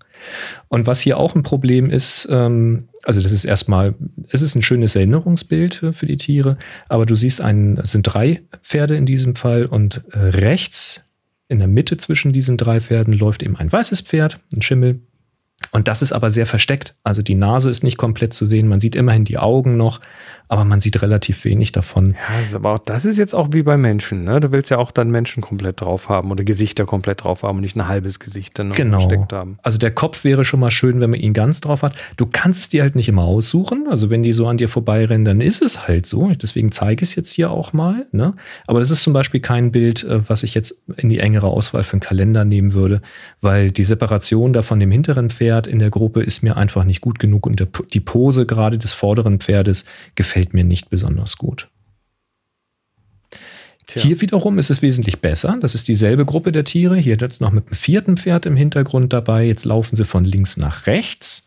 Und 0.67 0.87
was 0.87 1.01
hier 1.01 1.17
auch 1.17 1.35
ein 1.35 1.43
Problem 1.43 1.89
ist, 1.89 2.27
ähm, 2.31 2.89
also 3.03 3.21
das 3.21 3.31
ist 3.31 3.45
erstmal, 3.45 3.95
es 4.29 4.41
ist 4.41 4.55
ein 4.55 4.63
schönes 4.63 4.95
Erinnerungsbild 4.95 5.83
äh, 5.83 5.93
für 5.93 6.07
die 6.07 6.17
Tiere, 6.17 6.57
aber 6.89 7.05
du 7.05 7.15
siehst 7.15 7.41
einen, 7.41 7.77
es 7.77 7.91
sind 7.91 8.03
drei 8.03 8.41
Pferde 8.63 8.95
in 8.95 9.05
diesem 9.05 9.35
Fall 9.35 9.65
und 9.65 10.03
äh, 10.11 10.17
rechts 10.17 11.03
in 11.49 11.59
der 11.59 11.67
Mitte 11.67 11.97
zwischen 11.97 12.33
diesen 12.33 12.57
drei 12.57 12.81
Pferden 12.81 13.13
läuft 13.13 13.41
eben 13.41 13.55
ein 13.55 13.71
weißes 13.71 14.01
Pferd, 14.01 14.39
ein 14.53 14.61
Schimmel. 14.61 14.99
Und 15.71 15.87
das 15.87 16.01
ist 16.01 16.13
aber 16.13 16.29
sehr 16.29 16.45
versteckt. 16.45 16.95
Also 17.03 17.21
die 17.21 17.35
Nase 17.35 17.69
ist 17.69 17.83
nicht 17.83 17.97
komplett 17.97 18.33
zu 18.33 18.45
sehen. 18.45 18.67
Man 18.67 18.79
sieht 18.79 18.95
immerhin 18.95 19.25
die 19.25 19.37
Augen 19.37 19.77
noch, 19.77 19.99
aber 20.49 20.63
man 20.63 20.79
sieht 20.79 21.01
relativ 21.01 21.43
wenig 21.43 21.73
davon. 21.73 22.11
Ja, 22.11 22.37
das 22.37 22.47
ist 22.47 22.55
aber 22.55 22.73
auch, 22.75 22.79
das 22.79 23.03
ist 23.03 23.17
jetzt 23.17 23.35
auch 23.35 23.49
wie 23.51 23.63
bei 23.63 23.75
Menschen. 23.75 24.23
Ne? 24.23 24.39
Du 24.39 24.51
willst 24.53 24.69
ja 24.71 24.77
auch 24.77 24.91
dann 24.91 25.11
Menschen 25.11 25.41
komplett 25.41 25.81
drauf 25.81 26.07
haben 26.07 26.31
oder 26.31 26.45
Gesichter 26.45 26.85
komplett 26.85 27.23
drauf 27.25 27.43
haben 27.43 27.57
und 27.57 27.61
nicht 27.63 27.75
ein 27.75 27.87
halbes 27.87 28.19
Gesicht 28.19 28.57
dann 28.57 28.69
noch 28.69 28.75
Genau. 28.77 28.99
versteckt 28.99 29.33
haben. 29.33 29.57
Also 29.61 29.77
der 29.77 29.91
Kopf 29.91 30.23
wäre 30.23 30.45
schon 30.45 30.61
mal 30.61 30.71
schön, 30.71 31.01
wenn 31.01 31.09
man 31.09 31.19
ihn 31.19 31.33
ganz 31.33 31.59
drauf 31.59 31.81
hat. 31.81 31.95
Du 32.15 32.25
kannst 32.25 32.61
es 32.61 32.69
dir 32.69 32.83
halt 32.83 32.95
nicht 32.95 33.09
immer 33.09 33.23
aussuchen. 33.23 33.87
Also 33.89 34.09
wenn 34.09 34.23
die 34.23 34.31
so 34.31 34.47
an 34.47 34.55
dir 34.57 34.69
vorbeirennen, 34.69 35.25
dann 35.25 35.41
ist 35.41 35.61
es 35.61 35.85
halt 35.85 36.05
so. 36.05 36.31
Deswegen 36.41 36.71
zeige 36.71 37.03
ich 37.03 37.09
es 37.09 37.15
jetzt 37.15 37.33
hier 37.33 37.51
auch 37.51 37.73
mal. 37.73 38.05
Ne? 38.13 38.33
Aber 38.67 38.79
das 38.79 38.89
ist 38.89 39.03
zum 39.03 39.11
Beispiel 39.11 39.41
kein 39.41 39.73
Bild, 39.73 40.05
äh, 40.05 40.29
was 40.29 40.43
ich 40.43 40.53
jetzt 40.53 40.83
in 40.95 41.09
die 41.09 41.19
engere 41.19 41.47
Auswahl 41.47 41.83
für 41.83 41.93
einen 41.93 41.99
Kalender 42.01 42.45
nehmen 42.45 42.73
würde, 42.73 43.01
weil 43.41 43.69
die 43.71 43.83
Separation 43.83 44.53
da 44.53 44.61
von 44.61 44.79
dem 44.79 44.91
hinteren 44.91 45.29
Pferd 45.29 45.56
in 45.65 45.79
der 45.79 45.89
Gruppe 45.89 46.21
ist 46.21 46.43
mir 46.43 46.57
einfach 46.57 46.83
nicht 46.83 47.01
gut 47.01 47.17
genug 47.17 47.47
und 47.47 47.59
der, 47.59 47.67
die 47.91 47.99
Pose 47.99 48.45
gerade 48.45 48.77
des 48.77 48.93
vorderen 48.93 49.39
Pferdes 49.39 49.85
gefällt 50.13 50.53
mir 50.53 50.63
nicht 50.63 50.91
besonders 50.91 51.37
gut. 51.37 51.67
Tja. 53.87 54.01
Hier 54.01 54.19
wiederum 54.19 54.59
ist 54.59 54.69
es 54.69 54.81
wesentlich 54.81 55.21
besser. 55.21 55.57
Das 55.61 55.73
ist 55.73 55.87
dieselbe 55.87 56.25
Gruppe 56.25 56.51
der 56.51 56.65
Tiere. 56.65 56.97
Hier 56.97 57.15
jetzt 57.15 57.39
noch 57.39 57.53
mit 57.53 57.69
dem 57.69 57.73
vierten 57.73 58.17
Pferd 58.17 58.45
im 58.45 58.57
Hintergrund 58.57 59.13
dabei. 59.13 59.45
Jetzt 59.45 59.63
laufen 59.63 59.95
sie 59.95 60.03
von 60.03 60.25
links 60.25 60.57
nach 60.57 60.87
rechts. 60.87 61.45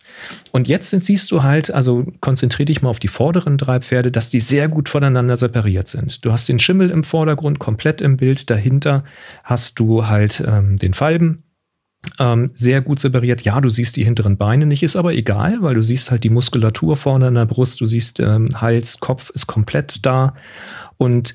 Und 0.51 0.67
jetzt 0.67 0.89
siehst 0.89 1.31
du 1.33 1.43
halt, 1.43 1.71
also 1.71 2.07
konzentriere 2.23 2.65
dich 2.65 2.81
mal 2.81 2.89
auf 2.89 2.99
die 2.99 3.09
vorderen 3.09 3.59
drei 3.59 3.81
Pferde, 3.81 4.11
dass 4.11 4.31
die 4.31 4.41
sehr 4.41 4.69
gut 4.69 4.89
voneinander 4.89 5.37
separiert 5.37 5.87
sind. 5.87 6.25
Du 6.25 6.33
hast 6.33 6.49
den 6.49 6.59
Schimmel 6.59 6.89
im 6.89 7.05
Vordergrund 7.05 7.59
komplett 7.59 8.01
im 8.01 8.17
Bild. 8.17 8.49
Dahinter 8.49 9.05
hast 9.45 9.79
du 9.79 10.07
halt 10.07 10.43
ähm, 10.47 10.79
den 10.79 10.95
Falben. 10.95 11.43
Ähm, 12.19 12.51
sehr 12.55 12.81
gut 12.81 12.99
separiert. 12.99 13.43
Ja, 13.43 13.61
du 13.61 13.69
siehst 13.69 13.97
die 13.97 14.05
hinteren 14.05 14.37
Beine 14.37 14.67
nicht, 14.67 14.83
ist 14.83 14.97
aber 14.97 15.13
egal, 15.15 15.63
weil 15.63 15.75
du 15.75 15.83
siehst 15.83 16.11
halt 16.11 16.25
die 16.25 16.31
Muskulatur 16.31 16.97
vorne 16.97 17.27
an 17.27 17.35
der 17.35 17.47
Brust, 17.47 17.81
du 17.81 17.87
siehst 17.87 18.21
ähm, 18.21 18.49
Hals, 18.61 19.01
Kopf 19.01 19.31
ist 19.31 19.47
komplett 19.47 20.05
da. 20.07 20.35
Und 20.97 21.35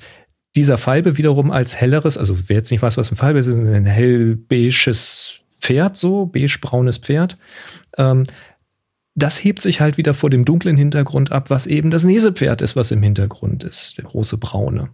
dieser 0.56 0.78
Falbe 0.78 1.18
wiederum 1.18 1.50
als 1.50 1.76
helleres, 1.76 2.18
also 2.18 2.48
wer 2.48 2.56
jetzt 2.56 2.70
nicht 2.70 2.82
weiß, 2.82 2.96
was 2.96 3.12
ein 3.12 3.16
Falbe 3.16 3.38
ist, 3.38 3.48
ein 3.48 3.84
hellbeiges 3.84 5.40
Pferd, 5.60 5.96
so, 5.96 6.26
beigebraunes 6.26 6.98
Pferd. 6.98 7.36
Ähm, 7.98 8.24
das 9.18 9.42
hebt 9.42 9.62
sich 9.62 9.80
halt 9.80 9.96
wieder 9.96 10.12
vor 10.12 10.28
dem 10.28 10.44
dunklen 10.44 10.76
Hintergrund 10.76 11.32
ab, 11.32 11.48
was 11.48 11.66
eben 11.66 11.90
das 11.90 12.04
Nesepferd 12.04 12.60
ist, 12.60 12.76
was 12.76 12.90
im 12.90 13.02
Hintergrund 13.02 13.64
ist, 13.64 13.96
der 13.96 14.04
große 14.04 14.36
braune. 14.36 14.90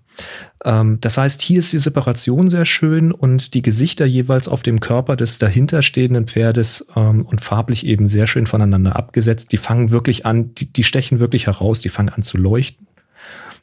Ähm, 0.64 0.98
das 1.00 1.18
heißt, 1.18 1.42
hier 1.42 1.58
ist 1.58 1.72
die 1.72 1.78
Separation 1.78 2.48
sehr 2.48 2.64
schön 2.64 3.10
und 3.10 3.52
die 3.54 3.62
Gesichter 3.62 4.06
jeweils 4.06 4.46
auf 4.46 4.62
dem 4.62 4.78
Körper 4.78 5.16
des 5.16 5.38
dahinterstehenden 5.38 6.28
Pferdes 6.28 6.86
ähm, 6.94 7.26
und 7.26 7.40
farblich 7.40 7.84
eben 7.84 8.08
sehr 8.08 8.28
schön 8.28 8.46
voneinander 8.46 8.94
abgesetzt. 8.94 9.50
Die 9.50 9.56
fangen 9.56 9.90
wirklich 9.90 10.24
an, 10.24 10.54
die, 10.54 10.72
die 10.72 10.84
stechen 10.84 11.18
wirklich 11.18 11.48
heraus, 11.48 11.80
die 11.80 11.88
fangen 11.88 12.10
an 12.10 12.22
zu 12.22 12.38
leuchten. 12.38 12.86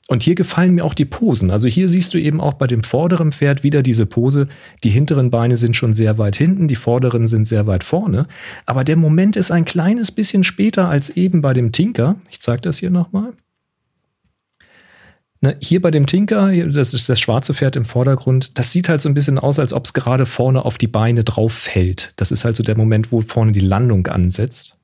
Und 0.10 0.24
hier 0.24 0.34
gefallen 0.34 0.74
mir 0.74 0.86
auch 0.86 0.96
die 0.96 1.06
Posen. 1.06 1.52
Also 1.52 1.68
hier 1.68 1.88
siehst 1.88 2.16
du 2.16 2.18
eben 2.18 2.42
auch 2.42 2.56
bei 2.56 2.66
dem 2.66 2.84
vorderen 2.84 3.32
Pferd 3.32 3.62
wieder 3.62 3.84
diese 3.84 4.08
Pose. 4.08 4.48
Die 4.84 4.90
hinteren 4.90 5.30
Beine 5.30 5.56
sind 5.56 5.76
schon 5.76 5.94
sehr 5.94 6.18
weit 6.18 6.36
hinten, 6.36 6.68
die 6.68 6.76
vorderen 6.76 7.28
sind 7.28 7.46
sehr 7.46 7.68
weit 7.68 7.84
vorne. 7.84 8.26
Aber 8.66 8.84
der 8.84 8.96
Moment 8.96 9.36
ist 9.36 9.52
ein 9.52 9.66
kleines 9.66 10.10
bisschen 10.10 10.44
später 10.44 10.90
als 10.90 11.12
eben 11.12 11.44
bei 11.44 11.54
dem 11.54 11.72
Tinker. 11.72 12.16
Ich 12.32 12.40
zeige 12.40 12.62
das 12.62 12.80
hier 12.80 12.90
nochmal. 12.90 13.34
Ne, 15.42 15.56
hier 15.60 15.80
bei 15.80 15.92
dem 15.92 16.08
Tinker, 16.08 16.52
das 16.66 16.96
ist 16.96 17.08
das 17.08 17.20
schwarze 17.20 17.54
Pferd 17.54 17.76
im 17.76 17.86
Vordergrund, 17.86 18.58
das 18.58 18.72
sieht 18.72 18.90
halt 18.90 19.02
so 19.02 19.10
ein 19.10 19.14
bisschen 19.14 19.38
aus, 19.38 19.60
als 19.60 19.74
ob 19.74 19.86
es 19.86 19.94
gerade 19.94 20.26
vorne 20.26 20.66
auf 20.66 20.80
die 20.80 20.88
Beine 20.88 21.24
drauf 21.24 21.54
fällt. 21.54 22.14
Das 22.16 22.32
ist 22.32 22.46
halt 22.46 22.56
so 22.56 22.64
der 22.64 22.76
Moment, 22.76 23.12
wo 23.12 23.22
vorne 23.22 23.52
die 23.52 23.60
Landung 23.60 24.08
ansetzt. 24.08 24.79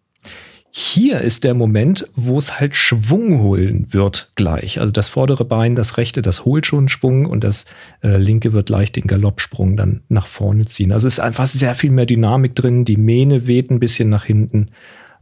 Hier 0.78 1.22
ist 1.22 1.46
der 1.46 1.54
Moment, 1.54 2.06
wo 2.16 2.38
es 2.38 2.60
halt 2.60 2.76
Schwung 2.76 3.42
holen 3.42 3.94
wird 3.94 4.34
gleich. 4.36 4.82
Also 4.82 4.92
das 4.92 5.08
vordere 5.08 5.46
Bein, 5.46 5.74
das 5.74 5.96
rechte, 5.96 6.22
das 6.22 6.44
holt 6.44 6.66
schon 6.66 6.90
Schwung 6.90 7.28
und 7.28 7.46
das 7.46 7.64
äh, 8.04 8.18
linke 8.18 8.52
wird 8.52 8.68
leicht 8.68 8.98
den 8.98 9.08
Galoppsprung 9.08 9.78
dann 9.78 10.04
nach 10.10 10.28
vorne 10.28 10.66
ziehen. 10.66 10.92
Also 10.92 11.08
es 11.08 11.14
ist 11.14 11.20
einfach 11.22 11.48
sehr 11.48 11.76
viel 11.76 11.92
mehr 11.92 12.06
Dynamik 12.06 12.56
drin. 12.56 12.84
Die 12.84 12.98
Mähne 12.98 13.48
weht 13.48 13.72
ein 13.72 13.80
bisschen 13.80 14.10
nach 14.10 14.26
hinten. 14.26 14.72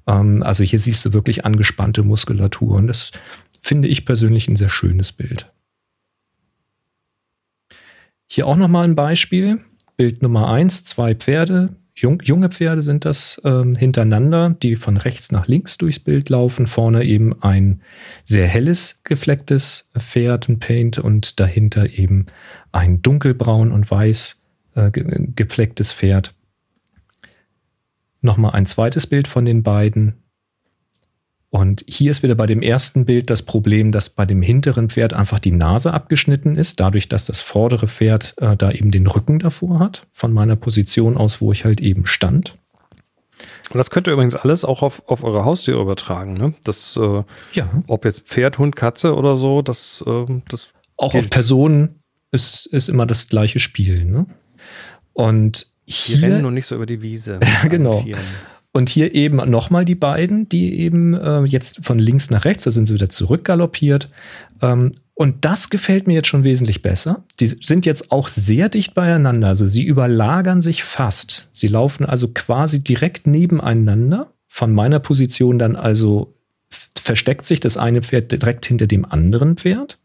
Ähm, 0.08 0.42
also 0.42 0.64
hier 0.64 0.80
siehst 0.80 1.06
du 1.06 1.14
wirklich 1.14 1.46
angespannte 1.46 2.02
Muskulatur 2.02 2.72
und 2.76 2.88
das 2.88 3.12
finde 3.60 3.90
ich 3.90 4.06
persönlich 4.08 4.48
ein 4.48 4.56
sehr 4.56 4.70
schönes 4.70 5.12
Bild. 5.12 5.54
Hier 8.28 8.48
auch 8.48 8.58
nochmal 8.58 8.86
ein 8.86 8.96
Beispiel. 8.96 9.60
Bild 9.98 10.24
Nummer 10.24 10.48
eins: 10.48 10.84
zwei 10.84 11.14
Pferde, 11.14 11.76
jung, 11.96 12.22
junge 12.24 12.50
Pferde 12.50 12.82
sind 12.82 13.06
das 13.06 13.42
ähm, 13.44 13.76
hintereinander, 13.76 14.56
die 14.62 14.76
von 14.76 14.98
rechts 14.98 15.32
nach 15.32 15.48
links 15.48 15.78
durchs 15.78 16.00
Bild 16.00 16.30
laufen. 16.30 16.68
Vorne 16.68 17.04
eben 17.04 17.42
ein 17.42 17.82
sehr 18.24 18.48
helles 18.48 19.02
geflecktes 19.04 19.90
Pferd, 19.98 20.50
ein 20.50 20.60
Paint 20.60 20.98
und 20.98 21.40
dahinter 21.40 21.90
eben 21.90 22.28
ein 22.72 23.02
dunkelbraun 23.02 23.72
und 23.72 23.90
weiß 23.90 24.44
äh, 24.76 24.92
geflecktes 24.92 25.92
Pferd. 25.92 26.34
Nochmal 28.22 28.54
ein 28.54 28.66
zweites 28.66 29.06
Bild 29.06 29.28
von 29.28 29.46
den 29.46 29.64
beiden. 29.64 30.23
Und 31.54 31.86
hier 31.88 32.10
ist 32.10 32.24
wieder 32.24 32.34
bei 32.34 32.48
dem 32.48 32.64
ersten 32.64 33.06
Bild 33.06 33.30
das 33.30 33.44
Problem, 33.44 33.92
dass 33.92 34.10
bei 34.10 34.26
dem 34.26 34.42
hinteren 34.42 34.90
Pferd 34.90 35.14
einfach 35.14 35.38
die 35.38 35.52
Nase 35.52 35.94
abgeschnitten 35.94 36.56
ist, 36.56 36.80
dadurch, 36.80 37.10
dass 37.10 37.26
das 37.26 37.42
vordere 37.42 37.88
Pferd 37.88 38.34
äh, 38.38 38.58
da 38.58 38.72
eben 38.72 38.90
den 38.90 39.06
Rücken 39.06 39.38
davor 39.38 39.78
hat, 39.78 40.08
von 40.10 40.34
meiner 40.34 40.56
Position 40.56 41.16
aus, 41.16 41.42
wo 41.42 41.52
ich 41.52 41.64
halt 41.64 41.80
eben 41.80 42.08
stand. 42.08 42.58
Und 43.70 43.78
das 43.78 43.92
könnt 43.92 44.08
ihr 44.08 44.14
übrigens 44.14 44.34
alles 44.34 44.66
auch 44.66 44.82
auf, 44.82 45.08
auf 45.08 45.24
eure 45.24 45.46
Haustiere 45.46 45.80
übertragen, 45.80 46.34
ne? 46.34 46.56
Das, 46.64 46.98
äh, 46.98 47.22
ja. 47.54 47.70
ob 47.86 48.06
jetzt 48.06 48.22
Pferd, 48.22 48.58
Hund, 48.58 48.76
Katze 48.76 49.14
oder 49.14 49.38
so, 49.38 49.62
das, 49.62 50.04
äh, 50.08 50.26
das 50.50 50.70
auch 50.98 51.12
gilt. 51.12 51.26
auf 51.26 51.30
Personen 51.30 52.00
ist, 52.32 52.66
ist 52.66 52.90
immer 52.90 53.06
das 53.06 53.28
gleiche 53.28 53.60
Spiel, 53.60 54.06
ne? 54.06 54.26
Und 55.14 55.68
hier, 55.86 56.18
die 56.18 56.24
rennen 56.24 56.42
nur 56.42 56.50
nicht 56.50 56.66
so 56.66 56.74
über 56.74 56.88
die 56.88 57.04
Wiese. 57.04 57.40
genau. 57.70 58.04
Und 58.76 58.90
hier 58.90 59.14
eben 59.14 59.38
nochmal 59.50 59.86
die 59.86 59.96
beiden, 59.96 60.50
die 60.50 60.80
eben 60.80 61.14
äh, 61.14 61.44
jetzt 61.44 61.86
von 61.86 62.00
links 62.00 62.32
nach 62.32 62.44
rechts, 62.44 62.64
da 62.64 62.72
sind 62.72 62.88
sie 62.88 62.96
wieder 62.96 63.10
zurückgaloppiert. 63.10 64.10
Ähm, 64.64 64.92
und 65.14 65.46
das 65.46 65.70
gefällt 65.70 66.08
mir 66.08 66.14
jetzt 66.14 66.28
schon 66.28 66.44
wesentlich 66.44 66.82
besser. 66.82 67.24
Die 67.40 67.46
sind 67.46 67.86
jetzt 67.86 68.12
auch 68.12 68.28
sehr 68.28 68.70
dicht 68.70 68.96
beieinander. 68.96 69.48
Also 69.48 69.68
sie 69.68 69.84
überlagern 69.84 70.60
sich 70.60 70.84
fast. 70.84 71.50
Sie 71.52 71.68
laufen 71.68 72.04
also 72.06 72.30
quasi 72.34 72.84
direkt 72.84 73.28
nebeneinander. 73.28 74.34
Von 74.48 74.74
meiner 74.74 75.00
Position 75.00 75.60
dann 75.60 75.76
also 75.76 76.36
versteckt 76.98 77.46
sich 77.46 77.60
das 77.60 77.78
eine 77.78 78.02
Pferd 78.02 78.32
direkt 78.32 78.66
hinter 78.66 78.88
dem 78.88 79.06
anderen 79.06 79.56
Pferd. 79.56 80.00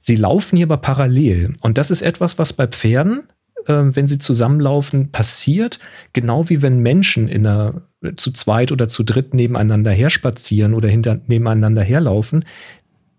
Sie 0.00 0.16
laufen 0.16 0.56
hier 0.56 0.66
aber 0.66 0.78
parallel. 0.78 1.56
Und 1.60 1.76
das 1.76 1.90
ist 1.90 2.00
etwas, 2.00 2.38
was 2.38 2.54
bei 2.54 2.66
Pferden 2.66 3.24
wenn 3.66 4.06
sie 4.06 4.18
zusammenlaufen, 4.18 5.10
passiert, 5.10 5.78
genau 6.12 6.48
wie 6.48 6.62
wenn 6.62 6.80
Menschen 6.80 7.28
in 7.28 7.46
einer, 7.46 7.82
zu 8.16 8.32
zweit 8.32 8.72
oder 8.72 8.88
zu 8.88 9.02
dritt 9.02 9.34
nebeneinander 9.34 9.92
herspazieren 9.92 10.74
oder 10.74 10.88
hinter, 10.88 11.20
nebeneinander 11.26 11.82
herlaufen. 11.82 12.44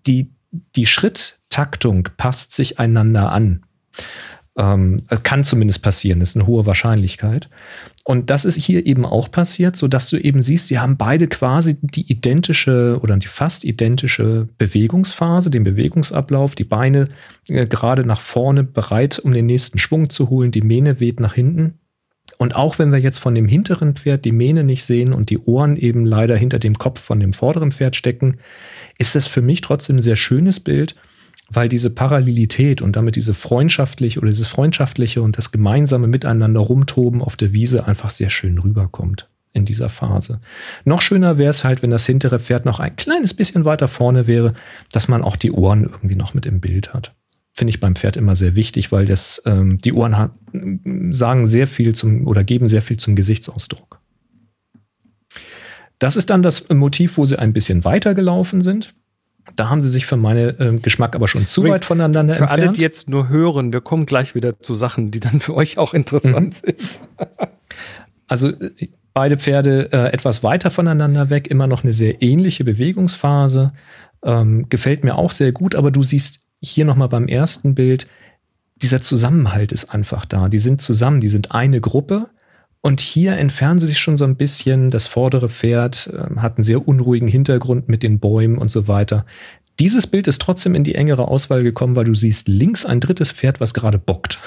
Die, 0.06 0.32
die 0.76 0.86
Schritttaktung 0.86 2.10
passt 2.18 2.54
sich 2.54 2.80
einander 2.80 3.32
an. 3.32 3.64
Ähm, 4.56 5.02
kann 5.24 5.44
zumindest 5.44 5.82
passieren, 5.82 6.22
ist 6.22 6.36
eine 6.36 6.46
hohe 6.46 6.66
Wahrscheinlichkeit. 6.66 7.50
Und 8.06 8.30
das 8.30 8.44
ist 8.44 8.62
hier 8.62 8.86
eben 8.86 9.06
auch 9.06 9.32
passiert, 9.32 9.78
so 9.78 9.88
dass 9.88 10.10
du 10.10 10.18
eben 10.18 10.42
siehst, 10.42 10.68
sie 10.68 10.80
haben 10.80 10.98
beide 10.98 11.28
quasi 11.28 11.78
die 11.82 12.12
identische 12.12 13.00
oder 13.02 13.16
die 13.16 13.28
fast 13.28 13.64
identische 13.64 14.50
Bewegungsphase, 14.58 15.50
den 15.50 15.64
Bewegungsablauf, 15.64 16.56
die 16.56 16.66
Beine 16.66 17.06
äh, 17.48 17.66
gerade 17.66 18.06
nach 18.06 18.20
vorne 18.20 18.66
bereit, 18.66 19.20
um 19.20 19.32
den 19.32 19.46
nächsten 19.46 19.80
Schwung 19.80 20.10
zu 20.10 20.30
holen, 20.30 20.52
die 20.52 20.62
Mähne 20.62 21.00
weht 21.00 21.22
nach 21.22 21.34
hinten. 21.34 21.80
Und 22.38 22.56
auch 22.56 22.78
wenn 22.78 22.92
wir 22.92 23.00
jetzt 23.00 23.20
von 23.20 23.36
dem 23.36 23.48
hinteren 23.48 23.96
Pferd 23.96 24.26
die 24.26 24.32
Mähne 24.34 24.66
nicht 24.66 24.84
sehen 24.84 25.14
und 25.14 25.30
die 25.30 25.40
Ohren 25.40 25.78
eben 25.78 26.06
leider 26.06 26.36
hinter 26.36 26.60
dem 26.60 26.78
Kopf 26.78 27.00
von 27.00 27.22
dem 27.22 27.32
vorderen 27.32 27.72
Pferd 27.72 27.96
stecken, 27.96 28.40
ist 28.98 29.16
das 29.16 29.28
für 29.28 29.42
mich 29.42 29.62
trotzdem 29.62 29.98
ein 29.98 30.02
sehr 30.02 30.18
schönes 30.18 30.60
Bild, 30.60 30.96
weil 31.56 31.70
diese 31.70 31.94
Parallelität 31.94 32.82
und 32.82 32.96
damit 32.96 33.16
diese 33.16 33.34
freundschaftliche 33.34 34.20
oder 34.20 34.30
dieses 34.30 34.48
freundschaftliche 34.48 35.22
und 35.22 35.38
das 35.38 35.52
gemeinsame 35.52 36.08
Miteinander 36.08 36.60
rumtoben 36.60 37.22
auf 37.22 37.36
der 37.36 37.54
Wiese 37.54 37.86
einfach 37.88 38.10
sehr 38.10 38.30
schön 38.30 38.58
rüberkommt 38.58 39.30
in 39.54 39.66
dieser 39.66 39.90
Phase. 39.90 40.42
Noch 40.84 41.02
schöner 41.02 41.38
wäre 41.38 41.52
es 41.52 41.64
halt, 41.64 41.84
wenn 41.84 41.92
das 41.92 42.06
hintere 42.06 42.40
Pferd 42.40 42.66
noch 42.66 42.80
ein 42.80 42.96
kleines 42.96 43.34
bisschen 43.34 43.66
weiter 43.66 43.88
vorne 43.88 44.28
wäre, 44.28 44.54
dass 44.92 45.08
man 45.08 45.22
auch 45.22 45.36
die 45.36 45.52
Ohren 45.52 45.84
irgendwie 45.84 46.16
noch 46.16 46.34
mit 46.34 46.46
im 46.46 46.60
Bild 46.60 46.94
hat. 46.94 47.14
Finde 47.54 47.70
ich 47.70 47.80
beim 47.80 47.96
Pferd 47.96 48.18
immer 48.18 48.34
sehr 48.34 48.56
wichtig, 48.56 48.92
weil 48.92 49.06
das, 49.06 49.44
ähm, 49.46 49.78
die 49.78 49.94
Ohren 49.94 50.18
hat, 50.18 50.32
sagen 51.12 51.46
sehr 51.46 51.68
viel 51.68 51.94
zum 51.94 52.26
oder 52.26 52.44
geben 52.44 52.68
sehr 52.68 52.82
viel 52.82 52.98
zum 52.98 53.16
Gesichtsausdruck. 53.16 54.00
Das 56.00 56.16
ist 56.16 56.32
dann 56.32 56.42
das 56.42 56.68
Motiv, 56.70 57.18
wo 57.18 57.26
sie 57.26 57.38
ein 57.38 57.54
bisschen 57.54 57.86
weiter 57.86 58.16
gelaufen 58.16 58.62
sind. 58.62 58.94
Da 59.56 59.70
haben 59.70 59.82
sie 59.82 59.90
sich 59.90 60.06
für 60.06 60.18
meinen 60.18 60.60
äh, 60.60 60.80
Geschmack 60.80 61.16
aber 61.16 61.28
schon 61.28 61.46
zu 61.46 61.62
Übrigens, 61.62 61.82
weit 61.82 61.86
voneinander 61.86 62.34
für 62.34 62.42
entfernt. 62.42 62.50
Für 62.50 62.68
alle, 62.68 62.72
die 62.72 62.82
jetzt 62.82 63.10
nur 63.10 63.30
hören, 63.30 63.74
wir 63.74 63.82
kommen 63.82 64.06
gleich 64.06 64.36
wieder 64.36 64.60
zu 64.60 64.76
Sachen, 64.76 65.12
die 65.12 65.20
dann 65.20 65.40
für 65.40 65.54
euch 65.54 65.78
auch 65.78 65.94
interessant 65.94 66.62
mhm. 66.64 66.74
sind. 66.78 67.00
also 68.28 68.50
äh, 68.50 68.90
beide 69.14 69.38
Pferde 69.38 69.92
äh, 69.92 70.12
etwas 70.14 70.44
weiter 70.44 70.72
voneinander 70.72 71.30
weg, 71.30 71.48
immer 71.48 71.68
noch 71.68 71.84
eine 71.84 71.94
sehr 71.94 72.22
ähnliche 72.22 72.64
Bewegungsphase. 72.64 73.74
Ähm, 74.24 74.70
gefällt 74.70 75.04
mir 75.04 75.18
auch 75.18 75.32
sehr 75.32 75.52
gut, 75.52 75.76
aber 75.76 75.92
du 75.92 76.04
siehst 76.04 76.48
hier 76.62 76.86
nochmal 76.86 77.10
beim 77.10 77.28
ersten 77.28 77.76
Bild, 77.76 78.08
dieser 78.78 79.02
Zusammenhalt 79.02 79.72
ist 79.72 79.94
einfach 79.94 80.26
da. 80.26 80.50
Die 80.50 80.60
sind 80.60 80.82
zusammen, 80.82 81.20
die 81.20 81.28
sind 81.28 81.52
eine 81.52 81.80
Gruppe 81.82 82.30
und 82.86 83.00
hier 83.00 83.38
entfernen 83.38 83.80
sie 83.80 83.88
sich 83.88 84.00
schon 84.00 84.18
so 84.18 84.26
ein 84.26 84.36
bisschen. 84.36 84.92
Das 84.92 85.08
vordere 85.08 85.50
Pferd 85.50 86.08
äh, 86.14 86.40
hat 86.40 86.58
einen 86.58 86.64
sehr 86.64 86.86
unruhigen 86.86 87.30
Hintergrund 87.30 87.88
mit 87.88 88.04
den 88.04 88.20
Bäumen 88.20 88.58
und 88.58 88.70
so 88.70 88.90
weiter. 88.90 89.26
Dieses 89.80 90.08
Bild 90.08 90.28
ist 90.28 90.42
trotzdem 90.42 90.76
in 90.76 90.84
die 90.84 90.96
engere 90.96 91.28
Auswahl 91.28 91.64
gekommen, 91.64 91.96
weil 91.96 92.06
du 92.06 92.14
siehst 92.14 92.48
links 92.48 92.86
ein 92.86 93.00
drittes 93.00 93.32
Pferd, 93.32 93.60
was 93.60 93.74
gerade 93.74 93.98
bockt. 93.98 94.40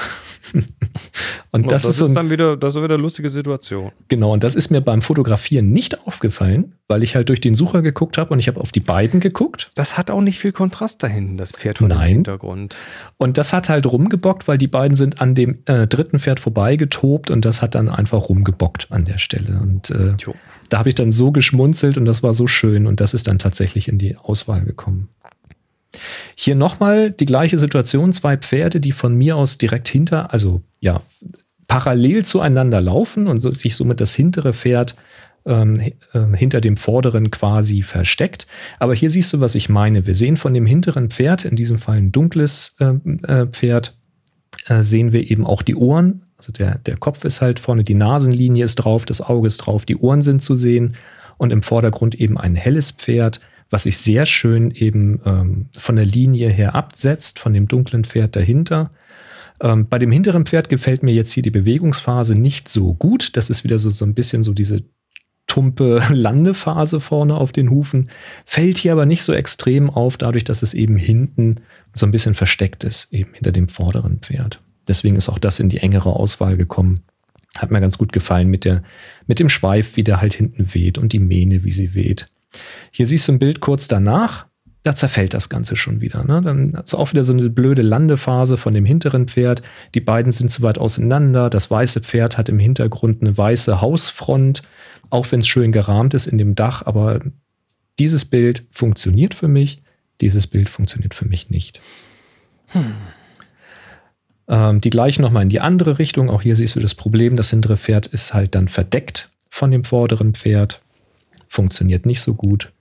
und 1.53 1.71
das, 1.71 1.83
das 1.83 1.91
ist, 1.91 1.97
so 1.99 2.07
ein, 2.07 2.15
dann 2.15 2.31
wieder, 2.31 2.57
das 2.57 2.75
ist 2.75 2.83
wieder 2.83 2.95
eine 2.95 3.03
lustige 3.03 3.31
Situation. 3.31 3.93
Genau, 4.09 4.33
und 4.33 4.45
das 4.45 4.55
ist 4.55 4.71
mir 4.71 4.81
beim 4.81 5.03
Fotografieren 5.03 5.73
nicht 5.73 6.07
aufgefallen, 6.07 6.75
weil 6.89 7.03
ich 7.03 7.17
halt 7.17 7.29
durch 7.29 7.41
den 7.41 7.55
Sucher 7.55 7.83
geguckt 7.83 8.19
habe 8.19 8.33
und 8.33 8.39
ich 8.39 8.49
habe 8.49 8.61
auf 8.61 8.73
die 8.73 8.81
beiden 8.81 9.21
geguckt. 9.21 9.71
Das 9.75 9.99
hat 9.99 10.11
auch 10.11 10.21
nicht 10.21 10.39
viel 10.39 10.53
Kontrast 10.53 11.03
dahin, 11.03 11.37
das 11.37 11.53
Pferd 11.53 11.79
von 11.79 11.89
Nein. 11.89 11.99
dem 11.99 12.15
Hintergrund. 12.15 12.77
Und 13.17 13.39
das 13.39 13.53
hat 13.53 13.69
halt 13.69 13.87
rumgebockt, 13.87 14.49
weil 14.49 14.59
die 14.59 14.69
beiden 14.69 14.97
sind 14.97 15.21
an 15.21 15.35
dem 15.35 15.59
äh, 15.67 15.87
dritten 15.87 16.19
Pferd 16.19 16.41
vorbeigetobt 16.41 17.31
und 17.31 17.45
das 17.45 17.63
hat 17.63 17.75
dann 17.75 17.89
einfach 17.89 18.29
rumgebockt 18.29 18.89
an 18.91 19.05
der 19.05 19.19
Stelle. 19.19 19.59
Und 19.61 19.91
äh, 19.91 20.15
da 20.69 20.79
habe 20.79 20.89
ich 20.89 20.95
dann 20.95 21.13
so 21.13 21.33
geschmunzelt 21.33 21.97
und 21.97 22.05
das 22.05 22.23
war 22.23 22.35
so 22.35 22.47
schön 22.47 22.87
und 22.87 23.01
das 23.01 23.15
ist 23.15 23.29
dann 23.29 23.39
tatsächlich 23.39 23.89
in 23.89 23.99
die 23.99 24.17
Auswahl 24.17 24.65
gekommen. 24.65 25.09
Hier 26.35 26.55
nochmal 26.55 27.11
die 27.11 27.27
gleiche 27.27 27.59
Situation, 27.59 28.13
zwei 28.13 28.37
Pferde, 28.37 28.81
die 28.81 28.93
von 28.93 29.15
mir 29.15 29.37
aus 29.37 29.59
direkt 29.59 29.89
hinter, 29.89 30.33
also 30.33 30.63
ja, 30.81 31.03
parallel 31.69 32.25
zueinander 32.25 32.81
laufen 32.81 33.27
und 33.27 33.41
sich 33.41 33.77
somit 33.77 34.01
das 34.01 34.15
hintere 34.15 34.53
Pferd 34.53 34.95
ähm, 35.47 35.81
äh, 36.13 36.37
hinter 36.37 36.61
dem 36.61 36.77
vorderen 36.77 37.31
quasi 37.31 37.83
versteckt. 37.83 38.47
Aber 38.79 38.95
hier 38.95 39.11
siehst 39.11 39.33
du, 39.33 39.41
was 39.41 39.55
ich 39.55 39.69
meine. 39.69 40.07
Wir 40.07 40.15
sehen 40.15 40.37
von 40.37 40.55
dem 40.55 40.67
hinteren 40.67 41.11
Pferd, 41.11 41.45
in 41.45 41.57
diesem 41.57 41.79
Fall 41.79 41.99
ein 41.99 42.13
dunkles 42.13 42.77
äh, 42.81 42.95
äh, 43.27 43.47
Pferd, 43.47 43.97
äh, 44.67 44.83
sehen 44.83 45.13
wir 45.13 45.31
eben 45.31 45.47
auch 45.47 45.63
die 45.63 45.77
Ohren. 45.77 46.23
Also 46.37 46.53
der, 46.53 46.79
der 46.79 46.97
Kopf 46.97 47.25
ist 47.25 47.41
halt 47.41 47.61
vorne, 47.61 47.85
die 47.85 47.95
Nasenlinie 47.95 48.65
ist 48.65 48.77
drauf, 48.77 49.07
das 49.07 49.23
Auge 49.23 49.47
ist 49.47 49.59
drauf, 49.59 49.87
die 49.87 49.97
Ohren 49.97 50.23
sind 50.23 50.43
zu 50.43 50.57
sehen 50.57 50.97
und 51.39 51.53
im 51.53 51.63
Vordergrund 51.63 52.15
eben 52.15 52.39
ein 52.39 52.55
helles 52.57 52.91
Pferd 52.91 53.41
was 53.71 53.85
sich 53.85 53.99
sehr 53.99 54.27
schön 54.27 54.71
eben 54.71 55.21
ähm, 55.25 55.67
von 55.77 55.97
der 55.97 56.05
Linie 56.05 56.49
her 56.49 56.75
absetzt, 56.75 57.39
von 57.39 57.53
dem 57.53 57.69
dunklen 57.69 58.05
Pferd 58.05 58.37
dahinter. 58.37 58.91
Ähm, 59.61 59.89
bei 59.89 59.99
dem 59.99 60.13
hinteren 60.13 60.47
Pferd 60.47 60.69
gefällt 60.69 61.03
mir 61.03 61.13
jetzt 61.13 61.33
hier 61.33 61.43
die 61.43 61.51
Bewegungsphase 61.51 62.35
nicht 62.35 62.69
so 62.69 62.95
gut. 62.95 63.37
Das 63.37 63.51
ist 63.51 63.65
wieder 63.65 63.79
so, 63.79 63.91
so 63.91 64.05
ein 64.05 64.15
bisschen 64.15 64.45
so 64.45 64.53
diese 64.53 64.85
tumpe 65.47 66.03
Landephase 66.13 67.01
vorne 67.01 67.35
auf 67.37 67.53
den 67.53 67.71
Hufen. 67.71 68.11
Fällt 68.45 68.79
hier 68.79 68.93
aber 68.93 69.07
nicht 69.07 69.23
so 69.23 69.33
extrem 69.33 69.91
auf, 69.91 70.17
dadurch, 70.17 70.45
dass 70.45 70.63
es 70.63 70.75
eben 70.75 70.97
hinten 70.97 71.57
so 71.93 72.07
ein 72.07 72.13
bisschen 72.13 72.35
versteckt 72.35 72.85
ist, 72.85 73.13
eben 73.13 73.33
hinter 73.33 73.53
dem 73.53 73.69
vorderen 73.69 74.19
Pferd. 74.19 74.61
Deswegen 74.87 75.17
ist 75.17 75.29
auch 75.29 75.39
das 75.39 75.59
in 75.59 75.69
die 75.69 75.79
engere 75.79 76.15
Auswahl 76.15 76.57
gekommen. 76.57 77.01
Hat 77.57 77.71
mir 77.71 77.81
ganz 77.81 77.97
gut 77.99 78.13
gefallen 78.13 78.49
mit, 78.49 78.65
der, 78.65 78.83
mit 79.27 79.41
dem 79.41 79.49
Schweif, 79.49 79.97
wie 79.97 80.05
der 80.05 80.21
halt 80.21 80.35
hinten 80.35 80.75
weht 80.75 80.99
und 80.99 81.13
die 81.13 81.19
Mähne, 81.19 81.65
wie 81.65 81.73
sie 81.73 81.95
weht. 81.95 82.29
Hier 82.91 83.07
siehst 83.07 83.29
du 83.29 83.33
ein 83.33 83.39
Bild 83.39 83.61
kurz 83.61 83.89
danach, 83.89 84.47
da 84.87 84.95
zerfällt 84.95 85.35
das 85.35 85.49
Ganze 85.49 85.75
schon 85.75 86.01
wieder. 86.01 86.23
Ne? 86.23 86.41
Dann 86.43 86.75
ist 86.75 86.95
auch 86.95 87.11
wieder 87.11 87.25
so 87.25 87.33
eine 87.33 87.51
blöde 87.51 87.83
Landephase 87.83 88.57
von 88.57 88.73
dem 88.73 88.85
hinteren 88.85 89.27
Pferd. 89.27 89.63
Die 89.97 90.01
beiden 90.01 90.31
sind 90.31 90.49
zu 90.49 90.63
weit 90.63 90.79
auseinander. 90.79 91.51
Das 91.51 91.73
weiße 91.73 92.03
Pferd 92.03 92.39
hat 92.39 92.49
im 92.49 92.61
Hintergrund 92.61 93.21
eine 93.21 93.37
weiße 93.37 93.81
Hausfront, 93.81 94.63
auch 95.11 95.33
wenn 95.33 95.41
es 95.41 95.49
schön 95.49 95.73
gerahmt 95.73 96.15
ist 96.15 96.29
in 96.29 96.39
dem 96.39 96.55
Dach. 96.55 96.87
Aber 96.87 97.19
dieses 97.99 98.25
Bild 98.27 98.65
funktioniert 98.71 99.35
für 99.35 99.49
mich. 99.49 99.83
Dieses 100.21 100.47
Bild 100.47 100.71
funktioniert 100.71 101.15
für 101.15 101.27
mich 101.27 101.51
nicht. 101.51 101.81
Hm. 102.69 102.95
Ähm, 104.47 104.81
die 104.81 104.91
gleichen 104.91 105.23
nochmal 105.23 105.43
in 105.43 105.49
die 105.49 105.61
andere 105.61 105.99
Richtung. 105.99 106.31
Auch 106.31 106.43
hier 106.43 106.55
siehst 106.55 106.77
du 106.77 106.81
das 106.81 106.95
Problem. 106.95 107.37
Das 107.37 107.51
hintere 107.51 107.77
Pferd 107.77 108.07
ist 108.07 108.35
halt 108.35 108.55
dann 108.55 108.69
verdeckt 108.69 109.31
von 109.51 109.73
dem 109.73 109.83
vorderen 109.83 110.35
Pferd 110.35 110.81
funktioniert 111.57 112.07
nicht 112.07 112.21
so 112.21 112.35
gut. 112.35 112.73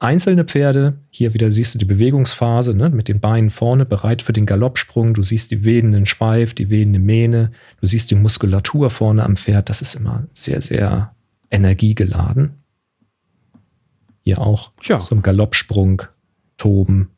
Einzelne 0.00 0.44
Pferde, 0.44 0.98
hier 1.10 1.34
wieder 1.34 1.50
siehst 1.50 1.74
du 1.74 1.78
die 1.78 1.84
Bewegungsphase 1.84 2.74
ne, 2.74 2.88
mit 2.90 3.08
den 3.08 3.18
Beinen 3.18 3.50
vorne, 3.50 3.84
bereit 3.84 4.22
für 4.22 4.32
den 4.32 4.46
Galoppsprung. 4.46 5.14
Du 5.14 5.22
siehst 5.22 5.50
die 5.50 5.64
wehenden 5.64 6.06
Schweif, 6.06 6.54
die 6.54 6.70
wehende 6.70 7.00
Mähne. 7.00 7.50
Du 7.80 7.86
siehst 7.86 8.10
die 8.10 8.14
Muskulatur 8.14 8.90
vorne 8.90 9.24
am 9.24 9.36
Pferd. 9.36 9.68
Das 9.68 9.82
ist 9.82 9.94
immer 9.96 10.24
sehr, 10.32 10.60
sehr 10.62 11.14
energiegeladen. 11.50 12.50
Hier 14.22 14.40
auch 14.40 14.70
Tja. 14.80 14.98
zum 14.98 15.22
Galoppsprung, 15.22 16.02
Toben. 16.58 17.10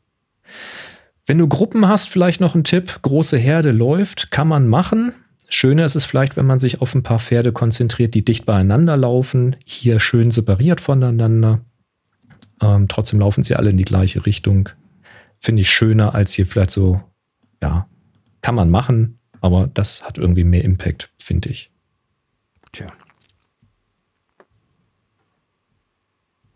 Wenn 1.25 1.37
du 1.37 1.47
Gruppen 1.47 1.87
hast, 1.87 2.09
vielleicht 2.09 2.41
noch 2.41 2.55
ein 2.55 2.63
Tipp. 2.63 2.99
Große 3.03 3.37
Herde 3.37 3.71
läuft, 3.71 4.31
kann 4.31 4.47
man 4.47 4.67
machen. 4.67 5.13
Schöner 5.53 5.83
ist 5.83 5.95
es 5.95 6.05
vielleicht, 6.05 6.37
wenn 6.37 6.45
man 6.45 6.59
sich 6.59 6.81
auf 6.81 6.95
ein 6.95 7.03
paar 7.03 7.19
Pferde 7.19 7.51
konzentriert, 7.51 8.13
die 8.13 8.23
dicht 8.23 8.45
beieinander 8.45 8.95
laufen, 8.95 9.57
hier 9.65 9.99
schön 9.99 10.31
separiert 10.31 10.79
voneinander. 10.79 11.59
Ähm, 12.61 12.87
trotzdem 12.87 13.19
laufen 13.19 13.43
sie 13.43 13.55
alle 13.55 13.71
in 13.71 13.77
die 13.77 13.83
gleiche 13.83 14.25
Richtung. 14.25 14.69
Finde 15.39 15.63
ich 15.63 15.69
schöner 15.69 16.15
als 16.15 16.31
hier 16.31 16.47
vielleicht 16.47 16.71
so, 16.71 17.01
ja, 17.61 17.89
kann 18.41 18.55
man 18.55 18.69
machen, 18.69 19.19
aber 19.41 19.67
das 19.67 20.03
hat 20.03 20.17
irgendwie 20.17 20.45
mehr 20.45 20.63
Impact, 20.63 21.11
finde 21.21 21.49
ich. 21.49 21.69
Tja. 22.71 22.87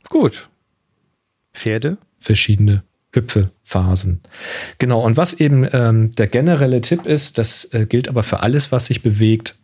Gut. 0.08 0.50
Pferde? 1.54 1.98
Verschiedene 2.18 2.84
Hüpfephasen. 3.16 4.22
Genau, 4.78 5.02
und 5.02 5.18
was 5.18 5.34
eben 5.34 5.68
ähm, 5.72 6.12
der 6.12 6.28
generelle 6.28 6.82
Tipp 6.82 7.06
ist, 7.06 7.38
das 7.38 7.66
äh, 7.74 7.86
gilt 7.86 8.10
aber 8.10 8.24
für 8.24 8.42
alles, 8.42 8.72
was 8.72 8.88
sich 8.88 9.02
bewegt, 9.02 9.56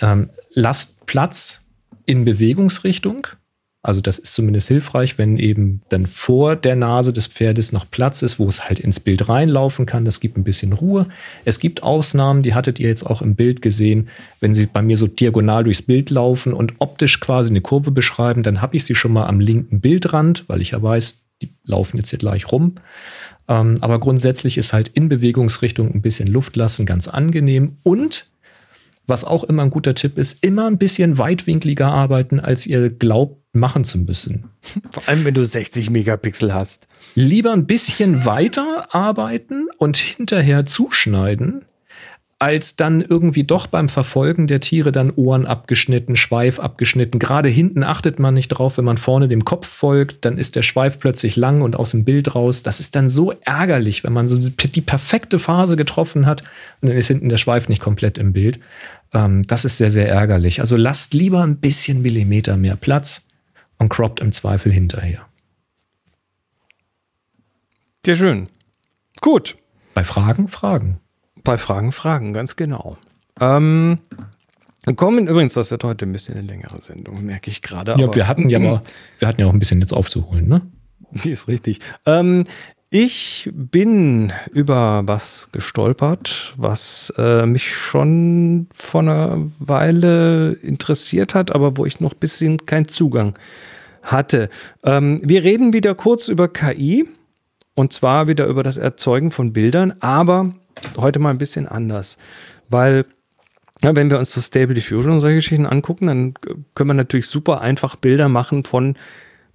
ähm, 0.00 0.30
lasst 0.54 1.06
Platz 1.06 1.62
in 2.06 2.24
Bewegungsrichtung. 2.24 3.26
Also 3.86 4.00
das 4.00 4.18
ist 4.18 4.34
zumindest 4.34 4.66
hilfreich, 4.66 5.16
wenn 5.16 5.38
eben 5.38 5.80
dann 5.90 6.06
vor 6.06 6.56
der 6.56 6.74
Nase 6.74 7.12
des 7.12 7.28
Pferdes 7.28 7.70
noch 7.70 7.88
Platz 7.88 8.20
ist, 8.20 8.40
wo 8.40 8.48
es 8.48 8.68
halt 8.68 8.80
ins 8.80 8.98
Bild 8.98 9.28
reinlaufen 9.28 9.86
kann. 9.86 10.04
Das 10.04 10.18
gibt 10.18 10.36
ein 10.36 10.42
bisschen 10.42 10.72
Ruhe. 10.72 11.06
Es 11.44 11.60
gibt 11.60 11.84
Ausnahmen, 11.84 12.42
die 12.42 12.54
hattet 12.54 12.80
ihr 12.80 12.88
jetzt 12.88 13.04
auch 13.04 13.22
im 13.22 13.36
Bild 13.36 13.62
gesehen. 13.62 14.08
Wenn 14.40 14.56
sie 14.56 14.66
bei 14.66 14.82
mir 14.82 14.96
so 14.96 15.06
diagonal 15.06 15.62
durchs 15.62 15.82
Bild 15.82 16.10
laufen 16.10 16.52
und 16.52 16.74
optisch 16.80 17.20
quasi 17.20 17.50
eine 17.50 17.60
Kurve 17.60 17.92
beschreiben, 17.92 18.42
dann 18.42 18.60
habe 18.60 18.76
ich 18.76 18.84
sie 18.84 18.96
schon 18.96 19.12
mal 19.12 19.26
am 19.26 19.38
linken 19.38 19.80
Bildrand, 19.80 20.48
weil 20.48 20.62
ich 20.62 20.72
ja 20.72 20.82
weiß, 20.82 21.22
die 21.42 21.54
laufen 21.64 21.96
jetzt 21.96 22.10
hier 22.10 22.18
gleich 22.18 22.50
rum. 22.50 22.76
Ähm, 23.48 23.76
aber 23.80 24.00
grundsätzlich 24.00 24.58
ist 24.58 24.72
halt 24.72 24.88
in 24.88 25.08
Bewegungsrichtung 25.08 25.92
ein 25.92 26.02
bisschen 26.02 26.26
Luft 26.26 26.56
lassen 26.56 26.86
ganz 26.86 27.08
angenehm 27.08 27.78
und 27.82 28.28
was 29.06 29.24
auch 29.24 29.44
immer 29.44 29.62
ein 29.62 29.70
guter 29.70 29.94
Tipp 29.94 30.18
ist, 30.18 30.44
immer 30.44 30.66
ein 30.66 30.78
bisschen 30.78 31.16
weitwinkliger 31.16 31.86
arbeiten, 31.86 32.40
als 32.40 32.66
ihr 32.66 32.90
glaubt 32.90 33.40
machen 33.52 33.84
zu 33.84 33.98
müssen. 33.98 34.50
Vor 34.90 35.08
allem, 35.08 35.24
wenn 35.24 35.34
du 35.34 35.44
60 35.44 35.90
Megapixel 35.90 36.52
hast. 36.52 36.86
Lieber 37.14 37.52
ein 37.52 37.66
bisschen 37.66 38.24
weiter 38.24 38.94
arbeiten 38.94 39.68
und 39.78 39.96
hinterher 39.96 40.66
zuschneiden, 40.66 41.64
als 42.38 42.76
dann 42.76 43.00
irgendwie 43.00 43.44
doch 43.44 43.66
beim 43.66 43.88
Verfolgen 43.88 44.46
der 44.46 44.60
Tiere 44.60 44.92
dann 44.92 45.10
Ohren 45.10 45.46
abgeschnitten, 45.46 46.16
Schweif 46.16 46.60
abgeschnitten. 46.60 47.18
Gerade 47.18 47.48
hinten 47.48 47.82
achtet 47.82 48.18
man 48.18 48.34
nicht 48.34 48.48
drauf, 48.48 48.76
wenn 48.76 48.84
man 48.84 48.98
vorne 48.98 49.26
dem 49.26 49.46
Kopf 49.46 49.66
folgt, 49.66 50.26
dann 50.26 50.36
ist 50.36 50.54
der 50.54 50.62
Schweif 50.62 51.00
plötzlich 51.00 51.36
lang 51.36 51.62
und 51.62 51.76
aus 51.76 51.92
dem 51.92 52.04
Bild 52.04 52.34
raus. 52.34 52.62
Das 52.62 52.78
ist 52.78 52.94
dann 52.94 53.08
so 53.08 53.32
ärgerlich, 53.44 54.04
wenn 54.04 54.12
man 54.12 54.28
so 54.28 54.36
die 54.36 54.80
perfekte 54.82 55.38
Phase 55.38 55.76
getroffen 55.76 56.26
hat 56.26 56.42
und 56.82 56.90
dann 56.90 56.98
ist 56.98 57.08
hinten 57.08 57.30
der 57.30 57.38
Schweif 57.38 57.70
nicht 57.70 57.80
komplett 57.80 58.18
im 58.18 58.34
Bild. 58.34 58.60
Ähm, 59.14 59.42
das 59.44 59.64
ist 59.64 59.78
sehr, 59.78 59.90
sehr 59.90 60.08
ärgerlich. 60.08 60.60
Also 60.60 60.76
lasst 60.76 61.14
lieber 61.14 61.42
ein 61.42 61.56
bisschen 61.56 62.02
Millimeter 62.02 62.58
mehr 62.58 62.76
Platz 62.76 63.28
und 63.78 63.88
croppt 63.88 64.20
im 64.20 64.32
Zweifel 64.32 64.70
hinterher. 64.70 65.26
Sehr 68.04 68.16
schön. 68.16 68.50
Gut. 69.22 69.56
Bei 69.94 70.04
Fragen, 70.04 70.48
Fragen. 70.48 71.00
Bei 71.46 71.58
Fragen, 71.58 71.92
Fragen, 71.92 72.32
ganz 72.32 72.56
genau. 72.56 72.96
Ähm, 73.40 73.98
kommen 74.96 75.28
übrigens, 75.28 75.54
das 75.54 75.70
wird 75.70 75.84
heute 75.84 76.04
ein 76.04 76.10
bisschen 76.10 76.36
eine 76.36 76.44
längere 76.44 76.82
Sendung, 76.82 77.24
merke 77.24 77.50
ich 77.50 77.62
gerade. 77.62 77.94
Ja, 77.96 78.12
wir 78.12 78.26
hatten 78.26 78.48
ja 78.48 78.58
aber, 78.68 78.82
wir 79.20 79.28
hatten 79.28 79.40
ja 79.40 79.46
auch 79.46 79.52
ein 79.52 79.60
bisschen 79.60 79.80
jetzt 79.80 79.92
aufzuholen, 79.92 80.48
ne? 80.48 80.62
Die 81.12 81.30
ist 81.30 81.46
richtig. 81.46 81.78
Ähm, 82.04 82.46
ich 82.90 83.48
bin 83.54 84.32
über 84.50 85.02
was 85.06 85.50
gestolpert, 85.52 86.52
was 86.56 87.12
äh, 87.16 87.46
mich 87.46 87.72
schon 87.72 88.66
vor 88.74 89.02
einer 89.02 89.48
Weile 89.60 90.52
interessiert 90.54 91.36
hat, 91.36 91.54
aber 91.54 91.76
wo 91.76 91.86
ich 91.86 92.00
noch 92.00 92.14
ein 92.14 92.18
bisschen 92.18 92.66
keinen 92.66 92.88
Zugang 92.88 93.38
hatte. 94.02 94.50
Ähm, 94.82 95.20
wir 95.22 95.44
reden 95.44 95.72
wieder 95.72 95.94
kurz 95.94 96.26
über 96.26 96.48
KI 96.48 97.08
und 97.74 97.92
zwar 97.92 98.26
wieder 98.26 98.46
über 98.46 98.64
das 98.64 98.78
Erzeugen 98.78 99.30
von 99.30 99.52
Bildern, 99.52 99.94
aber 100.00 100.52
heute 100.96 101.18
mal 101.18 101.30
ein 101.30 101.38
bisschen 101.38 101.66
anders, 101.66 102.18
weil 102.68 103.02
ja, 103.82 103.94
wenn 103.94 104.10
wir 104.10 104.18
uns 104.18 104.32
so 104.32 104.40
Stable 104.40 104.74
Diffusion 104.74 105.12
und 105.12 105.20
solche 105.20 105.36
Geschichten 105.36 105.66
angucken, 105.66 106.06
dann 106.06 106.34
können 106.74 106.90
wir 106.90 106.94
natürlich 106.94 107.26
super 107.26 107.60
einfach 107.60 107.96
Bilder 107.96 108.28
machen 108.28 108.64
von 108.64 108.96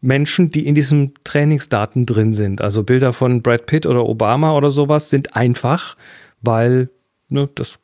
Menschen, 0.02 0.52
die 0.52 0.68
in 0.68 0.76
diesen 0.76 1.14
Trainingsdaten 1.24 2.06
drin 2.06 2.34
sind. 2.34 2.62
Also 2.62 2.84
Bilder 2.84 3.14
von 3.14 3.42
Brad 3.42 3.66
Pitt 3.68 3.86
oder 3.86 4.08
Obama 4.08 4.54
oder 4.56 4.72
sowas 4.72 5.10
sind 5.10 5.36
einfach, 5.36 5.96
weil 6.42 6.90
ne, 7.30 7.50
das, 7.56 7.80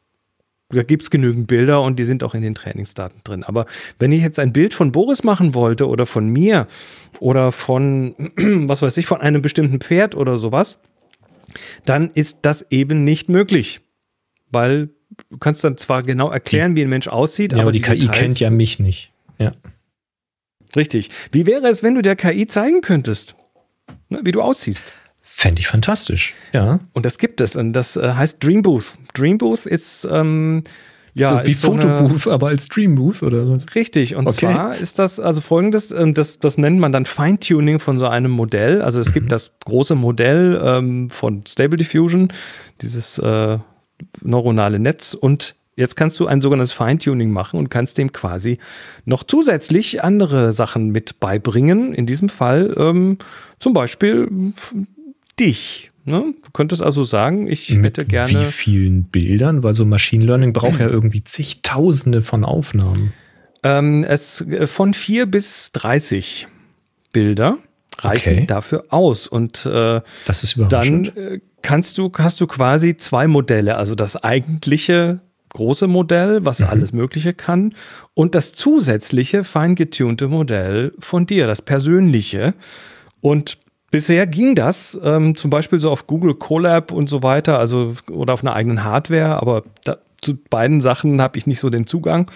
da 0.69 0.83
gibt 0.83 1.03
es 1.03 1.09
genügend 1.09 1.47
Bilder 1.47 1.81
und 1.81 1.97
die 1.97 2.03
sind 2.03 2.23
auch 2.23 2.33
in 2.33 2.41
den 2.41 2.55
Trainingsdaten 2.55 3.21
drin. 3.23 3.43
Aber 3.43 3.65
wenn 3.99 4.11
ich 4.11 4.21
jetzt 4.21 4.39
ein 4.39 4.53
Bild 4.53 4.73
von 4.73 4.91
Boris 4.91 5.23
machen 5.23 5.53
wollte 5.53 5.87
oder 5.87 6.05
von 6.05 6.27
mir 6.27 6.67
oder 7.19 7.51
von, 7.51 8.15
was 8.67 8.81
weiß 8.81 8.97
ich, 8.97 9.05
von 9.05 9.21
einem 9.21 9.41
bestimmten 9.41 9.79
Pferd 9.79 10.15
oder 10.15 10.37
sowas, 10.37 10.79
dann 11.85 12.11
ist 12.11 12.39
das 12.43 12.65
eben 12.69 13.03
nicht 13.03 13.29
möglich. 13.29 13.81
Weil 14.51 14.89
du 15.29 15.37
kannst 15.39 15.63
dann 15.63 15.77
zwar 15.77 16.03
genau 16.03 16.29
erklären, 16.29 16.75
wie 16.75 16.81
ein 16.81 16.89
Mensch 16.89 17.07
aussieht, 17.07 17.53
Ja, 17.53 17.59
aber 17.59 17.71
die, 17.71 17.81
KI 17.81 17.99
Details- 17.99 18.17
kennt 18.17 18.39
ja 18.39 18.49
mich 18.49 18.79
nicht. 18.79 19.11
Ja. 19.39 19.53
Richtig. 20.75 21.09
Wie 21.31 21.45
wäre 21.45 21.67
es, 21.67 21.83
wenn 21.83 21.95
du 21.95 22.01
der 22.01 22.15
KI 22.15 22.47
zeigen 22.47 22.81
könntest, 22.81 23.35
ne, 24.09 24.21
wie 24.23 24.31
du 24.31 24.41
aussiehst? 24.41 24.91
Fände 25.19 25.59
ich 25.59 25.67
fantastisch. 25.67 26.33
Ja. 26.53 26.79
Und 26.93 27.05
das 27.05 27.17
gibt 27.17 27.41
es. 27.41 27.55
Und 27.55 27.73
das 27.73 27.95
äh, 27.97 28.13
heißt 28.13 28.41
Dream 28.43 28.61
Booth. 28.61 28.97
Dream 29.13 29.37
Booth 29.37 29.65
ist 29.65 30.07
ähm, 30.09 30.63
ja 31.19 31.39
so 31.39 31.45
wie 31.45 31.53
so 31.53 31.73
Fotobooth, 31.73 32.27
aber 32.27 32.47
als 32.47 32.65
Streambooth 32.65 33.23
oder 33.23 33.49
was? 33.49 33.65
Richtig, 33.75 34.15
und 34.15 34.27
Okay. 34.27 34.53
zwar 34.53 34.77
ist 34.77 34.99
das 34.99 35.19
also 35.19 35.41
folgendes, 35.41 35.91
ähm, 35.91 36.13
das, 36.13 36.39
das 36.39 36.57
nennt 36.57 36.79
man 36.79 36.91
dann 36.91 37.05
Feintuning 37.05 37.79
von 37.79 37.97
so 37.97 38.07
einem 38.07 38.31
Modell. 38.31 38.81
Also 38.81 38.99
es 38.99 39.13
gibt 39.13 39.31
das 39.31 39.51
große 39.65 39.95
Modell 39.95 40.59
ähm, 40.63 41.09
von 41.09 41.43
Stable 41.47 41.77
Diffusion, 41.77 42.31
dieses 42.81 43.17
äh, 43.19 43.57
neuronale 44.21 44.79
Netz 44.79 45.13
und 45.13 45.55
jetzt 45.75 45.95
kannst 45.95 46.19
du 46.19 46.27
ein 46.27 46.41
sogenanntes 46.41 46.73
Feintuning 46.73 47.31
machen 47.31 47.59
und 47.59 47.69
kannst 47.69 47.97
dem 47.97 48.11
quasi 48.11 48.57
noch 49.05 49.23
zusätzlich 49.23 50.03
andere 50.03 50.51
Sachen 50.51 50.89
mit 50.89 51.19
beibringen. 51.19 51.93
In 51.93 52.05
diesem 52.05 52.29
Fall 52.29 52.73
ähm, 52.77 53.17
zum 53.59 53.73
Beispiel 53.73 54.27
dich. 55.39 55.91
Ne? 56.07 56.33
Du 56.41 56.51
könntest 56.53 56.81
also 56.81 57.03
sagen, 57.03 57.47
ich 57.47 57.67
hätte 57.69 58.01
Mit 58.01 58.09
gerne. 58.09 58.29
wie 58.41 58.45
vielen 58.45 59.03
Bildern? 59.03 59.61
Weil 59.61 59.73
so 59.73 59.85
Machine 59.85 60.23
Learning 60.23 60.53
braucht 60.53 60.79
ja 60.79 60.87
irgendwie 60.87 61.23
zigtausende 61.23 62.21
von 62.21 62.45
Aufnahmen. 62.45 63.11
Ähm, 63.63 64.05
es 64.07 64.39
äh, 64.41 64.67
von 64.67 64.93
vier 64.93 65.25
bis 65.25 65.73
30 65.73 66.47
Bilder 67.11 67.57
reichen 67.99 68.33
Okay. 68.35 68.45
dafür 68.45 68.85
aus. 68.89 69.27
Und 69.27 69.65
äh, 69.65 69.99
Das 70.25 70.43
ist 70.43 70.57
dann 70.69 71.05
äh, 71.05 71.39
kannst 71.61 71.97
du, 71.97 72.09
hast 72.17 72.39
du 72.39 72.47
quasi 72.47 72.95
zwei 72.95 73.27
Modelle. 73.27 73.75
Also 73.75 73.93
das 73.93 74.15
eigentliche 74.15 75.19
große 75.49 75.87
Modell, 75.87 76.45
was 76.45 76.61
alles 76.61 76.93
Mögliche 76.93 77.33
kann, 77.33 77.73
und 78.13 78.33
das 78.35 78.53
zusätzliche 78.53 79.43
feingetunte 79.43 80.27
Modell 80.29 80.93
von 80.99 81.25
dir, 81.25 81.47
das 81.47 81.61
persönliche. 81.61 82.53
Und 83.19 83.57
bisher 83.91 84.27
ging 84.27 84.55
das 84.55 84.99
ähm, 85.03 85.35
zum 85.35 85.49
Beispiel 85.49 85.79
so 85.79 85.91
auf 85.91 86.07
Google 86.07 86.35
Colab 86.35 86.91
und 86.91 87.07
so 87.09 87.23
weiter, 87.23 87.59
also 87.59 87.95
oder 88.11 88.33
auf 88.33 88.41
einer 88.43 88.53
eigenen 88.53 88.83
Hardware, 88.83 89.41
aber 89.41 89.63
da, 89.83 89.97
zu 90.21 90.35
beiden 90.49 90.81
Sachen 90.81 91.21
habe 91.21 91.37
ich 91.37 91.47
nicht 91.47 91.59
so 91.59 91.69
den 91.69 91.85
Zugang. 91.87 92.29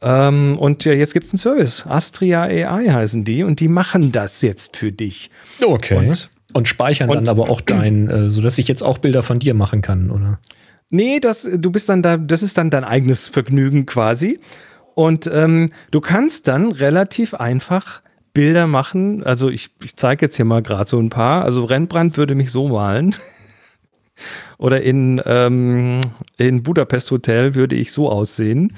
Ähm, 0.00 0.56
und 0.58 0.84
ja, 0.84 0.92
jetzt 0.92 1.12
gibt 1.12 1.26
es 1.26 1.32
einen 1.32 1.38
Service. 1.38 1.84
Astria 1.88 2.42
AI 2.42 2.86
heißen 2.90 3.24
die 3.24 3.42
und 3.42 3.58
die 3.60 3.66
machen 3.68 4.12
das 4.12 4.42
jetzt 4.42 4.76
für 4.76 4.92
dich. 4.92 5.30
Okay. 5.64 5.96
und- 5.96 6.28
Und, 6.54 6.66
speichern 6.68 7.10
und- 7.10 7.16
dann 7.16 7.28
aber 7.28 7.50
auch 7.50 7.60
dein, 7.60 8.08
äh, 8.08 8.30
sodass 8.30 8.56
ich 8.58 8.68
jetzt 8.68 8.82
auch 8.82 8.98
Bilder 8.98 9.22
von 9.22 9.38
dir 9.38 9.54
machen 9.54 9.82
kann, 9.82 10.10
oder? 10.10 10.38
Nee, 10.90 11.20
das, 11.20 11.42
du 11.52 11.70
bist 11.70 11.88
dann 11.90 12.02
da, 12.02 12.16
das 12.16 12.42
ist 12.42 12.56
dann 12.56 12.70
dein 12.70 12.84
eigenes 12.84 13.28
Vergnügen 13.28 13.84
quasi. 13.84 14.38
Und 14.94 15.28
ähm, 15.32 15.70
du 15.90 16.00
kannst 16.00 16.48
dann 16.48 16.72
relativ 16.72 17.34
einfach 17.34 18.00
Bilder 18.38 18.68
machen. 18.68 19.24
Also 19.24 19.50
ich, 19.50 19.70
ich 19.82 19.96
zeige 19.96 20.26
jetzt 20.26 20.36
hier 20.36 20.44
mal 20.44 20.62
gerade 20.62 20.88
so 20.88 20.96
ein 21.00 21.10
paar. 21.10 21.44
Also 21.44 21.64
Rembrandt 21.64 22.16
würde 22.16 22.36
mich 22.36 22.52
so 22.52 22.68
malen. 22.68 23.16
Oder 24.58 24.80
in, 24.82 25.20
ähm, 25.26 26.00
in 26.36 26.62
Budapest 26.62 27.10
Hotel 27.10 27.56
würde 27.56 27.74
ich 27.74 27.90
so 27.90 28.08
aussehen. 28.08 28.74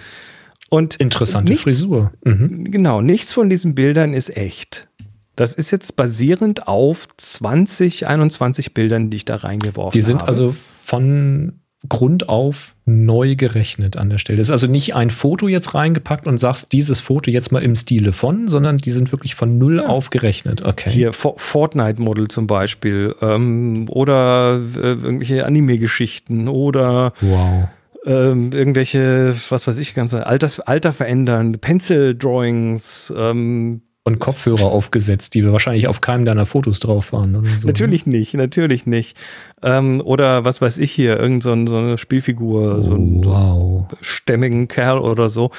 Und 0.70 0.96
Interessante 0.96 1.52
nichts, 1.52 1.64
Frisur. 1.64 2.10
Mhm. 2.24 2.70
Genau, 2.70 3.02
nichts 3.02 3.34
von 3.34 3.50
diesen 3.50 3.74
Bildern 3.74 4.14
ist 4.14 4.34
echt. 4.34 4.88
Das 5.36 5.54
ist 5.54 5.70
jetzt 5.70 5.94
basierend 5.94 6.66
auf 6.66 7.08
20, 7.14 8.06
21 8.06 8.72
Bildern, 8.72 9.10
die 9.10 9.18
ich 9.18 9.24
da 9.26 9.36
reingeworfen 9.36 9.88
habe. 9.88 9.92
Die 9.92 10.00
sind 10.00 10.20
habe. 10.20 10.28
also 10.28 10.52
von 10.52 11.60
Grund 11.88 12.28
auf 12.28 12.74
neu 12.84 13.36
gerechnet 13.36 13.96
an 13.96 14.10
der 14.10 14.18
Stelle. 14.18 14.40
Es 14.42 14.48
ist 14.48 14.52
also 14.52 14.66
nicht 14.66 14.94
ein 14.94 15.08
Foto 15.08 15.48
jetzt 15.48 15.74
reingepackt 15.74 16.28
und 16.28 16.36
sagst, 16.38 16.72
dieses 16.72 17.00
Foto 17.00 17.30
jetzt 17.30 17.52
mal 17.52 17.62
im 17.62 17.74
Stile 17.74 18.12
von, 18.12 18.48
sondern 18.48 18.76
die 18.76 18.90
sind 18.90 19.10
wirklich 19.12 19.34
von 19.34 19.56
null 19.56 19.78
Ja. 19.78 19.86
aufgerechnet. 19.86 20.62
Okay. 20.62 20.90
Hier 20.90 21.12
For- 21.14 21.38
Fortnite-Model 21.38 22.28
zum 22.28 22.46
Beispiel 22.46 23.14
ähm, 23.22 23.86
oder 23.88 24.60
äh, 24.76 24.78
irgendwelche 24.92 25.46
Anime-Geschichten 25.46 26.48
oder 26.48 27.14
Wow. 27.22 27.68
ähm, 28.04 28.50
irgendwelche, 28.52 29.34
was 29.48 29.66
weiß 29.66 29.78
ich, 29.78 29.94
ganze 29.94 30.26
Alters, 30.26 30.60
Alter 30.60 30.92
verändern, 30.92 31.58
Pencil-Drawings, 31.60 33.12
ähm, 33.16 33.82
Und 34.02 34.18
Kopfhörer 34.18 34.64
aufgesetzt, 34.64 35.34
die 35.34 35.46
wahrscheinlich 35.52 35.86
auf 35.86 36.00
keinem 36.00 36.24
deiner 36.24 36.46
Fotos 36.46 36.80
drauf 36.80 37.12
waren. 37.12 37.34
So. 37.58 37.66
Natürlich 37.66 38.06
nicht, 38.06 38.32
natürlich 38.34 38.86
nicht. 38.86 39.16
Ähm, 39.62 40.00
oder 40.02 40.44
was 40.44 40.62
weiß 40.62 40.78
ich 40.78 40.90
hier, 40.90 41.18
irgend 41.20 41.42
so, 41.42 41.52
ein, 41.52 41.66
so 41.66 41.76
eine 41.76 41.98
Spielfigur, 41.98 42.82
so 42.82 42.94
ein 42.94 43.22
Oh, 43.24 43.30
wow. 43.30 43.86
stämmigen 44.00 44.68
Kerl 44.68 44.98
oder 44.98 45.28
so. 45.28 45.50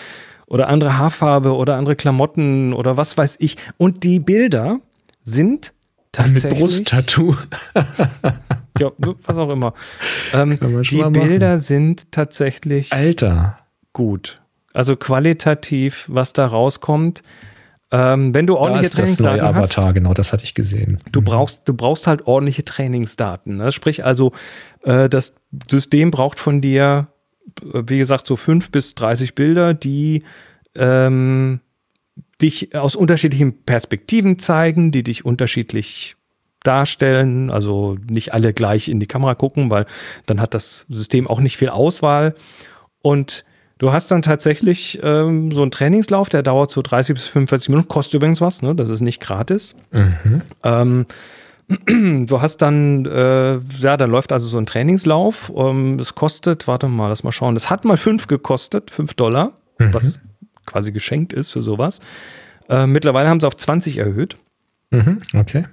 Oder 0.47 0.68
andere 0.69 0.97
Haarfarbe 0.97 1.55
oder 1.55 1.76
andere 1.77 1.95
Klamotten 1.95 2.73
oder 2.73 2.97
was 2.97 3.15
weiß 3.15 3.35
ich. 3.39 3.57
Und 3.77 4.03
die 4.03 4.19
Bilder 4.19 4.80
sind 5.23 5.68
Mit 5.68 5.73
tatsächlich. 6.11 6.59
Brusttattoo. 6.59 7.35
Ja, 8.80 8.89
was 8.97 9.38
auch 9.38 9.49
immer. 9.49 9.73
Ähm, 10.34 10.57
die. 10.89 11.03
Bilder 11.03 11.59
sind 11.59 12.11
tatsächlich 12.11 12.91
Alter. 12.91 13.59
gut. 13.93 14.41
Also 14.73 14.95
qualitativ, 14.95 16.05
was 16.07 16.34
da 16.34 16.47
rauskommt. 16.47 17.22
Ähm, 17.91 18.34
wenn 18.34 18.47
du 18.47 18.53
Da 18.53 18.59
ordentliche 18.61 18.95
neue 18.95 19.05
Trainingsdaten 19.05 19.55
hast, 19.55 19.77
Avatar, 19.77 19.93
genau, 19.93 20.13
das 20.13 20.31
hatte 20.31 20.45
ich 20.45 20.53
gesehen. 20.53 20.97
Du 21.11 21.22
brauchst, 21.22 21.68
du 21.68 21.73
brauchst 21.73 22.07
halt 22.07 22.26
ordentliche 22.26 22.63
Trainingsdaten. 22.63 23.57
Ne? 23.57 23.72
Sprich 23.72 24.05
also, 24.05 24.31
äh, 24.84 25.09
das 25.09 25.35
System 25.69 26.09
braucht 26.09 26.39
von 26.39 26.61
dir, 26.61 27.09
äh, 27.61 27.84
wie 27.88 27.97
gesagt, 27.97 28.27
so 28.27 28.38
fünf 28.38 28.72
bis 28.72 28.95
30 28.95 29.35
Bilder, 29.35 29.73
die 29.73 30.23
ähm, 30.73 31.59
dich 32.41 32.76
aus 32.76 32.95
unterschiedlichen 32.95 33.63
Perspektiven 33.63 34.39
zeigen, 34.39 34.91
die 34.91 35.03
dich 35.03 35.26
unterschiedlich 35.26 36.15
darstellen, 36.63 37.49
also 37.49 37.97
nicht 38.09 38.34
alle 38.34 38.53
gleich 38.53 38.88
in 38.88 38.99
die 38.99 39.07
Kamera 39.07 39.35
gucken, 39.35 39.69
weil 39.69 39.85
dann 40.27 40.39
hat 40.39 40.53
das 40.53 40.85
System 40.89 41.27
auch 41.27 41.41
nicht 41.41 41.57
viel 41.57 41.69
Auswahl. 41.69 42.35
Und 43.01 43.43
du 43.82 43.91
hast 43.91 44.12
dann 44.12 44.22
tatsächlich 44.22 44.99
ähm, 45.02 45.52
so 45.52 45.64
einen 45.64 45.72
Trainingslauf, 45.72 46.30
der 46.30 46.44
dauert 46.44 46.70
so 46.70 46.84
30 46.84 47.16
bis 47.16 47.26
45 47.26 47.70
Minuten, 47.70 47.88
kostet 47.88 48.14
übrigens 48.14 48.40
was, 48.40 48.62
ne? 48.62 48.76
das 48.76 48.90
ist 48.90 49.02
nicht 49.02 49.20
gratis. 49.20 49.76
Mhm. 49.91 50.44
Ähm, 50.64 51.06
du 52.28 52.41
hast 52.41 52.58
dann, 52.58 53.06
äh, 53.08 53.58
ja, 53.80 53.98
da 53.98 54.06
läuft 54.06 54.32
also 54.32 54.48
so 54.48 54.60
ein 54.60 54.68
Trainingslauf. 54.68 55.52
Ähm, 55.56 55.98
das 55.98 56.14
kostet, 56.14 56.68
warte 56.68 56.88
mal, 56.88 57.08
lass 57.08 57.24
mal 57.24 57.32
schauen. 57.32 57.56
Das 57.56 57.72
hat 57.72 57.84
mal 57.84 57.98
fünf 57.98 58.28
gekostet, 58.28 58.91
fünf 58.91 59.16
Dollar, 59.16 59.53
Mhm. 59.80 59.94
was 59.95 60.20
quasi 60.68 60.91
geschenkt 60.91 61.34
ist 61.34 61.49
für 61.49 61.64
sowas. 61.64 62.02
Äh, 62.70 62.86
mittlerweile 62.86 63.30
haben 63.30 63.40
sie 63.40 63.48
auf 63.48 63.56
20 63.56 63.98
erhöht. 63.98 64.36
Mhm. 64.91 65.20
Okay. 65.34 65.64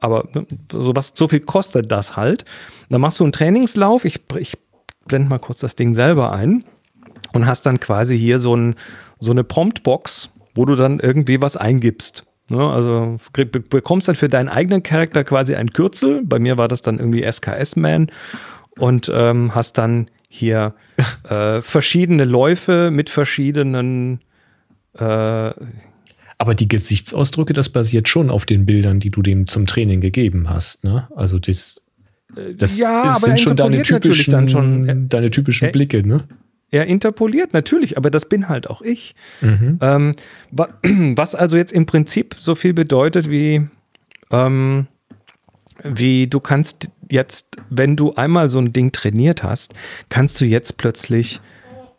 Aber 0.00 0.26
ne, 0.34 0.46
so, 0.72 0.96
was, 0.96 1.12
so 1.14 1.28
viel 1.28 1.40
kostet 1.40 1.92
das 1.92 2.16
halt. 2.16 2.44
Dann 2.88 3.00
machst 3.00 3.20
du 3.20 3.24
einen 3.24 3.32
Trainingslauf. 3.32 4.04
Ich, 4.04 4.20
ich 4.36 4.58
blende 5.06 5.28
mal 5.28 5.38
kurz 5.38 5.60
das 5.60 5.76
Ding 5.76 5.94
selber 5.94 6.32
ein 6.32 6.64
und 7.32 7.46
hast 7.46 7.66
dann 7.66 7.80
quasi 7.80 8.18
hier 8.18 8.38
so, 8.38 8.54
ein, 8.56 8.74
so 9.18 9.32
eine 9.32 9.44
Promptbox, 9.44 10.30
wo 10.54 10.64
du 10.64 10.76
dann 10.76 11.00
irgendwie 11.00 11.40
was 11.40 11.56
eingibst. 11.56 12.24
Ne, 12.48 12.60
also 12.60 13.16
bekommst 13.32 14.06
dann 14.06 14.14
für 14.14 14.28
deinen 14.28 14.48
eigenen 14.48 14.84
Charakter 14.84 15.24
quasi 15.24 15.56
ein 15.56 15.72
Kürzel. 15.72 16.22
Bei 16.24 16.38
mir 16.38 16.56
war 16.56 16.68
das 16.68 16.80
dann 16.80 17.00
irgendwie 17.00 17.24
SKS-Man 17.28 18.12
und 18.78 19.10
ähm, 19.12 19.52
hast 19.54 19.78
dann 19.78 20.08
hier 20.28 20.74
äh, 21.28 21.60
verschiedene 21.60 22.24
Läufe 22.24 22.90
mit 22.92 23.10
verschiedenen 23.10 24.20
äh, 24.94 25.50
Aber 26.38 26.54
die 26.54 26.68
Gesichtsausdrücke, 26.68 27.52
das 27.52 27.70
basiert 27.70 28.08
schon 28.08 28.30
auf 28.30 28.44
den 28.44 28.66
Bildern, 28.66 29.00
die 29.00 29.10
du 29.10 29.22
dem 29.22 29.46
zum 29.46 29.66
Training 29.66 30.00
gegeben 30.00 30.50
hast. 30.50 30.84
Ne? 30.84 31.08
Also 31.16 31.38
das, 31.38 31.82
das 32.56 32.78
ja, 32.78 33.12
sind 33.12 33.40
schon 33.40 33.56
deine 33.56 33.82
typischen, 33.82 34.48
schon. 34.48 35.08
deine 35.08 35.30
typischen 35.30 35.68
Äh, 35.68 35.72
Blicke. 35.72 36.06
Ne? 36.06 36.24
Er 36.70 36.86
interpoliert 36.86 37.52
natürlich, 37.52 37.96
aber 37.96 38.10
das 38.10 38.28
bin 38.28 38.48
halt 38.48 38.68
auch 38.68 38.82
ich. 38.82 39.14
Mhm. 39.40 39.78
Ähm, 39.80 40.14
wa- 40.50 40.68
was 40.82 41.34
also 41.34 41.56
jetzt 41.56 41.72
im 41.72 41.86
Prinzip 41.86 42.34
so 42.38 42.54
viel 42.54 42.74
bedeutet 42.74 43.30
wie, 43.30 43.66
ähm, 44.30 44.86
wie 45.82 46.26
du 46.26 46.40
kannst 46.40 46.90
jetzt, 47.08 47.56
wenn 47.70 47.94
du 47.96 48.12
einmal 48.14 48.48
so 48.48 48.58
ein 48.58 48.72
Ding 48.72 48.90
trainiert 48.92 49.42
hast, 49.42 49.74
kannst 50.08 50.40
du 50.40 50.44
jetzt 50.44 50.76
plötzlich 50.76 51.40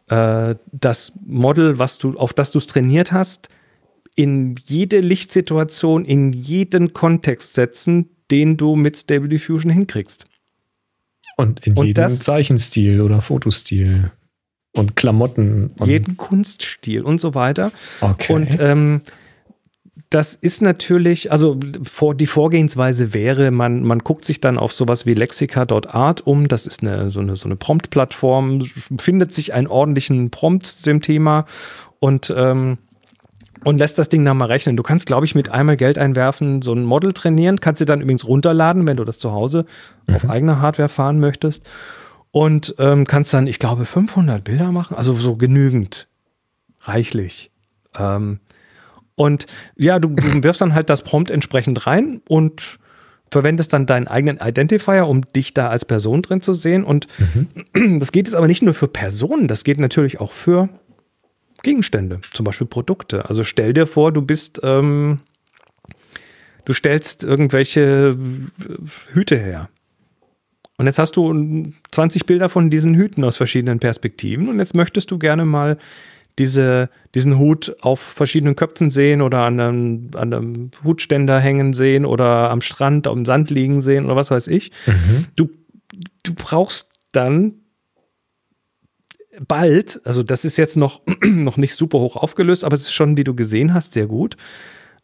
äh, 0.10 0.56
das 0.72 1.14
Model, 1.26 1.80
was 1.80 1.98
du, 1.98 2.18
auf 2.18 2.34
das 2.34 2.52
du 2.52 2.60
es 2.60 2.68
trainiert 2.68 3.12
hast, 3.14 3.50
in 4.16 4.56
jede 4.66 5.00
Lichtsituation, 5.00 6.04
in 6.04 6.34
jeden 6.34 6.92
Kontext 6.92 7.54
setzen, 7.54 8.10
den 8.32 8.58
du 8.58 8.76
mit 8.76 8.98
Stable 8.98 9.30
Diffusion 9.30 9.72
hinkriegst. 9.72 10.26
Und 11.38 11.66
in 11.68 11.76
jedem 11.76 12.08
Zeichenstil 12.10 13.00
oder 13.00 13.22
Fotostil. 13.22 14.12
Und 14.78 14.96
Klamotten. 14.96 15.72
Und, 15.80 15.90
jeden 15.90 16.18
Kunststil 16.18 17.02
und 17.02 17.20
so 17.20 17.36
weiter. 17.36 17.72
okay. 18.02 18.34
Und 18.34 18.58
ähm, 18.60 19.02
das 20.10 20.36
ist 20.36 20.62
natürlich, 20.62 21.32
also 21.32 21.60
vor, 21.84 22.16
die 22.16 22.28
Vorgehensweise 22.28 23.14
wäre, 23.14 23.52
man, 23.52 23.84
man 23.84 24.00
guckt 24.00 24.24
sich 24.24 24.40
dann 24.40 24.58
auf 24.58 24.72
sowas 24.72 25.06
wie 25.06 25.14
lexika.art 25.14 26.26
um. 26.26 26.48
Das 26.48 26.66
ist 26.66 26.82
eine, 26.82 27.10
so 27.10 27.20
eine, 27.20 27.36
so 27.36 27.48
eine 27.48 27.58
Prompt-Plattform, 27.58 28.64
findet 29.00 29.34
sich 29.34 29.54
einen 29.54 29.68
ordentlichen 29.68 30.30
Prompt 30.32 30.66
zu 30.66 30.84
dem 30.84 31.02
Thema 31.02 31.46
und, 32.00 32.34
ähm, 32.36 32.78
und 33.66 33.80
lässt 33.80 34.00
das 34.00 34.08
Ding 34.08 34.24
dann 34.24 34.38
mal 34.38 34.46
rechnen. 34.46 34.78
Du 34.78 34.84
kannst, 34.84 35.08
glaube 35.08 35.26
ich, 35.26 35.36
mit 35.36 35.52
einmal 35.52 35.76
Geld 35.76 35.98
einwerfen, 35.98 36.62
so 36.62 36.74
ein 36.74 36.84
Model 36.84 37.12
trainieren, 37.12 37.60
kannst 37.60 37.82
du 37.82 37.86
dann 37.86 38.00
übrigens 38.00 38.26
runterladen, 38.26 38.86
wenn 38.86 38.98
du 38.98 39.04
das 39.04 39.20
zu 39.20 39.34
Hause 39.34 39.66
auf 40.10 40.30
eigener 40.30 40.62
Hardware 40.62 40.90
fahren 40.90 41.20
möchtest. 41.20 41.66
Und 42.38 42.76
ähm, 42.78 43.08
kannst 43.08 43.34
dann, 43.34 43.48
ich 43.48 43.58
glaube, 43.58 43.86
500 43.86 44.44
Bilder 44.44 44.72
machen, 44.72 44.96
also 44.96 45.16
so 45.16 45.38
genügend, 45.38 46.08
reichlich. 46.82 47.50
Ähm, 47.98 48.42
und 49.16 49.48
ja, 49.76 49.98
du, 49.98 50.10
du 50.10 50.22
wirfst 50.44 50.62
dann 50.62 50.76
halt 50.76 50.92
das 50.92 51.02
Prompt 51.02 51.32
entsprechend 51.32 51.88
rein 51.88 52.22
und 52.30 52.78
verwendest 53.32 53.74
dann 53.74 53.88
deinen 53.88 54.08
eigenen 54.08 54.38
Identifier, 54.38 55.08
um 55.08 55.24
dich 55.32 55.56
da 55.56 55.70
als 55.70 55.84
Person 55.84 56.22
drin 56.22 56.42
zu 56.42 56.54
sehen. 56.54 56.84
Und 56.84 57.08
das 57.98 58.12
geht 58.12 58.28
jetzt 58.28 58.36
aber 58.36 58.46
nicht 58.46 58.62
nur 58.62 58.76
für 58.76 58.88
Personen, 58.88 59.48
das 59.48 59.64
geht 59.64 59.80
natürlich 59.80 60.20
auch 60.20 60.32
für 60.32 60.70
Gegenstände, 61.64 62.20
zum 62.34 62.44
Beispiel 62.44 62.68
Produkte. 62.68 63.28
Also 63.28 63.44
stell 63.44 63.74
dir 63.74 63.88
vor, 63.88 64.12
du 64.12 64.22
bist, 64.22 64.60
ähm, 64.62 65.22
du 66.66 66.74
stellst 66.74 67.24
irgendwelche 67.24 68.16
Hüte 69.12 69.40
her. 69.40 69.70
Und 70.78 70.86
jetzt 70.86 71.00
hast 71.00 71.16
du 71.16 71.72
20 71.92 72.26
Bilder 72.26 72.50
von 72.50 72.70
diesen 72.70 72.94
Hüten 72.94 73.24
aus 73.24 73.38
verschiedenen 73.38 73.80
Perspektiven 73.80 74.48
und 74.48 74.60
jetzt 74.60 74.76
möchtest 74.76 75.10
du 75.10 75.18
gerne 75.18 75.44
mal 75.44 75.78
diese, 76.38 76.90
diesen 77.16 77.40
Hut 77.40 77.76
auf 77.82 78.00
verschiedenen 78.00 78.56
Köpfen 78.56 78.92
sehen 78.92 79.22
oder 79.22 79.40
an 79.40 79.60
einem, 79.60 80.12
an 80.14 80.34
einem 80.34 80.72
Hutständer 80.84 81.40
hängen 81.40 81.74
sehen 81.74 82.06
oder 82.06 82.52
am 82.52 82.62
Strand, 82.62 83.08
auf 83.08 83.16
dem 83.16 83.26
Sand 83.26 83.50
liegen 83.50 83.82
sehen 83.82 84.06
oder 84.06 84.16
was 84.16 84.30
weiß 84.30 84.48
ich. 84.50 84.72
Du, 85.36 85.50
du 86.22 86.34
brauchst 86.36 86.90
dann 87.12 87.56
bald, 89.48 90.00
also 90.04 90.22
das 90.22 90.46
ist 90.46 90.58
jetzt 90.58 90.78
noch, 90.78 91.02
noch 91.24 91.58
nicht 91.58 91.74
super 91.74 92.00
hoch 92.00 92.16
aufgelöst, 92.16 92.64
aber 92.64 92.76
es 92.76 92.84
ist 92.84 92.94
schon, 92.94 93.18
wie 93.18 93.24
du 93.24 93.34
gesehen 93.34 93.74
hast, 93.74 93.94
sehr 93.94 94.06
gut. 94.06 94.38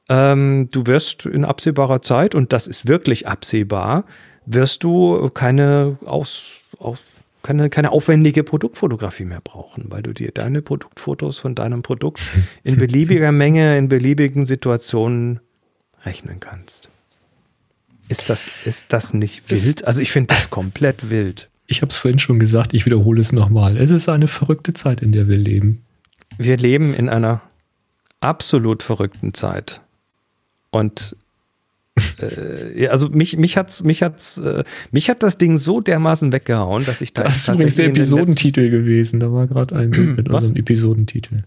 Ähm, 0.09 0.69
du 0.71 0.85
wirst 0.85 1.25
in 1.25 1.45
absehbarer 1.45 2.01
Zeit, 2.01 2.35
und 2.35 2.53
das 2.53 2.67
ist 2.67 2.87
wirklich 2.87 3.27
absehbar, 3.27 4.05
wirst 4.45 4.83
du 4.83 5.29
keine, 5.29 5.97
aus, 6.05 6.59
aus, 6.79 6.99
keine, 7.41 7.69
keine 7.69 7.91
aufwendige 7.91 8.43
Produktfotografie 8.43 9.25
mehr 9.25 9.41
brauchen, 9.41 9.85
weil 9.89 10.01
du 10.03 10.13
dir 10.13 10.31
deine 10.31 10.61
Produktfotos 10.61 11.39
von 11.39 11.55
deinem 11.55 11.81
Produkt 11.81 12.21
in 12.63 12.77
beliebiger 12.77 13.31
Menge, 13.31 13.77
in 13.77 13.89
beliebigen 13.89 14.45
Situationen 14.45 15.39
rechnen 16.05 16.39
kannst. 16.39 16.89
Ist 18.09 18.29
das, 18.29 18.49
ist 18.65 18.87
das 18.89 19.13
nicht 19.13 19.49
Das- 19.51 19.65
wild? 19.65 19.85
Also 19.85 20.01
ich 20.01 20.11
finde 20.11 20.33
das 20.33 20.49
komplett 20.49 21.09
wild. 21.09 21.49
ich 21.67 21.81
habe 21.81 21.89
es 21.89 21.97
vorhin 21.97 22.19
schon 22.19 22.39
gesagt, 22.39 22.73
ich 22.73 22.85
wiederhole 22.85 23.21
es 23.21 23.31
nochmal. 23.31 23.77
Es 23.77 23.91
ist 23.91 24.09
eine 24.09 24.27
verrückte 24.27 24.73
Zeit, 24.73 25.01
in 25.01 25.11
der 25.13 25.27
wir 25.29 25.37
leben. 25.37 25.83
Wir 26.37 26.57
leben 26.57 26.93
in 26.93 27.07
einer 27.09 27.41
absolut 28.19 28.83
verrückten 28.83 29.33
Zeit. 29.33 29.79
Und 30.71 31.15
äh, 32.21 32.83
ja, 32.83 32.89
also 32.89 33.09
mich, 33.09 33.37
mich 33.37 33.57
hat's, 33.57 33.83
mich 33.83 34.01
hat's, 34.01 34.37
äh, 34.37 34.63
mich 34.91 35.09
hat 35.09 35.23
das 35.23 35.37
Ding 35.37 35.57
so 35.57 35.81
dermaßen 35.81 36.31
weggehauen, 36.31 36.85
dass 36.85 37.01
ich 37.01 37.13
da 37.13 37.23
Das 37.23 37.37
ist 37.37 37.47
übrigens 37.47 37.75
der 37.75 37.87
Episodentitel 37.87 38.69
gewesen. 38.69 39.19
Da 39.19 39.31
war 39.31 39.47
gerade 39.47 39.75
ein 39.75 39.91
Bild 39.91 40.17
mit 40.17 40.29
Was? 40.29 40.43
unserem 40.43 40.57
Episodentitel. 40.57 41.43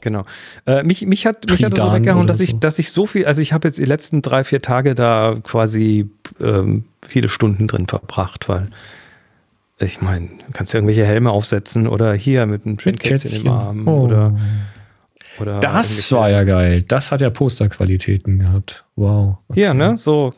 Genau. 0.00 0.26
Äh, 0.66 0.82
mich, 0.82 1.06
mich 1.06 1.26
hat, 1.26 1.48
mich 1.50 1.64
hat 1.64 1.78
das 1.78 1.86
so 1.86 1.92
weggehauen, 1.92 2.26
dass 2.26 2.40
ich, 2.40 2.50
so. 2.50 2.56
dass 2.58 2.78
ich 2.78 2.90
so 2.92 3.06
viel, 3.06 3.24
also 3.24 3.40
ich 3.40 3.54
habe 3.54 3.66
jetzt 3.68 3.78
die 3.78 3.86
letzten 3.86 4.20
drei, 4.20 4.44
vier 4.44 4.60
Tage 4.60 4.94
da 4.94 5.38
quasi 5.42 6.10
ähm, 6.40 6.84
viele 7.00 7.30
Stunden 7.30 7.66
drin 7.66 7.86
verbracht, 7.86 8.48
weil 8.48 8.66
ich 9.78 10.02
meine, 10.02 10.28
du 10.28 10.52
kannst 10.52 10.72
ja 10.74 10.78
irgendwelche 10.78 11.06
Helme 11.06 11.30
aufsetzen 11.30 11.88
oder 11.88 12.12
hier 12.12 12.44
mit 12.46 12.66
einem 12.66 12.78
schönen 12.78 12.98
Kätzchen. 12.98 13.46
im 13.46 13.52
Arm 13.52 13.88
Oh. 13.88 14.02
oder, 14.04 14.38
oder 15.40 15.60
Das 15.60 16.10
war 16.12 16.30
ja 16.30 16.44
geil. 16.44 16.82
Das 16.82 17.12
hat 17.12 17.20
ja 17.20 17.30
Posterqualitäten 17.30 18.38
gehabt. 18.38 18.84
Wow. 18.96 19.38
Hier, 19.52 19.74
ne? 19.74 19.96
So 19.96 20.32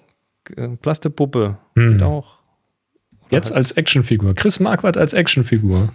äh, 0.56 0.68
Plastikpuppe. 0.68 1.58
Hm. 1.74 1.92
Geht 1.92 2.02
auch. 2.02 2.36
Jetzt 3.30 3.52
als 3.52 3.72
Actionfigur. 3.72 4.34
Chris 4.34 4.60
Marquardt 4.60 4.96
als 4.96 5.12
Actionfigur. 5.12 5.92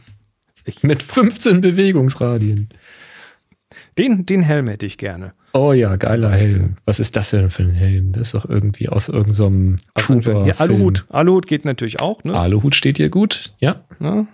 Ich, 0.65 0.83
Mit 0.83 1.01
15 1.03 1.61
Bewegungsradien. 1.61 2.69
den, 3.97 4.25
den 4.25 4.41
Helm 4.43 4.67
hätte 4.67 4.85
ich 4.85 4.97
gerne. 4.97 5.33
Oh 5.53 5.73
ja, 5.73 5.95
geiler 5.97 6.31
Helm. 6.31 6.75
Was 6.85 6.99
ist 6.99 7.15
das 7.17 7.31
denn 7.31 7.49
für 7.49 7.63
ein 7.63 7.71
Helm? 7.71 8.13
Das 8.13 8.27
ist 8.27 8.33
doch 8.35 8.47
irgendwie 8.49 8.87
aus 8.89 9.09
irgendeinem 9.09 9.77
Also, 9.95 10.19
Trooper. 10.21 10.45
ja, 10.45 10.53
Aluhut. 10.59 11.05
Aluhut 11.09 11.45
geht 11.47 11.65
natürlich 11.65 11.99
auch, 11.99 12.23
ne? 12.23 12.33
Aluhut 12.33 12.73
steht 12.75 12.97
hier 12.97 13.09
gut. 13.09 13.53
Ja. 13.59 13.81
ne? 13.99 14.27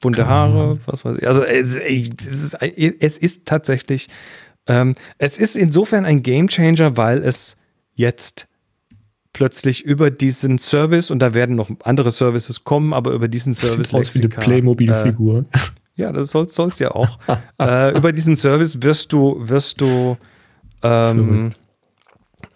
Bunte 0.00 0.26
Haare, 0.26 0.78
was 0.86 1.04
weiß 1.04 1.18
ich. 1.18 1.26
Also 1.26 1.42
es, 1.42 1.74
es, 1.74 2.08
ist, 2.08 2.54
es 3.00 3.18
ist 3.18 3.46
tatsächlich, 3.46 4.08
ähm, 4.66 4.94
es 5.18 5.38
ist 5.38 5.56
insofern 5.56 6.04
ein 6.04 6.22
Gamechanger, 6.22 6.96
weil 6.96 7.22
es 7.22 7.56
jetzt 7.94 8.46
plötzlich 9.32 9.84
über 9.84 10.10
diesen 10.10 10.58
Service, 10.58 11.10
und 11.10 11.18
da 11.18 11.34
werden 11.34 11.56
noch 11.56 11.70
andere 11.84 12.10
Services 12.10 12.64
kommen, 12.64 12.92
aber 12.92 13.12
über 13.12 13.28
diesen 13.28 13.52
Das 13.52 13.60
Service 13.60 13.88
sieht 13.88 13.94
aus 13.94 14.14
wie 14.14 14.18
eine 14.18 14.28
Lexika, 14.28 14.40
äh, 14.40 14.44
Playmobil-Figur. 14.44 15.44
ja, 15.96 16.12
das 16.12 16.30
soll 16.30 16.46
es 16.46 16.78
ja 16.78 16.92
auch. 16.92 17.18
äh, 17.60 17.96
über 17.96 18.12
diesen 18.12 18.36
Service 18.36 18.82
wirst 18.82 19.12
du, 19.12 19.36
wirst 19.38 19.80
du, 19.80 20.16
ähm, 20.82 21.50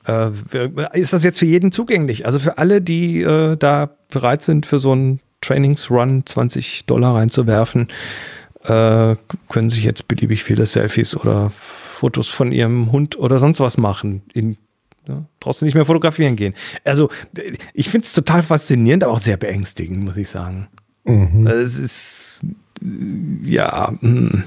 äh, 0.07 0.31
ist 0.93 1.13
das 1.13 1.25
jetzt 1.25 1.39
für 1.39 1.47
jeden 1.47 1.73
zugänglich? 1.73 2.27
Also 2.27 2.39
für 2.39 2.59
alle, 2.59 2.81
die 2.81 3.23
äh, 3.23 3.57
da 3.57 3.91
bereit 4.11 4.43
sind, 4.43 4.65
für 4.65 4.79
so 4.79 4.93
einen 4.93 5.21
Trainingsrun 5.41 6.25
20 6.27 6.87
Dollar 6.87 7.15
reinzuwerfen, 7.17 7.89
äh, 8.65 9.17
können 9.49 9.71
sich 9.71 9.85
jetzt 9.85 10.09
beliebig 10.09 10.45
viele 10.45 10.67
Selfies 10.67 11.17
oder 11.17 11.51
Fotos 11.51 12.29
von 12.29 12.53
ihrem 12.53 12.93
Hund 12.93 13.19
oder 13.19 13.39
sonst 13.39 13.61
was 13.61 13.77
machen. 13.77 14.23
In, 14.33 14.57
ja, 15.07 15.25
brauchst 15.41 15.63
du 15.63 15.65
nicht 15.65 15.75
mehr 15.75 15.87
fotografieren 15.87 16.37
gehen. 16.37 16.55
Also 16.85 17.11
ich 17.73 17.89
finde 17.89 18.07
es 18.07 18.13
total 18.13 18.43
faszinierend, 18.43 19.05
aber 19.05 19.13
auch 19.13 19.21
sehr 19.21 19.37
beängstigend, 19.37 20.05
muss 20.05 20.17
ich 20.17 20.29
sagen. 20.29 20.69
Mhm. 21.05 21.47
Es 21.47 21.79
ist 21.79 22.45
ja, 23.43 23.93
mm. 24.01 24.45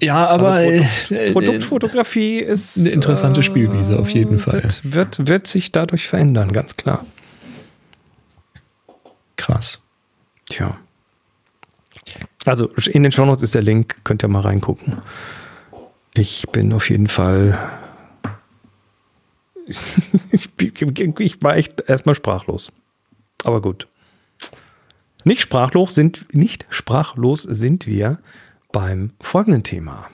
Ja, 0.00 0.26
aber 0.26 0.52
Also 0.52 1.14
äh, 1.14 1.32
Produktfotografie 1.32 2.38
ist 2.40 2.78
eine 2.78 2.90
interessante 2.90 3.42
Spielwiese 3.42 3.98
auf 3.98 4.10
jeden 4.10 4.38
Fall. 4.38 4.62
Wird, 4.64 4.92
wird, 4.92 5.28
wird 5.28 5.46
sich 5.46 5.72
dadurch 5.72 6.08
verändern, 6.08 6.52
ganz 6.52 6.76
klar. 6.76 7.06
Krass. 9.36 9.82
Tja. 10.46 10.76
Also 12.44 12.68
in 12.68 13.02
den 13.02 13.12
Shownotes 13.12 13.42
ist 13.42 13.54
der 13.54 13.62
Link, 13.62 14.04
könnt 14.04 14.22
ihr 14.22 14.28
mal 14.28 14.40
reingucken. 14.40 15.00
Ich 16.12 16.46
bin 16.52 16.72
auf 16.72 16.90
jeden 16.90 17.08
Fall. 17.08 17.58
ich, 20.30 20.50
ich 20.60 21.42
war 21.42 21.56
echt 21.56 21.80
erstmal 21.88 22.14
sprachlos. 22.14 22.70
Aber 23.44 23.60
gut. 23.60 23.88
Nicht 25.24 25.40
sprachlos 25.40 25.94
sind, 25.94 26.26
nicht 26.34 26.66
sprachlos 26.68 27.42
sind 27.42 27.86
wir 27.86 28.18
beim 28.72 29.12
folgenden 29.20 29.62
Thema. 29.62 30.10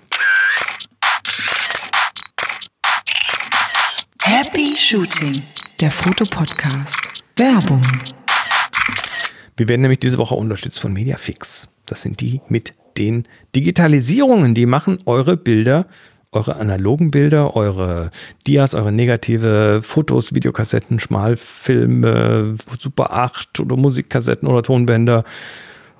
Happy 4.22 4.76
Shooting, 4.76 5.42
der 5.80 5.90
Fotopodcast. 5.90 7.00
Werbung. 7.36 7.82
Wir 9.56 9.68
werden 9.68 9.82
nämlich 9.82 10.00
diese 10.00 10.18
Woche 10.18 10.34
unterstützt 10.34 10.80
von 10.80 10.92
Mediafix. 10.92 11.68
Das 11.86 12.02
sind 12.02 12.20
die 12.20 12.40
mit 12.48 12.74
den 12.98 13.24
Digitalisierungen. 13.54 14.54
Die 14.54 14.66
machen 14.66 14.98
eure 15.06 15.36
Bilder, 15.36 15.86
eure 16.32 16.56
analogen 16.56 17.10
Bilder, 17.10 17.56
eure 17.56 18.10
Dias, 18.46 18.74
eure 18.74 18.92
negative 18.92 19.80
Fotos, 19.82 20.34
Videokassetten, 20.34 21.00
Schmalfilme, 21.00 22.56
Super 22.78 23.12
8 23.12 23.60
oder 23.60 23.76
Musikkassetten 23.76 24.48
oder 24.48 24.62
Tonbänder 24.62 25.24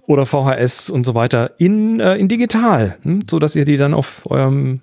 oder 0.07 0.27
VHS 0.27 0.91
und 0.91 1.05
so 1.05 1.15
weiter 1.15 1.53
in, 1.59 2.01
äh, 2.01 2.17
in 2.17 2.29
digital, 2.29 2.99
hm? 3.03 3.23
sodass 3.29 3.57
ihr 3.57 3.65
die 3.65 3.77
dann 3.77 3.95
auf 3.95 4.23
eurem 4.31 4.81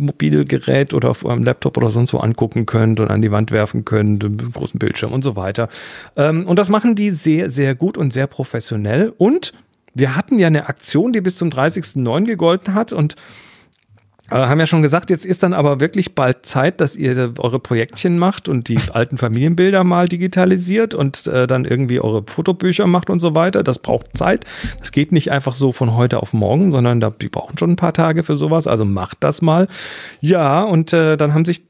Mobilgerät 0.00 0.94
oder 0.94 1.10
auf 1.10 1.24
eurem 1.24 1.44
Laptop 1.44 1.76
oder 1.76 1.90
sonst 1.90 2.12
wo 2.12 2.18
angucken 2.18 2.66
könnt 2.66 3.00
und 3.00 3.10
an 3.10 3.22
die 3.22 3.30
Wand 3.30 3.50
werfen 3.50 3.84
könnt, 3.84 4.24
großen 4.52 4.78
Bildschirm 4.78 5.12
und 5.12 5.22
so 5.22 5.36
weiter. 5.36 5.68
Ähm, 6.16 6.46
und 6.46 6.58
das 6.58 6.68
machen 6.68 6.94
die 6.94 7.10
sehr, 7.10 7.50
sehr 7.50 7.74
gut 7.74 7.98
und 7.98 8.12
sehr 8.12 8.26
professionell. 8.26 9.12
Und 9.18 9.52
wir 9.94 10.16
hatten 10.16 10.38
ja 10.38 10.46
eine 10.46 10.68
Aktion, 10.68 11.12
die 11.12 11.20
bis 11.20 11.36
zum 11.36 11.50
30.09. 11.50 12.24
gegolten 12.24 12.74
hat 12.74 12.92
und 12.92 13.16
äh, 14.30 14.34
haben 14.34 14.60
ja 14.60 14.66
schon 14.66 14.82
gesagt, 14.82 15.10
jetzt 15.10 15.24
ist 15.24 15.42
dann 15.42 15.52
aber 15.52 15.80
wirklich 15.80 16.14
bald 16.14 16.44
Zeit, 16.44 16.80
dass 16.80 16.96
ihr 16.96 17.32
eure 17.38 17.58
Projektchen 17.58 18.18
macht 18.18 18.48
und 18.48 18.68
die 18.68 18.78
alten 18.92 19.18
Familienbilder 19.18 19.84
mal 19.84 20.08
digitalisiert 20.08 20.94
und 20.94 21.26
äh, 21.26 21.46
dann 21.46 21.64
irgendwie 21.64 22.00
eure 22.00 22.24
Fotobücher 22.26 22.86
macht 22.86 23.10
und 23.10 23.20
so 23.20 23.34
weiter. 23.34 23.62
Das 23.62 23.78
braucht 23.78 24.16
Zeit. 24.16 24.44
Das 24.80 24.92
geht 24.92 25.12
nicht 25.12 25.30
einfach 25.30 25.54
so 25.54 25.72
von 25.72 25.94
heute 25.94 26.20
auf 26.22 26.32
morgen, 26.32 26.70
sondern 26.70 27.00
da, 27.00 27.10
die 27.10 27.28
brauchen 27.28 27.58
schon 27.58 27.70
ein 27.70 27.76
paar 27.76 27.92
Tage 27.92 28.22
für 28.22 28.36
sowas. 28.36 28.66
Also 28.66 28.84
macht 28.84 29.18
das 29.20 29.42
mal. 29.42 29.68
Ja, 30.20 30.62
und 30.62 30.92
äh, 30.92 31.16
dann 31.16 31.34
haben 31.34 31.44
sich 31.44 31.62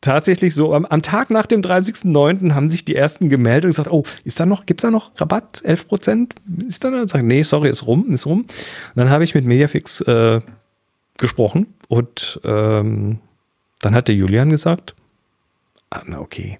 tatsächlich 0.00 0.54
so 0.54 0.74
am, 0.74 0.86
am 0.86 1.02
Tag 1.02 1.30
nach 1.30 1.46
dem 1.46 1.60
30.09. 1.60 2.54
haben 2.54 2.68
sich 2.68 2.84
die 2.84 2.96
ersten 2.96 3.28
gemeldet 3.28 3.66
und 3.66 3.70
gesagt, 3.70 3.90
oh, 3.90 4.04
ist 4.24 4.40
da 4.40 4.46
noch, 4.46 4.66
gibt's 4.66 4.82
da 4.82 4.90
noch 4.90 5.12
Rabatt? 5.20 5.62
11 5.64 5.88
Prozent? 5.88 6.34
Ist 6.66 6.84
da 6.84 6.90
noch? 6.90 7.08
Sag, 7.08 7.22
nee, 7.22 7.42
sorry, 7.42 7.68
ist 7.68 7.86
rum, 7.86 8.10
ist 8.10 8.26
rum. 8.26 8.40
Und 8.40 8.48
dann 8.94 9.10
habe 9.10 9.24
ich 9.24 9.34
mit 9.34 9.44
Mediafix 9.44 10.00
äh, 10.02 10.40
gesprochen 11.20 11.68
und 11.88 12.40
ähm, 12.44 13.20
dann 13.80 13.94
hat 13.94 14.08
der 14.08 14.14
Julian 14.14 14.50
gesagt, 14.50 14.94
ah, 15.90 16.02
na 16.06 16.20
okay, 16.20 16.58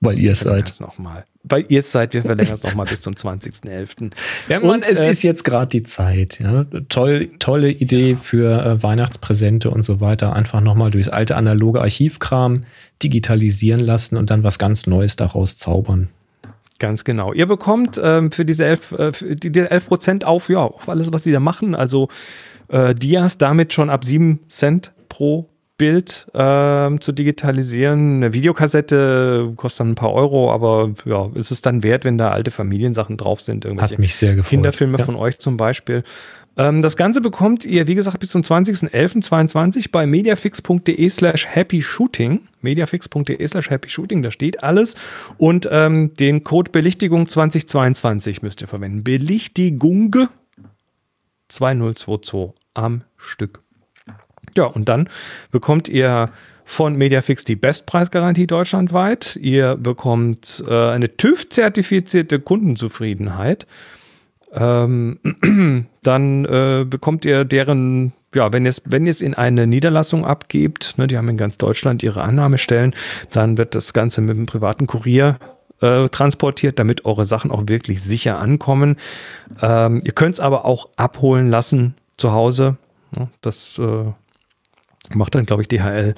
Weil 0.00 0.18
ihr 0.18 0.34
seid. 0.34 0.70
es 0.70 0.80
nochmal. 0.80 1.24
Weil 1.44 1.66
ihr 1.68 1.82
seid, 1.82 2.14
wir 2.14 2.22
verlängern 2.22 2.54
es 2.54 2.62
nochmal 2.62 2.86
bis 2.86 3.02
zum 3.02 3.14
20.11. 3.14 4.12
Ja, 4.48 4.60
Und, 4.60 4.88
es 4.88 4.98
äh, 4.98 5.10
ist 5.10 5.22
jetzt 5.22 5.44
gerade 5.44 5.68
die 5.68 5.82
Zeit. 5.82 6.40
Ja? 6.40 6.64
Toll, 6.88 7.30
tolle 7.38 7.70
Idee 7.70 8.16
für 8.16 8.64
äh, 8.64 8.82
Weihnachtspräsente 8.82 9.70
und 9.70 9.82
so 9.82 10.00
weiter. 10.00 10.32
Einfach 10.34 10.62
nochmal 10.62 10.90
durchs 10.90 11.10
alte 11.10 11.36
analoge 11.36 11.82
Archivkram 11.82 12.62
digitalisieren 13.02 13.80
lassen 13.80 14.16
und 14.16 14.30
dann 14.30 14.42
was 14.42 14.58
ganz 14.58 14.86
Neues 14.86 15.16
daraus 15.16 15.58
zaubern. 15.58 16.08
Ganz 16.78 17.04
genau. 17.04 17.32
Ihr 17.34 17.46
bekommt 17.46 18.00
ähm, 18.02 18.30
für 18.30 18.44
diese 18.44 18.64
11, 18.64 18.92
äh, 18.92 19.12
für 19.12 19.36
die, 19.36 19.52
die 19.52 19.60
11 19.60 19.86
Prozent 19.86 20.24
auf, 20.24 20.48
ja, 20.48 20.60
auf 20.60 20.88
alles, 20.88 21.12
was 21.12 21.24
sie 21.24 21.32
da 21.32 21.40
machen. 21.40 21.74
Also 21.74 22.08
äh, 22.68 22.94
Dias 22.94 23.38
damit 23.38 23.72
schon 23.72 23.90
ab 23.90 24.04
7 24.04 24.40
Cent 24.48 24.92
pro 25.08 25.48
Bild 25.76 26.28
ähm, 26.34 27.00
zu 27.00 27.10
digitalisieren. 27.10 28.16
Eine 28.18 28.32
Videokassette 28.32 29.52
kostet 29.56 29.80
dann 29.80 29.90
ein 29.90 29.94
paar 29.96 30.12
Euro, 30.12 30.52
aber 30.52 30.92
ja, 31.04 31.28
ist 31.34 31.50
es 31.50 31.62
dann 31.62 31.82
wert, 31.82 32.04
wenn 32.04 32.16
da 32.16 32.30
alte 32.30 32.52
Familiensachen 32.52 33.16
drauf 33.16 33.40
sind, 33.40 33.64
irgendwelche 33.64 33.94
Hat 33.94 33.98
mich 33.98 34.14
sehr 34.14 34.36
gefreut. 34.36 34.50
Kinderfilme 34.50 34.98
Ja. 34.98 35.04
von 35.04 35.16
euch 35.16 35.40
zum 35.40 35.56
Beispiel. 35.56 36.04
Ähm, 36.56 36.80
das 36.80 36.96
Ganze 36.96 37.20
bekommt 37.20 37.64
ihr, 37.64 37.88
wie 37.88 37.96
gesagt, 37.96 38.20
bis 38.20 38.30
zum 38.30 38.42
20.11.22 38.42 39.90
bei 39.90 40.06
mediafix.de 40.06 41.08
slash 41.10 41.46
happy 41.48 41.82
shooting. 41.82 42.42
Mediafix.de 42.60 43.46
slash 43.46 43.68
happy 43.70 43.88
shooting, 43.88 44.22
da 44.22 44.30
steht 44.30 44.62
alles. 44.62 44.94
Und 45.38 45.68
ähm, 45.72 46.12
den 46.14 46.44
Code 46.44 46.70
Belichtigung 46.70 47.26
2022 47.28 48.42
müsst 48.42 48.62
ihr 48.62 48.68
verwenden. 48.68 49.02
Belichtigung 49.02 50.14
2022 51.48 52.54
am 52.74 53.02
Stück. 53.16 53.62
Ja, 54.56 54.64
und 54.64 54.88
dann 54.88 55.08
bekommt 55.50 55.88
ihr 55.88 56.30
von 56.64 56.96
Mediafix 56.96 57.44
die 57.44 57.56
Bestpreisgarantie 57.56 58.46
deutschlandweit. 58.46 59.36
Ihr 59.36 59.76
bekommt 59.76 60.64
äh, 60.66 60.90
eine 60.90 61.16
TÜV-zertifizierte 61.16 62.40
Kundenzufriedenheit. 62.40 63.66
Ähm, 64.52 65.18
dann 66.02 66.44
äh, 66.44 66.86
bekommt 66.88 67.24
ihr 67.24 67.44
deren, 67.44 68.12
ja, 68.34 68.52
wenn 68.52 68.64
ihr 68.64 68.70
es 68.70 68.82
wenn 68.86 69.06
in 69.06 69.34
eine 69.34 69.66
Niederlassung 69.66 70.24
abgebt, 70.24 70.94
ne, 70.96 71.06
die 71.06 71.18
haben 71.18 71.28
in 71.28 71.36
ganz 71.36 71.58
Deutschland 71.58 72.02
ihre 72.02 72.22
Annahmestellen, 72.22 72.94
dann 73.32 73.58
wird 73.58 73.74
das 73.74 73.92
Ganze 73.92 74.20
mit 74.20 74.36
einem 74.36 74.46
privaten 74.46 74.86
Kurier 74.86 75.38
äh, 75.84 76.08
transportiert, 76.08 76.78
damit 76.78 77.04
eure 77.04 77.24
Sachen 77.24 77.50
auch 77.50 77.64
wirklich 77.66 78.02
sicher 78.02 78.38
ankommen. 78.38 78.96
Ähm, 79.60 80.00
ihr 80.04 80.12
könnt 80.12 80.34
es 80.34 80.40
aber 80.40 80.64
auch 80.64 80.88
abholen 80.96 81.48
lassen 81.48 81.94
zu 82.16 82.32
Hause. 82.32 82.76
Ja, 83.16 83.28
das 83.42 83.78
äh, 83.78 84.12
Macht 85.10 85.34
dann, 85.34 85.44
glaube 85.44 85.62
ich, 85.62 85.68
DHL. 85.68 86.14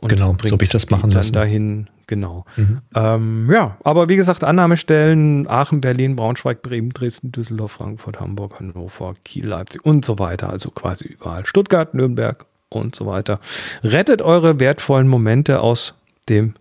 Und 0.00 0.10
genau, 0.10 0.36
so 0.42 0.52
habe 0.52 0.64
ich 0.64 0.70
das 0.70 0.90
machen 0.90 1.10
dann 1.10 1.18
lassen. 1.18 1.32
dahin, 1.32 1.86
genau. 2.06 2.44
Mhm. 2.56 2.82
Ähm, 2.94 3.50
ja, 3.50 3.78
aber 3.82 4.08
wie 4.10 4.16
gesagt, 4.16 4.44
Annahmestellen 4.44 5.48
Aachen, 5.48 5.80
Berlin, 5.80 6.16
Braunschweig, 6.16 6.60
Bremen, 6.60 6.90
Dresden, 6.90 7.32
Düsseldorf, 7.32 7.72
Frankfurt, 7.72 8.20
Hamburg, 8.20 8.60
Hannover, 8.60 9.14
Kiel, 9.24 9.46
Leipzig 9.46 9.84
und 9.84 10.04
so 10.04 10.18
weiter. 10.18 10.50
Also 10.50 10.70
quasi 10.70 11.06
überall. 11.06 11.46
Stuttgart, 11.46 11.94
Nürnberg 11.94 12.44
und 12.68 12.94
so 12.94 13.06
weiter. 13.06 13.40
Rettet 13.82 14.20
eure 14.20 14.60
wertvollen 14.60 15.08
Momente 15.08 15.60
aus 15.60 15.94
dem 16.28 16.54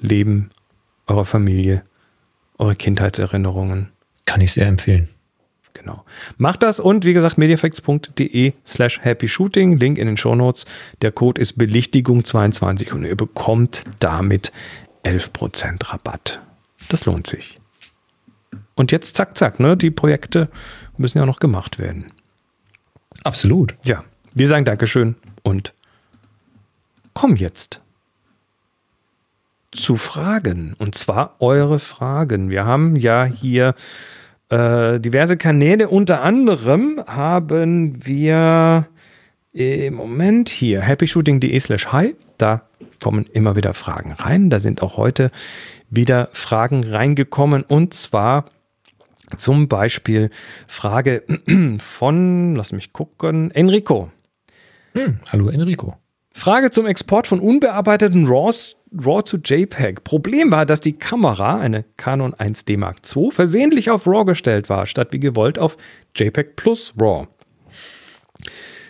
Leben 0.00 0.50
eurer 1.06 1.24
Familie, 1.24 1.84
eure 2.58 2.76
Kindheitserinnerungen. 2.76 3.90
Kann 4.24 4.40
ich 4.40 4.52
sehr 4.52 4.66
empfehlen. 4.66 5.08
Genau. 5.72 6.04
Macht 6.38 6.62
das 6.62 6.80
und 6.80 7.04
wie 7.04 7.12
gesagt, 7.12 7.38
mediafacts.de 7.38 8.54
slash 8.66 9.00
happy 9.02 9.28
shooting, 9.28 9.76
Link 9.78 9.98
in 9.98 10.06
den 10.06 10.16
Shownotes. 10.16 10.64
Der 11.02 11.12
Code 11.12 11.40
ist 11.40 11.58
Belichtigung22 11.58 12.92
und 12.92 13.04
ihr 13.04 13.14
bekommt 13.14 13.84
damit 14.00 14.52
11% 15.04 15.92
Rabatt. 15.92 16.40
Das 16.88 17.04
lohnt 17.04 17.26
sich. 17.26 17.58
Und 18.74 18.90
jetzt 18.90 19.16
zack, 19.16 19.36
zack, 19.36 19.60
ne? 19.60 19.76
Die 19.76 19.90
Projekte 19.90 20.48
müssen 20.96 21.18
ja 21.18 21.26
noch 21.26 21.40
gemacht 21.40 21.78
werden. 21.78 22.06
Absolut. 23.22 23.74
Ja, 23.84 24.04
wir 24.34 24.48
sagen 24.48 24.64
Dankeschön 24.64 25.14
und 25.42 25.72
kommen 27.14 27.36
jetzt 27.36 27.80
zu 29.76 29.96
Fragen. 29.96 30.74
Und 30.78 30.94
zwar 30.94 31.36
eure 31.40 31.78
Fragen. 31.78 32.50
Wir 32.50 32.64
haben 32.64 32.96
ja 32.96 33.24
hier 33.24 33.74
äh, 34.48 34.98
diverse 35.00 35.36
Kanäle. 35.36 35.88
Unter 35.88 36.22
anderem 36.22 37.02
haben 37.06 38.04
wir 38.04 38.88
im 39.52 39.94
Moment 39.94 40.48
hier 40.48 40.82
happyshooting.de 40.82 41.58
slash 41.60 41.86
hi. 41.92 42.14
Da 42.38 42.62
kommen 43.02 43.26
immer 43.32 43.56
wieder 43.56 43.72
Fragen 43.74 44.12
rein. 44.12 44.50
Da 44.50 44.60
sind 44.60 44.82
auch 44.82 44.96
heute 44.96 45.30
wieder 45.90 46.28
Fragen 46.32 46.84
reingekommen. 46.84 47.62
Und 47.62 47.94
zwar 47.94 48.46
zum 49.36 49.68
Beispiel 49.68 50.30
Frage 50.66 51.22
von, 51.78 52.56
lass 52.56 52.72
mich 52.72 52.92
gucken, 52.92 53.50
Enrico. 53.50 54.10
Hm, 54.92 55.20
hallo 55.30 55.48
Enrico. 55.48 55.96
Frage 56.36 56.70
zum 56.70 56.86
Export 56.86 57.26
von 57.26 57.40
unbearbeiteten 57.40 58.26
RAWs 58.28 58.76
RAW 58.94 59.24
zu 59.24 59.38
JPEG. 59.38 60.04
Problem 60.04 60.52
war, 60.52 60.66
dass 60.66 60.80
die 60.82 60.92
Kamera, 60.92 61.58
eine 61.58 61.84
Canon 61.96 62.34
1D 62.34 62.78
Mark 62.78 62.98
II, 63.14 63.30
versehentlich 63.30 63.90
auf 63.90 64.06
RAW 64.06 64.26
gestellt 64.26 64.68
war, 64.68 64.86
statt 64.86 65.08
wie 65.12 65.18
gewollt 65.18 65.58
auf 65.58 65.78
JPEG 66.14 66.54
plus 66.54 66.92
RAW. 66.98 67.26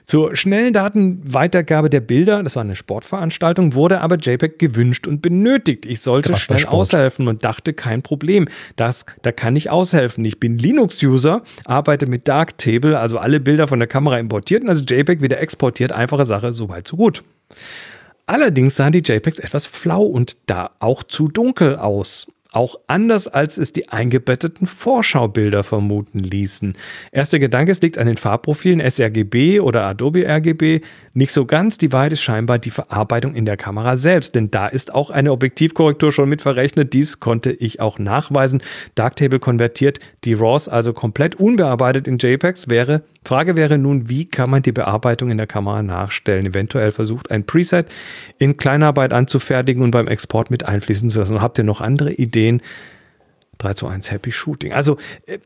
Zur 0.05 0.37
schnellen 0.37 0.73
Datenweitergabe 0.73 1.89
der 1.89 2.01
Bilder, 2.01 2.43
das 2.43 2.57
war 2.57 2.63
eine 2.63 2.77
Sportveranstaltung, 2.77 3.75
wurde 3.75 4.01
aber 4.01 4.17
JPEG 4.17 4.59
gewünscht 4.59 5.07
und 5.07 5.23
benötigt. 5.23 5.87
Ich 5.87 6.01
sollte 6.01 6.33
bei 6.33 6.39
schnell 6.39 6.67
aushelfen 6.67 7.27
und 7.27 7.45
dachte, 7.45 7.73
kein 7.73 8.03
Problem. 8.03 8.47
Das, 8.77 9.07
da 9.23 9.33
kann 9.33 9.57
ich 9.57 9.71
aushelfen. 9.71 10.25
Ich 10.25 10.39
bin 10.39 10.59
Linux-User, 10.59 11.43
arbeite 11.65 12.07
mit 12.07 12.29
Darktable, 12.29 12.99
also 12.99 13.19
alle 13.19 13.41
Bilder 13.41 13.67
von 13.67 13.79
der 13.79 13.89
Kamera 13.89 14.19
importiert 14.19 14.63
und 14.63 14.69
also 14.69 14.85
JPEG 14.85 15.23
wieder 15.23 15.41
exportiert. 15.41 15.91
Einfache 15.91 16.27
Sache, 16.27 16.53
soweit 16.53 16.87
so 16.87 16.97
gut. 16.97 17.25
Allerdings 18.27 18.77
sahen 18.77 18.93
die 18.93 19.03
JPEGs 19.05 19.39
etwas 19.39 19.67
flau 19.67 20.03
und 20.03 20.37
da 20.47 20.73
auch 20.81 21.03
zu 21.05 21.29
dunkel 21.29 21.77
aus. 21.77 22.27
Auch 22.53 22.77
anders 22.87 23.29
als 23.29 23.59
es 23.59 23.73
die 23.73 23.89
eingebetteten 23.89 24.67
Vorschaubilder 24.67 25.65
vermuten 25.65 26.21
ließen. 26.21 26.75
Erster 27.13 27.39
Gedanke, 27.39 27.73
es 27.73 27.83
liegt 27.83 27.99
an 27.99 28.07
den 28.07 28.17
Farbprofilen 28.17 28.81
sRGB 28.89 29.61
oder 29.61 29.87
Adobe 29.87 30.27
RGB. 30.27 30.81
Nicht 31.13 31.33
so 31.33 31.45
ganz, 31.45 31.77
die 31.79 31.87
ist 31.87 32.23
scheinbar 32.23 32.59
die 32.59 32.71
Verarbeitung 32.71 33.35
in 33.35 33.47
der 33.47 33.57
Kamera 33.57 33.97
selbst, 33.97 34.35
denn 34.35 34.51
da 34.51 34.69
ist 34.69 34.95
auch 34.95 35.11
eine 35.11 35.33
Objektivkorrektur 35.33 36.13
schon 36.13 36.29
mit 36.29 36.43
verrechnet. 36.43 36.93
Dies 36.93 37.21
konnte 37.21 37.53
ich 37.53 37.81
auch 37.81 37.99
nachweisen. 37.99 38.63
Darktable 38.95 39.39
konvertiert 39.39 39.99
die 40.25 40.35
RAWs 40.35 40.69
also 40.69 40.93
komplett 40.93 41.35
unbearbeitet 41.35 42.07
in 42.07 42.19
JPEGs. 42.19 42.69
Wäre, 42.69 43.03
Frage 43.25 43.57
wäre 43.57 43.77
nun, 43.77 44.09
wie 44.09 44.25
kann 44.25 44.51
man 44.51 44.63
die 44.63 44.73
Bearbeitung 44.73 45.31
in 45.31 45.37
der 45.37 45.47
Kamera 45.47 45.83
nachstellen? 45.83 46.47
Eventuell 46.47 46.93
versucht 46.93 47.31
ein 47.31 47.45
Preset 47.45 47.87
in 48.39 48.57
Kleinarbeit 48.57 49.13
anzufertigen 49.13 49.83
und 49.83 49.91
beim 49.91 50.07
Export 50.07 50.51
mit 50.51 50.67
einfließen 50.67 51.11
zu 51.11 51.19
lassen. 51.19 51.41
Habt 51.41 51.59
ihr 51.59 51.65
noch 51.65 51.81
andere 51.81 52.13
Ideen? 52.13 52.46
3 53.59 53.75
zu 53.75 53.87
1 53.87 54.11
Happy 54.11 54.33
Shooting. 54.33 54.73
Also 54.73 54.97
äh, 55.27 55.39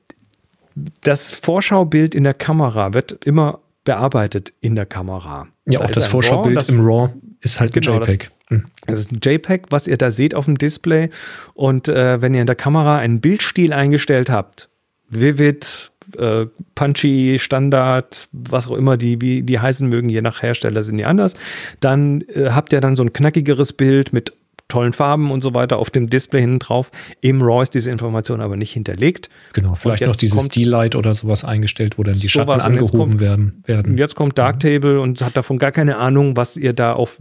das 1.02 1.30
Vorschaubild 1.30 2.14
in 2.14 2.24
der 2.24 2.34
Kamera 2.34 2.94
wird 2.94 3.24
immer 3.24 3.60
bearbeitet 3.84 4.52
in 4.60 4.76
der 4.76 4.86
Kamera. 4.86 5.48
Ja, 5.66 5.78
Da 5.80 5.84
auch 5.86 5.90
das 5.90 6.04
ein 6.04 6.10
Vorschaubild 6.10 6.56
RAW, 6.56 6.60
das- 6.60 6.68
im 6.68 6.80
RAW 6.84 7.10
ist 7.40 7.60
halt 7.60 7.74
ein 7.74 7.80
Genau, 7.80 7.98
das- 7.98 8.10
JPEG. 8.10 8.30
Hm. 8.48 8.64
das 8.86 8.98
ist 9.00 9.12
ein 9.12 9.20
JPEG, 9.22 9.66
was 9.70 9.86
ihr 9.86 9.96
da 9.96 10.10
seht 10.10 10.34
auf 10.34 10.44
dem 10.44 10.58
Display. 10.58 11.10
Und 11.54 11.88
äh, 11.88 12.20
wenn 12.20 12.34
ihr 12.34 12.40
in 12.40 12.46
der 12.46 12.56
Kamera 12.56 12.98
einen 12.98 13.20
Bildstil 13.20 13.72
eingestellt 13.72 14.28
habt, 14.28 14.68
Vivid, 15.08 15.92
äh, 16.18 16.46
Punchy, 16.74 17.38
Standard, 17.40 18.28
was 18.32 18.66
auch 18.66 18.76
immer 18.76 18.96
die, 18.96 19.20
wie 19.20 19.42
die 19.42 19.58
heißen 19.60 19.88
mögen, 19.88 20.08
je 20.08 20.20
nach 20.22 20.42
Hersteller 20.42 20.82
sind 20.82 20.96
die 20.98 21.04
anders, 21.04 21.34
dann 21.80 22.22
äh, 22.22 22.50
habt 22.50 22.72
ihr 22.72 22.80
dann 22.80 22.96
so 22.96 23.02
ein 23.04 23.12
knackigeres 23.12 23.72
Bild 23.72 24.12
mit 24.12 24.32
tollen 24.70 24.94
Farben 24.94 25.30
und 25.30 25.42
so 25.42 25.54
weiter 25.54 25.78
auf 25.78 25.90
dem 25.90 26.08
Display 26.08 26.40
hinten 26.40 26.58
drauf. 26.60 26.90
Im 27.20 27.42
RAW 27.42 27.62
ist 27.62 27.74
diese 27.74 27.90
Information 27.90 28.40
aber 28.40 28.56
nicht 28.56 28.72
hinterlegt. 28.72 29.28
Genau, 29.52 29.74
vielleicht 29.74 30.06
noch 30.06 30.16
dieses 30.16 30.46
Steellight 30.46 30.96
oder 30.96 31.12
sowas 31.12 31.44
eingestellt, 31.44 31.98
wo 31.98 32.02
dann 32.02 32.18
die 32.18 32.28
Schatten 32.28 32.50
angehoben 32.50 32.98
kommt- 32.98 33.20
werden. 33.20 33.62
werden. 33.66 33.98
Jetzt 33.98 34.14
kommt 34.14 34.38
Darktable 34.38 35.00
und 35.00 35.20
hat 35.20 35.36
davon 35.36 35.58
gar 35.58 35.72
keine 35.72 35.98
Ahnung, 35.98 36.36
was 36.36 36.56
ihr 36.56 36.72
da 36.72 36.94
auf 36.94 37.18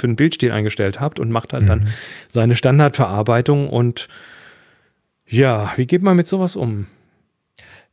für 0.00 0.06
einen 0.06 0.16
Bildstil 0.16 0.52
eingestellt 0.52 1.00
habt 1.00 1.18
und 1.18 1.30
macht 1.30 1.52
halt 1.52 1.68
dann 1.68 1.88
seine 2.28 2.54
Standardverarbeitung 2.54 3.68
und 3.68 4.06
ja, 5.26 5.72
wie 5.76 5.86
geht 5.86 6.02
man 6.02 6.16
mit 6.16 6.28
sowas 6.28 6.54
um? 6.54 6.86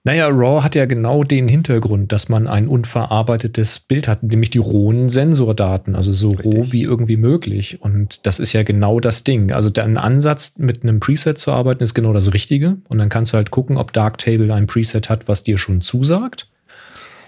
Naja, 0.05 0.27
RAW 0.27 0.61
hat 0.61 0.75
ja 0.75 0.85
genau 0.85 1.23
den 1.23 1.47
Hintergrund, 1.47 2.11
dass 2.11 2.29
man 2.29 2.47
ein 2.47 2.67
unverarbeitetes 2.67 3.79
Bild 3.79 4.07
hat, 4.07 4.21
nämlich 4.21 4.51
die 4.51 4.59
rohen 4.59 5.09
Sensordaten, 5.09 5.95
also 5.95 6.13
so 6.13 6.29
roh 6.29 6.63
wie 6.71 6.83
irgendwie 6.83 7.17
möglich. 7.17 7.81
Und 7.81 8.27
das 8.27 8.39
ist 8.39 8.53
ja 8.53 8.61
genau 8.61 8.99
das 8.99 9.23
Ding. 9.23 9.51
Also 9.51 9.71
dein 9.71 9.97
Ansatz, 9.97 10.59
mit 10.59 10.83
einem 10.83 10.99
Preset 10.99 11.39
zu 11.39 11.51
arbeiten, 11.51 11.81
ist 11.81 11.95
genau 11.95 12.13
das 12.13 12.35
Richtige. 12.35 12.77
Und 12.87 12.99
dann 12.99 13.09
kannst 13.09 13.33
du 13.33 13.37
halt 13.37 13.49
gucken, 13.49 13.77
ob 13.77 13.93
Darktable 13.93 14.53
ein 14.53 14.67
Preset 14.67 15.09
hat, 15.09 15.27
was 15.27 15.41
dir 15.41 15.57
schon 15.57 15.81
zusagt. 15.81 16.49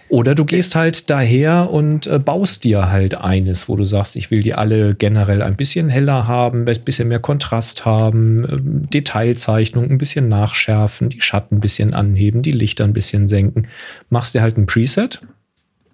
Oder 0.09 0.35
du 0.35 0.45
gehst 0.45 0.75
halt 0.75 1.09
daher 1.09 1.69
und 1.69 2.07
äh, 2.07 2.17
baust 2.17 2.63
dir 2.63 2.89
halt 2.89 3.15
eines, 3.15 3.67
wo 3.67 3.75
du 3.75 3.83
sagst, 3.83 4.15
ich 4.15 4.31
will 4.31 4.41
die 4.41 4.53
alle 4.53 4.95
generell 4.95 5.41
ein 5.41 5.57
bisschen 5.57 5.89
heller 5.89 6.27
haben, 6.27 6.67
ein 6.67 6.83
bisschen 6.85 7.09
mehr 7.09 7.19
Kontrast 7.19 7.83
haben, 7.83 8.45
ähm, 8.49 8.89
Detailzeichnung 8.89 9.89
ein 9.89 9.97
bisschen 9.97 10.29
nachschärfen, 10.29 11.09
die 11.09 11.21
Schatten 11.21 11.57
ein 11.57 11.61
bisschen 11.61 11.93
anheben, 11.93 12.41
die 12.41 12.51
Lichter 12.51 12.85
ein 12.85 12.93
bisschen 12.93 13.27
senken. 13.27 13.67
Machst 14.09 14.33
dir 14.33 14.41
halt 14.41 14.57
ein 14.57 14.65
Preset 14.65 15.21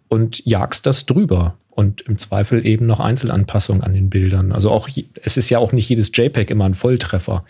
und 0.09 0.45
jagst 0.45 0.85
das 0.85 1.05
drüber. 1.05 1.57
Und 1.71 2.01
im 2.01 2.19
Zweifel 2.19 2.67
eben 2.67 2.85
noch 2.85 2.99
Einzelanpassungen 2.99 3.81
an 3.81 3.95
den 3.95 4.11
Bildern. 4.11 4.51
Also 4.51 4.69
auch, 4.69 4.87
es 5.23 5.37
ist 5.37 5.49
ja 5.49 5.57
auch 5.57 5.71
nicht 5.71 5.89
jedes 5.89 6.11
JPEG 6.13 6.51
immer 6.51 6.65
ein 6.65 6.75
Volltreffer. 6.75 7.45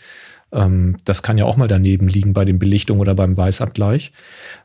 Ähm, 0.54 0.98
das 1.04 1.24
kann 1.24 1.38
ja 1.38 1.46
auch 1.46 1.58
mal 1.58 1.68
daneben 1.68 2.08
liegen 2.08 2.34
bei 2.34 2.46
den 2.46 2.60
Belichtungen 2.60 3.02
oder 3.02 3.16
beim 3.16 3.36
Weißabgleich. 3.36 4.12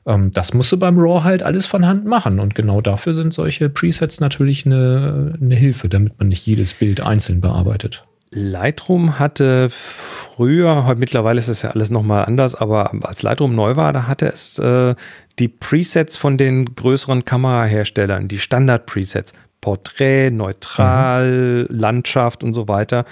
Ähm, 0.07 0.31
das 0.33 0.55
musst 0.55 0.71
du 0.73 0.79
beim 0.79 0.99
RAW 0.99 1.25
halt 1.25 1.43
alles 1.43 1.67
von 1.67 1.87
Hand 1.87 2.05
machen. 2.05 2.39
Und 2.41 2.55
genau 2.55 2.81
dafür 2.81 3.15
sind 3.15 3.33
solche 3.33 3.69
Presets 3.69 4.21
natürlich 4.21 4.67
eine, 4.67 5.35
eine 5.41 5.55
Hilfe, 5.55 5.89
damit 5.89 6.19
man 6.19 6.29
nicht 6.29 6.47
jedes 6.47 6.75
Bild 6.75 7.01
einzeln 7.01 7.41
bearbeitet. 7.41 8.05
Lightroom 8.31 9.19
hatte 9.19 9.71
früher, 9.71 10.85
heute 10.85 11.01
mittlerweile 11.01 11.39
ist 11.39 11.49
es 11.49 11.63
ja 11.63 11.71
alles 11.71 11.91
nochmal 11.91 12.27
anders, 12.27 12.55
aber 12.55 12.93
als 13.03 13.23
Lightroom 13.23 13.55
neu 13.55 13.77
war, 13.77 13.93
da 13.95 14.07
hatte 14.07 14.27
es 14.27 14.59
äh, 14.59 14.95
die 15.39 15.49
Presets 15.49 16.19
von 16.19 16.37
den 16.37 16.75
größeren 16.75 17.25
Kameraherstellern, 17.25 18.29
die 18.29 18.39
Standard-Presets, 18.39 19.33
Porträt, 19.61 20.31
Neutral, 20.31 21.67
Landschaft 21.71 22.45
und 22.45 22.53
so 22.53 22.69
weiter, 22.69 23.07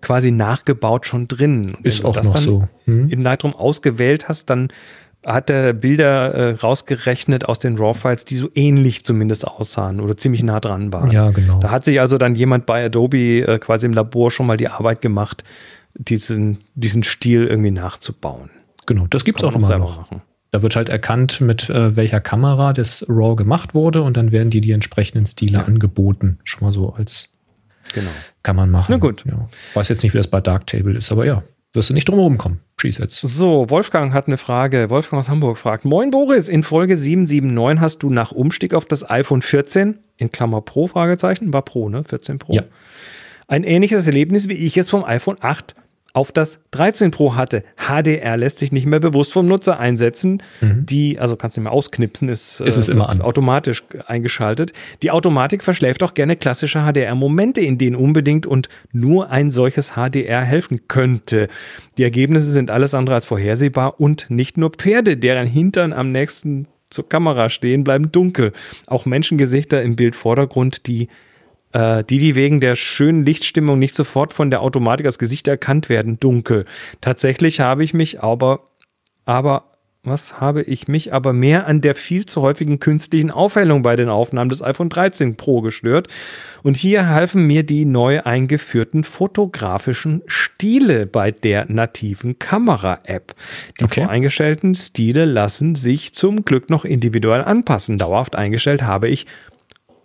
quasi 0.00 0.30
nachgebaut 0.30 1.06
schon 1.06 1.28
drin. 1.28 1.74
Und 1.74 1.86
Ist 1.86 2.04
auch 2.04 2.16
noch 2.16 2.36
so. 2.36 2.68
Hm? 2.86 3.08
in 3.10 3.22
Lightroom 3.22 3.54
ausgewählt 3.54 4.28
hast, 4.28 4.50
dann 4.50 4.68
hat 5.24 5.50
er 5.50 5.74
Bilder 5.74 6.34
äh, 6.34 6.50
rausgerechnet 6.52 7.44
aus 7.44 7.58
den 7.58 7.76
RAW-Files, 7.76 8.24
die 8.24 8.36
so 8.36 8.48
ähnlich 8.54 9.04
zumindest 9.04 9.46
aussahen 9.46 10.00
oder 10.00 10.16
ziemlich 10.16 10.42
nah 10.42 10.60
dran 10.60 10.92
waren. 10.92 11.10
Ja, 11.10 11.30
genau. 11.30 11.60
Da 11.60 11.70
hat 11.70 11.84
sich 11.84 12.00
also 12.00 12.16
dann 12.16 12.34
jemand 12.34 12.64
bei 12.66 12.86
Adobe 12.86 13.42
äh, 13.42 13.58
quasi 13.58 13.86
im 13.86 13.92
Labor 13.92 14.30
schon 14.30 14.46
mal 14.46 14.56
die 14.56 14.68
Arbeit 14.68 15.02
gemacht, 15.02 15.44
diesen, 15.94 16.58
diesen 16.74 17.02
Stil 17.02 17.46
irgendwie 17.46 17.70
nachzubauen. 17.70 18.50
Genau, 18.86 19.06
das 19.10 19.24
gibt 19.24 19.42
es 19.42 19.48
auch 19.48 19.54
immer 19.54 19.78
noch. 19.78 19.98
machen. 19.98 20.22
Da 20.52 20.62
wird 20.62 20.74
halt 20.74 20.88
erkannt, 20.88 21.40
mit 21.40 21.70
äh, 21.70 21.94
welcher 21.96 22.20
Kamera 22.20 22.72
das 22.72 23.04
RAW 23.08 23.36
gemacht 23.36 23.74
wurde 23.74 24.02
und 24.02 24.16
dann 24.16 24.32
werden 24.32 24.50
dir 24.50 24.60
die 24.60 24.72
entsprechenden 24.72 25.26
Stile 25.26 25.64
angeboten. 25.64 26.38
Schon 26.44 26.64
mal 26.64 26.72
so 26.72 26.92
als 26.94 27.30
Genau. 27.92 28.10
kann 28.42 28.56
man 28.56 28.70
machen. 28.70 28.86
Na 28.90 28.96
gut. 28.98 29.24
Ja. 29.26 29.48
Weiß 29.74 29.88
jetzt 29.88 30.02
nicht, 30.02 30.12
wie 30.14 30.18
das 30.18 30.28
bei 30.28 30.40
Darktable 30.40 30.96
ist, 30.96 31.10
aber 31.10 31.26
ja. 31.26 31.42
wirst 31.72 31.90
du 31.90 31.94
nicht 31.94 32.08
drum 32.08 32.18
herum 32.18 32.38
kommen. 32.38 32.60
Presets. 32.76 33.20
So, 33.20 33.68
Wolfgang 33.68 34.12
hat 34.12 34.26
eine 34.26 34.38
Frage. 34.38 34.90
Wolfgang 34.90 35.20
aus 35.20 35.28
Hamburg 35.28 35.58
fragt: 35.58 35.84
Moin 35.84 36.10
Boris, 36.10 36.48
in 36.48 36.62
Folge 36.62 36.96
779 36.96 37.80
hast 37.80 38.02
du 38.02 38.10
nach 38.10 38.32
Umstieg 38.32 38.74
auf 38.74 38.84
das 38.84 39.08
iPhone 39.08 39.42
14, 39.42 39.98
in 40.16 40.30
Klammer 40.30 40.62
Pro, 40.62 40.86
Fragezeichen, 40.86 41.52
war 41.52 41.62
Pro, 41.62 41.88
ne? 41.88 42.04
14 42.04 42.38
Pro. 42.38 42.54
Ja. 42.54 42.62
Ein 43.48 43.64
ähnliches 43.64 44.06
Erlebnis, 44.06 44.48
wie 44.48 44.54
ich 44.54 44.76
es 44.76 44.88
vom 44.88 45.04
iPhone 45.04 45.36
8 45.40 45.74
auf 46.12 46.32
das 46.32 46.60
13 46.72 47.10
Pro 47.12 47.36
hatte. 47.36 47.62
HDR 47.76 48.36
lässt 48.36 48.58
sich 48.58 48.72
nicht 48.72 48.86
mehr 48.86 48.98
bewusst 49.00 49.32
vom 49.32 49.46
Nutzer 49.46 49.78
einsetzen. 49.78 50.42
Die, 50.60 51.18
also 51.18 51.36
kannst 51.36 51.56
du 51.56 51.60
nicht 51.60 51.64
mehr 51.64 51.72
ausknipsen, 51.72 52.28
ist, 52.28 52.60
Ist 52.60 52.76
es 52.76 52.88
äh, 52.88 52.92
immer 52.92 53.08
an. 53.08 53.20
automatisch 53.20 53.84
eingeschaltet. 54.06 54.72
Die 55.02 55.10
Automatik 55.10 55.62
verschläft 55.62 56.02
auch 56.02 56.14
gerne 56.14 56.36
klassische 56.36 56.80
HDR-Momente, 56.80 57.60
in 57.60 57.78
denen 57.78 57.94
unbedingt 57.96 58.46
und 58.46 58.68
nur 58.92 59.30
ein 59.30 59.50
solches 59.50 59.92
HDR 59.92 60.42
helfen 60.42 60.88
könnte. 60.88 61.48
Die 61.96 62.02
Ergebnisse 62.02 62.50
sind 62.50 62.70
alles 62.70 62.92
andere 62.94 63.14
als 63.14 63.26
vorhersehbar 63.26 64.00
und 64.00 64.26
nicht 64.30 64.56
nur 64.56 64.70
Pferde, 64.70 65.16
deren 65.16 65.46
Hintern 65.46 65.92
am 65.92 66.10
nächsten 66.10 66.66
zur 66.90 67.08
Kamera 67.08 67.48
stehen, 67.50 67.84
bleiben 67.84 68.10
dunkel. 68.10 68.52
Auch 68.88 69.06
Menschengesichter 69.06 69.80
im 69.82 69.94
Bildvordergrund, 69.94 70.88
die 70.88 71.08
äh, 71.72 72.04
die, 72.04 72.18
die 72.18 72.34
wegen 72.34 72.60
der 72.60 72.76
schönen 72.76 73.24
Lichtstimmung 73.24 73.78
nicht 73.78 73.94
sofort 73.94 74.32
von 74.32 74.50
der 74.50 74.62
Automatik 74.62 75.06
als 75.06 75.18
Gesicht 75.18 75.48
erkannt 75.48 75.88
werden, 75.88 76.18
dunkel. 76.18 76.64
Tatsächlich 77.00 77.60
habe 77.60 77.84
ich 77.84 77.94
mich 77.94 78.22
aber, 78.22 78.68
aber, 79.24 79.64
was 80.02 80.40
habe 80.40 80.62
ich 80.62 80.88
mich 80.88 81.12
aber 81.12 81.34
mehr 81.34 81.66
an 81.66 81.82
der 81.82 81.94
viel 81.94 82.24
zu 82.24 82.40
häufigen 82.40 82.80
künstlichen 82.80 83.30
Aufhellung 83.30 83.82
bei 83.82 83.96
den 83.96 84.08
Aufnahmen 84.08 84.48
des 84.48 84.62
iPhone 84.62 84.88
13 84.88 85.36
Pro 85.36 85.60
gestört. 85.60 86.08
Und 86.62 86.78
hier 86.78 87.08
halfen 87.08 87.46
mir 87.46 87.62
die 87.64 87.84
neu 87.84 88.22
eingeführten 88.22 89.04
fotografischen 89.04 90.22
Stile 90.26 91.06
bei 91.06 91.30
der 91.30 91.70
nativen 91.70 92.38
Kamera-App. 92.38 93.34
Die 93.78 93.84
Okay. 93.84 94.02
voreingestellten 94.02 94.74
Stile 94.74 95.26
lassen 95.26 95.74
sich 95.74 96.14
zum 96.14 96.46
Glück 96.46 96.70
noch 96.70 96.86
individuell 96.86 97.42
anpassen. 97.42 97.98
Dauerhaft 97.98 98.36
eingestellt 98.36 98.82
habe 98.82 99.08
ich 99.08 99.26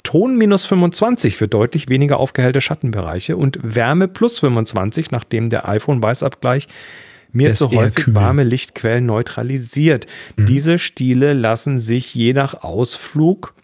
Ton 0.05 0.37
minus 0.37 0.65
25 0.65 1.35
für 1.35 1.47
deutlich 1.47 1.89
weniger 1.89 2.19
aufgehellte 2.19 2.61
Schattenbereiche 2.61 3.35
und 3.35 3.59
Wärme 3.61 4.07
plus 4.07 4.39
25, 4.39 5.11
nachdem 5.11 5.49
der 5.49 5.67
iPhone-Weißabgleich 5.67 6.67
mir 7.33 7.51
zu 7.51 7.71
häufig 7.71 8.05
kühl. 8.05 8.15
warme 8.15 8.43
Lichtquellen 8.43 9.07
neutralisiert. 9.07 10.05
Diese 10.37 10.77
Stile 10.77 11.33
lassen 11.33 11.79
sich 11.79 12.15
je 12.15 12.33
nach 12.33 12.63
Ausflug 12.63 13.55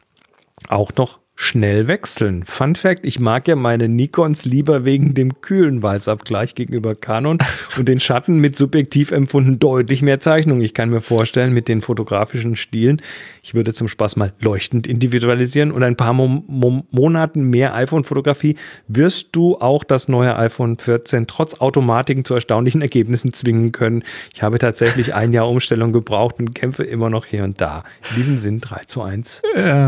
auch 0.68 0.92
noch 0.98 1.21
schnell 1.42 1.88
wechseln. 1.88 2.44
Fun 2.46 2.76
Fact, 2.76 3.04
ich 3.04 3.20
mag 3.20 3.48
ja 3.48 3.56
meine 3.56 3.90
Nikons 3.90 4.46
lieber 4.46 4.86
wegen 4.86 5.16
dem 5.16 5.42
kühlen 5.42 5.82
Weißabgleich 5.82 6.54
gegenüber 6.54 6.94
Canon 6.94 7.40
und 7.78 7.88
den 7.88 8.00
Schatten 8.00 8.38
mit 8.38 8.56
subjektiv 8.56 9.12
empfunden 9.12 9.58
deutlich 9.58 10.04
mehr 10.04 10.20
Zeichnung. 10.20 10.62
Ich 10.62 10.76
kann 10.76 10.92
mir 10.92 11.02
vorstellen, 11.02 11.52
mit 11.52 11.68
den 11.68 11.82
fotografischen 11.82 12.56
Stilen, 12.56 13.02
ich 13.42 13.56
würde 13.56 13.74
zum 13.74 13.88
Spaß 13.88 14.18
mal 14.18 14.34
leuchtend 14.40 14.86
individualisieren 14.86 15.72
und 15.72 15.82
ein 15.82 15.98
paar 15.98 16.14
Mo 16.14 16.28
Mo 16.28 16.86
Monaten 16.92 17.50
mehr 17.50 17.74
iPhone-Fotografie 17.74 18.56
wirst 18.88 19.30
du 19.32 19.58
auch 19.58 19.84
das 19.84 20.08
neue 20.08 20.36
iPhone 20.38 20.78
14 20.78 21.26
trotz 21.26 21.56
Automatiken 21.60 22.24
zu 22.24 22.36
erstaunlichen 22.36 22.84
Ergebnissen 22.84 23.34
zwingen 23.34 23.72
können. 23.72 24.04
Ich 24.36 24.44
habe 24.44 24.60
tatsächlich 24.60 25.16
ein 25.16 25.32
Jahr 25.32 25.50
Umstellung 25.50 25.92
gebraucht 25.92 26.36
und 26.38 26.54
kämpfe 26.54 26.84
immer 26.84 27.10
noch 27.10 27.26
hier 27.26 27.44
und 27.44 27.60
da. 27.60 27.84
In 28.12 28.18
diesem 28.18 28.38
Sinn 28.38 28.62
3 28.62 28.84
zu 28.86 29.02
1. 29.02 29.42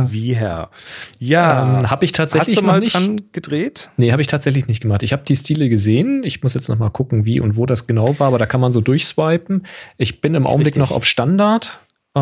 Wie 0.10 0.34
Herr. 0.34 0.72
Ja, 1.20 1.43
Ähm, 1.44 1.90
hab 1.90 2.04
ich 2.04 2.12
tatsächlich 2.12 2.58
hast 2.58 2.62
du 2.64 2.68
mal 2.68 2.80
nicht. 2.80 2.94
dran 2.94 3.22
gedreht? 3.32 3.90
Nee, 3.98 4.12
habe 4.12 4.22
ich 4.22 4.28
tatsächlich 4.28 4.68
nicht 4.68 4.82
gemacht. 4.82 5.04
Ich 5.04 5.14
habe 5.14 5.24
die 5.24 5.36
Stile 5.36 5.70
gesehen. 5.70 6.24
Ich 6.24 6.44
muss 6.44 6.54
jetzt 6.54 6.70
noch 6.70 6.80
mal 6.80 6.90
gucken, 6.90 7.26
wie 7.26 7.40
und 7.40 7.58
wo 7.58 7.66
das 7.66 7.88
genau 7.88 8.20
war, 8.20 8.28
aber 8.28 8.38
da 8.38 8.46
kann 8.46 8.62
man 8.62 8.72
so 8.72 8.82
durchswipen. 8.82 9.66
Ich 9.98 10.22
bin 10.22 10.36
im 10.36 10.48
Augenblick 10.48 10.76
Richtig. 10.76 10.90
noch 10.90 10.92
auf 10.96 11.06
Standard. 11.06 11.80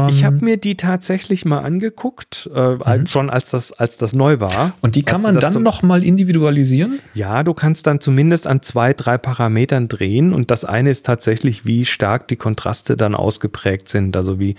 Ich 0.07 0.19
Ähm, 0.21 0.25
habe 0.25 0.45
mir 0.45 0.55
die 0.55 0.77
tatsächlich 0.77 1.43
mal 1.43 1.59
angeguckt, 1.59 2.49
äh, 2.55 2.57
als- 2.57 3.11
schon 3.11 3.29
als 3.29 3.49
das, 3.49 3.73
als 3.73 3.97
das 3.97 4.13
neu 4.13 4.39
war. 4.39 4.71
und 4.79 4.95
die 4.95 5.03
kann 5.03 5.21
man 5.21 5.37
dann 5.37 5.51
so- 5.51 5.59
noch 5.59 5.83
mal 5.83 6.01
individualisieren. 6.05 6.99
Ja, 7.13 7.43
du 7.43 7.53
kannst 7.53 7.87
dann 7.87 7.99
zumindest 7.99 8.47
an 8.47 8.61
zwei, 8.61 8.93
drei 8.93 9.17
Parametern 9.17 9.89
drehen 9.89 10.33
und 10.33 10.49
das 10.49 10.63
eine 10.63 10.91
ist 10.91 11.05
tatsächlich, 11.05 11.65
wie 11.65 11.83
stark 11.85 12.29
die 12.29 12.37
Kontraste 12.37 12.95
dann 12.95 13.15
ausgeprägt 13.15 13.89
sind, 13.89 14.15
also 14.15 14.39
wie 14.39 14.55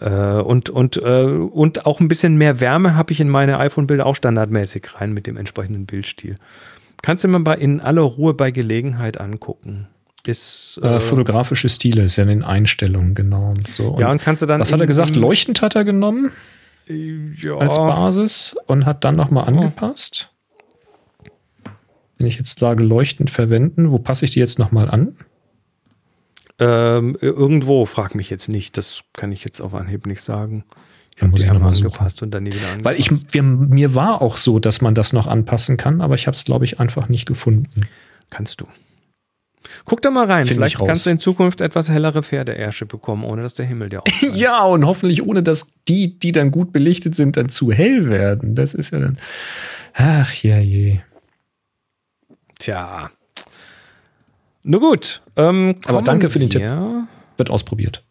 äh, 0.00 0.08
und 0.40 0.70
und 0.70 0.96
äh, 0.98 1.24
und 1.24 1.84
auch 1.84 1.98
ein 1.98 2.06
bisschen 2.06 2.38
mehr 2.38 2.60
Wärme 2.60 2.94
habe 2.94 3.12
ich 3.12 3.20
in 3.20 3.28
meine 3.28 3.58
iPhone-Bilder 3.58 4.06
auch 4.06 4.14
standardmäßig 4.14 4.86
rein 5.00 5.12
mit 5.12 5.26
dem 5.26 5.36
entsprechenden 5.36 5.86
Bildstil. 5.86 6.36
Kannst 7.02 7.24
du 7.24 7.28
mir 7.28 7.40
mal 7.40 7.54
in 7.54 7.80
aller 7.80 8.02
Ruhe 8.02 8.34
bei 8.34 8.52
Gelegenheit 8.52 9.20
angucken. 9.20 9.88
Ist 10.26 10.80
Äh, 10.82 10.96
äh, 10.96 11.00
fotografische 11.00 11.68
Stile 11.68 12.02
ist 12.02 12.16
ja 12.16 12.24
in 12.24 12.28
den 12.28 12.44
Einstellungen, 12.44 13.14
genau. 13.14 13.54
So, 13.72 13.98
ja 13.98 14.10
und 14.10 14.20
kannst 14.20 14.42
du 14.42 14.46
dann 14.46 14.60
was 14.60 14.72
hat 14.72 14.80
er 14.80 14.86
gesagt? 14.86 15.16
Leuchtend 15.16 15.62
hat 15.62 15.76
er 15.76 15.84
genommen 15.84 16.30
ja, 16.88 17.56
als 17.56 17.76
Basis 17.76 18.56
und 18.66 18.86
hat 18.86 19.04
dann 19.04 19.16
noch 19.16 19.30
mal 19.30 19.44
angepasst. 19.44 20.32
Wenn 22.18 22.26
ich 22.26 22.36
jetzt 22.36 22.58
sage 22.58 22.84
leuchtend 22.84 23.30
verwenden, 23.30 23.92
wo 23.92 23.98
passe 23.98 24.26
ich 24.26 24.32
die 24.32 24.40
jetzt 24.40 24.58
noch 24.58 24.72
mal 24.72 24.90
an? 24.90 25.16
Ähm, 26.58 27.16
irgendwo, 27.20 27.86
frag 27.86 28.14
mich 28.14 28.28
jetzt 28.28 28.48
nicht. 28.48 28.76
Das 28.76 29.00
kann 29.14 29.32
ich 29.32 29.44
jetzt 29.44 29.62
auf 29.62 29.72
Anhieb 29.72 30.06
nicht 30.06 30.20
sagen. 30.20 30.64
Ich 31.16 31.22
habe 31.22 31.30
muss 31.30 31.40
die 31.40 31.46
einmal 31.48 31.62
mal 31.62 31.74
suchen. 31.74 31.86
angepasst 31.86 32.22
und 32.22 32.30
dann 32.32 32.42
nie 32.42 32.52
wieder 32.52 32.68
angepasst. 32.70 32.84
Weil 32.84 32.98
ich, 32.98 33.32
wir, 33.32 33.42
mir 33.42 33.94
war 33.94 34.20
auch 34.20 34.36
so, 34.36 34.58
dass 34.58 34.82
man 34.82 34.94
das 34.94 35.14
noch 35.14 35.26
anpassen 35.26 35.78
kann, 35.78 36.02
aber 36.02 36.14
ich 36.14 36.26
habe 36.26 36.34
es, 36.34 36.44
glaube 36.44 36.66
ich, 36.66 36.78
einfach 36.78 37.08
nicht 37.08 37.24
gefunden. 37.24 37.88
Kannst 38.28 38.60
du. 38.60 38.66
Guck 39.84 40.00
da 40.02 40.10
mal 40.10 40.26
rein. 40.26 40.46
Find 40.46 40.56
Vielleicht 40.58 40.78
kannst 40.78 41.06
du 41.06 41.10
in 41.10 41.18
Zukunft 41.20 41.60
etwas 41.60 41.88
hellere 41.88 42.22
Pferdeärsche 42.22 42.86
bekommen, 42.86 43.24
ohne 43.24 43.42
dass 43.42 43.54
der 43.54 43.66
Himmel 43.66 43.88
dir 43.90 44.00
auffällt. 44.06 44.34
Ja, 44.34 44.64
und 44.64 44.84
hoffentlich 44.86 45.22
ohne, 45.22 45.42
dass 45.42 45.70
die, 45.88 46.18
die 46.18 46.32
dann 46.32 46.50
gut 46.50 46.72
belichtet 46.72 47.14
sind, 47.14 47.36
dann 47.36 47.48
zu 47.48 47.70
hell 47.72 48.08
werden. 48.08 48.54
Das 48.54 48.74
ist 48.74 48.92
ja 48.92 49.00
dann. 49.00 49.18
Ach 49.94 50.32
ja 50.42 50.58
je. 50.58 51.00
Tja. 52.58 53.10
Nur 54.62 54.80
gut. 54.80 55.22
Ähm, 55.36 55.74
Aber 55.86 56.02
danke 56.02 56.28
für 56.28 56.38
den 56.38 56.50
Tipp. 56.50 56.60
wir- 56.62 57.06
Wird 57.36 57.50
ausprobiert. 57.50 58.02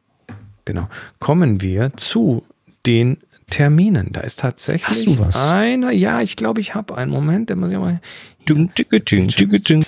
Genau. 0.65 0.87
Kommen 1.19 1.61
wir 1.61 1.95
zu 1.97 2.43
den 2.85 3.17
Terminen. 3.49 4.11
Da 4.11 4.21
ist 4.21 4.39
tatsächlich 4.39 4.87
Hast 4.87 5.05
du 5.05 5.19
was? 5.19 5.51
einer. 5.51 5.91
Ja, 5.91 6.21
ich 6.21 6.35
glaube, 6.35 6.61
ich 6.61 6.75
habe 6.75 6.97
einen 6.97 7.11
Moment. 7.11 7.49
Der 7.49 7.57
muss 7.57 7.71
ich 7.71 7.77
mal. 7.77 7.99
Ding, 8.47 8.71
ding, 8.75 8.87
ding, 9.05 9.27
ding, 9.27 9.63
ding. 9.63 9.85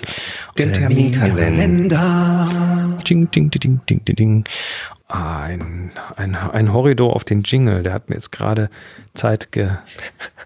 Der 0.58 0.72
Terminkalender. 0.72 2.98
Ding, 3.08 3.30
ding, 3.30 3.50
ding, 3.50 3.80
ding, 3.86 4.04
ding, 4.04 4.16
ding. 4.16 4.44
Ein, 5.08 5.90
ein, 6.16 6.36
ein 6.36 6.72
Horridor 6.72 7.14
auf 7.14 7.24
den 7.24 7.42
Jingle, 7.42 7.82
der 7.82 7.92
hat 7.92 8.08
mir 8.08 8.14
jetzt 8.14 8.32
gerade 8.32 8.70
Zeit 9.12 9.52
ge, 9.52 9.68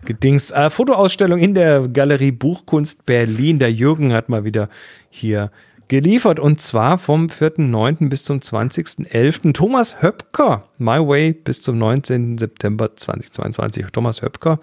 gedings. 0.05 0.51
Äh, 0.51 0.71
Fotoausstellung 0.71 1.39
in 1.39 1.55
der 1.55 1.87
Galerie 1.89 2.33
Buchkunst 2.33 3.07
Berlin. 3.07 3.61
Der 3.61 3.73
Jürgen 3.73 4.13
hat 4.13 4.29
mal 4.29 4.43
wieder 4.45 4.69
hier 5.09 5.53
geliefert 5.89 6.41
und 6.41 6.61
zwar 6.61 6.99
vom 6.99 7.27
4.9. 7.27 8.09
bis 8.09 8.25
zum 8.25 8.39
20.11. 8.39 9.53
Thomas 9.53 10.03
Höpker, 10.03 10.65
My 10.79 10.99
Way 10.99 11.33
bis 11.33 11.63
zum 11.63 11.79
19. 11.79 12.39
September 12.39 12.95
2022. 12.95 13.87
Thomas 13.93 14.23
Höpker. 14.23 14.59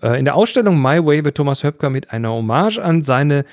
Äh, 0.00 0.18
in 0.18 0.24
der 0.24 0.36
Ausstellung 0.36 0.80
My 0.80 1.04
Way 1.04 1.24
wird 1.24 1.36
Thomas 1.36 1.64
Höpker 1.64 1.90
mit 1.90 2.12
einer 2.12 2.30
Hommage 2.30 2.78
an 2.78 3.02
seine 3.02 3.44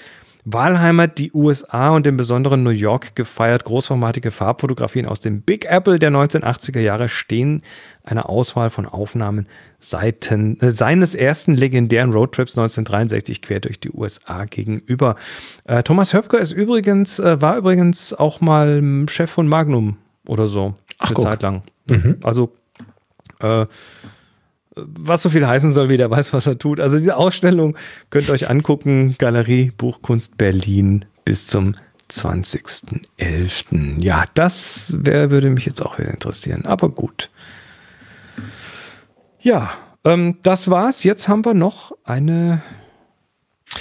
Wahlheimat, 0.46 1.18
die 1.18 1.32
USA 1.34 1.90
und 1.90 2.08
im 2.08 2.18
Besonderen 2.18 2.64
New 2.64 2.70
York 2.70 3.16
gefeiert. 3.16 3.66
Großformatige 3.66 4.32
Farbfotografien 4.32 5.06
aus 5.06 5.20
dem 5.20 5.42
Big 5.42 5.66
Apple 5.66 6.00
der 6.00 6.12
1980er 6.12 6.80
Jahre 6.80 7.10
stehen 7.10 7.62
einer 8.04 8.30
Auswahl 8.30 8.70
von 8.70 8.86
Aufnahmen 8.86 9.48
seiten, 9.80 10.60
äh, 10.62 10.72
seines 10.72 11.16
ersten 11.16 11.54
legendären 11.54 12.12
Roadtrips 12.12 12.58
1963 12.58 13.42
quer 13.42 13.60
durch 13.60 13.80
die 13.80 13.92
USA 13.92 14.46
gegenüber. 14.46 15.16
Äh, 15.66 15.84
Thomas 15.84 16.14
Höpker 16.14 16.40
ist 16.40 16.52
übrigens, 16.52 17.20
äh, 17.20 17.42
war 17.42 17.58
übrigens 17.58 18.14
auch 18.14 18.42
mal 18.42 18.82
Chef 19.08 19.30
von 19.30 19.48
Magnum 19.48 19.98
oder 20.26 20.48
so. 20.48 20.76
Ach, 20.98 21.08
eine 21.08 21.14
guck. 21.16 21.26
Zeit 21.26 21.42
lang. 21.42 21.64
Mhm. 21.90 22.18
Also 22.24 22.54
äh, 23.42 23.66
was 24.88 25.22
so 25.22 25.30
viel 25.30 25.48
heißen 25.48 25.72
soll, 25.72 25.90
wie 25.90 25.98
der 25.98 26.10
weiß, 26.10 26.34
was 26.34 26.48
er 26.48 26.58
tut. 26.58 26.80
Also 26.80 26.98
diese 26.98 27.18
Ausstellung 27.18 27.78
könnt 28.10 28.28
ihr 28.28 28.34
euch 28.34 28.50
angucken. 28.50 29.16
Galerie 29.18 29.72
Buchkunst 29.76 30.38
Berlin 30.38 31.06
bis 31.26 31.48
zum 31.48 31.76
20.11. 32.12 34.02
Ja, 34.02 34.26
das 34.34 34.96
wär, 34.98 35.32
würde 35.32 35.50
mich 35.50 35.66
jetzt 35.66 35.82
auch 35.82 36.00
wieder 36.00 36.10
interessieren. 36.10 36.66
Aber 36.66 36.90
gut. 36.90 37.30
Ja, 39.40 39.72
ähm, 40.04 40.38
das 40.44 40.70
war's. 40.70 41.04
Jetzt 41.04 41.28
haben 41.28 41.46
wir 41.46 41.54
noch 41.54 41.92
eine 42.04 42.62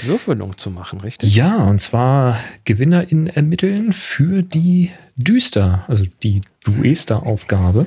Würfelung 0.03 0.59
zu 0.59 0.71
machen, 0.71 1.01
richtig? 1.01 1.35
Ja, 1.35 1.65
und 1.65 1.81
zwar 1.81 2.39
GewinnerInnen 2.65 3.29
ermitteln 3.29 3.93
für 3.93 4.43
die 4.43 4.93
Düster, 5.17 5.85
also 5.89 6.05
die 6.23 6.43
Duester-Aufgabe. 6.65 7.87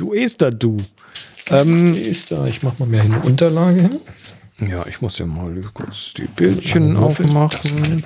Du 0.00 0.14
Esther, 0.14 0.50
du. 0.50 0.78
Ähm, 1.50 1.92
Duester, 1.94 2.46
ich 2.46 2.62
mach 2.62 2.78
mal 2.78 2.86
mehr 2.88 3.02
eine 3.02 3.20
Unterlage 3.20 3.82
hin. 3.82 4.00
ja, 4.60 4.86
ich 4.86 5.02
muss 5.02 5.18
ja 5.18 5.26
mal 5.26 5.60
kurz 5.74 6.14
die 6.16 6.22
Bildchen 6.22 6.94
das 6.94 7.02
aufmachen. 7.02 8.02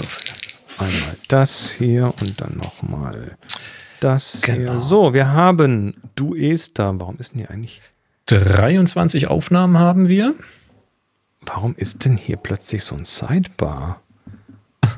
Einmal 0.77 1.17
das 1.29 1.71
hier 1.71 2.13
und 2.21 2.41
dann 2.41 2.57
nochmal 2.57 3.37
das 4.01 4.41
Genau. 4.43 4.73
hier. 4.73 4.81
So, 4.81 5.15
wir 5.15 5.31
haben 5.31 5.95
Du 6.17 6.35
Esther. 6.35 6.93
Warum 6.99 7.17
ist 7.21 7.35
denn 7.35 7.39
hier 7.43 7.51
eigentlich, 7.53 7.81
23 8.27 9.29
Aufnahmen 9.29 9.79
haben 9.79 10.09
wir. 10.09 10.35
warum 11.43 11.77
ist 11.77 12.05
denn 12.05 12.17
hier 12.17 12.39
plötzlich 12.39 12.83
so 12.83 12.97
ein 12.97 13.05
Sidebar? 13.05 14.03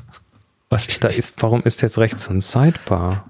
Was 0.71 0.87
Da 0.99 1.09
ist, 1.09 1.35
warum 1.43 1.61
ist 1.61 1.83
jetzt 1.83 1.99
rechts 1.99 2.23
so 2.23 2.31
ein 2.31 2.41
Sidebar, 2.41 3.29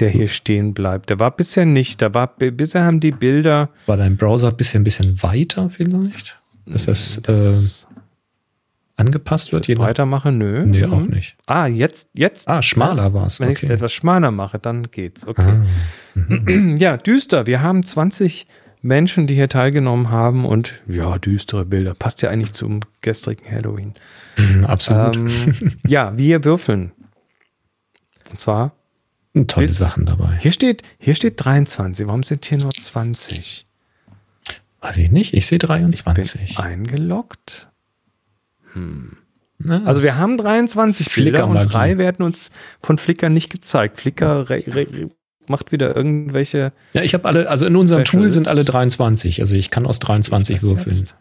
der 0.00 0.08
hier 0.10 0.28
stehen 0.28 0.74
bleibt? 0.74 1.10
Der 1.10 1.18
war 1.20 1.30
bisher 1.30 1.64
nicht. 1.66 2.00
Da 2.02 2.12
war, 2.14 2.28
bisher 2.36 2.84
haben 2.84 3.00
die 3.00 3.10
Bilder. 3.12 3.70
war 3.86 3.96
dein 3.96 4.16
Browser 4.16 4.48
ein 4.48 4.56
bisschen, 4.56 4.82
ein 4.82 4.84
bisschen 4.84 5.22
weiter 5.22 5.68
vielleicht? 5.68 6.40
Dass 6.66 6.86
das, 6.86 7.18
äh, 7.26 7.86
angepasst 8.96 9.52
wird? 9.52 9.66
je 9.66 9.74
Je 9.74 9.78
nach, 9.80 9.88
weitermache, 9.88 10.30
nö. 10.32 10.64
nee, 10.66 10.86
Mhm. 10.86 10.92
auch 10.92 11.02
nicht. 11.02 11.36
Ah, 11.46 11.66
jetzt, 11.66 12.08
jetzt. 12.14 12.48
Ah, 12.48 12.62
schmaler 12.62 13.12
war 13.14 13.26
es. 13.26 13.40
Wenn 13.40 13.50
ich 13.50 13.58
es 13.58 13.64
Okay. 13.64 13.72
etwas 13.72 13.92
schmaler 13.92 14.30
mache, 14.30 14.58
dann 14.58 14.90
geht's. 14.90 15.26
Okay. 15.26 15.42
Ah, 16.16 16.50
Ja, 16.76 16.96
düster. 16.96 17.46
Wir 17.46 17.62
haben 17.62 17.84
20 17.84 18.46
Menschen, 18.82 19.26
die 19.26 19.34
hier 19.34 19.48
teilgenommen 19.48 20.10
haben 20.10 20.44
und 20.44 20.80
ja, 20.88 21.16
düstere 21.18 21.64
Bilder. 21.64 21.94
Passt 21.94 22.20
ja 22.22 22.30
eigentlich 22.30 22.52
zum 22.52 22.80
gestrigen 23.00 23.48
Halloween. 23.50 23.92
mhm, 24.36 24.64
absolut. 24.66 25.16
Ähm, 25.16 25.28
ja, 25.86 26.16
wir 26.16 26.44
würfeln. 26.44 26.92
Und 28.30 28.40
zwar, 28.40 28.72
Tolle 29.46 29.66
bis- 29.66 29.78
Sachen 29.78 30.04
dabei. 30.04 30.36
hier 30.40 30.52
steht, 30.52 30.82
hier 30.98 31.14
steht 31.14 31.42
23. 31.44 32.06
Warum 32.06 32.22
sind 32.22 32.44
hier 32.44 32.58
nur 32.58 32.70
20? 32.70 33.66
Weiß 34.80 34.98
ich 34.98 35.10
nicht. 35.10 35.32
Ich 35.34 35.46
sehe 35.46 35.56
Ich 35.56 35.60
bin 35.62 35.68
23. 35.68 36.58
eingeloggt. 36.58 37.68
Na, 39.58 39.84
Also 39.84 40.02
wir 40.02 40.16
haben 40.16 40.36
23 40.38 41.12
Bilder 41.14 41.46
und 41.46 41.54
drei 41.72 41.98
werden 41.98 42.24
uns 42.24 42.50
von 42.82 42.98
Flickr 42.98 43.28
nicht 43.28 43.50
gezeigt. 43.50 44.00
Flickr 44.00 44.46
macht 45.48 45.72
wieder 45.72 45.94
irgendwelche 45.96 46.72
ja, 46.92 47.02
ich 47.02 47.14
habe 47.14 47.26
alle, 47.26 47.48
also 47.48 47.66
in 47.66 47.76
unserem 47.76 48.04
Tool 48.04 48.20
Specials. 48.22 48.34
sind 48.34 48.48
alle 48.48 48.64
23. 48.64 49.40
Also 49.40 49.56
ich 49.56 49.70
kann 49.70 49.86
aus 49.86 49.98
23 49.98 50.56
Was 50.56 50.62
würfeln. 50.62 50.96
jetzt? 50.98 51.14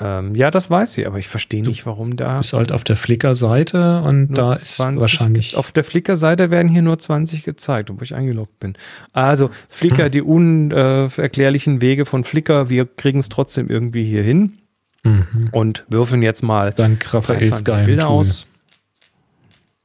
Ähm, 0.00 0.34
ja, 0.34 0.50
das 0.50 0.70
weiß 0.70 0.96
ich, 0.98 1.06
aber 1.06 1.18
ich 1.18 1.28
verstehe 1.28 1.62
nicht, 1.62 1.84
warum 1.84 2.16
da 2.16 2.38
Bist 2.38 2.52
halt 2.54 2.72
auf 2.72 2.84
der 2.84 2.96
Flickr-Seite 2.96 4.00
und 4.02 4.32
da 4.34 4.52
ist 4.54 4.78
wahrscheinlich. 4.78 5.56
Auf 5.56 5.72
der 5.72 5.84
Flickr-Seite 5.84 6.50
werden 6.50 6.68
hier 6.68 6.82
nur 6.82 6.98
20 6.98 7.44
gezeigt, 7.44 7.90
obwohl 7.90 8.04
ich 8.04 8.14
eingeloggt 8.14 8.58
bin. 8.60 8.74
Also 9.12 9.50
Flickr, 9.68 10.08
die 10.08 10.22
unerklärlichen 10.22 11.80
Wege 11.82 12.06
von 12.06 12.24
Flickr, 12.24 12.68
wir 12.70 12.86
kriegen 12.86 13.18
es 13.18 13.28
trotzdem 13.28 13.68
irgendwie 13.68 14.04
hier 14.04 14.22
hin 14.22 14.56
Mhm. 15.02 15.48
und 15.52 15.84
würfeln 15.88 16.20
jetzt 16.20 16.42
mal 16.42 16.72
Dank 16.74 17.02
Raphaels 17.14 17.62
23 17.62 17.64
geilen 17.64 17.86
Bilder 17.86 18.02
Tool. 18.02 18.10
aus. 18.18 18.46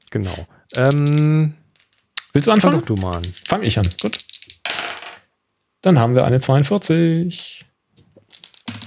Genau. 0.10 0.48
Ähm, 0.76 1.54
Willst 2.34 2.48
du 2.48 2.52
fang 2.52 2.56
anfangen? 2.56 2.80
doch 2.82 2.86
du 2.86 2.96
mal 3.02 3.16
an. 3.16 3.24
Fang 3.48 3.64
ich 3.64 3.80
an. 3.80 3.88
Gut. 4.02 4.18
Dann 5.82 6.00
haben 6.00 6.16
wir 6.16 6.26
eine 6.26 6.40
42. 6.42 7.66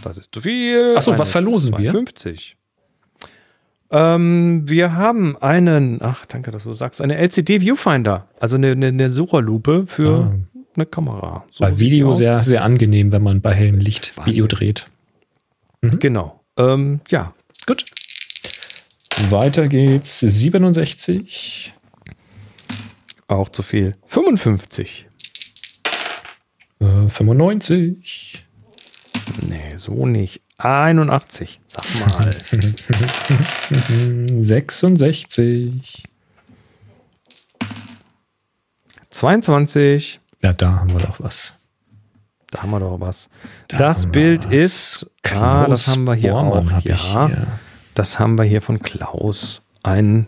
Das 0.02 0.18
ist 0.18 0.32
zu 0.32 0.40
viel. 0.40 0.94
Ach 0.96 1.02
so, 1.02 1.10
Eine 1.12 1.20
was 1.20 1.30
verlosen 1.30 1.72
wir? 1.78 1.90
52. 1.92 2.56
Ähm, 3.90 4.68
wir 4.68 4.94
haben 4.94 5.36
einen, 5.38 6.02
ach 6.02 6.26
danke, 6.26 6.50
dass 6.50 6.64
du 6.64 6.72
sagst, 6.72 7.00
eine 7.00 7.16
LCD 7.16 7.60
Viewfinder, 7.62 8.28
also 8.38 8.56
eine, 8.56 8.72
eine, 8.72 8.88
eine 8.88 9.08
Sucherlupe 9.08 9.86
für 9.86 10.30
Ah. 10.30 10.38
eine 10.76 10.86
Kamera. 10.86 11.44
So 11.50 11.64
Bei 11.64 11.78
Video 11.78 12.12
sehr, 12.12 12.44
sehr 12.44 12.64
angenehm, 12.64 13.12
wenn 13.12 13.22
man 13.22 13.40
bei 13.40 13.54
hellem 13.54 13.78
Licht 13.78 14.14
Wahnsinn. 14.16 14.32
Video 14.34 14.46
dreht. 14.46 14.86
Genau. 15.80 16.40
Ähm, 16.58 17.00
ja, 17.08 17.32
Gut. 17.66 17.84
Weiter 19.30 19.68
geht's. 19.68 20.20
67. 20.20 21.74
auch 23.26 23.48
zu 23.48 23.62
viel. 23.62 23.94
55. 24.06 25.06
Äh, 26.80 27.08
95. 27.08 28.44
Nee, 29.46 29.76
so 29.76 30.06
nicht. 30.06 30.42
81. 30.58 31.60
Sag 31.66 31.84
mal. 32.00 32.30
hm, 33.88 34.42
66. 34.42 36.04
22. 39.10 40.20
Ja, 40.42 40.52
da 40.52 40.76
haben 40.80 40.90
wir 40.92 41.00
doch 41.00 41.20
was. 41.20 41.54
Da 42.50 42.62
haben 42.62 42.70
wir 42.70 42.80
doch 42.80 43.00
was. 43.00 43.28
Da 43.68 43.76
das 43.76 44.06
Bild 44.10 44.46
was. 44.46 44.52
ist, 44.52 45.06
ah, 45.24 45.66
das 45.68 45.84
Klaus 45.84 45.88
haben 45.88 46.04
wir 46.04 46.14
hier 46.14 46.32
Bormann 46.32 46.68
auch. 46.68 46.72
hab 46.72 46.84
Ja, 46.84 47.26
hier. 47.26 47.46
das 47.94 48.18
haben 48.18 48.36
wir 48.38 48.44
hier 48.44 48.62
von 48.62 48.80
Klaus. 48.80 49.62
Ein 49.82 50.26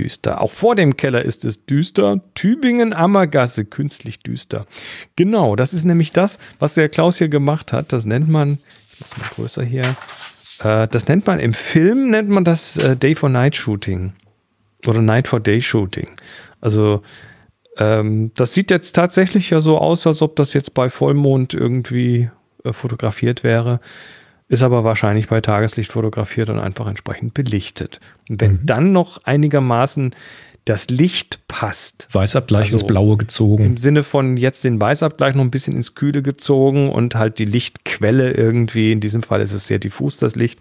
düster. 0.00 0.40
Auch 0.40 0.52
vor 0.52 0.74
dem 0.74 0.96
Keller 0.96 1.24
ist 1.24 1.44
es 1.44 1.66
düster. 1.66 2.20
Tübingen 2.34 2.94
Ammergasse, 2.94 3.66
künstlich 3.66 4.20
düster. 4.20 4.66
Genau, 5.16 5.56
das 5.56 5.74
ist 5.74 5.84
nämlich 5.84 6.10
das, 6.10 6.38
was 6.58 6.74
der 6.74 6.88
Klaus 6.88 7.18
hier 7.18 7.28
gemacht 7.28 7.72
hat. 7.72 7.92
Das 7.92 8.06
nennt 8.06 8.28
man, 8.28 8.58
ich 8.92 9.00
muss 9.00 9.18
mal 9.18 9.28
größer 9.34 9.62
hier, 9.62 9.84
äh, 10.62 10.88
das 10.88 11.06
nennt 11.08 11.26
man 11.26 11.38
im 11.38 11.52
Film, 11.52 12.10
nennt 12.10 12.30
man 12.30 12.44
das 12.44 12.76
äh, 12.78 12.96
Day 12.96 13.14
for 13.14 13.28
Night 13.28 13.56
Shooting. 13.56 14.14
Oder 14.86 15.02
Night 15.02 15.28
for 15.28 15.40
Day 15.40 15.60
Shooting. 15.60 16.08
Also, 16.62 17.02
ähm, 17.76 18.32
das 18.34 18.54
sieht 18.54 18.70
jetzt 18.70 18.92
tatsächlich 18.92 19.50
ja 19.50 19.60
so 19.60 19.78
aus, 19.78 20.06
als 20.06 20.22
ob 20.22 20.36
das 20.36 20.54
jetzt 20.54 20.72
bei 20.72 20.88
Vollmond 20.88 21.52
irgendwie 21.52 22.30
äh, 22.64 22.72
fotografiert 22.72 23.44
wäre. 23.44 23.80
Ist 24.50 24.64
aber 24.64 24.82
wahrscheinlich 24.82 25.28
bei 25.28 25.40
Tageslicht 25.40 25.92
fotografiert 25.92 26.50
und 26.50 26.58
einfach 26.58 26.88
entsprechend 26.88 27.34
belichtet. 27.34 28.00
Und 28.28 28.40
wenn 28.40 28.66
dann 28.66 28.90
noch 28.90 29.22
einigermaßen 29.22 30.12
das 30.64 30.90
Licht 30.90 31.38
passt, 31.46 32.08
Weißabgleich 32.10 32.72
Also 32.72 32.78
ins 32.78 32.86
Blaue 32.88 33.12
im 33.12 33.18
gezogen. 33.18 33.76
Sinne 33.76 34.02
von 34.02 34.36
jetzt 34.36 34.64
den 34.64 34.80
Weißabgleich 34.80 35.36
noch 35.36 35.44
ein 35.44 35.52
bisschen 35.52 35.76
ins 35.76 35.94
Kühle 35.94 36.20
gezogen 36.22 36.90
und 36.90 37.14
halt 37.14 37.38
die 37.38 37.44
Lichtquelle 37.44 38.32
irgendwie, 38.32 38.90
in 38.90 38.98
diesem 38.98 39.22
Fall 39.22 39.40
ist 39.40 39.52
es 39.52 39.68
sehr 39.68 39.78
diffus, 39.78 40.16
das 40.16 40.34
Licht, 40.34 40.58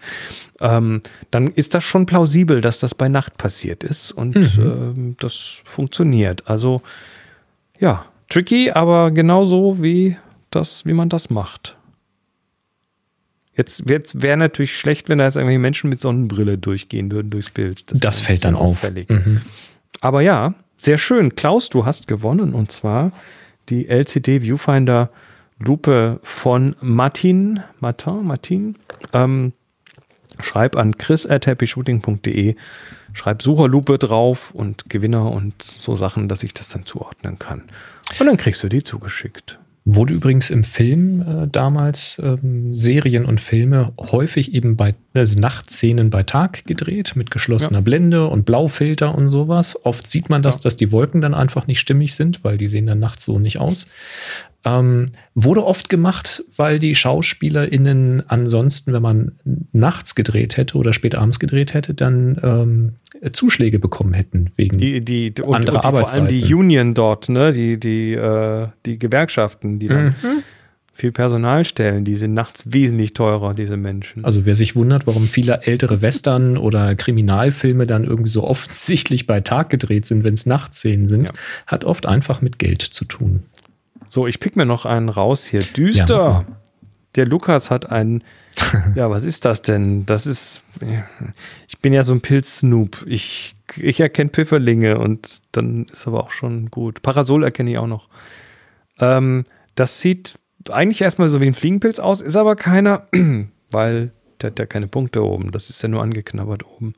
ähm, 0.61 1.01
dann 1.31 1.47
ist 1.47 1.73
das 1.73 1.83
schon 1.83 2.05
plausibel, 2.05 2.61
dass 2.61 2.79
das 2.79 2.93
bei 2.93 3.09
Nacht 3.09 3.37
passiert 3.37 3.83
ist 3.83 4.11
und 4.11 4.35
ähm, 4.35 5.15
das 5.19 5.61
funktioniert. 5.63 6.47
Also 6.47 6.83
ja, 7.79 8.05
tricky, 8.29 8.69
aber 8.69 9.09
genauso 9.09 9.81
wie 9.81 10.15
das, 10.51 10.85
wie 10.85 10.93
man 10.93 11.09
das 11.09 11.31
macht. 11.31 11.75
Jetzt, 13.59 13.89
jetzt 13.89 14.21
wäre 14.21 14.37
natürlich 14.37 14.77
schlecht, 14.77 15.09
wenn 15.09 15.17
da 15.17 15.25
jetzt 15.25 15.35
irgendwelche 15.35 15.59
Menschen 15.59 15.89
mit 15.89 15.99
Sonnenbrille 15.99 16.57
durchgehen 16.57 17.11
würden 17.11 17.29
durchs 17.29 17.49
Bild. 17.49 17.83
Das 17.93 18.19
wäre 18.19 18.27
fällt 18.27 18.45
dann 18.45 18.55
auf. 18.55 18.89
Mhm. 18.89 19.41
Aber 19.99 20.21
ja, 20.21 20.53
sehr 20.77 20.97
schön. 20.97 21.35
Klaus, 21.35 21.67
du 21.67 21.85
hast 21.85 22.07
gewonnen 22.07 22.53
und 22.53 22.71
zwar 22.71 23.11
die 23.67 23.89
LCD 23.89 24.43
Viewfinder 24.43 25.09
Lupe 25.57 26.21
von 26.23 26.77
Martin. 26.79 27.59
Martin, 27.81 28.23
Martin. 28.23 28.75
Ähm, 29.11 29.51
schreib 30.39 30.77
an 30.77 30.97
chris.happyshooting.de. 30.97 32.55
Schreib 33.11 33.41
Sucherlupe 33.41 33.97
drauf 33.97 34.51
und 34.51 34.89
Gewinner 34.89 35.29
und 35.33 35.61
so 35.61 35.97
Sachen, 35.97 36.29
dass 36.29 36.43
ich 36.43 36.53
das 36.53 36.69
dann 36.69 36.85
zuordnen 36.85 37.37
kann. 37.39 37.63
Und 38.21 38.25
dann 38.25 38.37
kriegst 38.37 38.63
du 38.63 38.69
die 38.69 38.83
zugeschickt. 38.83 39.59
Wurde 39.85 40.13
übrigens 40.13 40.49
im 40.49 40.63
Film 40.63 41.21
äh, 41.21 41.47
damals 41.47 42.21
ähm, 42.23 42.75
Serien 42.75 43.25
und 43.25 43.41
Filme 43.41 43.93
häufig 43.99 44.53
eben 44.53 44.75
bei 44.75 44.93
also 45.13 45.39
Nachtszenen 45.39 46.09
bei 46.09 46.21
Tag 46.23 46.65
gedreht 46.65 47.15
mit 47.15 47.31
geschlossener 47.31 47.81
Blende 47.81 48.27
und 48.27 48.45
Blaufilter 48.45 49.15
und 49.15 49.29
sowas. 49.29 49.77
Oft 49.85 50.05
sieht 50.05 50.29
man 50.29 50.41
das, 50.41 50.57
Ja. 50.57 50.61
dass 50.63 50.77
die 50.77 50.91
Wolken 50.91 51.21
dann 51.21 51.33
einfach 51.33 51.65
nicht 51.65 51.79
stimmig 51.79 52.13
sind, 52.13 52.43
weil 52.43 52.57
die 52.57 52.67
sehen 52.67 52.85
dann 52.87 52.99
nachts 52.99 53.25
so 53.25 53.39
nicht 53.39 53.57
aus. 53.57 53.87
Ähm, 54.65 55.05
wurde 55.35 55.65
oft 55.65 55.87
gemacht, 55.87 56.43
weil 56.57 56.79
die 56.79 56.93
SchauspielerInnen 56.93 58.23
ansonsten, 58.29 58.91
wenn 58.91 59.01
man 59.01 59.31
nachts 59.71 60.15
gedreht 60.15 60.57
hätte 60.57 60.77
oder 60.77 60.91
spät 60.91 61.15
abends 61.15 61.39
gedreht 61.39 61.73
hätte, 61.73 61.93
dann 61.93 62.37
ähm, 62.43 63.31
Zuschläge 63.31 63.79
bekommen 63.79 64.13
hätten 64.13 64.47
wegen 64.57 64.77
Die, 64.77 64.99
die, 64.99 65.33
die, 65.33 65.41
und, 65.41 65.55
Andere 65.55 65.77
und 65.77 65.85
die, 65.85 65.89
vor 65.89 66.09
allem 66.11 66.27
die 66.27 66.41
Arbeitszeiten. 66.43 66.53
Union 66.55 66.93
dort, 66.93 67.29
ne? 67.29 67.53
die, 67.53 67.79
die, 67.79 68.13
äh, 68.13 68.67
die 68.85 68.99
Gewerkschaften, 68.99 69.79
die 69.79 69.87
dann 69.87 70.07
Mhm. 70.21 70.43
viel 70.93 71.13
Personal 71.13 71.63
stellen, 71.63 72.03
die 72.03 72.15
sind 72.15 72.33
nachts 72.33 72.63
wesentlich 72.73 73.13
teurer, 73.13 73.53
diese 73.53 73.77
Menschen. 73.77 74.25
Also 74.25 74.45
wer 74.45 74.55
sich 74.55 74.75
wundert, 74.75 75.07
warum 75.07 75.27
viele 75.27 75.61
ältere 75.63 76.01
Western 76.01 76.57
oder 76.57 76.95
Kriminalfilme 76.95 77.87
dann 77.87 78.03
irgendwie 78.03 78.29
so 78.29 78.43
offensichtlich 78.47 79.25
bei 79.25 79.39
Tag 79.39 79.69
gedreht 79.69 80.05
sind, 80.05 80.25
wenn 80.25 80.33
es 80.33 80.45
Nachtszenen 80.45 81.07
sind, 81.07 81.29
Ja. 81.29 81.33
hat 81.67 81.85
oft 81.85 82.05
einfach 82.05 82.41
mit 82.41 82.59
Geld 82.59 82.81
zu 82.81 83.05
tun. 83.05 83.43
So, 84.09 84.27
ich 84.27 84.39
pick 84.39 84.55
mir 84.55 84.65
noch 84.65 84.85
einen 84.85 85.07
raus 85.07 85.45
hier. 85.45 85.61
Ja, 85.61 85.67
Düster. 85.73 86.45
mach 86.47 86.55
Der 87.15 87.25
Lukas 87.25 87.71
hat 87.71 87.89
einen. 87.89 88.23
ja, 88.95 89.09
was 89.09 89.23
ist 89.23 89.45
das 89.45 89.61
denn? 89.61 90.05
Das 90.05 90.25
ist. 90.25 90.61
Ich 91.67 91.79
bin 91.79 91.93
ja 91.93 92.03
so 92.03 92.13
ein 92.13 92.21
Pilz-Snoop. 92.21 93.05
Ich, 93.07 93.55
ich 93.77 93.99
erkenne 93.99 94.31
Pfifferlinge 94.31 94.97
und 94.97 95.43
dann 95.53 95.85
ist 95.85 96.07
aber 96.07 96.23
auch 96.23 96.31
schon 96.31 96.69
gut. 96.69 97.01
Parasol 97.01 97.43
erkenne 97.43 97.71
ich 97.71 97.77
auch 97.77 97.87
noch. 97.87 98.09
Ähm, 98.99 99.43
das 99.75 100.01
sieht 100.01 100.37
eigentlich 100.69 101.01
erstmal 101.01 101.29
so 101.29 101.39
wie 101.39 101.47
ein 101.47 101.53
Fliegenpilz 101.53 101.99
aus, 101.99 102.21
ist 102.21 102.35
aber 102.35 102.55
keiner, 102.55 103.07
weil 103.71 104.11
der 104.41 104.51
hat 104.51 104.59
ja 104.59 104.65
keine 104.65 104.87
Punkte 104.87 105.23
oben. 105.23 105.51
Das 105.51 105.69
ist 105.69 105.81
ja 105.81 105.89
nur 105.89 106.01
angeknabbert 106.01 106.65
oben. 106.65 106.93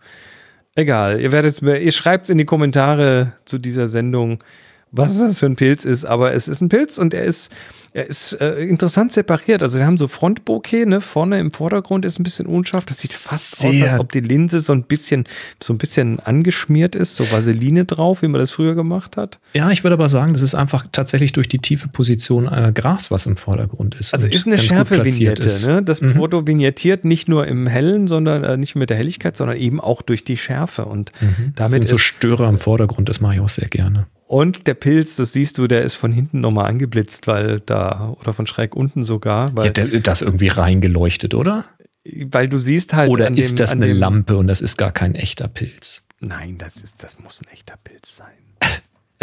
Egal, 0.75 1.19
ihr 1.19 1.31
werdet 1.31 1.61
ihr 1.61 1.91
schreibt 1.91 2.25
es 2.25 2.29
in 2.29 2.37
die 2.37 2.45
Kommentare 2.45 3.33
zu 3.45 3.57
dieser 3.57 3.87
Sendung, 3.87 4.43
was 4.91 5.19
das 5.19 5.39
für 5.39 5.45
ein 5.45 5.55
Pilz 5.55 5.85
ist, 5.85 6.05
aber 6.05 6.33
es 6.33 6.47
ist 6.47 6.61
ein 6.61 6.69
Pilz 6.69 6.97
und 6.97 7.13
er 7.13 7.23
ist 7.23 7.51
er 7.93 8.07
ist 8.07 8.39
äh, 8.39 8.61
interessant 8.63 9.11
separiert. 9.11 9.61
Also 9.61 9.77
wir 9.77 9.85
haben 9.85 9.97
so 9.97 10.07
Frontbokeh, 10.07 10.85
ne? 10.85 11.01
Vorne 11.01 11.41
im 11.41 11.51
Vordergrund 11.51 12.05
ist 12.05 12.19
ein 12.21 12.23
bisschen 12.23 12.45
unscharf. 12.45 12.85
Das 12.85 12.99
sieht 13.01 13.11
fast 13.11 13.57
Sehr. 13.57 13.69
aus, 13.69 13.81
als 13.81 13.99
ob 13.99 14.13
die 14.13 14.21
Linse 14.21 14.61
so 14.61 14.71
ein 14.71 14.83
bisschen, 14.83 15.25
so 15.61 15.73
ein 15.73 15.77
bisschen 15.77 16.21
angeschmiert 16.21 16.95
ist, 16.95 17.17
so 17.17 17.29
Vaseline 17.29 17.83
drauf, 17.83 18.21
wie 18.21 18.29
man 18.29 18.39
das 18.39 18.49
früher 18.51 18.75
gemacht 18.75 19.17
hat. 19.17 19.39
Ja, 19.53 19.71
ich 19.71 19.83
würde 19.83 19.95
aber 19.95 20.07
sagen, 20.07 20.31
das 20.31 20.41
ist 20.41 20.55
einfach 20.55 20.85
tatsächlich 20.93 21.33
durch 21.33 21.49
die 21.49 21.59
tiefe 21.59 21.89
Position 21.89 22.47
äh, 22.47 22.71
Gras, 22.73 23.11
was 23.11 23.25
im 23.25 23.35
Vordergrund 23.35 23.95
ist. 23.95 24.13
Also 24.13 24.29
ist 24.29 24.47
eine 24.47 24.57
Schärfe-Vignette. 24.57 25.45
ist. 25.45 25.65
Ne? 25.67 25.83
Das 25.83 25.99
Mhm. 26.01 26.13
Foto 26.15 26.47
vignettiert 26.47 27.03
nicht 27.03 27.27
nur 27.27 27.45
im 27.45 27.67
Hellen, 27.67 28.07
sondern 28.07 28.45
äh, 28.45 28.55
nicht 28.55 28.75
mit 28.75 28.89
der 28.89 28.95
Helligkeit, 28.95 29.35
sondern 29.35 29.57
eben 29.57 29.81
auch 29.81 30.01
durch 30.01 30.23
die 30.23 30.37
Schärfe. 30.37 30.85
Und 30.85 31.11
Das 31.19 31.29
damit 31.55 31.71
sind 31.73 31.87
so 31.89 31.97
Störer 31.97 32.47
im 32.47 32.57
Vordergrund, 32.57 33.09
das 33.09 33.19
mache 33.19 33.35
ich 33.35 33.41
auch 33.41 33.49
sehr 33.49 33.67
gerne. 33.67 34.07
Und 34.31 34.65
der 34.65 34.75
Pilz, 34.75 35.17
das 35.17 35.33
siehst 35.33 35.57
du, 35.57 35.67
der 35.67 35.81
ist 35.81 35.95
von 35.95 36.13
hinten 36.13 36.39
nochmal 36.39 36.67
angeblitzt, 36.69 37.27
weil 37.27 37.59
da, 37.59 38.15
oder 38.21 38.31
von 38.31 38.47
schräg 38.47 38.77
unten 38.77 39.03
sogar, 39.03 39.55
weil, 39.57 39.65
Ja, 39.65 39.71
der, 39.71 39.99
das 39.99 40.21
irgendwie 40.21 40.47
reingeleuchtet, 40.47 41.33
oder? 41.33 41.65
weil 42.05 42.47
du 42.47 42.57
siehst 42.59 42.93
halt. 42.93 43.11
Oder 43.11 43.29
ist 43.35 43.51
dem, 43.51 43.57
das 43.57 43.71
eine 43.73 43.87
dem, 43.87 43.97
Lampe 43.97 44.37
und 44.37 44.47
das 44.47 44.61
ist 44.61 44.77
gar 44.77 44.91
kein 44.93 45.15
echter 45.15 45.49
Pilz? 45.49 46.05
Nein, 46.21 46.57
das 46.57 46.77
ist, 46.77 47.03
das 47.03 47.19
muss 47.19 47.41
ein 47.41 47.51
echter 47.53 47.75
Pilz 47.83 48.15
sein. 48.17 48.27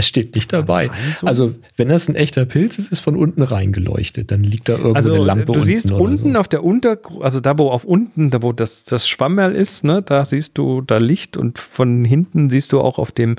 Es 0.00 0.06
steht 0.06 0.36
nicht 0.36 0.52
dabei. 0.52 0.90
Also, 1.24 1.56
wenn 1.76 1.88
das 1.88 2.06
ein 2.08 2.14
echter 2.14 2.44
Pilz 2.44 2.78
ist, 2.78 2.92
ist 2.92 3.00
von 3.00 3.16
unten 3.16 3.42
reingeleuchtet. 3.42 4.30
Dann 4.30 4.44
liegt 4.44 4.68
da 4.68 4.74
irgendwo 4.74 4.94
Also 4.94 5.14
eine 5.14 5.24
Lampe 5.24 5.46
du 5.46 5.52
unten. 5.54 5.64
siehst 5.64 5.90
oder 5.90 6.00
unten 6.02 6.32
so. 6.34 6.38
auf 6.38 6.46
der 6.46 6.62
Unter, 6.62 6.98
also 7.20 7.40
da 7.40 7.58
wo 7.58 7.70
auf 7.70 7.82
unten, 7.84 8.30
da 8.30 8.40
wo 8.40 8.52
das, 8.52 8.84
das 8.84 9.08
Schwammerl 9.08 9.56
ist, 9.56 9.82
ne, 9.82 10.00
da 10.02 10.24
siehst 10.24 10.56
du 10.56 10.82
da 10.82 10.98
Licht 10.98 11.36
und 11.36 11.58
von 11.58 12.04
hinten 12.04 12.48
siehst 12.48 12.70
du 12.70 12.80
auch 12.80 12.98
auf 13.00 13.10
dem 13.10 13.34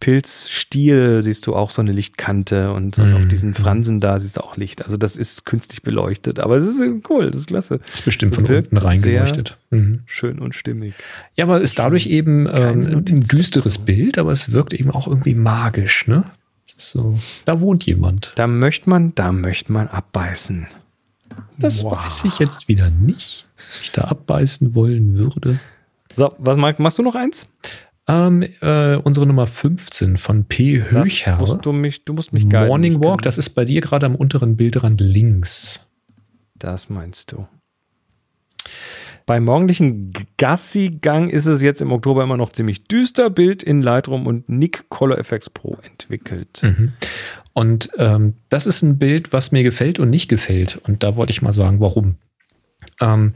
Pilzstiel 0.00 1.22
siehst 1.22 1.46
du 1.46 1.54
auch 1.54 1.70
so 1.70 1.82
eine 1.82 1.92
Lichtkante 1.92 2.72
und 2.72 2.98
Mhm. 2.98 3.14
auf 3.16 3.26
diesen 3.26 3.54
Fransen 3.54 4.00
da 4.00 4.18
siehst 4.20 4.36
du 4.36 4.42
auch 4.44 4.56
Licht. 4.56 4.82
Also 4.82 4.96
das 4.96 5.16
ist 5.16 5.44
künstlich 5.44 5.82
beleuchtet, 5.82 6.38
aber 6.40 6.56
es 6.56 6.66
ist 6.66 6.80
cool, 7.08 7.30
das 7.30 7.42
ist 7.42 7.46
klasse. 7.48 7.80
ist 7.94 8.04
bestimmt 8.04 8.34
es 8.36 8.40
von 8.42 8.54
unten 8.56 8.76
reingeleuchtet. 8.76 9.56
Mhm. 9.70 10.00
Schön 10.06 10.38
und 10.38 10.54
stimmig. 10.54 10.94
Ja, 11.36 11.44
aber 11.44 11.60
ist 11.60 11.78
dadurch 11.78 12.06
eben 12.06 12.46
ähm, 12.46 13.04
ein 13.08 13.20
düsteres 13.22 13.74
dazu. 13.74 13.84
Bild, 13.86 14.18
aber 14.18 14.32
es 14.32 14.52
wirkt 14.52 14.72
eben 14.74 14.90
auch 14.90 15.06
irgendwie 15.08 15.34
magisch, 15.34 16.06
ne? 16.06 16.24
So, 16.76 17.18
da 17.44 17.60
wohnt 17.60 17.84
jemand. 17.86 18.32
Da 18.36 18.46
möchte 18.46 18.88
man, 18.88 19.14
da 19.14 19.32
möchte 19.32 19.72
man 19.72 19.88
abbeißen. 19.88 20.66
Das 21.58 21.82
Wow. 21.82 21.92
weiß 22.04 22.24
ich 22.24 22.38
jetzt 22.38 22.68
wieder 22.68 22.88
nicht, 22.90 23.46
ob 23.56 23.82
ich 23.82 23.92
da 23.92 24.02
abbeißen 24.02 24.74
wollen 24.74 25.14
würde. 25.16 25.58
So, 26.14 26.32
was 26.38 26.56
machst 26.78 26.98
du 26.98 27.02
noch 27.02 27.14
eins? 27.14 27.46
Ähm, 28.08 28.42
äh, 28.62 28.96
unsere 28.96 29.26
Nummer 29.26 29.46
15 29.46 30.16
von 30.16 30.44
P. 30.44 30.78
Das 30.78 30.90
Höchherr. 30.92 31.38
musst 31.38 31.64
du 31.66 31.72
mich, 31.72 32.04
du 32.04 32.14
musst 32.14 32.32
mich 32.32 32.48
guiden. 32.48 32.68
Morning 32.68 33.04
Walk, 33.04 33.22
das 33.22 33.36
ist 33.36 33.50
bei 33.50 33.66
dir 33.66 33.82
gerade 33.82 34.06
am 34.06 34.14
unteren 34.14 34.56
Bildrand 34.56 35.00
links. 35.00 35.86
Das 36.54 36.88
meinst 36.88 37.32
du. 37.32 37.46
Beim 39.26 39.44
morgendlichen 39.44 40.14
Gassi-Gang 40.38 41.28
ist 41.28 41.44
es 41.44 41.60
jetzt 41.60 41.82
im 41.82 41.92
Oktober 41.92 42.22
immer 42.22 42.38
noch 42.38 42.50
ziemlich 42.50 42.84
düster. 42.84 43.28
Bild 43.28 43.62
in 43.62 43.82
Lightroom 43.82 44.26
und 44.26 44.48
Nick 44.48 44.88
Color 44.88 45.18
FX 45.18 45.50
Pro 45.50 45.76
entwickelt. 45.82 46.62
Mhm. 46.62 46.94
Und 47.52 47.90
ähm, 47.98 48.36
das 48.48 48.66
ist 48.66 48.80
ein 48.80 48.98
Bild, 48.98 49.34
was 49.34 49.52
mir 49.52 49.62
gefällt 49.62 49.98
und 49.98 50.08
nicht 50.08 50.28
gefällt. 50.28 50.76
Und 50.84 51.02
da 51.02 51.16
wollte 51.16 51.32
ich 51.32 51.42
mal 51.42 51.52
sagen, 51.52 51.78
warum. 51.78 52.16
Ähm, 53.02 53.34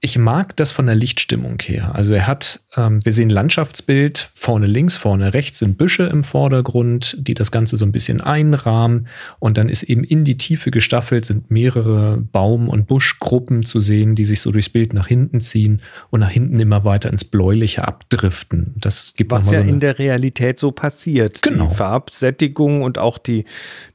ich 0.00 0.16
mag 0.16 0.56
das 0.56 0.70
von 0.70 0.86
der 0.86 0.94
Lichtstimmung 0.94 1.60
her. 1.60 1.92
Also 1.96 2.14
er 2.14 2.28
hat, 2.28 2.60
ähm, 2.76 3.04
wir 3.04 3.12
sehen 3.12 3.30
Landschaftsbild, 3.30 4.30
vorne 4.32 4.66
links, 4.66 4.94
vorne 4.94 5.34
rechts 5.34 5.58
sind 5.58 5.76
Büsche 5.76 6.04
im 6.04 6.22
Vordergrund, 6.22 7.16
die 7.18 7.34
das 7.34 7.50
Ganze 7.50 7.76
so 7.76 7.84
ein 7.84 7.90
bisschen 7.90 8.20
einrahmen. 8.20 9.08
Und 9.40 9.58
dann 9.58 9.68
ist 9.68 9.82
eben 9.82 10.04
in 10.04 10.22
die 10.22 10.36
Tiefe 10.36 10.70
gestaffelt, 10.70 11.24
sind 11.24 11.50
mehrere 11.50 12.16
Baum- 12.16 12.68
und 12.68 12.86
Buschgruppen 12.86 13.64
zu 13.64 13.80
sehen, 13.80 14.14
die 14.14 14.24
sich 14.24 14.40
so 14.40 14.52
durchs 14.52 14.68
Bild 14.68 14.92
nach 14.92 15.08
hinten 15.08 15.40
ziehen 15.40 15.82
und 16.10 16.20
nach 16.20 16.30
hinten 16.30 16.60
immer 16.60 16.84
weiter 16.84 17.10
ins 17.10 17.24
Bläuliche 17.24 17.88
abdriften. 17.88 18.74
Das 18.76 19.14
gibt 19.16 19.32
Was 19.32 19.50
ja 19.50 19.62
so 19.62 19.68
in 19.68 19.80
der 19.80 19.98
Realität 19.98 20.60
so 20.60 20.70
passiert. 20.70 21.42
Genau. 21.42 21.70
Die 21.70 21.74
Farbsättigung 21.74 22.82
und 22.82 22.98
auch 22.98 23.18
die, 23.18 23.46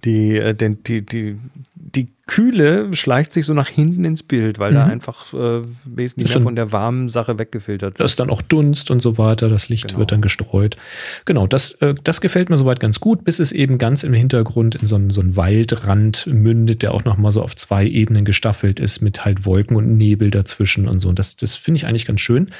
die, 0.05 0.37
äh, 0.37 0.53
den, 0.53 0.83
die, 0.83 1.05
die, 1.05 1.37
die 1.75 2.07
Kühle 2.25 2.93
schleicht 2.93 3.33
sich 3.33 3.45
so 3.45 3.53
nach 3.53 3.67
hinten 3.67 4.05
ins 4.05 4.23
Bild, 4.23 4.57
weil 4.57 4.73
da 4.73 4.85
Mhm. 4.85 4.91
einfach 4.93 5.33
äh, 5.33 5.61
wesentlich 5.85 6.33
mehr 6.33 6.41
von 6.41 6.55
der 6.55 6.71
warmen 6.71 7.07
Sache 7.09 7.37
weggefiltert 7.37 7.95
Da 7.95 7.99
wird. 7.99 8.09
ist 8.09 8.19
dann 8.19 8.29
auch 8.29 8.41
Dunst 8.41 8.89
und 8.91 9.01
so 9.01 9.17
weiter, 9.17 9.49
das 9.49 9.67
Licht 9.69 9.87
Genau. 9.89 9.99
wird 9.99 10.11
dann 10.13 10.21
gestreut. 10.21 10.77
Genau, 11.25 11.47
das, 11.47 11.73
äh, 11.75 11.93
das 12.03 12.21
gefällt 12.21 12.49
mir 12.49 12.57
soweit 12.57 12.79
ganz 12.79 12.99
gut, 12.99 13.23
bis 13.25 13.39
es 13.39 13.51
eben 13.51 13.77
ganz 13.77 14.03
im 14.03 14.13
Hintergrund 14.13 14.75
in 14.75 14.87
so 14.87 14.95
einen, 14.95 15.09
so 15.09 15.21
einen 15.21 15.35
Waldrand 15.35 16.25
mündet, 16.27 16.81
der 16.81 16.93
auch 16.93 17.03
nochmal 17.03 17.31
so 17.31 17.41
auf 17.41 17.55
zwei 17.55 17.85
Ebenen 17.85 18.23
gestaffelt 18.25 18.79
ist, 18.79 19.01
mit 19.01 19.25
halt 19.25 19.45
Wolken 19.45 19.75
und 19.75 19.97
Nebel 19.97 20.31
dazwischen 20.31 20.87
und 20.87 20.99
so. 20.99 21.09
Und 21.09 21.19
das, 21.19 21.35
das 21.35 21.55
finde 21.55 21.77
ich 21.77 21.85
eigentlich 21.85 22.05
ganz 22.05 22.21
schön. 22.21 22.51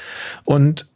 Und 0.44 0.86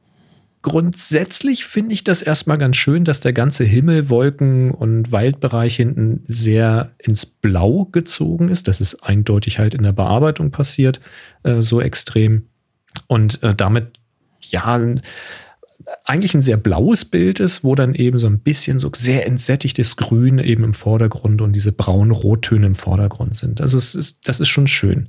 grundsätzlich 0.68 1.64
finde 1.64 1.94
ich 1.94 2.04
das 2.04 2.20
erstmal 2.20 2.58
ganz 2.58 2.76
schön, 2.76 3.04
dass 3.04 3.20
der 3.20 3.32
ganze 3.32 3.64
Himmel, 3.64 4.10
Wolken 4.10 4.70
und 4.70 5.10
Waldbereich 5.10 5.76
hinten 5.76 6.22
sehr 6.26 6.92
ins 6.98 7.24
Blau 7.24 7.86
gezogen 7.86 8.50
ist. 8.50 8.68
Das 8.68 8.80
ist 8.80 9.02
eindeutig 9.02 9.58
halt 9.58 9.74
in 9.74 9.82
der 9.82 9.92
Bearbeitung 9.92 10.50
passiert, 10.50 11.00
äh, 11.42 11.62
so 11.62 11.80
extrem. 11.80 12.48
Und 13.06 13.42
äh, 13.42 13.54
damit, 13.54 13.98
ja, 14.40 14.78
eigentlich 16.04 16.34
ein 16.34 16.42
sehr 16.42 16.58
blaues 16.58 17.06
Bild 17.06 17.40
ist, 17.40 17.64
wo 17.64 17.74
dann 17.74 17.94
eben 17.94 18.18
so 18.18 18.26
ein 18.26 18.40
bisschen 18.40 18.78
so 18.78 18.90
sehr 18.94 19.26
entsättigtes 19.26 19.96
Grün 19.96 20.38
eben 20.38 20.64
im 20.64 20.74
Vordergrund 20.74 21.40
und 21.40 21.54
diese 21.54 21.72
braunen 21.72 22.10
Rottöne 22.10 22.66
im 22.66 22.74
Vordergrund 22.74 23.36
sind. 23.36 23.62
Also 23.62 23.78
es 23.78 23.94
ist, 23.94 24.28
das 24.28 24.40
ist 24.40 24.48
schon 24.48 24.66
schön. 24.66 25.08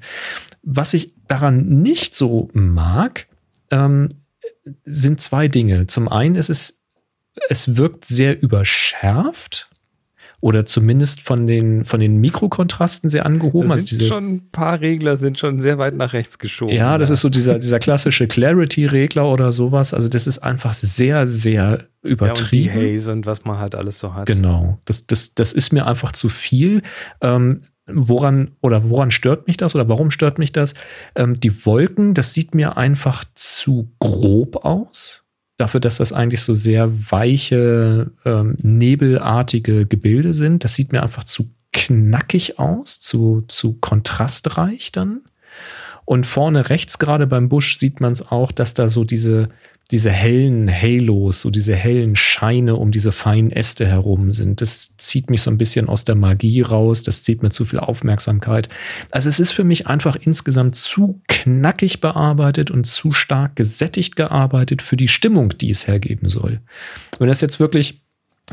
Was 0.64 0.94
ich 0.94 1.16
daran 1.28 1.82
nicht 1.82 2.16
so 2.16 2.50
mag, 2.54 3.28
ähm, 3.72 4.10
sind 4.86 5.22
zwei 5.22 5.48
Dinge. 5.48 5.88
Zum 5.88 6.08
einen 6.08 6.36
ist 6.36 6.50
es, 6.50 6.82
es 7.50 7.78
wirkt 7.78 8.06
sehr 8.06 8.42
überschärft 8.42 9.70
oder 10.42 10.66
zumindest 10.66 11.22
von 11.22 11.48
den, 11.48 11.84
von 11.84 12.00
den 12.00 12.18
Mikrokontrasten 12.22 13.10
sehr 13.10 13.26
angehoben. 13.26 13.68
Da 13.68 13.74
Also 13.74 13.86
sind 13.86 14.00
diese, 14.00 14.06
schon 14.14 14.34
ein 14.36 14.52
paar 14.52 14.80
Regler 14.80 15.18
sind 15.18 15.38
schon 15.38 15.60
sehr 15.60 15.78
weit 15.78 15.96
nach 15.96 16.14
rechts 16.14 16.40
geschoben. 16.40 16.74
ja, 16.74 16.98
das 16.98 17.10
da. 17.10 17.14
ist 17.14 17.22
so 17.22 17.30
dieser, 17.30 17.60
dieser 17.60 17.80
klassische 17.80 18.26
Clarity-Regler 18.28 19.30
oder 19.30 19.52
sowas. 19.52 19.94
Also 19.94 20.08
das 20.08 20.28
ist 20.28 20.40
einfach 20.40 20.74
sehr, 20.74 21.28
sehr 21.28 21.54
ja, 21.54 21.74
und 21.74 21.86
die 22.04 22.08
übertrieben. 22.10 22.74
Haze 22.74 23.12
und 23.12 23.26
was 23.26 23.44
man 23.44 23.58
halt 23.58 23.76
alles 23.76 24.00
so 24.00 24.14
hat. 24.14 24.28
Genau, 24.28 24.80
das, 24.86 25.08
das, 25.08 25.36
das 25.36 25.52
ist 25.52 25.74
mir 25.74 25.86
einfach 25.86 26.14
zu 26.14 26.30
viel. 26.30 26.84
Ähm, 27.22 27.64
woran 27.94 28.52
oder 28.62 28.90
woran 28.90 29.12
stört 29.12 29.48
mich 29.48 29.58
das 29.58 29.76
oder 29.76 29.90
warum 29.90 30.12
stört 30.12 30.40
mich 30.40 30.52
das? 30.52 30.74
Ähm, 31.16 31.40
die 31.40 31.66
Wolken, 31.66 32.14
das 32.14 32.34
sieht 32.34 32.56
mir 32.56 32.78
einfach 32.78 33.24
zu 33.34 33.92
grob 34.00 34.66
aus. 34.66 35.24
Dafür, 35.58 35.80
dass 35.82 35.98
das 35.98 36.14
eigentlich 36.14 36.42
so 36.42 36.54
sehr 36.54 37.12
weiche, 37.12 38.12
ähm, 38.26 38.56
nebelartige 38.62 39.86
Gebilde 39.86 40.34
sind. 40.34 40.64
Das 40.64 40.76
sieht 40.76 40.94
mir 40.94 41.04
einfach 41.04 41.26
zu 41.26 41.50
knackig 41.74 42.60
aus, 42.60 43.00
zu, 43.00 43.44
zu 43.48 43.74
kontrastreich 43.74 44.92
dann. 44.92 45.22
Und 46.06 46.26
vorne 46.26 46.70
rechts, 46.70 46.98
gerade 46.98 47.28
beim 47.28 47.50
Busch, 47.50 47.78
sieht 47.78 48.02
man 48.02 48.14
es 48.14 48.32
auch, 48.32 48.52
dass 48.52 48.74
da 48.74 48.90
so 48.90 49.04
diese, 49.04 49.50
diese 49.92 50.12
hellen 50.12 50.70
Halos, 50.70 51.42
so 51.42 51.50
diese 51.50 51.76
hellen 51.76 52.16
Scheine 52.16 52.76
um 52.76 52.92
diese 52.92 53.12
feinen 53.12 53.52
Äste 53.52 53.88
herum 53.88 54.34
sind. 54.34 54.62
Das 54.62 54.96
zieht 54.98 55.32
mich 55.32 55.42
so 55.42 55.50
ein 55.50 55.58
bisschen 55.58 55.90
aus 55.90 56.06
der 56.06 56.14
Magie 56.14 56.62
raus, 56.62 57.02
das 57.02 57.24
zieht 57.24 57.42
mir 57.42 57.50
zu 57.50 57.66
viel 57.66 57.80
Aufmerksamkeit. 57.80 58.70
Also 59.10 59.30
es 59.30 59.40
ist 59.40 59.52
für 59.52 59.64
mich 59.64 59.88
einfach 59.88 60.16
insgesamt 60.16 60.76
zu 60.76 61.22
knackig 61.28 62.02
bearbeitet 62.02 62.70
und 62.70 62.86
zu 62.86 63.14
stark 63.14 63.56
gesättigt 63.56 64.16
gearbeitet 64.16 64.84
für 64.84 64.96
die 64.96 65.08
Stimmung, 65.08 65.58
die 65.58 65.72
es 65.72 65.88
hergeben 65.88 66.30
soll. 66.30 66.60
Wenn 67.18 67.28
das 67.28 67.42
jetzt 67.42 67.60
wirklich 67.60 68.02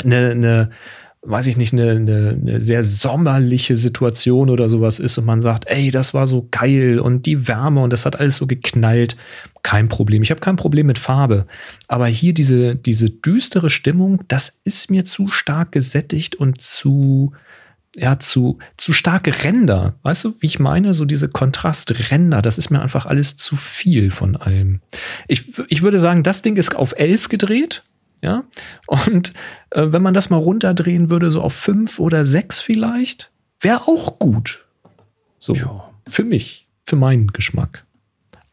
eine, 0.03 0.31
eine 0.31 0.71
weiß 1.27 1.49
ich 1.49 1.57
nicht, 1.57 1.73
eine, 1.73 1.91
eine, 1.91 2.39
eine 2.41 2.61
sehr 2.61 2.83
sommerliche 2.83 3.77
Situation 3.77 4.49
oder 4.49 4.69
sowas 4.69 5.01
ist 5.01 5.19
und 5.19 5.25
man 5.25 5.43
sagt, 5.43 5.67
ey, 5.67 5.91
das 5.91 6.15
war 6.15 6.27
so 6.27 6.47
geil 6.51 7.01
und 7.01 7.27
die 7.27 7.49
Wärme 7.49 7.83
und 7.83 7.93
das 7.93 8.07
hat 8.07 8.19
alles 8.19 8.37
so 8.37 8.47
geknallt, 8.47 9.17
kein 9.67 9.89
Problem. 9.89 10.23
Ich 10.23 10.31
habe 10.31 10.41
kein 10.41 10.55
Problem 10.55 10.87
mit 10.87 10.97
Farbe. 10.97 11.45
Aber 11.89 12.07
hier 12.07 12.33
diese, 12.33 12.77
diese 12.77 13.11
düstere 13.11 13.69
Stimmung, 13.69 14.23
das 14.29 14.61
ist 14.63 14.93
mir 14.93 15.05
zu 15.05 15.27
stark 15.27 15.73
gesättigt 15.73 16.37
und 16.37 16.61
zu, 16.61 17.33
ja, 17.97 18.21
zu, 18.21 18.59
zu 18.77 18.93
starke 18.93 19.43
Ränder. 19.43 19.97
Weißt 20.05 20.25
du, 20.25 20.41
wie 20.41 20.47
ich 20.47 20.61
meine? 20.61 20.95
So 20.95 21.05
diese 21.05 21.29
Kontrastränder, 21.29 22.43
das 22.43 22.59
ist 22.59 22.71
mir 22.71 22.81
einfach 22.81 23.07
alles 23.07 23.37
zu 23.37 23.57
viel 23.57 24.13
von 24.13 24.37
allem. 24.37 24.83
Ich, 25.27 25.59
ich 25.67 25.83
würde 25.83 25.99
sagen, 25.99 26.23
das 26.23 26.43
Ding 26.43 26.55
ist 26.55 26.77
auf 26.77 26.97
11 26.97 27.29
gedreht. 27.29 27.83
Ja, 28.23 28.45
und 28.87 29.33
äh, 29.71 29.87
wenn 29.89 30.01
man 30.03 30.15
das 30.15 30.31
mal 30.31 30.37
runterdrehen 30.39 31.11
würde, 31.11 31.31
so 31.33 31.43
auf 31.43 31.55
5 31.55 31.99
oder 31.99 32.25
6 32.25 32.61
vielleicht, 32.61 33.33
wäre 33.61 33.83
auch 33.89 34.21
gut. 34.21 34.65
So, 35.41 35.55
Ja. 35.55 35.91
für 36.09 36.23
mich, 36.25 36.69
für 36.85 36.97
meinen 36.97 37.27
Geschmack. 37.33 37.85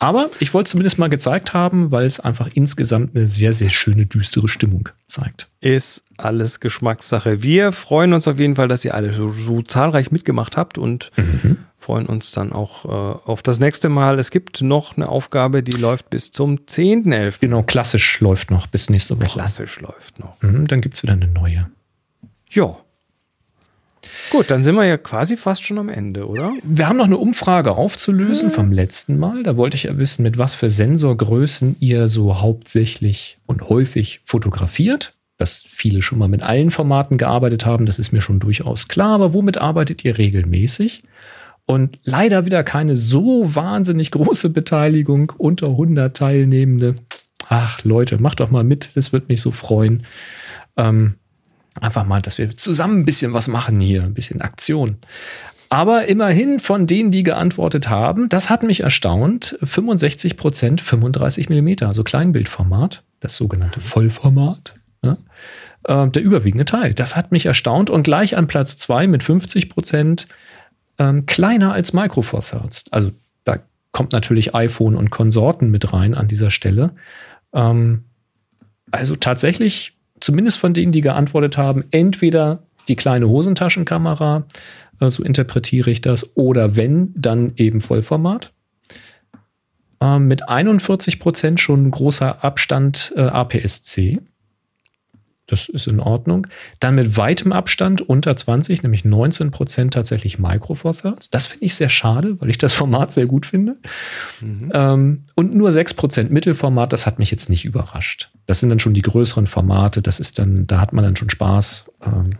Aber 0.03 0.29
ich 0.39 0.53
wollte 0.53 0.71
zumindest 0.71 0.99
mal 0.99 1.07
gezeigt 1.07 1.53
haben, 1.53 1.91
weil 1.91 2.05
es 2.05 2.19
einfach 2.19 2.49
insgesamt 2.53 3.15
eine 3.15 3.25
sehr, 3.25 3.53
sehr 3.53 3.69
schöne, 3.69 4.05
düstere 4.05 4.49
Stimmung 4.49 4.89
zeigt. 5.07 5.47
Ist 5.61 6.03
alles 6.17 6.59
Geschmackssache. 6.59 7.41
Wir 7.41 7.71
freuen 7.71 8.11
uns 8.11 8.27
auf 8.27 8.37
jeden 8.37 8.57
Fall, 8.57 8.67
dass 8.67 8.83
ihr 8.83 8.95
alle 8.95 9.13
so, 9.13 9.31
so 9.31 9.61
zahlreich 9.61 10.11
mitgemacht 10.11 10.57
habt 10.57 10.77
und 10.77 11.11
freuen 11.77 12.07
uns 12.07 12.31
dann 12.31 12.51
auch 12.51 12.83
äh, 12.83 12.89
auf 12.89 13.43
das 13.43 13.59
nächste 13.59 13.87
Mal. 13.87 14.19
Es 14.19 14.29
gibt 14.29 14.61
noch 14.61 14.97
eine 14.97 15.07
Aufgabe, 15.07 15.63
die 15.63 15.77
läuft 15.77 16.09
bis 16.09 16.31
zum 16.31 16.57
10.11. 16.57 17.35
Genau, 17.39 17.63
klassisch 17.63 18.19
läuft 18.19 18.51
noch 18.51 18.67
bis 18.67 18.89
nächste 18.89 19.17
Woche. 19.17 19.27
Klassisch 19.27 19.79
läuft 19.79 20.19
noch. 20.19 20.41
Mhm, 20.41 20.67
dann 20.67 20.81
gibt 20.81 20.97
es 20.97 21.03
wieder 21.03 21.13
eine 21.13 21.27
neue. 21.27 21.69
Ja. 22.49 22.77
Gut, 24.29 24.49
dann 24.49 24.63
sind 24.63 24.75
wir 24.75 24.85
ja 24.85 24.97
quasi 24.97 25.37
fast 25.37 25.63
schon 25.63 25.77
am 25.77 25.89
Ende, 25.89 26.27
oder? 26.27 26.53
Wir 26.63 26.87
haben 26.87 26.97
noch 26.97 27.05
eine 27.05 27.17
Umfrage 27.17 27.73
aufzulösen 27.73 28.51
vom 28.51 28.71
letzten 28.71 29.17
Mal. 29.17 29.43
Da 29.43 29.57
wollte 29.57 29.75
ich 29.75 29.83
ja 29.83 29.97
wissen, 29.97 30.23
mit 30.23 30.37
was 30.37 30.53
für 30.53 30.69
Sensorgrößen 30.69 31.75
ihr 31.79 32.07
so 32.07 32.41
hauptsächlich 32.41 33.37
und 33.45 33.69
häufig 33.69 34.21
fotografiert. 34.23 35.13
Dass 35.37 35.63
viele 35.67 36.01
schon 36.01 36.19
mal 36.19 36.27
mit 36.27 36.43
allen 36.43 36.71
Formaten 36.71 37.17
gearbeitet 37.17 37.65
haben, 37.65 37.85
das 37.85 37.99
ist 37.99 38.11
mir 38.11 38.21
schon 38.21 38.39
durchaus 38.39 38.87
klar. 38.87 39.11
Aber 39.11 39.33
womit 39.33 39.57
arbeitet 39.57 40.05
ihr 40.05 40.17
regelmäßig? 40.17 41.01
Und 41.65 41.99
leider 42.03 42.45
wieder 42.45 42.63
keine 42.63 42.95
so 42.95 43.55
wahnsinnig 43.55 44.11
große 44.11 44.49
Beteiligung, 44.49 45.31
unter 45.37 45.67
100 45.67 46.15
Teilnehmende. 46.15 46.95
Ach 47.49 47.83
Leute, 47.83 48.19
macht 48.19 48.39
doch 48.39 48.51
mal 48.51 48.63
mit, 48.63 48.95
das 48.95 49.13
wird 49.13 49.29
mich 49.29 49.41
so 49.41 49.51
freuen. 49.51 50.03
Ähm, 50.77 51.15
einfach 51.81 52.05
mal, 52.05 52.21
dass 52.21 52.37
wir 52.37 52.55
zusammen 52.57 52.99
ein 52.99 53.05
bisschen 53.05 53.33
was 53.33 53.47
machen 53.47 53.79
hier, 53.79 54.03
ein 54.03 54.13
bisschen 54.13 54.41
Aktion. 54.41 54.97
Aber 55.69 56.07
immerhin 56.07 56.59
von 56.59 56.85
denen, 56.85 57.09
die 57.09 57.23
geantwortet 57.23 57.89
haben, 57.89 58.29
das 58.29 58.49
hat 58.49 58.61
mich 58.61 58.81
erstaunt, 58.81 59.57
65 59.63 60.37
Prozent 60.37 60.81
35 60.81 61.49
Millimeter, 61.49 61.87
also 61.87 62.03
Kleinbildformat, 62.03 63.03
das 63.21 63.35
sogenannte 63.35 63.79
Vollformat. 63.79 64.75
Ja, 65.03 65.17
äh, 65.85 66.09
der 66.09 66.21
überwiegende 66.21 66.65
Teil. 66.65 66.93
Das 66.93 67.15
hat 67.15 67.31
mich 67.31 67.45
erstaunt 67.45 67.89
und 67.89 68.03
gleich 68.03 68.37
an 68.37 68.47
Platz 68.47 68.77
zwei 68.77 69.07
mit 69.07 69.23
50 69.23 69.69
Prozent 69.69 70.27
ähm, 70.99 71.25
kleiner 71.25 71.73
als 71.73 71.93
Micro 71.93 72.21
Four 72.21 72.41
Thirds. 72.41 72.85
Also 72.91 73.11
da 73.43 73.59
kommt 73.91 74.11
natürlich 74.11 74.55
iPhone 74.55 74.95
und 74.95 75.09
Konsorten 75.09 75.71
mit 75.71 75.91
rein 75.91 76.13
an 76.13 76.27
dieser 76.27 76.51
Stelle. 76.51 76.91
Ähm, 77.53 78.03
also 78.91 79.15
tatsächlich, 79.15 79.92
zumindest 80.23 80.57
von 80.57 80.73
denen, 80.73 80.91
die 80.91 81.01
geantwortet 81.01 81.57
haben, 81.57 81.83
entweder 81.91 82.63
die 82.87 82.95
kleine 82.95 83.27
Hosentaschenkamera, 83.27 84.45
äh, 84.99 85.09
so 85.09 85.23
interpretiere 85.23 85.91
ich 85.91 86.01
das, 86.01 86.35
oder 86.35 86.75
wenn, 86.75 87.13
dann 87.15 87.53
eben 87.57 87.81
Vollformat. 87.81 88.53
Ähm, 90.01 90.27
mit 90.27 90.47
41 90.47 91.19
Prozent 91.19 91.59
schon 91.59 91.91
großer 91.91 92.43
Abstand 92.43 93.13
äh, 93.15 93.21
APS-C. 93.21 94.19
Das 95.53 95.69
ist 95.69 95.85
in 95.85 95.99
Ordnung. 95.99 96.47
Dann 96.79 96.95
mit 96.95 97.15
weitem 97.15 97.53
Abstand 97.53 98.01
unter 98.01 98.35
20, 98.35 98.81
nämlich 98.81 99.05
19 99.05 99.51
Prozent 99.51 99.93
tatsächlich 99.93 100.39
Micro 100.39 100.73
Four 100.73 100.93
Thirds. 100.93 101.29
Das 101.29 101.45
finde 101.45 101.65
ich 101.65 101.75
sehr 101.75 101.89
schade, 101.89 102.41
weil 102.41 102.49
ich 102.49 102.57
das 102.57 102.73
Format 102.73 103.11
sehr 103.11 103.27
gut 103.27 103.45
finde. 103.45 103.77
Ähm, 104.73 105.21
und 105.35 105.53
nur 105.53 105.71
6 105.71 105.93
Prozent 105.93 106.31
Mittelformat, 106.31 106.91
das 106.91 107.05
hat 107.05 107.19
mich 107.19 107.29
jetzt 107.29 107.51
nicht 107.51 107.65
überrascht. 107.65 108.31
Das 108.47 108.61
sind 108.61 108.69
dann 108.69 108.79
schon 108.79 108.95
die 108.95 109.03
größeren 109.03 109.45
Formate, 109.45 110.01
das 110.01 110.19
ist 110.19 110.39
dann, 110.39 110.65
da 110.65 110.81
hat 110.81 110.91
man 110.91 111.03
dann 111.03 111.15
schon 111.15 111.29
Spaß. 111.29 111.85
Ähm, 112.03 112.31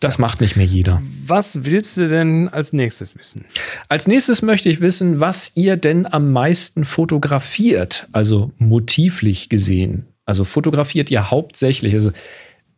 das 0.00 0.18
macht 0.18 0.42
nicht 0.42 0.56
mehr 0.56 0.66
jeder. 0.66 1.00
Was 1.26 1.64
willst 1.64 1.96
du 1.96 2.06
denn 2.06 2.50
als 2.50 2.74
nächstes 2.74 3.16
wissen? 3.16 3.46
Als 3.88 4.06
nächstes 4.06 4.42
möchte 4.42 4.68
ich 4.68 4.82
wissen, 4.82 5.20
was 5.20 5.52
ihr 5.54 5.78
denn 5.78 6.06
am 6.12 6.32
meisten 6.32 6.84
fotografiert, 6.84 8.08
also 8.12 8.52
motivlich 8.58 9.48
gesehen. 9.48 10.06
Also 10.26 10.44
fotografiert 10.44 11.10
ihr 11.10 11.30
hauptsächlich, 11.30 11.94
also 11.94 12.10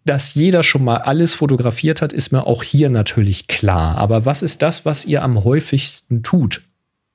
dass 0.04 0.34
jeder 0.34 0.62
schon 0.62 0.84
mal 0.84 0.98
alles 0.98 1.34
fotografiert 1.34 2.00
hat, 2.00 2.12
ist 2.12 2.32
mir 2.32 2.46
auch 2.46 2.62
hier 2.62 2.88
natürlich 2.88 3.46
klar. 3.46 3.96
Aber 3.98 4.24
was 4.24 4.42
ist 4.42 4.62
das, 4.62 4.86
was 4.86 5.04
ihr 5.04 5.22
am 5.22 5.44
häufigsten 5.44 6.22
tut? 6.22 6.62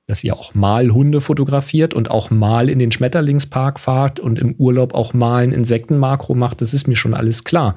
Dass 0.06 0.22
ihr 0.22 0.36
auch 0.36 0.54
mal 0.54 0.90
Hunde 0.90 1.20
fotografiert 1.20 1.94
und 1.94 2.10
auch 2.10 2.30
mal 2.30 2.68
in 2.68 2.78
den 2.78 2.92
Schmetterlingspark 2.92 3.80
fahrt 3.80 4.20
und 4.20 4.38
im 4.38 4.54
Urlaub 4.54 4.94
auch 4.94 5.14
mal 5.14 5.42
ein 5.42 5.52
Insektenmakro 5.52 6.34
macht, 6.34 6.60
das 6.60 6.74
ist 6.74 6.86
mir 6.86 6.96
schon 6.96 7.14
alles 7.14 7.42
klar. 7.42 7.76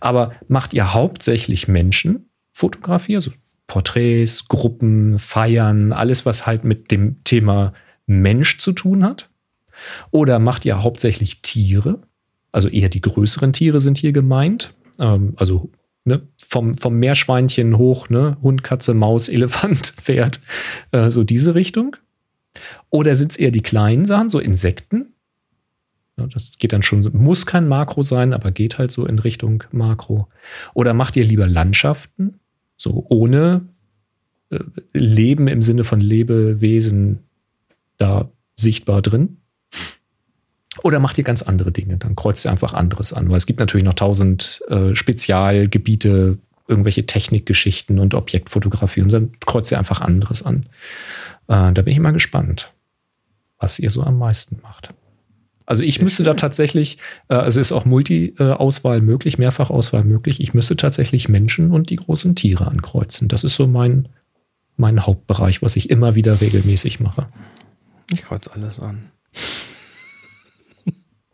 Aber 0.00 0.32
macht 0.46 0.72
ihr 0.72 0.94
hauptsächlich 0.94 1.68
Menschen 1.68 2.30
Fotografie, 2.52 3.16
also 3.16 3.32
Porträts, 3.66 4.46
Gruppen, 4.46 5.18
Feiern, 5.18 5.92
alles, 5.92 6.24
was 6.24 6.46
halt 6.46 6.64
mit 6.64 6.90
dem 6.90 7.22
Thema 7.24 7.72
Mensch 8.06 8.58
zu 8.58 8.72
tun 8.72 9.04
hat? 9.04 9.28
Oder 10.10 10.38
macht 10.38 10.64
ihr 10.64 10.82
hauptsächlich 10.82 11.42
Tiere? 11.42 12.02
Also 12.52 12.68
eher 12.68 12.88
die 12.88 13.00
größeren 13.00 13.52
Tiere 13.52 13.80
sind 13.80 13.98
hier 13.98 14.12
gemeint. 14.12 14.74
Ähm, 14.98 15.34
also 15.36 15.70
ne, 16.04 16.22
vom, 16.38 16.74
vom 16.74 16.98
Meerschweinchen 16.98 17.78
hoch, 17.78 18.08
ne, 18.08 18.36
Hund, 18.42 18.62
Katze, 18.62 18.94
Maus, 18.94 19.28
Elefant, 19.28 19.86
Pferd, 19.96 20.40
äh, 20.92 21.10
so 21.10 21.24
diese 21.24 21.54
Richtung. 21.54 21.96
Oder 22.90 23.16
sind 23.16 23.32
es 23.32 23.36
eher 23.36 23.50
die 23.50 23.62
kleinen 23.62 24.06
Sachen, 24.06 24.28
so 24.28 24.38
Insekten? 24.38 25.14
Ja, 26.16 26.26
das 26.28 26.58
geht 26.58 26.72
dann 26.72 26.82
schon, 26.82 27.08
muss 27.12 27.44
kein 27.44 27.66
Makro 27.66 28.02
sein, 28.02 28.32
aber 28.32 28.52
geht 28.52 28.78
halt 28.78 28.92
so 28.92 29.04
in 29.06 29.18
Richtung 29.18 29.64
Makro. 29.72 30.28
Oder 30.72 30.94
macht 30.94 31.16
ihr 31.16 31.24
lieber 31.24 31.46
Landschaften, 31.46 32.38
so 32.76 33.04
ohne 33.08 33.66
äh, 34.50 34.60
Leben 34.92 35.48
im 35.48 35.62
Sinne 35.62 35.82
von 35.82 36.00
Lebewesen 36.00 37.24
da 37.96 38.30
sichtbar 38.54 39.02
drin? 39.02 39.38
Oder 40.84 41.00
macht 41.00 41.16
ihr 41.16 41.24
ganz 41.24 41.40
andere 41.40 41.72
Dinge? 41.72 41.96
Dann 41.96 42.14
kreuzt 42.14 42.44
ihr 42.44 42.50
einfach 42.50 42.74
anderes 42.74 43.14
an, 43.14 43.30
weil 43.30 43.38
es 43.38 43.46
gibt 43.46 43.58
natürlich 43.58 43.86
noch 43.86 43.94
tausend 43.94 44.62
äh, 44.68 44.94
Spezialgebiete, 44.94 46.36
irgendwelche 46.68 47.06
Technikgeschichten 47.06 47.98
und 47.98 48.12
Objektfotografie 48.12 49.00
und 49.00 49.10
dann 49.10 49.32
kreuzt 49.40 49.72
ihr 49.72 49.78
einfach 49.78 50.02
anderes 50.02 50.42
an. 50.42 50.66
Äh, 51.48 51.72
da 51.72 51.80
bin 51.80 51.88
ich 51.88 52.00
mal 52.00 52.10
gespannt, 52.10 52.74
was 53.58 53.78
ihr 53.78 53.88
so 53.88 54.02
am 54.02 54.18
meisten 54.18 54.58
macht. 54.62 54.90
Also 55.64 55.82
ich 55.82 56.02
müsste 56.02 56.22
da 56.22 56.34
tatsächlich, 56.34 56.98
äh, 57.30 57.34
also 57.34 57.60
ist 57.60 57.72
auch 57.72 57.86
Multi-Auswahl 57.86 59.00
möglich, 59.00 59.38
Mehrfachauswahl 59.38 60.04
möglich. 60.04 60.38
Ich 60.42 60.52
müsste 60.52 60.76
tatsächlich 60.76 61.30
Menschen 61.30 61.70
und 61.70 61.88
die 61.88 61.96
großen 61.96 62.34
Tiere 62.34 62.66
ankreuzen. 62.66 63.28
Das 63.28 63.42
ist 63.42 63.56
so 63.56 63.66
mein, 63.66 64.10
mein 64.76 65.06
Hauptbereich, 65.06 65.62
was 65.62 65.76
ich 65.76 65.88
immer 65.88 66.14
wieder 66.14 66.42
regelmäßig 66.42 67.00
mache. 67.00 67.26
Ich 68.12 68.20
kreuze 68.20 68.52
alles 68.52 68.80
an. 68.80 69.10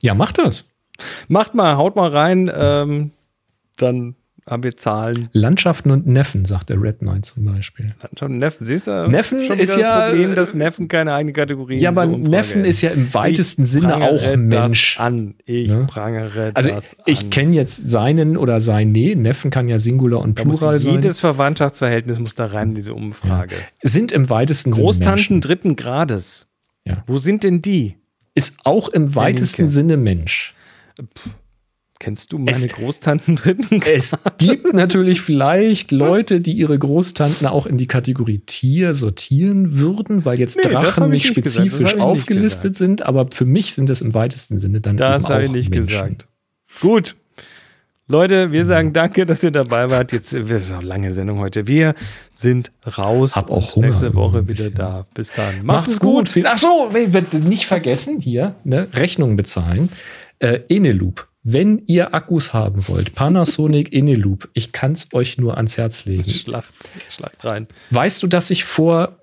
Ja, 0.03 0.15
mach 0.15 0.33
das. 0.33 0.67
Macht 1.29 1.55
mal, 1.55 1.77
haut 1.77 1.97
mal 1.97 2.09
rein, 2.11 2.51
ähm, 2.55 3.11
dann 3.79 4.17
haben 4.49 4.63
wir 4.65 4.77
Zahlen. 4.77 5.29
Landschaften 5.33 5.91
und 5.93 6.07
Neffen, 6.07 6.45
sagt 6.45 6.71
der 6.71 6.83
Red 6.83 6.99
Knight 6.99 7.25
zum 7.25 7.45
Beispiel. 7.45 7.95
Schon 8.19 8.39
Neffen, 8.39 8.65
siehst 8.65 8.87
du? 8.89 9.07
Neffen 9.09 9.47
schon 9.47 9.59
ist 9.61 9.77
wieder 9.77 9.83
ja- 9.87 10.01
das 10.01 10.11
Problem, 10.11 10.35
dass 10.35 10.55
Neffen 10.55 10.89
keine 10.89 11.15
eigene 11.15 11.33
Kategorie 11.33 11.79
Ja, 11.79 11.91
aber 11.91 12.03
Umfrage 12.05 12.29
Neffen 12.31 12.65
ist 12.65 12.81
ja 12.83 12.91
im 12.91 13.13
weitesten 13.15 13.65
Sinne 13.65 13.89
prangere 13.89 14.11
auch 14.11 14.37
Mensch. 14.37 14.97
Das 14.97 15.05
an. 15.07 15.35
Ich 15.45 15.69
Ne? 15.71 15.87
prangere 15.89 16.51
Also 16.55 16.71
das 16.71 16.97
ich 17.07 17.25
an. 17.25 17.31
kenne 17.31 17.55
jetzt 17.55 17.91
seinen 17.91 18.37
oder 18.37 18.61
sein 18.61 18.91
Nee. 18.93 19.15
Neffen 19.15 19.51
kann 19.51 19.69
ja 19.69 19.79
Singular 19.79 20.21
und 20.21 20.35
Plural 20.35 20.81
sein. 20.81 20.95
jedes 20.95 21.21
Verwandtschaftsverhältnis 21.21 22.19
muss 22.19 22.35
da 22.35 22.47
rein 22.47 22.71
in 22.71 22.75
diese 22.75 22.95
Umfrage. 22.95 23.55
Sind 23.83 24.11
im 24.11 24.29
weitesten 24.31 24.73
Sinne 24.73 24.85
Großtanten 24.85 25.41
dritten 25.41 25.77
Grades. 25.77 26.47
Ja. 26.85 27.05
Wo 27.07 27.19
sind 27.19 27.45
denn 27.45 27.63
die? 27.63 27.97
Ist 28.35 28.59
auch 28.65 28.89
im 28.89 29.15
weitesten. 29.15 29.69
Sinne 29.69 29.97
Mensch. 29.97 30.55
Kennst 31.99 32.33
du 32.33 32.39
meine 32.39 32.57
Es- 32.57 32.69
Großtanten 32.73 33.37
dritten 33.37 33.83
Es 33.87 34.17
gibt 34.39 34.73
natürlich 34.73 35.21
vielleicht 35.21 35.91
Leute, 35.93 36.41
die 36.41 36.53
ihre 36.53 36.79
Großtanten 36.79 37.47
auch 37.47 37.67
in 37.67 37.77
die 37.77 37.87
Kategorie 37.87 38.39
Tier 38.39 38.95
sortieren 38.95 39.79
würden, 39.79 40.25
weil 40.25 40.39
jetzt 40.41 40.57
Nee, 40.65 40.71
Drachen 40.71 41.11
nicht 41.11 41.35
gesagt. 41.35 41.49
Spezifisch 41.67 41.95
nicht 41.95 42.03
aufgelistet 42.03 42.75
sind, 42.75 43.03
aber 43.03 43.29
für 43.33 43.45
mich 43.45 43.75
sind 43.75 43.91
das 43.91 44.01
im 44.01 44.15
weitesten 44.15 44.59
Sinne 44.59 44.81
dann 44.81 44.97
Das 44.97 45.25
eben 45.25 45.33
habe 45.33 45.41
auch 45.43 45.47
ich 45.47 45.53
nicht 45.53 45.71
Menschen. 45.71 45.87
gesagt. 45.89 46.27
Gut. 46.81 47.17
Leute, 48.11 48.51
wir 48.51 48.67
sagen 48.67 48.93
danke, 48.93 49.25
dass 49.25 49.43
ihr 49.45 49.53
dabei 49.53 49.89
wart. 49.89 50.11
Jetzt 50.11 50.33
äh, 50.35 50.43
das 50.45 50.63
ist 50.65 50.73
auch 50.73 50.79
eine 50.79 50.89
lange 50.89 51.13
Sendung 51.13 51.39
heute. 51.39 51.69
Wir 51.69 51.95
sind 52.33 52.73
raus. 52.99 53.37
Hab 53.37 53.51
auch 53.53 53.77
Und 53.77 53.85
Nächste 53.85 54.07
Hunger 54.09 54.17
Woche 54.17 54.49
wieder 54.49 54.69
da. 54.71 55.07
Bis 55.15 55.31
dann. 55.31 55.65
Macht's 55.65 56.01
gut. 56.01 56.29
Viel- 56.29 56.45
Ach 56.47 56.59
so, 56.59 56.91
nicht 56.91 57.67
vergessen 57.67 58.19
hier, 58.19 58.57
ne, 58.65 58.89
Rechnung 58.95 59.37
bezahlen. 59.37 59.91
Äh, 60.41 60.61
Eneloop. 60.69 61.29
Wenn 61.45 61.83
ihr 61.87 62.13
Akkus 62.13 62.53
haben 62.53 62.89
wollt, 62.89 63.15
Panasonic 63.15 63.95
Eneloop, 63.95 64.49
ich 64.55 64.73
kann's 64.73 65.15
euch 65.15 65.39
nur 65.39 65.57
ans 65.57 65.77
Herz 65.79 66.05
legen. 66.05 66.29
Schlacht, 66.29 66.69
Schlacht 67.11 67.45
rein. 67.45 67.69
Weißt 67.91 68.23
du, 68.25 68.27
dass 68.27 68.51
ich 68.51 68.65
vor 68.65 69.19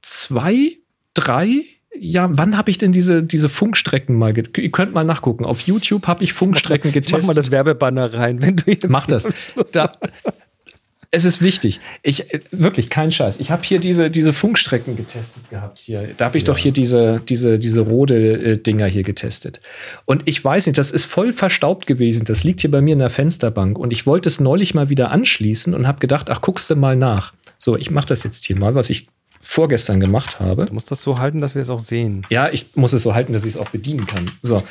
zwei, 0.00 0.78
drei 1.12 1.64
Jahren, 1.98 2.36
wann 2.36 2.56
habe 2.56 2.70
ich 2.70 2.78
denn 2.78 2.92
diese, 2.92 3.22
diese 3.22 3.48
Funkstrecken 3.48 4.16
mal, 4.16 4.32
get- 4.32 4.56
ihr 4.58 4.70
könnt 4.70 4.92
mal 4.94 5.04
nachgucken, 5.04 5.44
auf 5.44 5.60
YouTube 5.62 6.06
habe 6.06 6.24
ich 6.24 6.32
Funkstrecken 6.32 6.90
Ich 6.90 6.94
mach 6.96 7.02
getestet. 7.02 7.26
mal 7.26 7.34
das 7.34 7.50
Werbebanner 7.50 8.14
rein, 8.14 8.42
wenn 8.42 8.56
du 8.56 8.64
jetzt 8.70 8.88
Mach 8.88 9.06
das. 9.06 9.26
Da, 9.72 9.92
es 11.10 11.24
ist 11.24 11.40
wichtig. 11.40 11.78
Ich 12.02 12.34
äh, 12.34 12.40
wirklich 12.50 12.90
kein 12.90 13.12
Scheiß. 13.12 13.38
Ich 13.38 13.52
habe 13.52 13.62
hier 13.62 13.78
diese, 13.78 14.10
diese 14.10 14.32
Funkstrecken 14.32 14.96
getestet 14.96 15.48
gehabt 15.50 15.78
hier. 15.78 16.08
Da 16.16 16.24
habe 16.24 16.36
ich 16.36 16.42
doch 16.42 16.58
hier 16.58 16.72
diese 16.72 17.20
diese 17.28 17.60
diese 17.60 17.82
Rode 17.82 18.32
äh, 18.32 18.56
Dinger 18.58 18.86
hier 18.86 19.04
getestet. 19.04 19.60
Und 20.06 20.22
ich 20.24 20.44
weiß 20.44 20.66
nicht, 20.66 20.76
das 20.76 20.90
ist 20.90 21.04
voll 21.04 21.30
verstaubt 21.30 21.86
gewesen. 21.86 22.24
Das 22.24 22.42
liegt 22.42 22.62
hier 22.62 22.70
bei 22.72 22.80
mir 22.80 22.94
in 22.94 22.98
der 22.98 23.10
Fensterbank 23.10 23.78
und 23.78 23.92
ich 23.92 24.06
wollte 24.06 24.28
es 24.28 24.40
neulich 24.40 24.74
mal 24.74 24.88
wieder 24.88 25.12
anschließen 25.12 25.72
und 25.72 25.86
habe 25.86 26.00
gedacht, 26.00 26.30
ach 26.30 26.40
guckst 26.40 26.68
du 26.70 26.74
mal 26.74 26.96
nach. 26.96 27.32
So, 27.58 27.76
ich 27.76 27.92
mache 27.92 28.08
das 28.08 28.24
jetzt 28.24 28.44
hier 28.44 28.56
mal, 28.56 28.74
was 28.74 28.90
ich 28.90 29.06
vorgestern 29.44 30.00
gemacht 30.00 30.40
habe. 30.40 30.64
Du 30.66 30.74
musst 30.74 30.90
das 30.90 31.02
so 31.02 31.18
halten, 31.18 31.40
dass 31.40 31.54
wir 31.54 31.62
es 31.62 31.70
auch 31.70 31.80
sehen. 31.80 32.26
Ja, 32.30 32.48
ich 32.48 32.74
muss 32.76 32.94
es 32.94 33.02
so 33.02 33.14
halten, 33.14 33.34
dass 33.34 33.44
ich 33.44 33.50
es 33.50 33.56
auch 33.56 33.68
bedienen 33.68 34.06
kann. 34.06 34.30
So. 34.42 34.62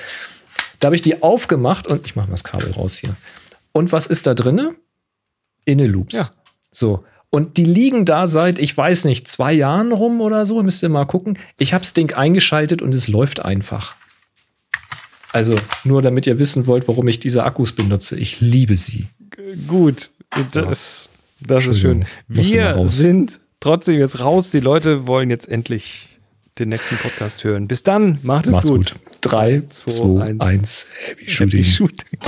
Da 0.79 0.87
habe 0.87 0.95
ich 0.95 1.01
die 1.01 1.21
aufgemacht 1.21 1.87
und 1.87 2.05
ich 2.05 2.15
mache 2.15 2.27
mal 2.27 2.33
das 2.33 2.43
Kabel 2.43 2.71
raus 2.71 2.97
hier. 2.97 3.15
Und 3.71 3.91
was 3.91 4.07
ist 4.07 4.25
da 4.25 4.33
drinne? 4.33 4.75
Inne 5.65 5.85
Loops. 5.85 6.15
Ja. 6.15 6.29
So. 6.71 7.05
Und 7.29 7.57
die 7.57 7.65
liegen 7.65 8.05
da 8.05 8.27
seit, 8.27 8.59
ich 8.59 8.75
weiß 8.75 9.05
nicht, 9.05 9.27
zwei 9.27 9.53
Jahren 9.53 9.91
rum 9.91 10.21
oder 10.21 10.45
so. 10.45 10.61
Müsst 10.63 10.81
ihr 10.83 10.89
mal 10.89 11.05
gucken. 11.05 11.37
Ich 11.57 11.73
habe 11.73 11.83
das 11.83 11.93
Ding 11.93 12.13
eingeschaltet 12.13 12.81
und 12.81 12.93
es 12.93 13.07
läuft 13.07 13.39
einfach. 13.45 13.95
Also 15.31 15.55
nur 15.83 16.01
damit 16.01 16.27
ihr 16.27 16.39
wissen 16.39 16.67
wollt, 16.67 16.87
warum 16.87 17.07
ich 17.07 17.19
diese 17.19 17.43
Akkus 17.43 17.71
benutze. 17.71 18.19
Ich 18.19 18.41
liebe 18.41 18.75
sie. 18.75 19.07
Gut, 19.67 20.11
das, 20.53 21.07
das 21.39 21.65
ist 21.65 21.79
schön. 21.79 22.05
Wir 22.27 22.87
sind 22.87 23.39
trotzdem 23.63 23.99
jetzt 23.99 24.19
raus. 24.19 24.51
Die 24.51 24.59
Leute 24.59 25.07
wollen 25.07 25.29
jetzt 25.29 25.47
endlich 25.47 26.09
den 26.59 26.69
nächsten 26.69 26.97
Podcast 26.97 27.43
hören. 27.43 27.67
Bis 27.67 27.81
dann, 27.83 28.19
macht 28.21 28.45
es 28.45 28.51
Macht's 28.51 28.69
gut. 28.69 28.93
gut. 28.93 29.01
3, 29.21 29.63
Zwei, 29.69 29.91
2, 29.91 30.21
eins. 30.21 30.41
1. 30.41 30.87
Happy 31.07 31.21
Happy 31.25 31.31
Shooting. 31.31 31.63
Shooting. 31.63 32.19